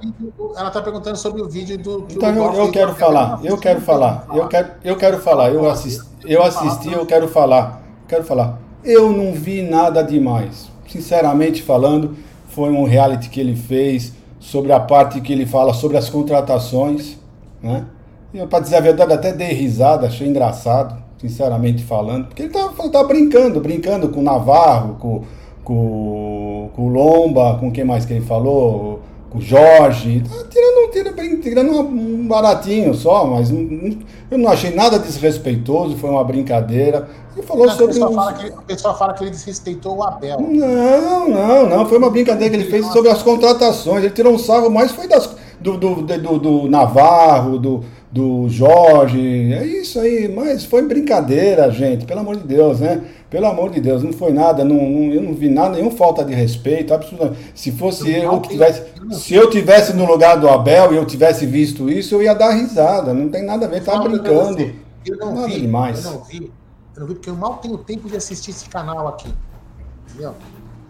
Ela 0.57 0.71
tá 0.73 0.83
perguntando 0.83 1.17
sobre 1.17 1.41
o 1.41 1.49
vídeo 1.49 1.79
do. 1.79 2.05
Então 2.11 2.35
eu, 2.35 2.65
eu 2.65 2.73
quero 2.73 2.93
falar, 2.97 3.39
eu 3.45 3.57
quero 3.57 3.81
falar, 3.81 4.27
eu 4.35 4.49
quero, 4.49 4.69
eu 4.83 4.97
quero 4.97 5.19
falar, 5.21 5.51
eu 5.51 5.71
assisti, 5.71 6.05
eu 6.25 6.43
assisti, 6.43 6.93
eu 6.93 7.07
quero 7.07 7.29
falar, 7.29 7.81
quero 8.09 8.25
falar. 8.25 8.59
Eu 8.83 9.13
não 9.13 9.33
vi 9.33 9.63
nada 9.63 10.03
demais, 10.03 10.69
sinceramente 10.89 11.63
falando, 11.63 12.17
foi 12.49 12.71
um 12.71 12.83
reality 12.83 13.29
que 13.29 13.39
ele 13.39 13.55
fez 13.55 14.13
sobre 14.41 14.73
a 14.73 14.81
parte 14.81 15.21
que 15.21 15.33
ele 15.33 15.47
fala 15.47 15.73
sobre 15.73 15.97
as 15.97 16.11
contratações, 16.11 17.17
né? 17.63 17.85
E 18.35 18.45
para 18.47 18.59
dizer 18.59 18.77
a 18.77 18.81
verdade, 18.81 19.13
até 19.13 19.31
dei 19.33 19.53
risada, 19.53 20.09
achei 20.09 20.27
engraçado, 20.27 21.01
sinceramente 21.19 21.85
falando, 21.85 22.27
porque 22.27 22.43
ele 22.43 22.53
tá, 22.53 22.69
tá 22.93 23.05
brincando, 23.05 23.61
brincando 23.61 24.09
com 24.09 24.19
o 24.19 24.25
Navarro, 24.25 24.97
com 24.97 25.23
com, 25.65 26.71
com 26.75 26.87
o 26.87 26.89
Lomba, 26.89 27.57
com 27.59 27.71
quem 27.71 27.85
mais 27.85 28.05
que 28.05 28.13
ele 28.15 28.25
falou? 28.25 29.01
Com 29.31 29.39
o 29.39 29.41
Jorge. 29.41 30.23
Tá 30.29 30.45
tirando, 30.51 30.91
tirando, 30.91 31.41
tirando 31.41 31.81
um 31.81 32.27
baratinho 32.27 32.93
só, 32.95 33.27
mas 33.27 33.51
eu 33.51 34.39
não 34.39 34.51
achei 34.51 34.75
nada 34.75 34.99
desrespeitoso, 34.99 35.97
foi 35.97 36.11
uma 36.11 36.23
brincadeira. 36.23 37.09
Ele 37.35 37.47
falou 37.47 37.67
não, 37.67 37.73
sobre. 37.73 37.85
O 37.85 37.89
pessoal, 37.89 38.13
fala 38.13 38.33
que, 38.35 38.47
o 38.47 38.63
pessoal 38.63 38.99
fala 38.99 39.15
que 39.15 39.25
ele 39.25 39.31
desrespeitou 39.31 39.97
o 39.97 40.03
Abel. 40.03 40.39
Não, 40.39 41.29
não, 41.29 41.69
não. 41.69 41.87
Foi 41.87 41.97
uma 41.97 42.11
brincadeira 42.11 42.51
que 42.51 42.63
ele 42.63 42.71
fez 42.71 42.87
sobre 42.89 43.11
as 43.11 43.23
contratações. 43.23 44.05
Ele 44.05 44.13
tirou 44.13 44.35
um 44.35 44.39
sarro, 44.39 44.71
mas 44.71 44.93
foi 44.93 45.09
das, 45.09 45.35
do, 45.59 45.79
do, 45.79 46.03
do, 46.03 46.39
do 46.39 46.69
Navarro, 46.69 47.59
do, 47.59 47.85
do 48.11 48.49
Jorge. 48.51 49.53
É 49.55 49.65
isso 49.65 49.99
aí, 49.99 50.29
mas 50.29 50.65
foi 50.65 50.83
brincadeira, 50.83 51.71
gente, 51.71 52.05
pelo 52.05 52.21
amor 52.21 52.37
de 52.37 52.47
Deus, 52.47 52.81
né? 52.81 53.01
Pelo 53.33 53.47
amor 53.47 53.71
de 53.71 53.81
Deus, 53.81 54.03
não 54.03 54.13
foi 54.13 54.31
nada, 54.31 54.63
não, 54.63 54.77
não, 54.77 55.11
eu 55.11 55.23
não 55.23 55.33
vi 55.33 55.49
nada, 55.49 55.71
nenhuma 55.71 55.91
falta 55.93 56.23
de 56.23 56.35
respeito, 56.35 56.93
absolutamente. 56.93 57.39
Se 57.55 57.73
fosse 57.73 58.11
eu, 58.11 58.39
que 58.43 58.51
tivesse, 58.51 58.83
se 59.13 59.33
eu 59.33 59.49
tivesse 59.49 59.95
no 59.95 60.05
lugar 60.05 60.39
do 60.39 60.47
Abel 60.51 60.93
e 60.93 60.97
eu 60.97 61.07
tivesse 61.07 61.47
visto 61.47 61.89
isso, 61.89 62.15
eu 62.15 62.23
ia 62.23 62.35
dar 62.35 62.51
risada. 62.51 63.15
Não 63.15 63.31
tem 63.31 63.43
nada 63.43 63.65
a 63.65 63.69
ver, 63.71 63.83
tá 63.83 63.99
brincando. 63.99 64.75
Eu 65.07 65.17
não 65.17 65.35
nada 65.35 65.49
vi, 65.49 65.63
demais. 65.63 66.05
Eu 66.05 66.11
não 66.11 66.25
vi, 66.25 66.53
eu 66.95 67.01
não 67.01 67.07
vi 67.07 67.15
porque 67.15 67.31
eu 67.31 67.35
mal 67.35 67.57
tenho 67.57 67.79
tempo 67.79 68.07
de 68.07 68.19
assistir 68.19 68.51
esse 68.51 68.69
canal 68.69 69.09
aqui, 69.09 69.33
entendeu? 70.11 70.35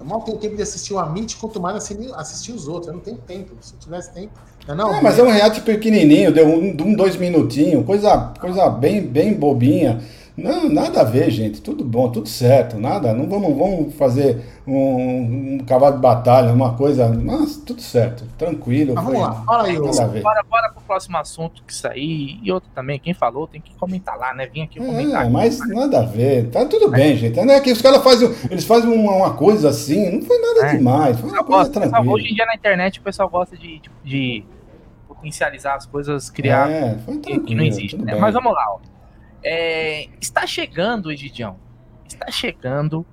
Eu 0.00 0.04
mal 0.04 0.22
tenho 0.22 0.36
tempo 0.36 0.56
de 0.56 0.62
assistir 0.62 0.94
o 0.94 0.98
Amit, 0.98 1.36
quanto 1.36 1.60
mais 1.60 1.76
assistir 2.16 2.50
os 2.50 2.66
outros. 2.66 2.88
Eu 2.88 2.94
não 2.94 3.00
tenho 3.00 3.18
tempo. 3.18 3.52
Se 3.60 3.74
eu 3.74 3.78
tivesse 3.78 4.12
tempo. 4.12 4.32
Não, 4.66 4.74
não, 4.74 4.94
é, 4.94 5.00
mas 5.00 5.16
é 5.16 5.22
um 5.22 5.30
react 5.30 5.60
pequenininho, 5.60 6.32
deu 6.32 6.48
um, 6.48 6.70
um, 6.70 6.94
dois 6.94 7.16
minutinhos, 7.16 7.86
coisa, 7.86 8.32
coisa 8.40 8.68
bem, 8.68 9.00
bem 9.00 9.32
bobinha. 9.32 10.02
Não, 10.36 10.68
nada 10.68 11.02
a 11.02 11.04
ver, 11.04 11.30
gente. 11.30 11.60
Tudo 11.60 11.84
bom, 11.84 12.10
tudo 12.10 12.28
certo. 12.28 12.78
Nada. 12.78 13.12
Não 13.12 13.28
vamos, 13.28 13.56
vamos 13.56 13.94
fazer 13.94 14.42
um, 14.66 15.56
um 15.56 15.58
cavalo 15.58 15.96
de 15.96 16.00
batalha, 16.00 16.52
uma 16.52 16.74
coisa. 16.74 17.08
Mas 17.08 17.56
tudo 17.56 17.82
certo, 17.82 18.24
tranquilo. 18.38 18.94
Mas 18.94 19.04
vamos 19.04 19.20
lá, 19.20 19.34
fala 19.44 19.64
aí, 19.64 19.78
bora, 19.78 20.42
bora 20.42 20.72
pro 20.72 20.82
próximo 20.86 21.18
assunto 21.18 21.62
que 21.64 21.74
sair. 21.74 22.38
E 22.42 22.50
outro 22.50 22.70
também, 22.74 22.98
quem 22.98 23.12
falou 23.12 23.46
tem 23.46 23.60
que 23.60 23.74
comentar 23.74 24.16
lá, 24.16 24.32
né? 24.32 24.46
Vim 24.46 24.62
aqui 24.62 24.80
é, 24.80 24.84
comentar. 24.84 25.26
É, 25.26 25.28
mas 25.28 25.60
aqui. 25.60 25.74
nada 25.74 26.00
a 26.00 26.04
ver. 26.04 26.48
Tá 26.50 26.64
tudo 26.64 26.90
bem, 26.90 27.16
gente. 27.16 27.38
Não 27.42 27.52
é 27.52 27.60
que 27.60 27.70
os 27.70 27.82
caras 27.82 28.02
fazem. 28.02 28.34
Eles 28.50 28.64
fazem 28.64 28.90
uma, 28.90 29.12
uma, 29.12 29.34
coisa 29.34 29.68
assim, 29.68 30.10
não 30.10 30.22
foi 30.22 30.38
nada 30.38 30.66
é. 30.68 30.76
demais. 30.76 31.20
Foi 31.20 31.30
uma 31.30 31.44
coisa 31.44 31.70
tranquila. 31.70 32.14
Hoje 32.14 32.28
em 32.28 32.34
dia 32.34 32.46
na 32.46 32.54
internet 32.54 33.00
o 33.00 33.02
pessoal 33.02 33.28
gosta 33.28 33.56
de, 33.56 33.82
de, 34.02 34.44
potencializar 35.06 35.74
as 35.74 35.84
coisas, 35.84 36.30
criar. 36.30 36.70
É, 36.70 36.96
foi 37.04 37.18
que 37.18 37.54
não 37.54 37.64
existe, 37.64 37.96
né? 37.98 38.14
Mas 38.14 38.32
vamos 38.32 38.52
lá, 38.52 38.64
ó. 38.70 38.91
É, 39.42 40.08
está 40.20 40.46
chegando, 40.46 41.10
Egidião. 41.10 41.58
Está 42.06 42.30
chegando 42.30 43.06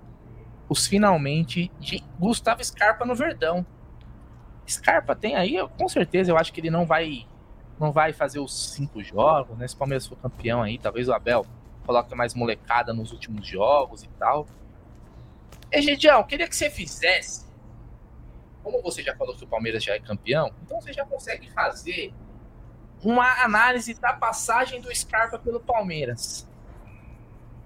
os 0.68 0.86
finalmente 0.86 1.72
de 1.80 2.04
Gustavo 2.20 2.64
Scarpa 2.64 3.06
no 3.06 3.16
Verdão. 3.16 3.66
Scarpa 4.68 5.16
tem 5.16 5.36
aí, 5.36 5.56
com 5.78 5.90
certeza, 5.90 6.32
eu 6.32 6.38
acho 6.38 6.54
que 6.54 6.60
ele 6.62 6.70
não 6.70 6.86
vai 6.86 7.28
não 7.80 7.94
vai 7.94 8.12
fazer 8.12 8.40
os 8.40 8.74
cinco 8.74 9.02
jogos, 9.02 9.58
né? 9.58 9.66
Se 9.68 9.74
o 9.74 9.78
Palmeiras 9.78 10.06
for 10.06 10.18
campeão 10.18 10.62
aí, 10.62 10.78
talvez 10.78 11.08
o 11.08 11.14
Abel 11.14 11.46
coloque 11.86 12.14
mais 12.14 12.34
molecada 12.34 12.94
nos 12.94 13.12
últimos 13.14 13.48
jogos 13.48 14.04
e 14.04 14.08
tal. 14.10 14.46
Egidião, 15.72 16.24
queria 16.24 16.48
que 16.48 16.56
você 16.56 16.70
fizesse. 16.70 17.48
Como 18.62 18.82
você 18.82 19.02
já 19.02 19.16
falou 19.16 19.36
que 19.36 19.46
o 19.46 19.48
Palmeiras 19.48 19.82
já 19.82 19.96
é 19.96 20.00
campeão, 20.00 20.52
então 20.62 20.80
você 20.82 20.92
já 20.92 21.06
consegue 21.06 21.50
fazer 21.52 22.14
uma 23.04 23.44
análise 23.44 23.94
da 23.94 24.14
passagem 24.14 24.82
do 24.82 24.94
Scarpa 24.94 25.40
pelo 25.40 25.60
Palmeiras. 25.60 26.48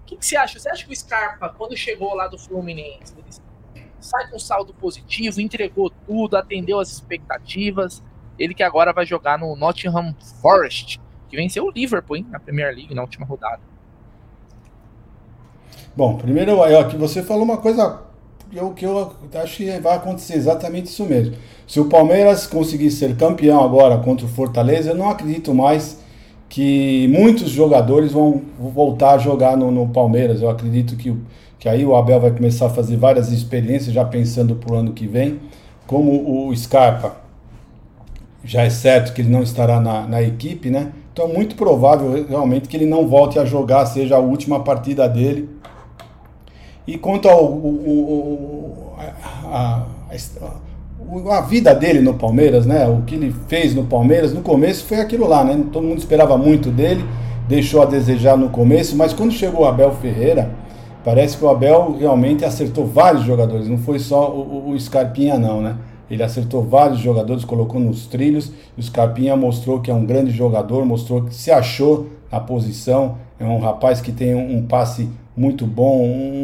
O 0.02 0.06
que, 0.06 0.18
que, 0.18 0.26
você 0.26 0.36
acha? 0.36 0.60
Você 0.60 0.70
acha 0.70 0.86
que 0.86 0.92
o 0.92 0.96
Scarpa, 0.96 1.50
quando 1.50 1.76
chegou 1.76 2.14
lá 2.14 2.28
do 2.28 2.38
Fluminense, 2.38 3.16
sai 4.00 4.30
com 4.30 4.38
saldo 4.38 4.74
positivo, 4.74 5.42
entregou 5.42 5.90
tudo, 6.06 6.36
atendeu 6.36 6.80
as 6.80 6.92
expectativas? 6.92 8.04
Ele 8.38 8.54
que 8.54 8.64
agora 8.64 8.92
vai 8.92 9.06
jogar 9.06 9.40
no 9.40 9.56
Nottingham 9.56 10.16
Forest, 10.42 11.00
que 11.30 11.36
venceu 11.36 11.66
o 11.66 11.72
Liverpool 11.72 12.18
hein, 12.18 12.28
na 12.30 12.40
Premier 12.40 12.74
League 12.76 12.94
na 12.94 13.02
última 13.02 13.26
rodada. 13.26 13.62
Bom, 15.96 16.18
primeiro, 16.18 16.62
aqui 16.64 16.98
você 16.98 17.24
falou 17.24 17.44
uma 17.44 17.58
coisa 17.58 18.02
eu, 18.58 18.72
que 18.72 18.86
eu 18.86 19.12
acho 19.42 19.58
que 19.58 19.80
vai 19.80 19.96
acontecer 19.96 20.36
exatamente 20.36 20.86
isso 20.86 21.06
mesmo. 21.06 21.36
Se 21.68 21.80
o 21.80 21.86
Palmeiras 21.86 22.46
conseguir 22.46 22.92
ser 22.92 23.16
campeão 23.16 23.64
agora 23.64 23.98
contra 23.98 24.26
o 24.26 24.30
Fortaleza, 24.30 24.92
eu 24.92 24.96
não 24.96 25.10
acredito 25.10 25.54
mais 25.54 25.98
que 26.50 27.08
muitos 27.08 27.50
jogadores 27.50 28.12
vão 28.12 28.42
voltar 28.60 29.14
a 29.14 29.18
jogar 29.18 29.58
no, 29.58 29.72
no 29.72 29.88
Palmeiras. 29.88 30.42
Eu 30.42 30.50
acredito 30.50 30.96
que, 30.96 31.16
que 31.58 31.68
aí 31.68 31.84
o 31.84 31.96
Abel 31.96 32.20
vai 32.20 32.32
começar 32.32 32.68
a 32.68 32.70
fazer 32.70 32.96
várias 32.96 33.32
experiências, 33.32 33.94
já 33.94 34.06
pensando 34.06 34.56
para 34.56 34.74
o 34.74 34.78
ano 34.78 34.94
que 34.94 35.08
vem. 35.08 35.40
Como 35.88 36.48
o 36.48 36.56
Scarpa, 36.56 37.18
já 38.44 38.62
é 38.62 38.70
certo 38.70 39.14
que 39.14 39.22
ele 39.22 39.30
não 39.30 39.42
estará 39.42 39.80
na, 39.80 40.06
na 40.06 40.22
equipe, 40.22 40.70
né? 40.70 40.92
Então 41.12 41.26
é 41.26 41.34
muito 41.34 41.56
provável 41.56 42.26
realmente 42.28 42.68
que 42.68 42.76
ele 42.78 42.86
não 42.86 43.08
volte 43.08 43.40
a 43.40 43.46
jogar, 43.46 43.86
seja 43.86 44.16
a 44.16 44.20
última 44.20 44.64
partida 44.64 45.08
dele 45.08 45.50
e 46.86 46.98
quanto 46.98 47.30
ao 47.30 47.46
o, 47.46 47.68
o, 47.68 48.94
a, 48.98 49.86
a, 50.10 51.38
a, 51.38 51.42
vida 51.42 51.74
dele 51.74 52.02
no 52.02 52.14
Palmeiras, 52.16 52.66
né? 52.66 52.88
O 52.88 53.02
que 53.04 53.16
ele 53.16 53.34
fez 53.48 53.74
no 53.74 53.86
Palmeiras, 53.86 54.34
no 54.34 54.42
começo 54.42 54.86
foi 54.86 55.00
aquilo 55.00 55.28
lá, 55.28 55.44
né? 55.44 55.64
Todo 55.72 55.86
mundo 55.86 56.00
esperava 56.00 56.38
muito 56.38 56.70
dele, 56.70 57.06
deixou 57.48 57.82
a 57.82 57.86
desejar 57.86 58.38
no 58.38 58.50
começo, 58.50 58.96
mas 58.96 59.14
quando 59.14 59.32
chegou 59.32 59.62
o 59.62 59.66
Abel 59.66 59.92
Ferreira, 59.94 60.52
parece 61.04 61.38
que 61.38 61.46
o 61.46 61.50
Abel 61.50 61.96
realmente 62.00 62.44
acertou 62.44 62.86
vários 62.86 63.24
jogadores, 63.24 63.68
não 63.68 63.78
foi 63.78 64.00
só 64.00 64.30
o, 64.30 64.70
o 64.72 64.80
Scarpinha 64.80 65.38
não, 65.38 65.62
né? 65.62 65.76
Ele 66.14 66.22
acertou 66.22 66.62
vários 66.64 67.00
jogadores, 67.00 67.44
colocou 67.44 67.80
nos 67.80 68.06
trilhos. 68.06 68.52
E 68.78 68.80
o 68.80 68.84
Scarpinha 68.84 69.36
mostrou 69.36 69.82
que 69.82 69.90
é 69.90 69.94
um 69.94 70.06
grande 70.06 70.32
jogador, 70.32 70.86
mostrou 70.86 71.24
que 71.24 71.34
se 71.34 71.50
achou 71.50 72.08
na 72.32 72.40
posição. 72.40 73.18
É 73.40 73.46
um 73.46 73.60
rapaz 73.60 74.00
que 74.00 74.12
tem 74.12 74.36
um, 74.36 74.58
um 74.58 74.64
passe 74.64 75.10
muito 75.36 75.66
bom, 75.66 76.04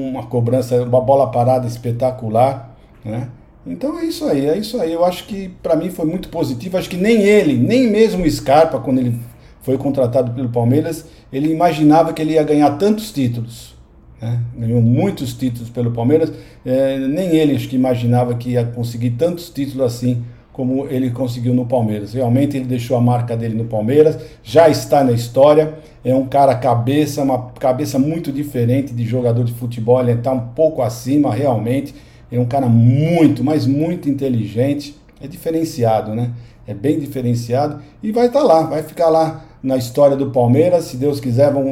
uma 0.10 0.26
cobrança, 0.26 0.82
uma 0.84 1.02
bola 1.02 1.32
parada 1.32 1.68
espetacular, 1.68 2.76
né? 3.04 3.30
Então 3.66 4.00
é 4.00 4.06
isso 4.06 4.26
aí, 4.26 4.48
é 4.48 4.58
isso 4.58 4.80
aí. 4.80 4.94
Eu 4.94 5.06
acho 5.06 5.26
que 5.26 5.50
para 5.62 5.76
mim 5.76 5.90
foi 5.90 6.06
muito 6.06 6.30
positivo. 6.30 6.78
Acho 6.78 6.90
que 6.90 6.98
nem 6.98 7.22
ele, 7.22 7.56
nem 7.56 7.88
mesmo 7.88 8.24
o 8.24 8.30
Scarpa, 8.30 8.80
quando 8.80 9.00
ele 9.00 9.20
foi 9.62 9.78
contratado 9.78 10.32
pelo 10.32 10.50
Palmeiras, 10.50 11.06
ele 11.32 11.52
imaginava 11.52 12.14
que 12.14 12.22
ele 12.22 12.34
ia 12.34 12.44
ganhar 12.44 12.72
tantos 12.78 13.12
títulos. 13.12 13.76
Né? 14.22 14.40
Ganhou 14.58 14.82
muitos 14.82 15.34
títulos 15.34 15.70
pelo 15.70 15.92
Palmeiras. 15.92 16.32
É, 16.66 16.98
nem 16.98 17.36
ele 17.36 17.56
acho 17.56 17.68
que 17.68 17.76
imaginava 17.76 18.34
que 18.36 18.52
ia 18.52 18.66
conseguir 18.66 19.12
tantos 19.12 19.50
títulos 19.50 19.86
assim 19.86 20.24
como 20.60 20.88
ele 20.88 21.10
conseguiu 21.10 21.54
no 21.54 21.66
Palmeiras. 21.66 22.12
Realmente 22.12 22.58
ele 22.58 22.66
deixou 22.66 22.98
a 22.98 23.00
marca 23.00 23.38
dele 23.38 23.56
no 23.56 23.64
Palmeiras, 23.64 24.20
já 24.44 24.68
está 24.68 25.06
na 25.06 25.14
história. 25.14 25.76
É 26.04 26.14
um 26.14 26.26
cara 26.26 26.54
cabeça, 26.54 27.24
uma 27.24 27.52
cabeça 27.52 27.98
muito 27.98 28.30
diferente 28.30 28.94
de 28.94 29.06
jogador 29.06 29.46
de 29.46 29.54
futebol. 29.54 30.02
Ele 30.02 30.12
está 30.12 30.34
um 30.34 30.50
pouco 30.50 30.82
acima, 30.82 31.34
realmente. 31.34 31.96
É 32.30 32.38
um 32.38 32.46
cara 32.46 32.68
muito, 32.68 33.42
mas 33.42 33.66
muito 33.66 34.10
inteligente. 34.10 34.98
É 35.22 35.28
diferenciado, 35.28 36.14
né? 36.14 36.32
É 36.68 36.74
bem 36.74 37.00
diferenciado 37.00 37.80
e 38.04 38.12
vai 38.12 38.28
estar 38.28 38.42
tá 38.42 38.46
lá, 38.46 38.64
vai 38.64 38.84
ficar 38.84 39.08
lá 39.08 39.46
na 39.64 39.78
história 39.78 40.18
do 40.18 40.30
Palmeiras. 40.30 40.84
Se 40.84 40.98
Deus 40.98 41.22
quiser, 41.22 41.54
vão 41.54 41.72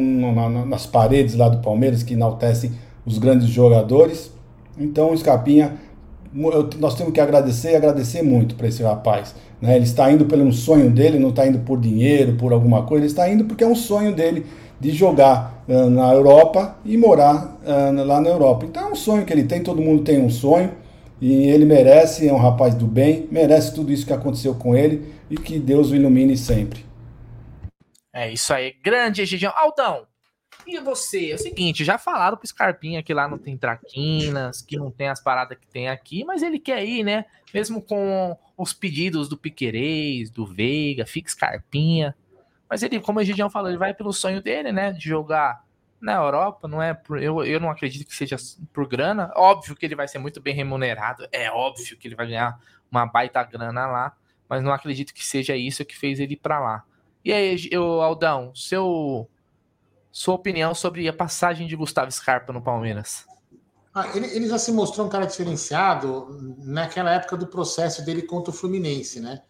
nas 0.65 0.85
paredes 0.85 1.35
lá 1.35 1.49
do 1.49 1.57
Palmeiras 1.57 2.03
que 2.03 2.13
enaltecem 2.13 2.71
os 3.05 3.17
grandes 3.17 3.49
jogadores. 3.49 4.31
Então, 4.79 5.11
o 5.11 5.13
Escapinha 6.33 6.69
nós 6.79 6.95
temos 6.95 7.13
que 7.13 7.19
agradecer 7.19 7.71
e 7.71 7.75
agradecer 7.75 8.21
muito 8.21 8.55
para 8.55 8.67
esse 8.67 8.83
rapaz. 8.83 9.35
Né? 9.61 9.75
Ele 9.75 9.85
está 9.85 10.11
indo 10.11 10.25
pelo 10.25 10.43
um 10.43 10.51
sonho 10.51 10.89
dele, 10.89 11.19
não 11.19 11.29
está 11.29 11.47
indo 11.47 11.59
por 11.59 11.79
dinheiro, 11.79 12.35
por 12.35 12.53
alguma 12.53 12.83
coisa, 12.83 13.03
ele 13.03 13.11
está 13.11 13.29
indo 13.29 13.45
porque 13.45 13.63
é 13.63 13.67
um 13.67 13.75
sonho 13.75 14.13
dele 14.13 14.45
de 14.79 14.91
jogar 14.91 15.63
uh, 15.67 15.89
na 15.89 16.13
Europa 16.13 16.77
e 16.85 16.97
morar 16.97 17.57
uh, 17.65 18.03
lá 18.05 18.21
na 18.21 18.29
Europa. 18.29 18.65
Então 18.65 18.89
é 18.89 18.91
um 18.91 18.95
sonho 18.95 19.25
que 19.25 19.33
ele 19.33 19.43
tem, 19.43 19.63
todo 19.63 19.81
mundo 19.81 20.03
tem 20.03 20.21
um 20.21 20.29
sonho 20.29 20.71
e 21.19 21.49
ele 21.49 21.65
merece, 21.65 22.27
é 22.27 22.33
um 22.33 22.37
rapaz 22.37 22.75
do 22.75 22.85
bem, 22.85 23.27
merece 23.31 23.73
tudo 23.73 23.91
isso 23.91 24.05
que 24.05 24.13
aconteceu 24.13 24.53
com 24.53 24.75
ele 24.75 25.13
e 25.29 25.35
que 25.35 25.57
Deus 25.57 25.89
o 25.89 25.95
ilumine 25.95 26.37
sempre. 26.37 26.85
É 28.13 28.31
isso 28.31 28.53
aí, 28.53 28.73
grande 28.83 29.21
Egidião. 29.21 29.53
Aldão, 29.55 30.06
e 30.75 30.79
você? 30.79 31.31
É 31.31 31.35
o 31.35 31.37
seguinte, 31.37 31.83
já 31.83 31.97
falaram 31.97 32.37
pro 32.37 32.47
Scarpinha 32.47 33.03
que 33.03 33.13
lá 33.13 33.27
não 33.27 33.37
tem 33.37 33.57
traquinas, 33.57 34.61
que 34.61 34.77
não 34.77 34.91
tem 34.91 35.07
as 35.09 35.19
paradas 35.19 35.57
que 35.57 35.67
tem 35.67 35.89
aqui, 35.89 36.23
mas 36.23 36.41
ele 36.41 36.59
quer 36.59 36.85
ir, 36.85 37.03
né? 37.03 37.25
Mesmo 37.53 37.81
com 37.81 38.37
os 38.57 38.73
pedidos 38.73 39.29
do 39.29 39.37
Piquerez, 39.37 40.29
do 40.29 40.45
Veiga, 40.45 41.05
fica 41.05 41.29
Scarpinha. 41.29 42.15
Mas 42.69 42.83
ele, 42.83 42.99
como 42.99 43.19
o 43.19 43.23
Gidião 43.23 43.49
falou, 43.49 43.69
ele 43.69 43.77
vai 43.77 43.93
pelo 43.93 44.11
sonho 44.11 44.41
dele, 44.41 44.71
né? 44.71 44.91
De 44.91 45.07
jogar 45.07 45.65
na 45.99 46.13
Europa, 46.13 46.67
não 46.67 46.81
é 46.81 46.93
por, 46.93 47.21
eu, 47.21 47.43
eu 47.43 47.59
não 47.59 47.69
acredito 47.69 48.07
que 48.07 48.15
seja 48.15 48.35
por 48.73 48.87
grana. 48.87 49.31
Óbvio 49.35 49.75
que 49.75 49.85
ele 49.85 49.95
vai 49.95 50.07
ser 50.07 50.19
muito 50.19 50.41
bem 50.41 50.53
remunerado, 50.53 51.27
é 51.31 51.49
óbvio 51.51 51.97
que 51.97 52.07
ele 52.07 52.15
vai 52.15 52.27
ganhar 52.27 52.59
uma 52.91 53.05
baita 53.05 53.43
grana 53.43 53.87
lá, 53.87 54.15
mas 54.47 54.63
não 54.63 54.71
acredito 54.71 55.13
que 55.13 55.25
seja 55.25 55.55
isso 55.55 55.83
que 55.83 55.97
fez 55.97 56.19
ele 56.19 56.33
ir 56.33 56.37
para 56.37 56.59
lá. 56.59 56.83
E 57.25 57.33
aí, 57.33 57.57
eu, 57.71 58.01
Aldão, 58.01 58.53
seu 58.55 59.29
sua 60.17 60.33
opinião 60.33 60.73
sobre 60.73 61.07
a 61.07 61.13
passagem 61.13 61.67
de 61.67 61.75
Gustavo 61.75 62.11
Scarpa 62.11 62.51
no 62.51 62.59
Palmeiras. 62.59 63.23
Ah, 63.93 64.09
ele, 64.15 64.25
ele, 64.35 64.47
já 64.47 64.57
se 64.57 64.71
mostrou 64.71 65.05
um 65.05 65.09
cara 65.09 65.27
diferenciado 65.27 66.55
naquela 66.57 67.11
época 67.11 67.37
do 67.37 67.45
processo 67.45 68.03
dele 68.03 68.23
contra 68.23 68.49
o 68.49 68.53
Fluminense, 68.53 69.19
né? 69.19 69.43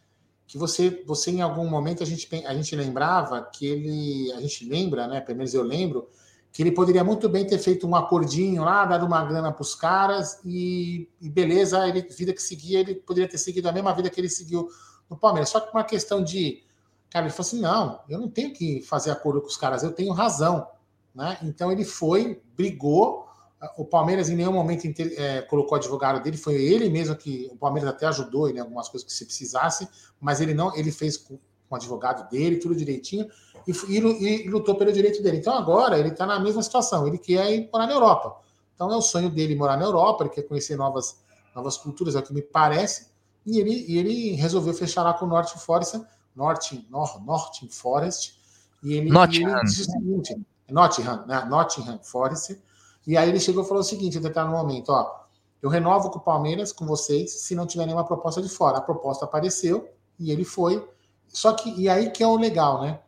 Que 0.45 0.57
você, 0.57 1.05
você 1.07 1.31
em 1.31 1.41
algum 1.41 1.69
momento 1.69 2.03
a 2.03 2.05
gente, 2.05 2.27
a 2.45 2.53
gente 2.53 2.75
lembrava 2.75 3.41
que 3.43 3.65
ele, 3.65 4.29
a 4.33 4.41
gente 4.41 4.67
lembra, 4.67 5.07
né? 5.07 5.21
Pelo 5.21 5.37
menos 5.37 5.53
eu 5.53 5.63
lembro 5.63 6.09
que 6.51 6.61
ele 6.61 6.73
poderia 6.73 7.03
muito 7.03 7.29
bem 7.29 7.47
ter 7.47 7.59
feito 7.59 7.87
um 7.87 7.95
acordinho 7.95 8.65
lá, 8.65 8.83
dado 8.83 9.05
uma 9.05 9.23
grana 9.23 9.53
para 9.53 9.61
os 9.61 9.73
caras 9.73 10.41
e, 10.43 11.09
e, 11.21 11.29
beleza, 11.29 11.87
ele 11.87 12.01
vida 12.01 12.33
que 12.33 12.41
seguia, 12.41 12.81
ele 12.81 12.95
poderia 12.95 13.29
ter 13.29 13.37
seguido 13.37 13.69
a 13.69 13.71
mesma 13.71 13.93
vida 13.93 14.09
que 14.09 14.19
ele 14.19 14.29
seguiu 14.29 14.67
no 15.09 15.15
Palmeiras. 15.15 15.47
Só 15.47 15.61
que 15.61 15.71
uma 15.73 15.85
questão 15.85 16.21
de 16.21 16.66
Cara, 17.09 17.25
ele 17.25 17.33
falou 17.33 17.47
assim: 17.47 17.61
não, 17.61 18.01
eu 18.09 18.19
não 18.19 18.29
tenho 18.29 18.53
que 18.53 18.81
fazer 18.81 19.11
acordo 19.11 19.41
com 19.41 19.47
os 19.47 19.57
caras, 19.57 19.83
eu 19.83 19.91
tenho 19.91 20.13
razão. 20.13 20.67
Né? 21.13 21.37
Então 21.41 21.71
ele 21.71 21.83
foi, 21.83 22.41
brigou, 22.55 23.27
o 23.75 23.83
Palmeiras 23.83 24.29
em 24.29 24.35
nenhum 24.35 24.53
momento 24.53 24.85
é, 24.99 25.41
colocou 25.41 25.75
advogado 25.75 26.21
dele, 26.21 26.37
foi 26.37 26.55
ele 26.55 26.89
mesmo 26.89 27.15
que 27.15 27.49
o 27.51 27.55
Palmeiras 27.55 27.89
até 27.89 28.05
ajudou 28.05 28.49
em 28.49 28.59
algumas 28.59 28.87
coisas 28.87 29.07
que 29.07 29.13
se 29.13 29.25
precisasse, 29.25 29.87
mas 30.19 30.39
ele 30.39 30.53
não, 30.53 30.75
ele 30.75 30.91
fez 30.91 31.17
com, 31.17 31.37
com 31.37 31.41
o 31.71 31.75
advogado 31.75 32.29
dele, 32.29 32.57
tudo 32.57 32.75
direitinho, 32.75 33.27
e, 33.67 33.71
e, 33.71 34.45
e, 34.45 34.49
lutou 34.49 34.75
pelo 34.75 34.93
direito 34.93 35.23
dele. 35.23 35.37
Então 35.37 35.53
agora 35.53 35.97
ele 35.97 36.09
está 36.09 36.25
na 36.25 36.39
mesma 36.39 36.61
situação, 36.61 37.07
ele 37.07 37.17
quer 37.17 37.51
ir 37.51 37.69
morar 37.73 37.87
na 37.87 37.93
Europa. 37.93 38.39
Então 38.75 38.91
é 38.91 38.95
o 38.95 39.01
sonho 39.01 39.29
dele 39.31 39.55
morar 39.55 39.75
na 39.75 39.85
Europa, 39.85 40.23
ele 40.23 40.29
quer 40.29 40.43
conhecer 40.43 40.77
novas, 40.77 41.19
novas 41.55 41.77
culturas, 41.77 42.15
é 42.15 42.19
o 42.19 42.23
que 42.23 42.33
me 42.33 42.43
parece, 42.43 43.07
e 43.43 43.59
ele, 43.59 43.85
e 43.87 43.97
ele 43.97 44.31
resolveu 44.33 44.73
fechar 44.73 45.01
lá 45.01 45.15
com 45.15 45.25
o 45.25 45.27
Norte 45.27 45.57
Forest, 45.57 45.99
Norte, 46.37 46.87
Nor, 46.91 47.19
Norte 47.25 47.67
Forest, 47.67 48.39
e 48.83 48.93
ele, 48.93 49.09
Nottingham. 49.09 49.49
E 49.49 49.53
ele 49.53 49.65
disse 49.65 49.81
o 49.81 49.85
seguinte, 49.85 50.47
Nottingham, 50.69 51.25
né? 51.25 51.43
Nottingham 51.45 51.99
Forest, 52.03 52.61
e 53.07 53.17
aí 53.17 53.27
ele 53.27 53.39
chegou 53.39 53.63
e 53.63 53.67
falou 53.67 53.81
o 53.81 53.85
seguinte, 53.85 54.19
até 54.19 54.43
no 54.43 54.51
momento, 54.51 54.89
ó, 54.89 55.23
eu 55.61 55.69
renovo 55.69 56.11
com 56.11 56.19
o 56.19 56.21
Palmeiras, 56.21 56.71
com 56.71 56.85
vocês, 56.85 57.41
se 57.41 57.55
não 57.55 57.65
tiver 57.65 57.85
nenhuma 57.87 58.05
proposta 58.05 58.41
de 58.41 58.49
fora. 58.49 58.77
A 58.77 58.81
proposta 58.81 59.25
apareceu 59.25 59.89
e 60.19 60.31
ele 60.31 60.43
foi. 60.43 60.87
Só 61.27 61.53
que, 61.53 61.73
e 61.79 61.89
aí 61.89 62.11
que 62.11 62.21
é 62.21 62.27
o 62.27 62.37
legal, 62.37 62.81
né? 62.81 62.99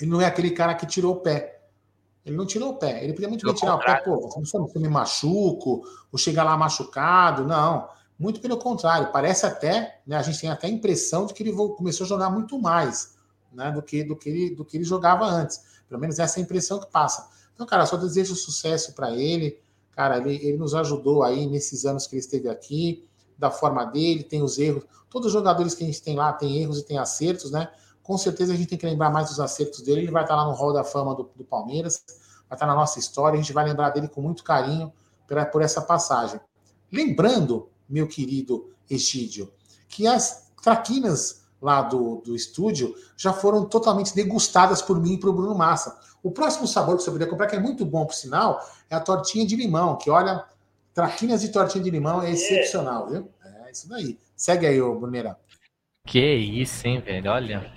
Ele 0.00 0.10
não 0.10 0.20
é 0.20 0.26
aquele 0.26 0.50
cara 0.50 0.74
que 0.74 0.84
tirou 0.84 1.14
o 1.14 1.20
pé. 1.20 1.68
Ele 2.24 2.36
não 2.36 2.44
tirou 2.44 2.70
o 2.70 2.76
pé. 2.76 3.04
Ele 3.04 3.12
podia 3.12 3.28
muito 3.28 3.46
bem 3.46 3.54
tirar 3.54 3.76
o 3.76 3.78
pé, 3.78 3.96
pô, 4.02 4.28
você 4.28 4.58
não 4.58 4.68
me 4.74 4.88
machuco, 4.88 5.84
ou 6.10 6.18
chegar 6.18 6.42
lá 6.42 6.56
machucado. 6.56 7.46
Não. 7.46 7.88
Muito 8.18 8.40
pelo 8.40 8.56
contrário. 8.56 9.12
Parece 9.12 9.44
até, 9.44 10.00
né? 10.06 10.16
A 10.16 10.22
gente 10.22 10.40
tem 10.40 10.50
até 10.50 10.66
a 10.66 10.70
impressão 10.70 11.26
de 11.26 11.34
que 11.34 11.42
ele 11.42 11.52
começou 11.52 12.04
a 12.04 12.08
jogar 12.08 12.30
muito 12.30 12.58
mais 12.58 13.16
né, 13.52 13.70
do, 13.70 13.82
que, 13.82 14.04
do, 14.04 14.16
que 14.16 14.28
ele, 14.28 14.54
do 14.54 14.64
que 14.64 14.76
ele 14.76 14.84
jogava 14.84 15.24
antes. 15.26 15.62
Pelo 15.88 16.00
menos 16.00 16.18
essa 16.18 16.38
é 16.38 16.40
a 16.40 16.44
impressão 16.44 16.78
que 16.78 16.86
passa. 16.86 17.28
Então, 17.54 17.66
cara, 17.66 17.86
só 17.86 17.96
desejo 17.96 18.34
sucesso 18.34 18.94
para 18.94 19.10
ele. 19.12 19.58
Cara, 19.92 20.18
ele, 20.18 20.36
ele 20.36 20.58
nos 20.58 20.74
ajudou 20.74 21.22
aí 21.22 21.46
nesses 21.46 21.84
anos 21.86 22.06
que 22.06 22.14
ele 22.14 22.20
esteve 22.20 22.48
aqui, 22.48 23.06
da 23.38 23.50
forma 23.50 23.84
dele, 23.84 24.22
tem 24.22 24.42
os 24.42 24.58
erros. 24.58 24.84
Todos 25.08 25.28
os 25.28 25.32
jogadores 25.32 25.74
que 25.74 25.82
a 25.82 25.86
gente 25.86 26.02
tem 26.02 26.14
lá 26.16 26.32
tem 26.32 26.58
erros 26.58 26.78
e 26.78 26.82
tem 26.82 26.98
acertos, 26.98 27.50
né? 27.50 27.70
Com 28.02 28.18
certeza 28.18 28.52
a 28.52 28.56
gente 28.56 28.68
tem 28.68 28.78
que 28.78 28.86
lembrar 28.86 29.10
mais 29.10 29.28
dos 29.28 29.40
acertos 29.40 29.80
dele. 29.80 30.02
Ele 30.02 30.10
vai 30.10 30.22
estar 30.22 30.36
lá 30.36 30.44
no 30.44 30.52
Hall 30.52 30.72
da 30.72 30.84
Fama 30.84 31.14
do, 31.14 31.30
do 31.34 31.44
Palmeiras, 31.44 32.04
vai 32.48 32.56
estar 32.56 32.66
na 32.66 32.74
nossa 32.74 32.98
história. 32.98 33.38
A 33.38 33.42
gente 33.42 33.52
vai 33.52 33.64
lembrar 33.64 33.90
dele 33.90 34.08
com 34.08 34.20
muito 34.20 34.44
carinho 34.44 34.92
por, 35.26 35.44
por 35.46 35.62
essa 35.62 35.80
passagem. 35.80 36.40
Lembrando, 36.92 37.68
meu 37.88 38.06
querido 38.06 38.70
Egídio, 38.90 39.52
que 39.88 40.06
as 40.06 40.50
traquinas 40.62 41.46
lá 41.60 41.82
do, 41.82 42.22
do 42.24 42.34
estúdio 42.34 42.94
já 43.16 43.32
foram 43.32 43.64
totalmente 43.64 44.14
degustadas 44.14 44.82
por 44.82 45.00
mim 45.00 45.14
e 45.14 45.18
para 45.18 45.30
o 45.30 45.32
Bruno 45.32 45.54
Massa. 45.54 45.98
O 46.22 46.30
próximo 46.30 46.66
sabor 46.66 46.96
que 46.96 47.02
você 47.02 47.10
poderia 47.10 47.30
comprar, 47.30 47.46
que 47.46 47.56
é 47.56 47.60
muito 47.60 47.84
bom, 47.84 48.04
por 48.04 48.14
sinal, 48.14 48.60
é 48.90 48.96
a 48.96 49.00
tortinha 49.00 49.46
de 49.46 49.56
limão, 49.56 49.96
que 49.96 50.10
olha, 50.10 50.44
traquinas 50.92 51.40
de 51.40 51.48
tortinha 51.48 51.82
de 51.82 51.90
limão 51.90 52.22
é 52.22 52.30
excepcional, 52.30 53.08
viu? 53.08 53.28
É 53.44 53.70
isso 53.70 53.88
daí. 53.88 54.18
Segue 54.36 54.66
aí, 54.66 54.80
ô 54.80 54.94
Bruneira. 54.98 55.36
Que 56.06 56.34
isso, 56.34 56.86
hein, 56.86 57.00
velho? 57.00 57.30
Olha. 57.30 57.70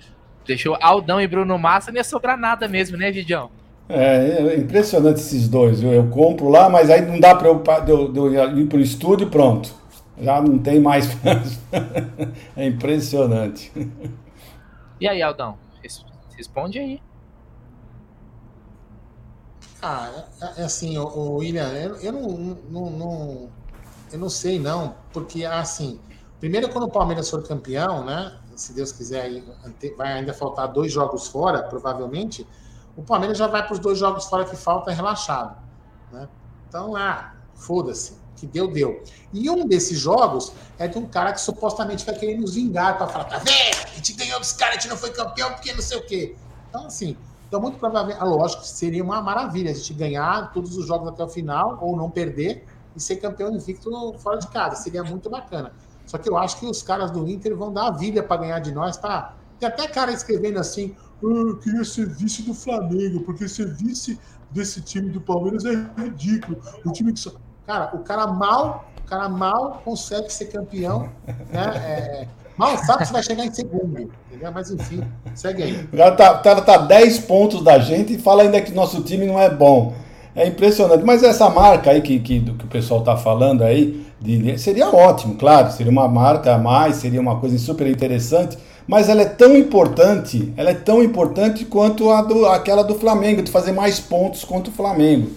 Deixou 0.46 0.76
Aldão 0.80 1.20
e 1.20 1.26
Bruno 1.26 1.58
Massa, 1.58 1.90
não 1.90 1.98
ia 1.98 2.04
sobrar 2.04 2.38
nada 2.38 2.66
mesmo, 2.66 2.96
né, 2.96 3.10
Vidião? 3.10 3.50
É, 3.88 4.52
é 4.52 4.56
impressionante 4.56 5.20
esses 5.20 5.48
dois. 5.48 5.82
Eu, 5.82 5.92
eu 5.92 6.08
compro 6.08 6.48
lá, 6.48 6.68
mas 6.68 6.90
aí 6.90 7.04
não 7.04 7.18
dá 7.18 7.34
para 7.34 7.48
eu, 7.48 7.62
eu, 7.88 8.32
eu 8.32 8.58
ir 8.58 8.66
para 8.66 8.78
o 8.78 8.80
estúdio 8.80 9.26
e 9.26 9.30
pronto. 9.30 9.79
Já 10.20 10.40
não 10.40 10.58
tem 10.58 10.80
mais. 10.80 11.06
é 12.56 12.66
impressionante. 12.66 13.72
E 15.00 15.08
aí, 15.08 15.22
Aldão? 15.22 15.58
Responde 16.36 16.78
aí. 16.78 17.02
Ah, 19.82 20.10
é, 20.40 20.60
é 20.60 20.64
assim, 20.64 20.98
o, 20.98 21.06
o 21.06 21.36
William, 21.36 21.68
eu, 21.72 21.96
eu 21.96 22.12
não, 22.12 22.28
não, 22.70 22.90
não, 22.90 23.50
eu 24.12 24.18
não 24.18 24.28
sei 24.28 24.58
não, 24.58 24.94
porque 25.10 25.44
assim, 25.44 25.98
primeiro 26.38 26.68
quando 26.68 26.84
o 26.84 26.90
Palmeiras 26.90 27.30
for 27.30 27.42
campeão, 27.42 28.04
né? 28.04 28.38
Se 28.56 28.74
Deus 28.74 28.92
quiser, 28.92 29.42
vai 29.96 30.12
ainda 30.12 30.34
faltar 30.34 30.68
dois 30.68 30.92
jogos 30.92 31.28
fora, 31.28 31.62
provavelmente. 31.62 32.46
O 32.94 33.02
Palmeiras 33.02 33.38
já 33.38 33.46
vai 33.46 33.64
para 33.64 33.72
os 33.72 33.78
dois 33.78 33.98
jogos 33.98 34.26
fora 34.26 34.44
que 34.44 34.54
falta 34.54 34.92
relaxado, 34.92 35.56
né? 36.12 36.28
Então, 36.68 36.94
ah, 36.94 37.34
foda-se, 37.54 38.19
que 38.40 38.46
deu, 38.46 38.66
deu. 38.68 39.02
E 39.32 39.48
um 39.50 39.66
desses 39.66 39.98
jogos 39.98 40.52
é 40.78 40.88
de 40.88 40.98
um 40.98 41.06
cara 41.06 41.32
que 41.32 41.40
supostamente 41.40 42.04
vai 42.04 42.14
querer 42.14 42.38
nos 42.38 42.54
vingar 42.54 42.96
para 42.96 43.06
falar, 43.06 43.24
tá 43.24 43.38
vendo? 43.38 43.86
A 43.86 43.94
gente 43.94 44.12
ganhou 44.14 44.40
dos 44.40 44.52
caras, 44.52 44.76
a 44.76 44.80
gente 44.80 44.90
não 44.90 44.96
foi 44.96 45.10
campeão 45.10 45.52
porque 45.52 45.72
não 45.72 45.82
sei 45.82 45.98
o 45.98 46.06
quê. 46.06 46.34
Então, 46.68 46.86
assim, 46.86 47.16
então, 47.50 47.60
muito 47.60 47.78
provavelmente, 47.78 48.20
ah, 48.20 48.24
lógico, 48.24 48.64
seria 48.64 49.02
uma 49.02 49.20
maravilha 49.20 49.72
a 49.72 49.74
gente 49.74 49.92
ganhar 49.92 50.52
todos 50.52 50.76
os 50.76 50.86
jogos 50.86 51.08
até 51.08 51.24
o 51.24 51.28
final, 51.28 51.78
ou 51.82 51.96
não 51.96 52.08
perder, 52.08 52.64
e 52.94 53.00
ser 53.00 53.16
campeão 53.16 53.52
invicto 53.52 53.90
fora 54.18 54.38
de 54.38 54.46
casa. 54.46 54.76
Seria 54.76 55.02
muito 55.02 55.28
bacana. 55.28 55.72
Só 56.06 56.16
que 56.16 56.30
eu 56.30 56.36
acho 56.36 56.60
que 56.60 56.66
os 56.66 56.80
caras 56.80 57.10
do 57.10 57.28
Inter 57.28 57.56
vão 57.56 57.72
dar 57.72 57.88
a 57.88 57.90
vida 57.90 58.22
para 58.22 58.42
ganhar 58.42 58.60
de 58.60 58.70
nós. 58.70 58.96
Tá? 58.96 59.34
Tem 59.58 59.68
até 59.68 59.88
cara 59.88 60.12
escrevendo 60.12 60.60
assim: 60.60 60.94
ah, 60.98 61.26
eu 61.26 61.58
queria 61.58 61.84
ser 61.84 62.08
vice 62.08 62.42
do 62.42 62.54
Flamengo, 62.54 63.20
porque 63.22 63.48
ser 63.48 63.74
vice 63.74 64.16
desse 64.50 64.80
time 64.80 65.10
do 65.10 65.20
Palmeiras 65.20 65.64
é 65.64 65.74
ridículo. 66.00 66.62
O 66.84 66.92
time 66.92 67.12
que. 67.12 67.20
Cara, 67.66 67.90
o 67.94 67.98
cara 68.00 68.26
mal, 68.26 68.84
o 68.98 69.08
cara 69.08 69.28
mal 69.28 69.80
consegue 69.84 70.32
ser 70.32 70.46
campeão, 70.46 71.08
né? 71.52 71.72
É, 71.76 72.28
Mal 72.60 72.76
sabe 72.84 73.06
se 73.06 73.12
vai 73.14 73.22
chegar 73.22 73.46
em 73.46 73.50
segundo, 73.50 74.10
entendeu? 74.28 74.52
Mas 74.52 74.70
enfim, 74.70 75.02
segue 75.34 75.62
aí. 75.62 75.88
Já 75.94 76.10
tá, 76.10 76.34
tá, 76.34 76.60
tá 76.60 76.76
10 76.76 77.20
pontos 77.20 77.64
da 77.64 77.78
gente 77.78 78.12
e 78.12 78.18
fala 78.18 78.42
ainda 78.42 78.60
que 78.60 78.70
nosso 78.72 79.00
time 79.00 79.24
não 79.24 79.40
é 79.40 79.48
bom. 79.48 79.94
É 80.36 80.46
impressionante. 80.46 81.02
Mas 81.02 81.22
essa 81.22 81.48
marca 81.48 81.90
aí 81.90 82.02
que, 82.02 82.20
que, 82.20 82.40
que 82.40 82.64
o 82.66 82.68
pessoal 82.68 83.02
tá 83.02 83.16
falando 83.16 83.62
aí, 83.62 84.04
de, 84.20 84.58
seria 84.58 84.94
ótimo, 84.94 85.36
claro. 85.36 85.72
Seria 85.72 85.90
uma 85.90 86.06
marca 86.06 86.54
a 86.54 86.58
mais, 86.58 86.96
seria 86.96 87.18
uma 87.18 87.40
coisa 87.40 87.58
super 87.58 87.86
interessante. 87.86 88.58
Mas 88.86 89.08
ela 89.08 89.22
é 89.22 89.26
tão 89.26 89.56
importante, 89.56 90.52
ela 90.54 90.70
é 90.70 90.74
tão 90.74 91.02
importante 91.02 91.64
quanto 91.64 92.10
a 92.10 92.20
do, 92.20 92.44
aquela 92.44 92.82
do 92.82 92.94
Flamengo, 92.94 93.40
de 93.40 93.50
fazer 93.50 93.72
mais 93.72 93.98
pontos 93.98 94.44
contra 94.44 94.70
o 94.70 94.74
Flamengo. 94.74 95.30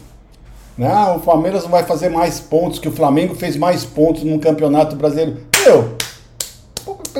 Né? 0.77 0.91
o 1.15 1.19
Palmeiras 1.19 1.63
não 1.63 1.69
vai 1.69 1.83
fazer 1.83 2.09
mais 2.09 2.39
pontos 2.39 2.79
que 2.79 2.87
o 2.87 2.91
Flamengo 2.91 3.35
fez 3.35 3.55
mais 3.55 3.85
pontos 3.85 4.23
no 4.23 4.39
Campeonato 4.39 4.95
Brasileiro. 4.95 5.37
Meu, 5.63 5.95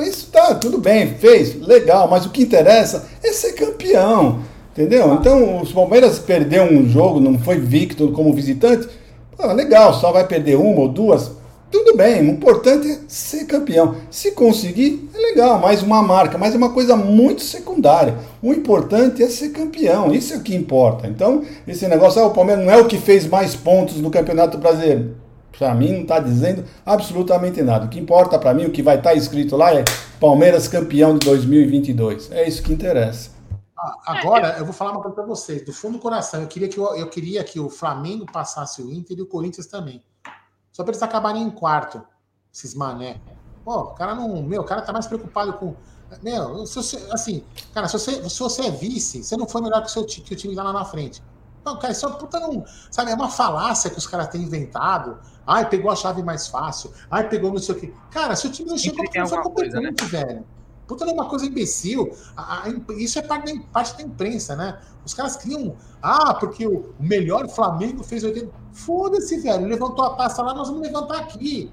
isso 0.02 0.28
tá, 0.30 0.54
tudo 0.54 0.78
bem, 0.78 1.14
fez, 1.14 1.60
legal, 1.60 2.08
mas 2.08 2.26
o 2.26 2.30
que 2.30 2.42
interessa 2.42 3.06
é 3.22 3.32
ser 3.32 3.52
campeão, 3.52 4.40
entendeu? 4.72 5.14
Então, 5.14 5.62
o 5.62 5.72
Palmeiras 5.72 6.18
perdeu 6.18 6.64
um 6.64 6.88
jogo, 6.88 7.20
não 7.20 7.38
foi 7.38 7.58
victor 7.58 8.10
como 8.12 8.32
visitante, 8.32 8.88
pô, 9.36 9.46
legal, 9.52 9.94
só 9.94 10.10
vai 10.10 10.26
perder 10.26 10.56
uma 10.56 10.80
ou 10.80 10.88
duas, 10.88 11.30
tudo 11.74 11.96
bem, 11.96 12.22
o 12.22 12.30
importante 12.30 12.88
é 12.88 12.98
ser 13.08 13.46
campeão. 13.46 13.96
Se 14.08 14.30
conseguir, 14.30 15.10
é 15.12 15.18
legal, 15.18 15.58
mais 15.58 15.82
uma 15.82 16.00
marca, 16.00 16.38
mas 16.38 16.54
é 16.54 16.56
uma 16.56 16.72
coisa 16.72 16.94
muito 16.94 17.42
secundária. 17.42 18.16
O 18.40 18.52
importante 18.52 19.20
é 19.24 19.28
ser 19.28 19.48
campeão, 19.48 20.14
isso 20.14 20.34
é 20.34 20.36
o 20.36 20.40
que 20.40 20.54
importa. 20.54 21.08
Então, 21.08 21.42
esse 21.66 21.88
negócio, 21.88 22.22
ah, 22.22 22.26
o 22.26 22.30
Palmeiras 22.30 22.64
não 22.64 22.72
é 22.72 22.76
o 22.76 22.86
que 22.86 22.96
fez 22.96 23.26
mais 23.26 23.56
pontos 23.56 23.96
no 23.96 24.08
Campeonato 24.08 24.56
Brasileiro 24.56 25.16
para 25.56 25.72
mim 25.72 25.92
não 25.92 26.02
está 26.02 26.18
dizendo 26.18 26.64
absolutamente 26.84 27.62
nada. 27.62 27.86
O 27.86 27.88
que 27.88 28.00
importa 28.00 28.36
para 28.36 28.52
mim, 28.52 28.64
o 28.64 28.72
que 28.72 28.82
vai 28.82 28.96
estar 28.96 29.10
tá 29.10 29.16
escrito 29.16 29.56
lá 29.56 29.72
é 29.72 29.84
Palmeiras 30.18 30.66
campeão 30.66 31.16
de 31.16 31.24
2022. 31.24 32.32
É 32.32 32.48
isso 32.48 32.60
que 32.60 32.72
interessa. 32.72 33.30
Ah, 33.78 33.94
agora 34.04 34.56
eu 34.58 34.64
vou 34.64 34.74
falar 34.74 34.90
uma 34.90 35.00
coisa 35.00 35.14
para 35.14 35.24
vocês, 35.24 35.64
do 35.64 35.72
fundo 35.72 35.94
do 35.94 36.00
coração. 36.00 36.40
Eu 36.40 36.48
queria 36.48 36.68
que 36.68 36.76
eu, 36.76 36.96
eu, 36.96 37.08
queria 37.08 37.44
que 37.44 37.60
o 37.60 37.70
Flamengo 37.70 38.26
passasse 38.32 38.82
o 38.82 38.92
Inter 38.92 39.16
e 39.18 39.22
o 39.22 39.26
Corinthians 39.26 39.66
também. 39.66 40.02
Só 40.74 40.82
para 40.82 40.90
eles 40.90 41.02
acabarem 41.02 41.42
em 41.42 41.50
quarto, 41.50 42.04
esses 42.52 42.74
mané. 42.74 43.20
Pô, 43.64 43.78
o 43.78 43.94
cara 43.94 44.14
não, 44.14 44.42
meu, 44.42 44.62
o 44.62 44.64
cara 44.64 44.82
tá 44.82 44.92
mais 44.92 45.06
preocupado 45.06 45.52
com 45.54 45.74
meu, 46.22 46.66
se 46.66 46.74
você, 46.76 47.08
assim, 47.10 47.44
cara, 47.72 47.88
se 47.88 47.98
você, 47.98 48.28
se 48.28 48.40
você 48.40 48.66
é 48.66 48.70
vice, 48.70 49.24
você 49.24 49.36
não 49.36 49.48
foi 49.48 49.62
melhor 49.62 49.80
que 49.80 49.86
o, 49.86 49.90
seu, 49.90 50.04
que 50.04 50.32
o 50.32 50.36
time 50.36 50.54
tá 50.54 50.62
lá 50.62 50.72
na 50.72 50.84
frente. 50.84 51.22
Não, 51.64 51.78
cara, 51.78 51.92
isso 51.92 52.04
é 52.04 52.08
uma 52.08 52.18
puta 52.18 52.38
não. 52.38 52.64
Sabe, 52.90 53.10
é 53.10 53.14
uma 53.14 53.30
falácia 53.30 53.88
que 53.88 53.98
os 53.98 54.06
caras 54.06 54.28
têm 54.28 54.42
inventado. 54.42 55.18
Ai, 55.46 55.68
pegou 55.68 55.90
a 55.90 55.96
chave 55.96 56.22
mais 56.22 56.46
fácil. 56.46 56.92
Ai, 57.10 57.28
pegou 57.28 57.50
não 57.50 57.58
sei 57.58 57.74
o 57.74 57.80
quê. 57.80 57.94
Cara, 58.10 58.36
se 58.36 58.46
o 58.46 58.50
time 58.50 58.68
não 58.68 58.76
chegou, 58.76 59.02
não 59.02 59.26
foi 59.26 59.42
competente, 59.42 59.72
coisa, 59.72 59.80
né? 59.80 59.92
velho. 60.24 60.46
Puta, 60.86 61.04
é 61.04 61.12
uma 61.12 61.26
coisa 61.26 61.46
imbecil. 61.46 62.12
A, 62.36 62.64
a, 62.64 62.72
isso 62.96 63.18
é 63.18 63.22
parte 63.22 63.52
da, 63.52 63.60
parte 63.72 63.96
da 63.96 64.02
imprensa, 64.02 64.54
né? 64.54 64.78
Os 65.04 65.14
caras 65.14 65.36
criam. 65.36 65.74
Ah, 66.02 66.34
porque 66.34 66.66
o, 66.66 66.90
melhor 66.98 67.48
Flamengo 67.48 68.02
fez 68.02 68.24
80. 68.24 68.48
Foda-se, 68.72 69.38
velho. 69.40 69.66
Levantou 69.66 70.04
a 70.04 70.10
taça 70.10 70.42
lá, 70.42 70.54
nós 70.54 70.68
vamos 70.68 70.82
levantar 70.82 71.18
aqui. 71.18 71.70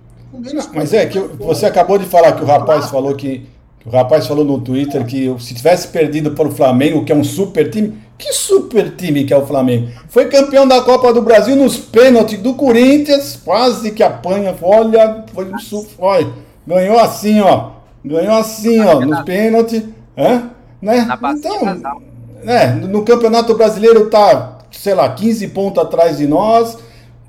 Mas 0.73 0.93
é 0.93 1.05
que 1.05 1.19
você 1.19 1.65
acabou 1.65 1.97
de 1.97 2.05
falar 2.05 2.31
que 2.33 2.43
o 2.43 2.47
rapaz 2.47 2.89
falou 2.89 3.13
que 3.15 3.49
o 3.85 3.89
rapaz 3.89 4.27
falou 4.27 4.45
no 4.45 4.61
Twitter 4.61 5.05
que 5.05 5.35
se 5.39 5.53
tivesse 5.55 5.87
perdido 5.87 6.31
para 6.31 6.47
o 6.47 6.51
Flamengo, 6.51 7.03
que 7.03 7.11
é 7.11 7.15
um 7.15 7.23
super 7.23 7.69
time, 7.69 7.97
que 8.17 8.31
super 8.31 8.95
time 8.95 9.25
que 9.25 9.33
é 9.33 9.37
o 9.37 9.45
Flamengo? 9.45 9.89
Foi 10.07 10.29
campeão 10.29 10.67
da 10.67 10.81
Copa 10.81 11.11
do 11.11 11.21
Brasil 11.21 11.55
nos 11.55 11.77
pênaltis 11.77 12.39
do 12.39 12.53
Corinthians, 12.53 13.39
quase 13.43 13.91
que 13.91 14.03
apanha. 14.03 14.55
Olha, 14.61 15.25
foi 15.33 15.45
um 15.45 15.57
olha, 15.99 16.31
ganhou 16.65 16.99
assim, 16.99 17.41
ó. 17.41 17.80
Ganhou 18.03 18.35
assim, 18.35 18.79
ó, 18.79 18.99
nos 18.99 19.21
pênaltis. 19.21 19.83
É? 20.15 20.41
Né? 20.81 21.07
Então, 21.37 22.01
né, 22.43 22.67
no 22.73 23.03
Campeonato 23.03 23.53
Brasileiro 23.55 24.09
tá, 24.09 24.59
sei 24.71 24.93
lá, 24.93 25.13
15 25.13 25.47
pontos 25.49 25.83
atrás 25.83 26.17
de 26.17 26.27
nós. 26.27 26.77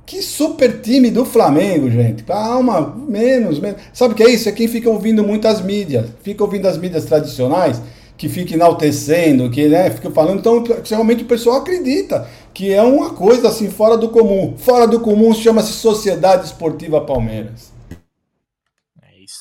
Que 0.05 0.21
super 0.21 0.81
time 0.81 1.11
do 1.11 1.25
Flamengo, 1.25 1.89
gente. 1.91 2.25
Calma, 2.25 2.95
menos, 3.09 3.61
menos. 3.61 3.81
Sabe 3.93 4.13
o 4.13 4.17
que 4.17 4.23
é 4.23 4.31
isso? 4.31 4.49
É 4.49 4.53
quem 4.53 4.69
fica 4.69 4.91
ouvindo 4.91 5.23
muitas 5.23 5.63
mídias. 5.63 6.07
Fica 6.23 6.43
ouvindo 6.43 6.67
as 6.67 6.77
mídias 6.77 7.05
tradicionais, 7.05 7.81
que 8.17 8.29
fica 8.29 8.53
enaltecendo, 8.53 9.49
que 9.49 9.69
né, 9.69 9.91
fica 9.91 10.11
falando. 10.11 10.41
Então, 10.41 10.63
realmente 10.91 11.23
o 11.23 11.27
pessoal 11.27 11.59
acredita 11.59 12.27
que 12.53 12.73
é 12.73 12.83
uma 12.83 13.11
coisa 13.11 13.49
assim 13.49 13.71
fora 13.71 13.97
do 13.97 14.09
comum. 14.09 14.55
Fora 14.59 14.87
do 14.87 15.01
comum 15.01 15.33
chama-se 15.33 15.73
Sociedade 15.73 16.47
Esportiva 16.47 17.01
Palmeiras. 17.01 17.72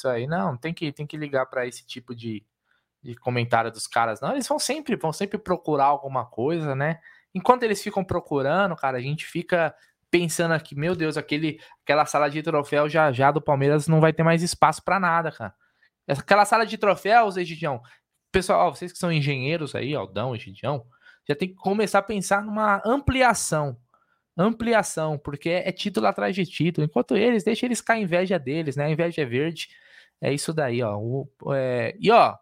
Isso 0.02 0.08
aí, 0.08 0.26
não. 0.26 0.58
Tem 0.58 0.74
que, 0.74 0.92
tem 0.92 1.06
que 1.06 1.16
ligar 1.16 1.46
para 1.46 1.68
esse 1.68 1.86
tipo 1.86 2.16
de, 2.16 2.44
de 3.04 3.14
comentário 3.16 3.72
dos 3.72 3.86
caras. 3.86 4.20
Não, 4.20 4.32
eles 4.32 4.48
vão 4.48 4.58
sempre, 4.58 4.96
vão 4.96 5.14
sempre 5.14 5.38
procurar 5.38 5.86
alguma 5.86 6.26
coisa, 6.26 6.76
né? 6.76 7.00
Enquanto 7.36 7.64
eles 7.64 7.84
ficam 7.84 8.04
procurando, 8.04 8.76
cara, 8.76 8.98
a 8.98 9.02
gente 9.02 9.26
fica 9.26 9.76
pensando 10.10 10.54
aqui, 10.54 10.76
meu 10.76 10.96
Deus, 10.96 11.18
aquele, 11.18 11.62
aquela 11.84 12.06
sala 12.08 12.30
de 12.30 12.42
troféu 12.42 12.90
já 12.90 13.12
já 13.12 13.32
do 13.32 13.40
Palmeiras 13.40 13.88
não 13.88 14.02
vai 14.02 14.12
ter 14.12 14.24
mais 14.24 14.42
espaço 14.42 14.84
para 14.84 15.00
nada, 15.00 15.32
cara. 15.32 15.54
Aquela 16.08 16.46
sala 16.46 16.66
de 16.66 16.78
troféus, 16.80 17.38
Egidião, 17.38 17.82
pessoal, 18.32 18.68
ó, 18.68 18.72
vocês 18.72 18.92
que 18.92 18.98
são 18.98 19.12
engenheiros 19.12 19.76
aí, 19.76 19.94
Aldão, 19.94 20.36
Egidião, 20.36 20.84
já 21.30 21.36
tem 21.36 21.50
que 21.50 21.56
começar 21.56 22.00
a 22.00 22.04
pensar 22.04 22.44
numa 22.44 22.82
ampliação. 22.84 23.78
Ampliação, 24.36 25.18
porque 25.20 25.50
é, 25.50 25.70
é 25.70 25.72
título 25.72 26.08
atrás 26.08 26.34
de 26.36 26.46
título. 26.46 26.86
Enquanto 26.86 27.16
eles, 27.16 27.44
deixa 27.44 27.66
eles 27.66 27.82
cair 27.82 28.02
inveja 28.02 28.40
deles, 28.40 28.76
né? 28.76 28.86
A 28.86 28.90
inveja 28.90 29.22
é 29.22 29.26
verde. 29.26 29.70
É 30.22 30.32
isso 30.34 30.54
daí, 30.54 30.82
ó. 30.84 30.98
O, 30.98 31.28
é... 31.54 31.96
E 32.00 32.12
ó, 32.12 32.38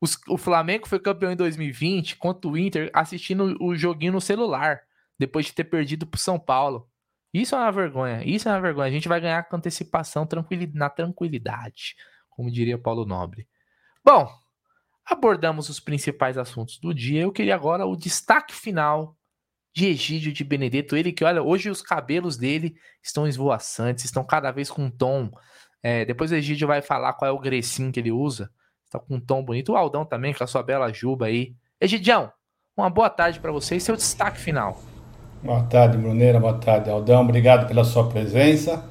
os, 0.00 0.18
o 0.28 0.38
Flamengo 0.38 0.88
foi 0.88 0.98
campeão 0.98 1.30
em 1.30 1.36
2020 1.36 2.16
contra 2.16 2.50
o 2.50 2.56
Inter 2.56 2.90
assistindo 2.94 3.56
o 3.60 3.76
joguinho 3.76 4.12
no 4.12 4.20
celular 4.20 4.80
depois 5.18 5.46
de 5.46 5.52
ter 5.52 5.64
perdido 5.64 6.06
para 6.06 6.18
São 6.18 6.38
Paulo. 6.38 6.88
Isso 7.32 7.54
é 7.54 7.58
uma 7.58 7.70
vergonha. 7.70 8.24
Isso 8.24 8.48
é 8.48 8.52
uma 8.52 8.60
vergonha. 8.60 8.88
A 8.88 8.92
gente 8.92 9.08
vai 9.08 9.20
ganhar 9.20 9.42
com 9.44 9.56
antecipação 9.56 10.26
na 10.82 10.92
tranquilidade, 10.94 11.94
como 12.30 12.50
diria 12.50 12.78
Paulo 12.78 13.04
Nobre. 13.04 13.46
Bom, 14.02 14.28
abordamos 15.04 15.68
os 15.68 15.78
principais 15.78 16.38
assuntos 16.38 16.78
do 16.78 16.94
dia. 16.94 17.20
Eu 17.20 17.32
queria 17.32 17.54
agora 17.54 17.86
o 17.86 17.94
destaque 17.94 18.54
final 18.54 19.16
de 19.72 19.86
Egídio 19.86 20.32
de 20.32 20.42
Benedetto. 20.42 20.96
Ele 20.96 21.12
que, 21.12 21.22
olha, 21.22 21.42
hoje 21.42 21.70
os 21.70 21.82
cabelos 21.82 22.36
dele 22.36 22.74
estão 23.02 23.28
esvoaçantes, 23.28 24.04
estão 24.04 24.24
cada 24.24 24.50
vez 24.50 24.70
com 24.70 24.84
um 24.84 24.90
tom. 24.90 25.30
É, 25.82 26.04
depois 26.04 26.30
o 26.30 26.34
Egídio 26.34 26.68
vai 26.68 26.82
falar 26.82 27.12
qual 27.14 27.28
é 27.28 27.32
o 27.32 27.38
grecinho 27.38 27.92
que 27.92 28.00
ele 28.00 28.12
usa. 28.12 28.50
Está 28.84 28.98
com 28.98 29.14
um 29.16 29.20
tom 29.20 29.42
bonito. 29.42 29.72
O 29.72 29.76
Aldão 29.76 30.04
também, 30.04 30.34
com 30.34 30.44
a 30.44 30.46
sua 30.46 30.62
bela 30.62 30.92
juba 30.92 31.26
aí. 31.26 31.54
Egidião, 31.80 32.30
uma 32.76 32.90
boa 32.90 33.08
tarde 33.08 33.40
para 33.40 33.52
você 33.52 33.76
e 33.76 33.80
seu 33.80 33.96
destaque 33.96 34.38
final. 34.38 34.80
Boa 35.42 35.62
tarde, 35.62 35.96
Bruneira. 35.96 36.38
Boa 36.38 36.58
tarde, 36.58 36.90
Aldão. 36.90 37.22
Obrigado 37.22 37.66
pela 37.66 37.84
sua 37.84 38.08
presença. 38.08 38.84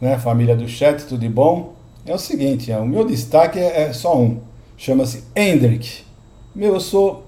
Né, 0.00 0.16
família 0.18 0.56
do 0.56 0.66
chat, 0.66 1.04
tudo 1.04 1.20
de 1.20 1.28
bom? 1.28 1.74
É 2.06 2.14
o 2.14 2.18
seguinte, 2.18 2.72
é, 2.72 2.78
o 2.78 2.86
meu 2.86 3.04
destaque 3.04 3.58
é, 3.58 3.82
é 3.82 3.92
só 3.92 4.18
um. 4.18 4.40
Chama-se 4.76 5.24
Hendrick. 5.36 6.04
Meu, 6.54 6.72
eu 6.72 6.80
sou, 6.80 7.26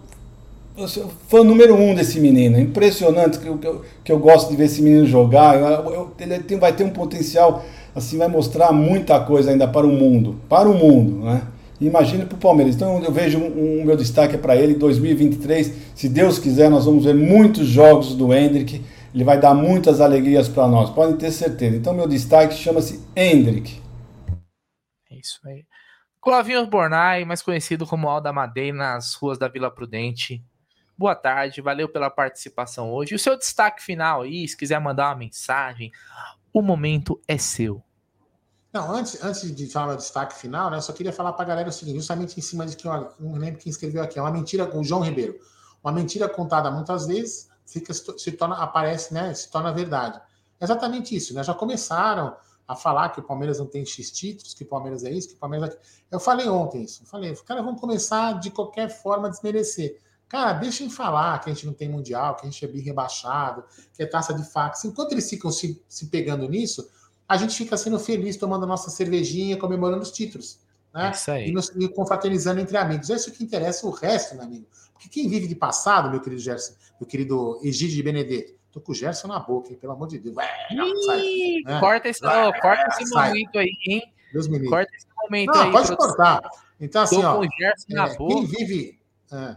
eu 0.76 0.88
sou 0.88 1.10
fã 1.28 1.44
número 1.44 1.74
um 1.74 1.94
desse 1.94 2.18
menino. 2.18 2.58
Impressionante 2.58 3.38
que 3.38 3.46
eu, 3.46 3.58
que 3.58 3.66
eu, 3.66 3.84
que 4.02 4.12
eu 4.12 4.18
gosto 4.18 4.48
de 4.48 4.56
ver 4.56 4.64
esse 4.64 4.80
menino 4.80 5.04
jogar. 5.04 5.56
Eu, 5.56 6.14
ele 6.18 6.38
tem, 6.38 6.58
vai 6.58 6.72
ter 6.72 6.84
um 6.84 6.90
potencial, 6.90 7.62
assim, 7.94 8.18
vai 8.18 8.28
mostrar 8.28 8.72
muita 8.72 9.20
coisa 9.20 9.50
ainda 9.50 9.68
para 9.68 9.86
o 9.86 9.92
mundo. 9.92 10.40
Para 10.48 10.68
o 10.68 10.74
mundo, 10.74 11.24
né? 11.24 11.42
Imagine 11.80 12.24
para 12.24 12.36
o 12.36 12.38
Palmeiras. 12.38 12.76
Então 12.76 13.02
eu 13.02 13.10
vejo 13.10 13.38
um, 13.38 13.80
um 13.80 13.84
meu 13.84 13.96
destaque 13.96 14.36
é 14.36 14.38
para 14.38 14.54
ele. 14.54 14.74
2023, 14.74 15.72
se 15.94 16.08
Deus 16.08 16.38
quiser, 16.38 16.70
nós 16.70 16.84
vamos 16.84 17.04
ver 17.04 17.14
muitos 17.14 17.66
jogos 17.66 18.14
do 18.14 18.32
Hendrick. 18.32 18.82
Ele 19.12 19.24
vai 19.24 19.38
dar 19.38 19.52
muitas 19.52 20.00
alegrias 20.00 20.48
para 20.48 20.66
nós, 20.66 20.90
podem 20.90 21.16
ter 21.16 21.30
certeza. 21.30 21.76
Então 21.76 21.92
meu 21.92 22.06
destaque 22.06 22.54
chama-se 22.54 23.04
Hendrick. 23.16 23.80
É 25.10 25.16
isso 25.16 25.40
aí. 25.44 25.64
Clovinho 26.20 26.64
Bornai, 26.66 27.24
mais 27.24 27.42
conhecido 27.42 27.84
como 27.84 28.08
Alda 28.08 28.32
Madei, 28.32 28.72
nas 28.72 29.14
ruas 29.14 29.38
da 29.38 29.48
Vila 29.48 29.70
Prudente. 29.70 30.40
Boa 30.96 31.16
tarde, 31.16 31.60
valeu 31.60 31.88
pela 31.88 32.08
participação 32.08 32.92
hoje. 32.92 33.12
O 33.12 33.18
seu 33.18 33.36
destaque 33.36 33.82
final 33.82 34.22
aí, 34.22 34.46
se 34.46 34.56
quiser 34.56 34.80
mandar 34.80 35.08
uma 35.08 35.16
mensagem, 35.16 35.90
o 36.52 36.60
momento 36.60 37.20
é 37.26 37.38
seu. 37.38 37.82
Não, 38.72 38.90
antes, 38.90 39.22
antes 39.22 39.54
de 39.54 39.66
falar 39.66 39.94
o 39.94 39.96
destaque 39.96 40.34
final, 40.34 40.70
né, 40.70 40.80
só 40.80 40.92
queria 40.92 41.12
falar 41.12 41.34
para 41.34 41.44
a 41.44 41.48
galera 41.48 41.68
o 41.68 41.72
seguinte, 41.72 41.96
justamente 41.96 42.38
em 42.38 42.42
cima 42.42 42.64
de 42.64 42.74
que, 42.74 42.86
eu 42.86 43.12
não 43.20 43.34
lembro 43.34 43.60
quem 43.60 43.70
escreveu 43.70 44.02
aqui, 44.02 44.18
é 44.18 44.22
uma 44.22 44.30
mentira, 44.30 44.74
o 44.76 44.82
João 44.82 45.02
Ribeiro, 45.02 45.38
uma 45.84 45.92
mentira 45.92 46.26
contada 46.28 46.70
muitas 46.70 47.06
vezes 47.06 47.50
fica, 47.66 47.92
se 47.92 48.32
torna, 48.32 48.56
aparece, 48.56 49.12
né, 49.12 49.34
se 49.34 49.50
torna 49.50 49.72
verdade. 49.72 50.18
É 50.58 50.64
exatamente 50.64 51.14
isso, 51.14 51.34
né, 51.34 51.44
já 51.44 51.52
começaram 51.52 52.34
a 52.66 52.74
falar 52.74 53.10
que 53.10 53.20
o 53.20 53.22
Palmeiras 53.22 53.58
não 53.58 53.66
tem 53.66 53.84
X 53.84 54.10
títulos, 54.10 54.54
que 54.54 54.62
o 54.62 54.66
Palmeiras 54.66 55.04
é 55.04 55.10
isso, 55.10 55.28
que 55.28 55.34
o 55.34 55.38
Palmeiras 55.38 55.70
é... 55.70 55.78
Eu 56.10 56.20
falei 56.20 56.48
ontem 56.48 56.84
isso, 56.84 57.02
eu 57.02 57.06
falei, 57.06 57.34
cara, 57.44 57.62
vamos 57.62 57.80
começar 57.80 58.40
de 58.40 58.50
qualquer 58.50 58.88
forma 58.88 59.28
a 59.28 59.30
desmerecer. 59.30 60.00
Cara, 60.32 60.54
deixem 60.54 60.88
falar 60.88 61.38
que 61.40 61.50
a 61.50 61.52
gente 61.52 61.66
não 61.66 61.74
tem 61.74 61.90
Mundial, 61.90 62.34
que 62.36 62.46
a 62.46 62.50
gente 62.50 62.64
é 62.64 62.66
bi 62.66 62.80
rebaixado, 62.80 63.62
que 63.92 64.02
é 64.02 64.06
taça 64.06 64.32
de 64.32 64.42
fax. 64.50 64.82
Enquanto 64.86 65.12
eles 65.12 65.28
ficam 65.28 65.50
se, 65.50 65.78
se 65.86 66.06
pegando 66.06 66.48
nisso, 66.48 66.90
a 67.28 67.36
gente 67.36 67.54
fica 67.54 67.76
sendo 67.76 67.98
feliz 67.98 68.38
tomando 68.38 68.64
a 68.64 68.66
nossa 68.66 68.88
cervejinha, 68.88 69.58
comemorando 69.58 70.00
os 70.00 70.10
títulos. 70.10 70.58
Né? 70.94 71.10
Isso 71.14 71.30
aí. 71.30 71.50
E, 71.50 71.52
nos, 71.52 71.68
e 71.76 71.86
confraternizando 71.86 72.62
entre 72.62 72.78
amigos. 72.78 73.10
É 73.10 73.16
isso 73.16 73.30
que 73.30 73.44
interessa 73.44 73.86
o 73.86 73.90
resto, 73.90 74.34
meu 74.34 74.44
amigo. 74.44 74.66
Porque 74.94 75.06
quem 75.10 75.28
vive 75.28 75.46
de 75.46 75.54
passado, 75.54 76.10
meu 76.10 76.22
querido 76.22 76.40
Gerson, 76.40 76.72
meu 76.98 77.06
querido 77.06 77.60
Egídio 77.62 77.96
de 77.96 78.02
Benedetto, 78.02 78.54
tô 78.72 78.80
com 78.80 78.92
o 78.92 78.94
Gerson 78.94 79.28
na 79.28 79.38
boca, 79.38 79.68
hein? 79.68 79.76
Pelo 79.78 79.92
amor 79.92 80.08
de 80.08 80.18
Deus. 80.18 80.34
Ih, 80.34 81.04
sai, 81.04 81.74
né? 81.74 81.78
Corta 81.78 82.08
esse, 82.08 82.24
oh, 82.24 82.58
corta 82.58 82.88
esse 82.88 83.14
momento 83.14 83.58
aí, 83.58 83.76
hein? 83.86 84.02
Deus 84.32 84.48
me 84.48 84.54
livre. 84.54 84.70
Corta 84.70 84.90
esse 84.96 85.06
momento 85.14 85.52
Não, 85.52 85.62
aí. 85.62 85.72
Pode 85.72 85.94
cortar. 85.94 86.40
Então, 86.80 87.02
assim, 87.02 87.22
ó. 87.22 87.44
É, 87.44 88.16
quem 88.16 88.46
vive. 88.46 88.98
É, 89.30 89.56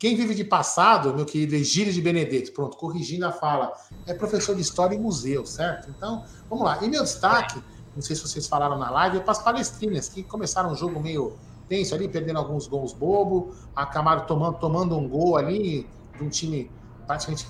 quem 0.00 0.16
vive 0.16 0.34
de 0.34 0.44
passado, 0.44 1.14
meu 1.14 1.26
querido 1.26 1.54
Egílio 1.54 1.92
de 1.92 2.00
Benedetto, 2.00 2.52
pronto, 2.52 2.74
corrigindo 2.78 3.26
a 3.26 3.32
fala, 3.32 3.70
é 4.06 4.14
professor 4.14 4.56
de 4.56 4.62
História 4.62 4.94
e 4.96 4.98
Museu, 4.98 5.44
certo? 5.44 5.90
Então, 5.90 6.24
vamos 6.48 6.64
lá. 6.64 6.82
E 6.82 6.88
meu 6.88 7.02
destaque, 7.02 7.62
não 7.94 8.00
sei 8.00 8.16
se 8.16 8.22
vocês 8.22 8.46
falaram 8.46 8.78
na 8.78 8.90
live, 8.90 9.18
é 9.18 9.20
para 9.20 9.32
as 9.32 9.42
palestrinas, 9.42 10.08
que 10.08 10.22
começaram 10.22 10.72
um 10.72 10.74
jogo 10.74 10.98
meio 10.98 11.34
tenso 11.68 11.94
ali, 11.94 12.08
perdendo 12.08 12.38
alguns 12.38 12.66
gols 12.66 12.94
bobo, 12.94 13.54
acabaram 13.76 14.24
tomando, 14.24 14.58
tomando 14.58 14.96
um 14.96 15.06
gol 15.06 15.36
ali 15.36 15.86
de 16.16 16.24
um 16.24 16.30
time 16.30 16.70
praticamente 17.06 17.46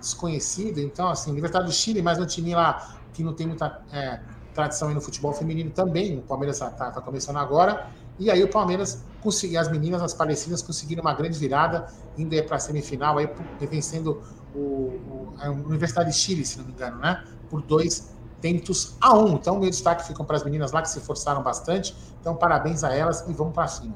desconhecido. 0.00 0.80
Então, 0.80 1.08
assim, 1.08 1.32
Libertad 1.32 1.64
do 1.64 1.70
Chile, 1.72 2.02
mas 2.02 2.18
um 2.18 2.26
time 2.26 2.52
lá 2.52 2.98
que 3.14 3.22
não 3.22 3.32
tem 3.32 3.46
muita 3.46 3.80
é, 3.92 4.18
tradição 4.52 4.92
no 4.92 5.00
futebol 5.00 5.32
feminino 5.32 5.70
também. 5.70 6.18
O 6.18 6.22
Palmeiras 6.22 6.56
está 6.56 6.68
tá, 6.68 6.90
tá 6.90 7.00
começando 7.00 7.36
agora. 7.36 7.88
E 8.18 8.28
aí 8.28 8.42
o 8.42 8.48
Palmeiras 8.48 9.04
conseguiu, 9.22 9.60
as 9.60 9.70
meninas, 9.70 10.02
as 10.02 10.12
palestinas, 10.12 10.62
conseguiram 10.62 11.02
uma 11.02 11.14
grande 11.14 11.38
virada, 11.38 11.86
indo 12.18 12.42
para 12.44 12.56
a 12.56 12.58
semifinal, 12.58 13.18
aí, 13.18 13.28
vencendo 13.60 14.22
o, 14.54 14.58
o, 14.58 15.34
a 15.38 15.50
Universidade 15.50 16.10
de 16.10 16.16
Chile, 16.16 16.44
se 16.44 16.58
não 16.58 16.66
me 16.66 16.72
engano, 16.72 16.98
né? 16.98 17.24
Por 17.48 17.62
dois 17.62 18.12
tentos 18.40 18.96
a 19.00 19.16
um. 19.16 19.34
Então, 19.34 19.58
meu 19.58 19.70
destaque 19.70 20.06
ficam 20.06 20.24
para 20.26 20.36
as 20.36 20.44
meninas 20.44 20.72
lá 20.72 20.82
que 20.82 20.90
se 20.90 21.00
forçaram 21.00 21.42
bastante. 21.42 21.94
Então, 22.20 22.34
parabéns 22.34 22.82
a 22.82 22.94
elas 22.94 23.26
e 23.28 23.32
vamos 23.32 23.54
para 23.54 23.68
cima. 23.68 23.94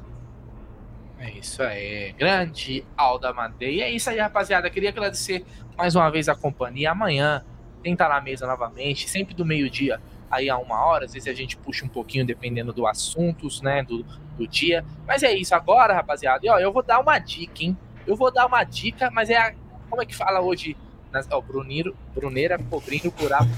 É 1.18 1.30
isso 1.30 1.62
aí, 1.62 2.12
grande 2.12 2.84
Alda 2.96 3.32
Madeira. 3.32 3.74
E 3.74 3.80
é 3.80 3.90
isso 3.90 4.08
aí, 4.08 4.18
rapaziada. 4.18 4.70
Queria 4.70 4.90
agradecer 4.90 5.44
mais 5.76 5.96
uma 5.96 6.10
vez 6.10 6.28
a 6.28 6.34
companhia. 6.34 6.92
Amanhã 6.92 7.44
tem 7.82 7.92
estar 7.94 8.08
na 8.08 8.20
mesa 8.20 8.46
novamente, 8.46 9.08
sempre 9.08 9.34
do 9.34 9.44
meio-dia 9.44 10.00
aí 10.30 10.48
a 10.48 10.58
uma 10.58 10.84
hora, 10.84 11.04
às 11.04 11.12
vezes 11.12 11.28
a 11.28 11.34
gente 11.34 11.56
puxa 11.56 11.84
um 11.84 11.88
pouquinho 11.88 12.26
dependendo 12.26 12.72
do 12.72 12.86
assuntos, 12.86 13.60
né, 13.60 13.82
do, 13.82 14.04
do 14.36 14.46
dia. 14.46 14.84
Mas 15.06 15.22
é 15.22 15.32
isso 15.32 15.54
agora, 15.54 15.94
rapaziada. 15.94 16.44
E 16.44 16.48
ó, 16.48 16.58
eu 16.58 16.72
vou 16.72 16.82
dar 16.82 17.00
uma 17.00 17.18
dica, 17.18 17.62
hein? 17.62 17.76
Eu 18.06 18.16
vou 18.16 18.32
dar 18.32 18.46
uma 18.46 18.62
dica, 18.64 19.10
mas 19.10 19.30
é 19.30 19.36
a, 19.36 19.54
como 19.88 20.02
é 20.02 20.06
que 20.06 20.14
fala 20.14 20.40
hoje? 20.40 20.76
Nas, 21.12 21.26
ó, 21.30 21.40
Bruniro, 21.40 21.96
Bruneira 22.14 22.58
cobrindo 22.58 23.08
o 23.08 23.12
buraco 23.12 23.48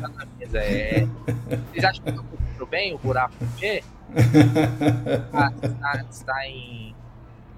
na 0.00 0.26
mesa. 0.38 0.58
É, 0.58 1.06
vocês 1.70 1.84
acham 1.84 2.02
que 2.02 2.10
eu 2.10 2.16
tô 2.16 2.24
cobrindo 2.24 2.66
bem 2.66 2.94
o 2.94 2.98
buraco 2.98 3.34
G? 3.58 3.82
Está, 4.14 5.52
está, 5.62 6.04
está 6.08 6.46
em 6.46 6.94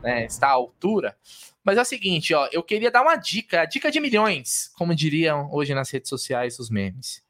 né, 0.07 0.25
está 0.25 0.49
à 0.49 0.53
altura. 0.53 1.17
Mas 1.65 1.77
é 1.77 1.83
o 1.83 1.85
seguinte, 1.85 2.33
ó, 2.33 2.49
eu 2.53 2.63
queria 2.63 2.93
dar 2.93 3.03
uma 3.03 3.17
dica, 3.17 3.63
a 3.63 3.65
dica 3.65 3.91
de 3.91 4.01
milhões, 4.01 4.71
como 4.77 4.95
diriam 4.95 5.53
hoje 5.53 5.75
nas 5.75 5.91
redes 5.91 6.09
sociais 6.09 6.61
os 6.61 6.71
memes. 6.71 7.26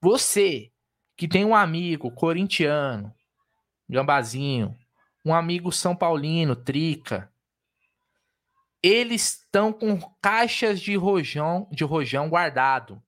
Você 0.00 0.70
que 1.16 1.28
tem 1.28 1.44
um 1.44 1.54
amigo 1.54 2.10
corintiano, 2.10 3.14
Gambazinho, 3.88 4.74
um 5.24 5.34
amigo 5.34 5.70
São 5.70 5.94
Paulino, 5.94 6.56
Trica, 6.56 7.30
eles 8.82 9.34
estão 9.34 9.72
com 9.72 10.00
caixas 10.22 10.80
de 10.80 10.96
rojão, 10.96 11.68
de 11.70 11.84
rojão 11.84 12.30
guardado. 12.30 13.02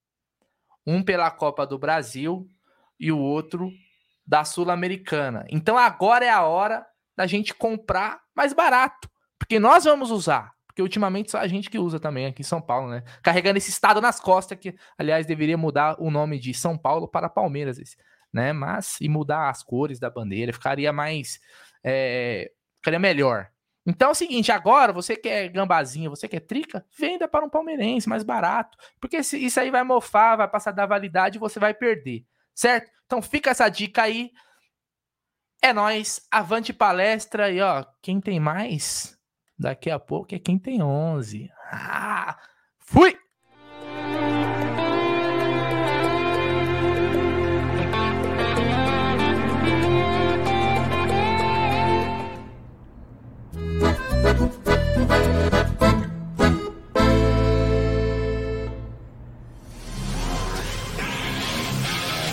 Um 0.85 1.01
pela 1.01 1.31
Copa 1.31 1.65
do 1.65 1.79
Brasil 1.79 2.47
e 2.99 3.11
o 3.11 3.17
outro 3.17 3.71
da 4.25 4.45
Sul-Americana. 4.45 5.45
Então 5.49 5.77
agora 5.77 6.25
é 6.25 6.29
a 6.29 6.43
hora 6.43 6.85
da 7.15 7.25
gente 7.25 7.53
comprar 7.53 8.21
mais 8.35 8.53
barato, 8.53 9.09
porque 9.39 9.59
nós 9.59 9.85
vamos 9.85 10.11
usar 10.11 10.52
Porque 10.73 10.81
ultimamente 10.81 11.29
só 11.29 11.37
a 11.37 11.47
gente 11.47 11.69
que 11.69 11.77
usa 11.77 11.99
também 11.99 12.25
aqui 12.25 12.41
em 12.41 12.45
São 12.45 12.59
Paulo, 12.59 12.89
né? 12.89 13.03
Carregando 13.21 13.59
esse 13.59 13.69
estado 13.69 14.01
nas 14.01 14.19
costas, 14.19 14.57
que, 14.57 14.75
aliás, 14.97 15.27
deveria 15.27 15.55
mudar 15.55 15.95
o 15.99 16.09
nome 16.09 16.39
de 16.39 16.51
São 16.51 16.75
Paulo 16.75 17.07
para 17.07 17.29
Palmeiras, 17.29 17.77
né? 18.33 18.51
Mas, 18.51 18.99
e 18.99 19.07
mudar 19.07 19.51
as 19.51 19.61
cores 19.61 19.99
da 19.99 20.09
bandeira, 20.09 20.51
ficaria 20.51 20.91
mais. 20.91 21.39
É, 21.83 22.51
ficaria 22.77 22.97
melhor. 22.97 23.51
Então 23.85 24.09
é 24.09 24.11
o 24.11 24.15
seguinte, 24.15 24.51
agora 24.51 24.91
você 24.91 25.15
quer 25.15 25.47
gambazinha, 25.49 26.09
você 26.09 26.27
quer 26.27 26.39
trica, 26.39 26.83
venda 26.97 27.27
para 27.27 27.45
um 27.45 27.49
palmeirense 27.49 28.07
mais 28.07 28.23
barato, 28.23 28.77
porque 28.99 29.17
isso 29.17 29.59
aí 29.59 29.69
vai 29.69 29.83
mofar, 29.83 30.37
vai 30.37 30.47
passar 30.47 30.71
da 30.71 30.85
validade 30.85 31.37
e 31.37 31.39
você 31.39 31.59
vai 31.59 31.73
perder, 31.73 32.25
certo? 32.55 32.89
Então 33.05 33.21
fica 33.21 33.51
essa 33.51 33.67
dica 33.67 34.03
aí. 34.03 34.31
É 35.61 35.73
nós, 35.73 36.25
avante 36.31 36.73
palestra 36.73 37.51
e 37.51 37.61
ó, 37.61 37.85
quem 38.01 38.21
tem 38.21 38.39
mais 38.39 39.12
Daqui 39.63 39.89
a 39.89 39.97
pouco 39.97 40.35
é 40.35 40.39
quem 40.39 40.59
tem 40.59 40.83
11. 40.83 41.49
Ah, 41.71 42.37
fui! 42.77 43.17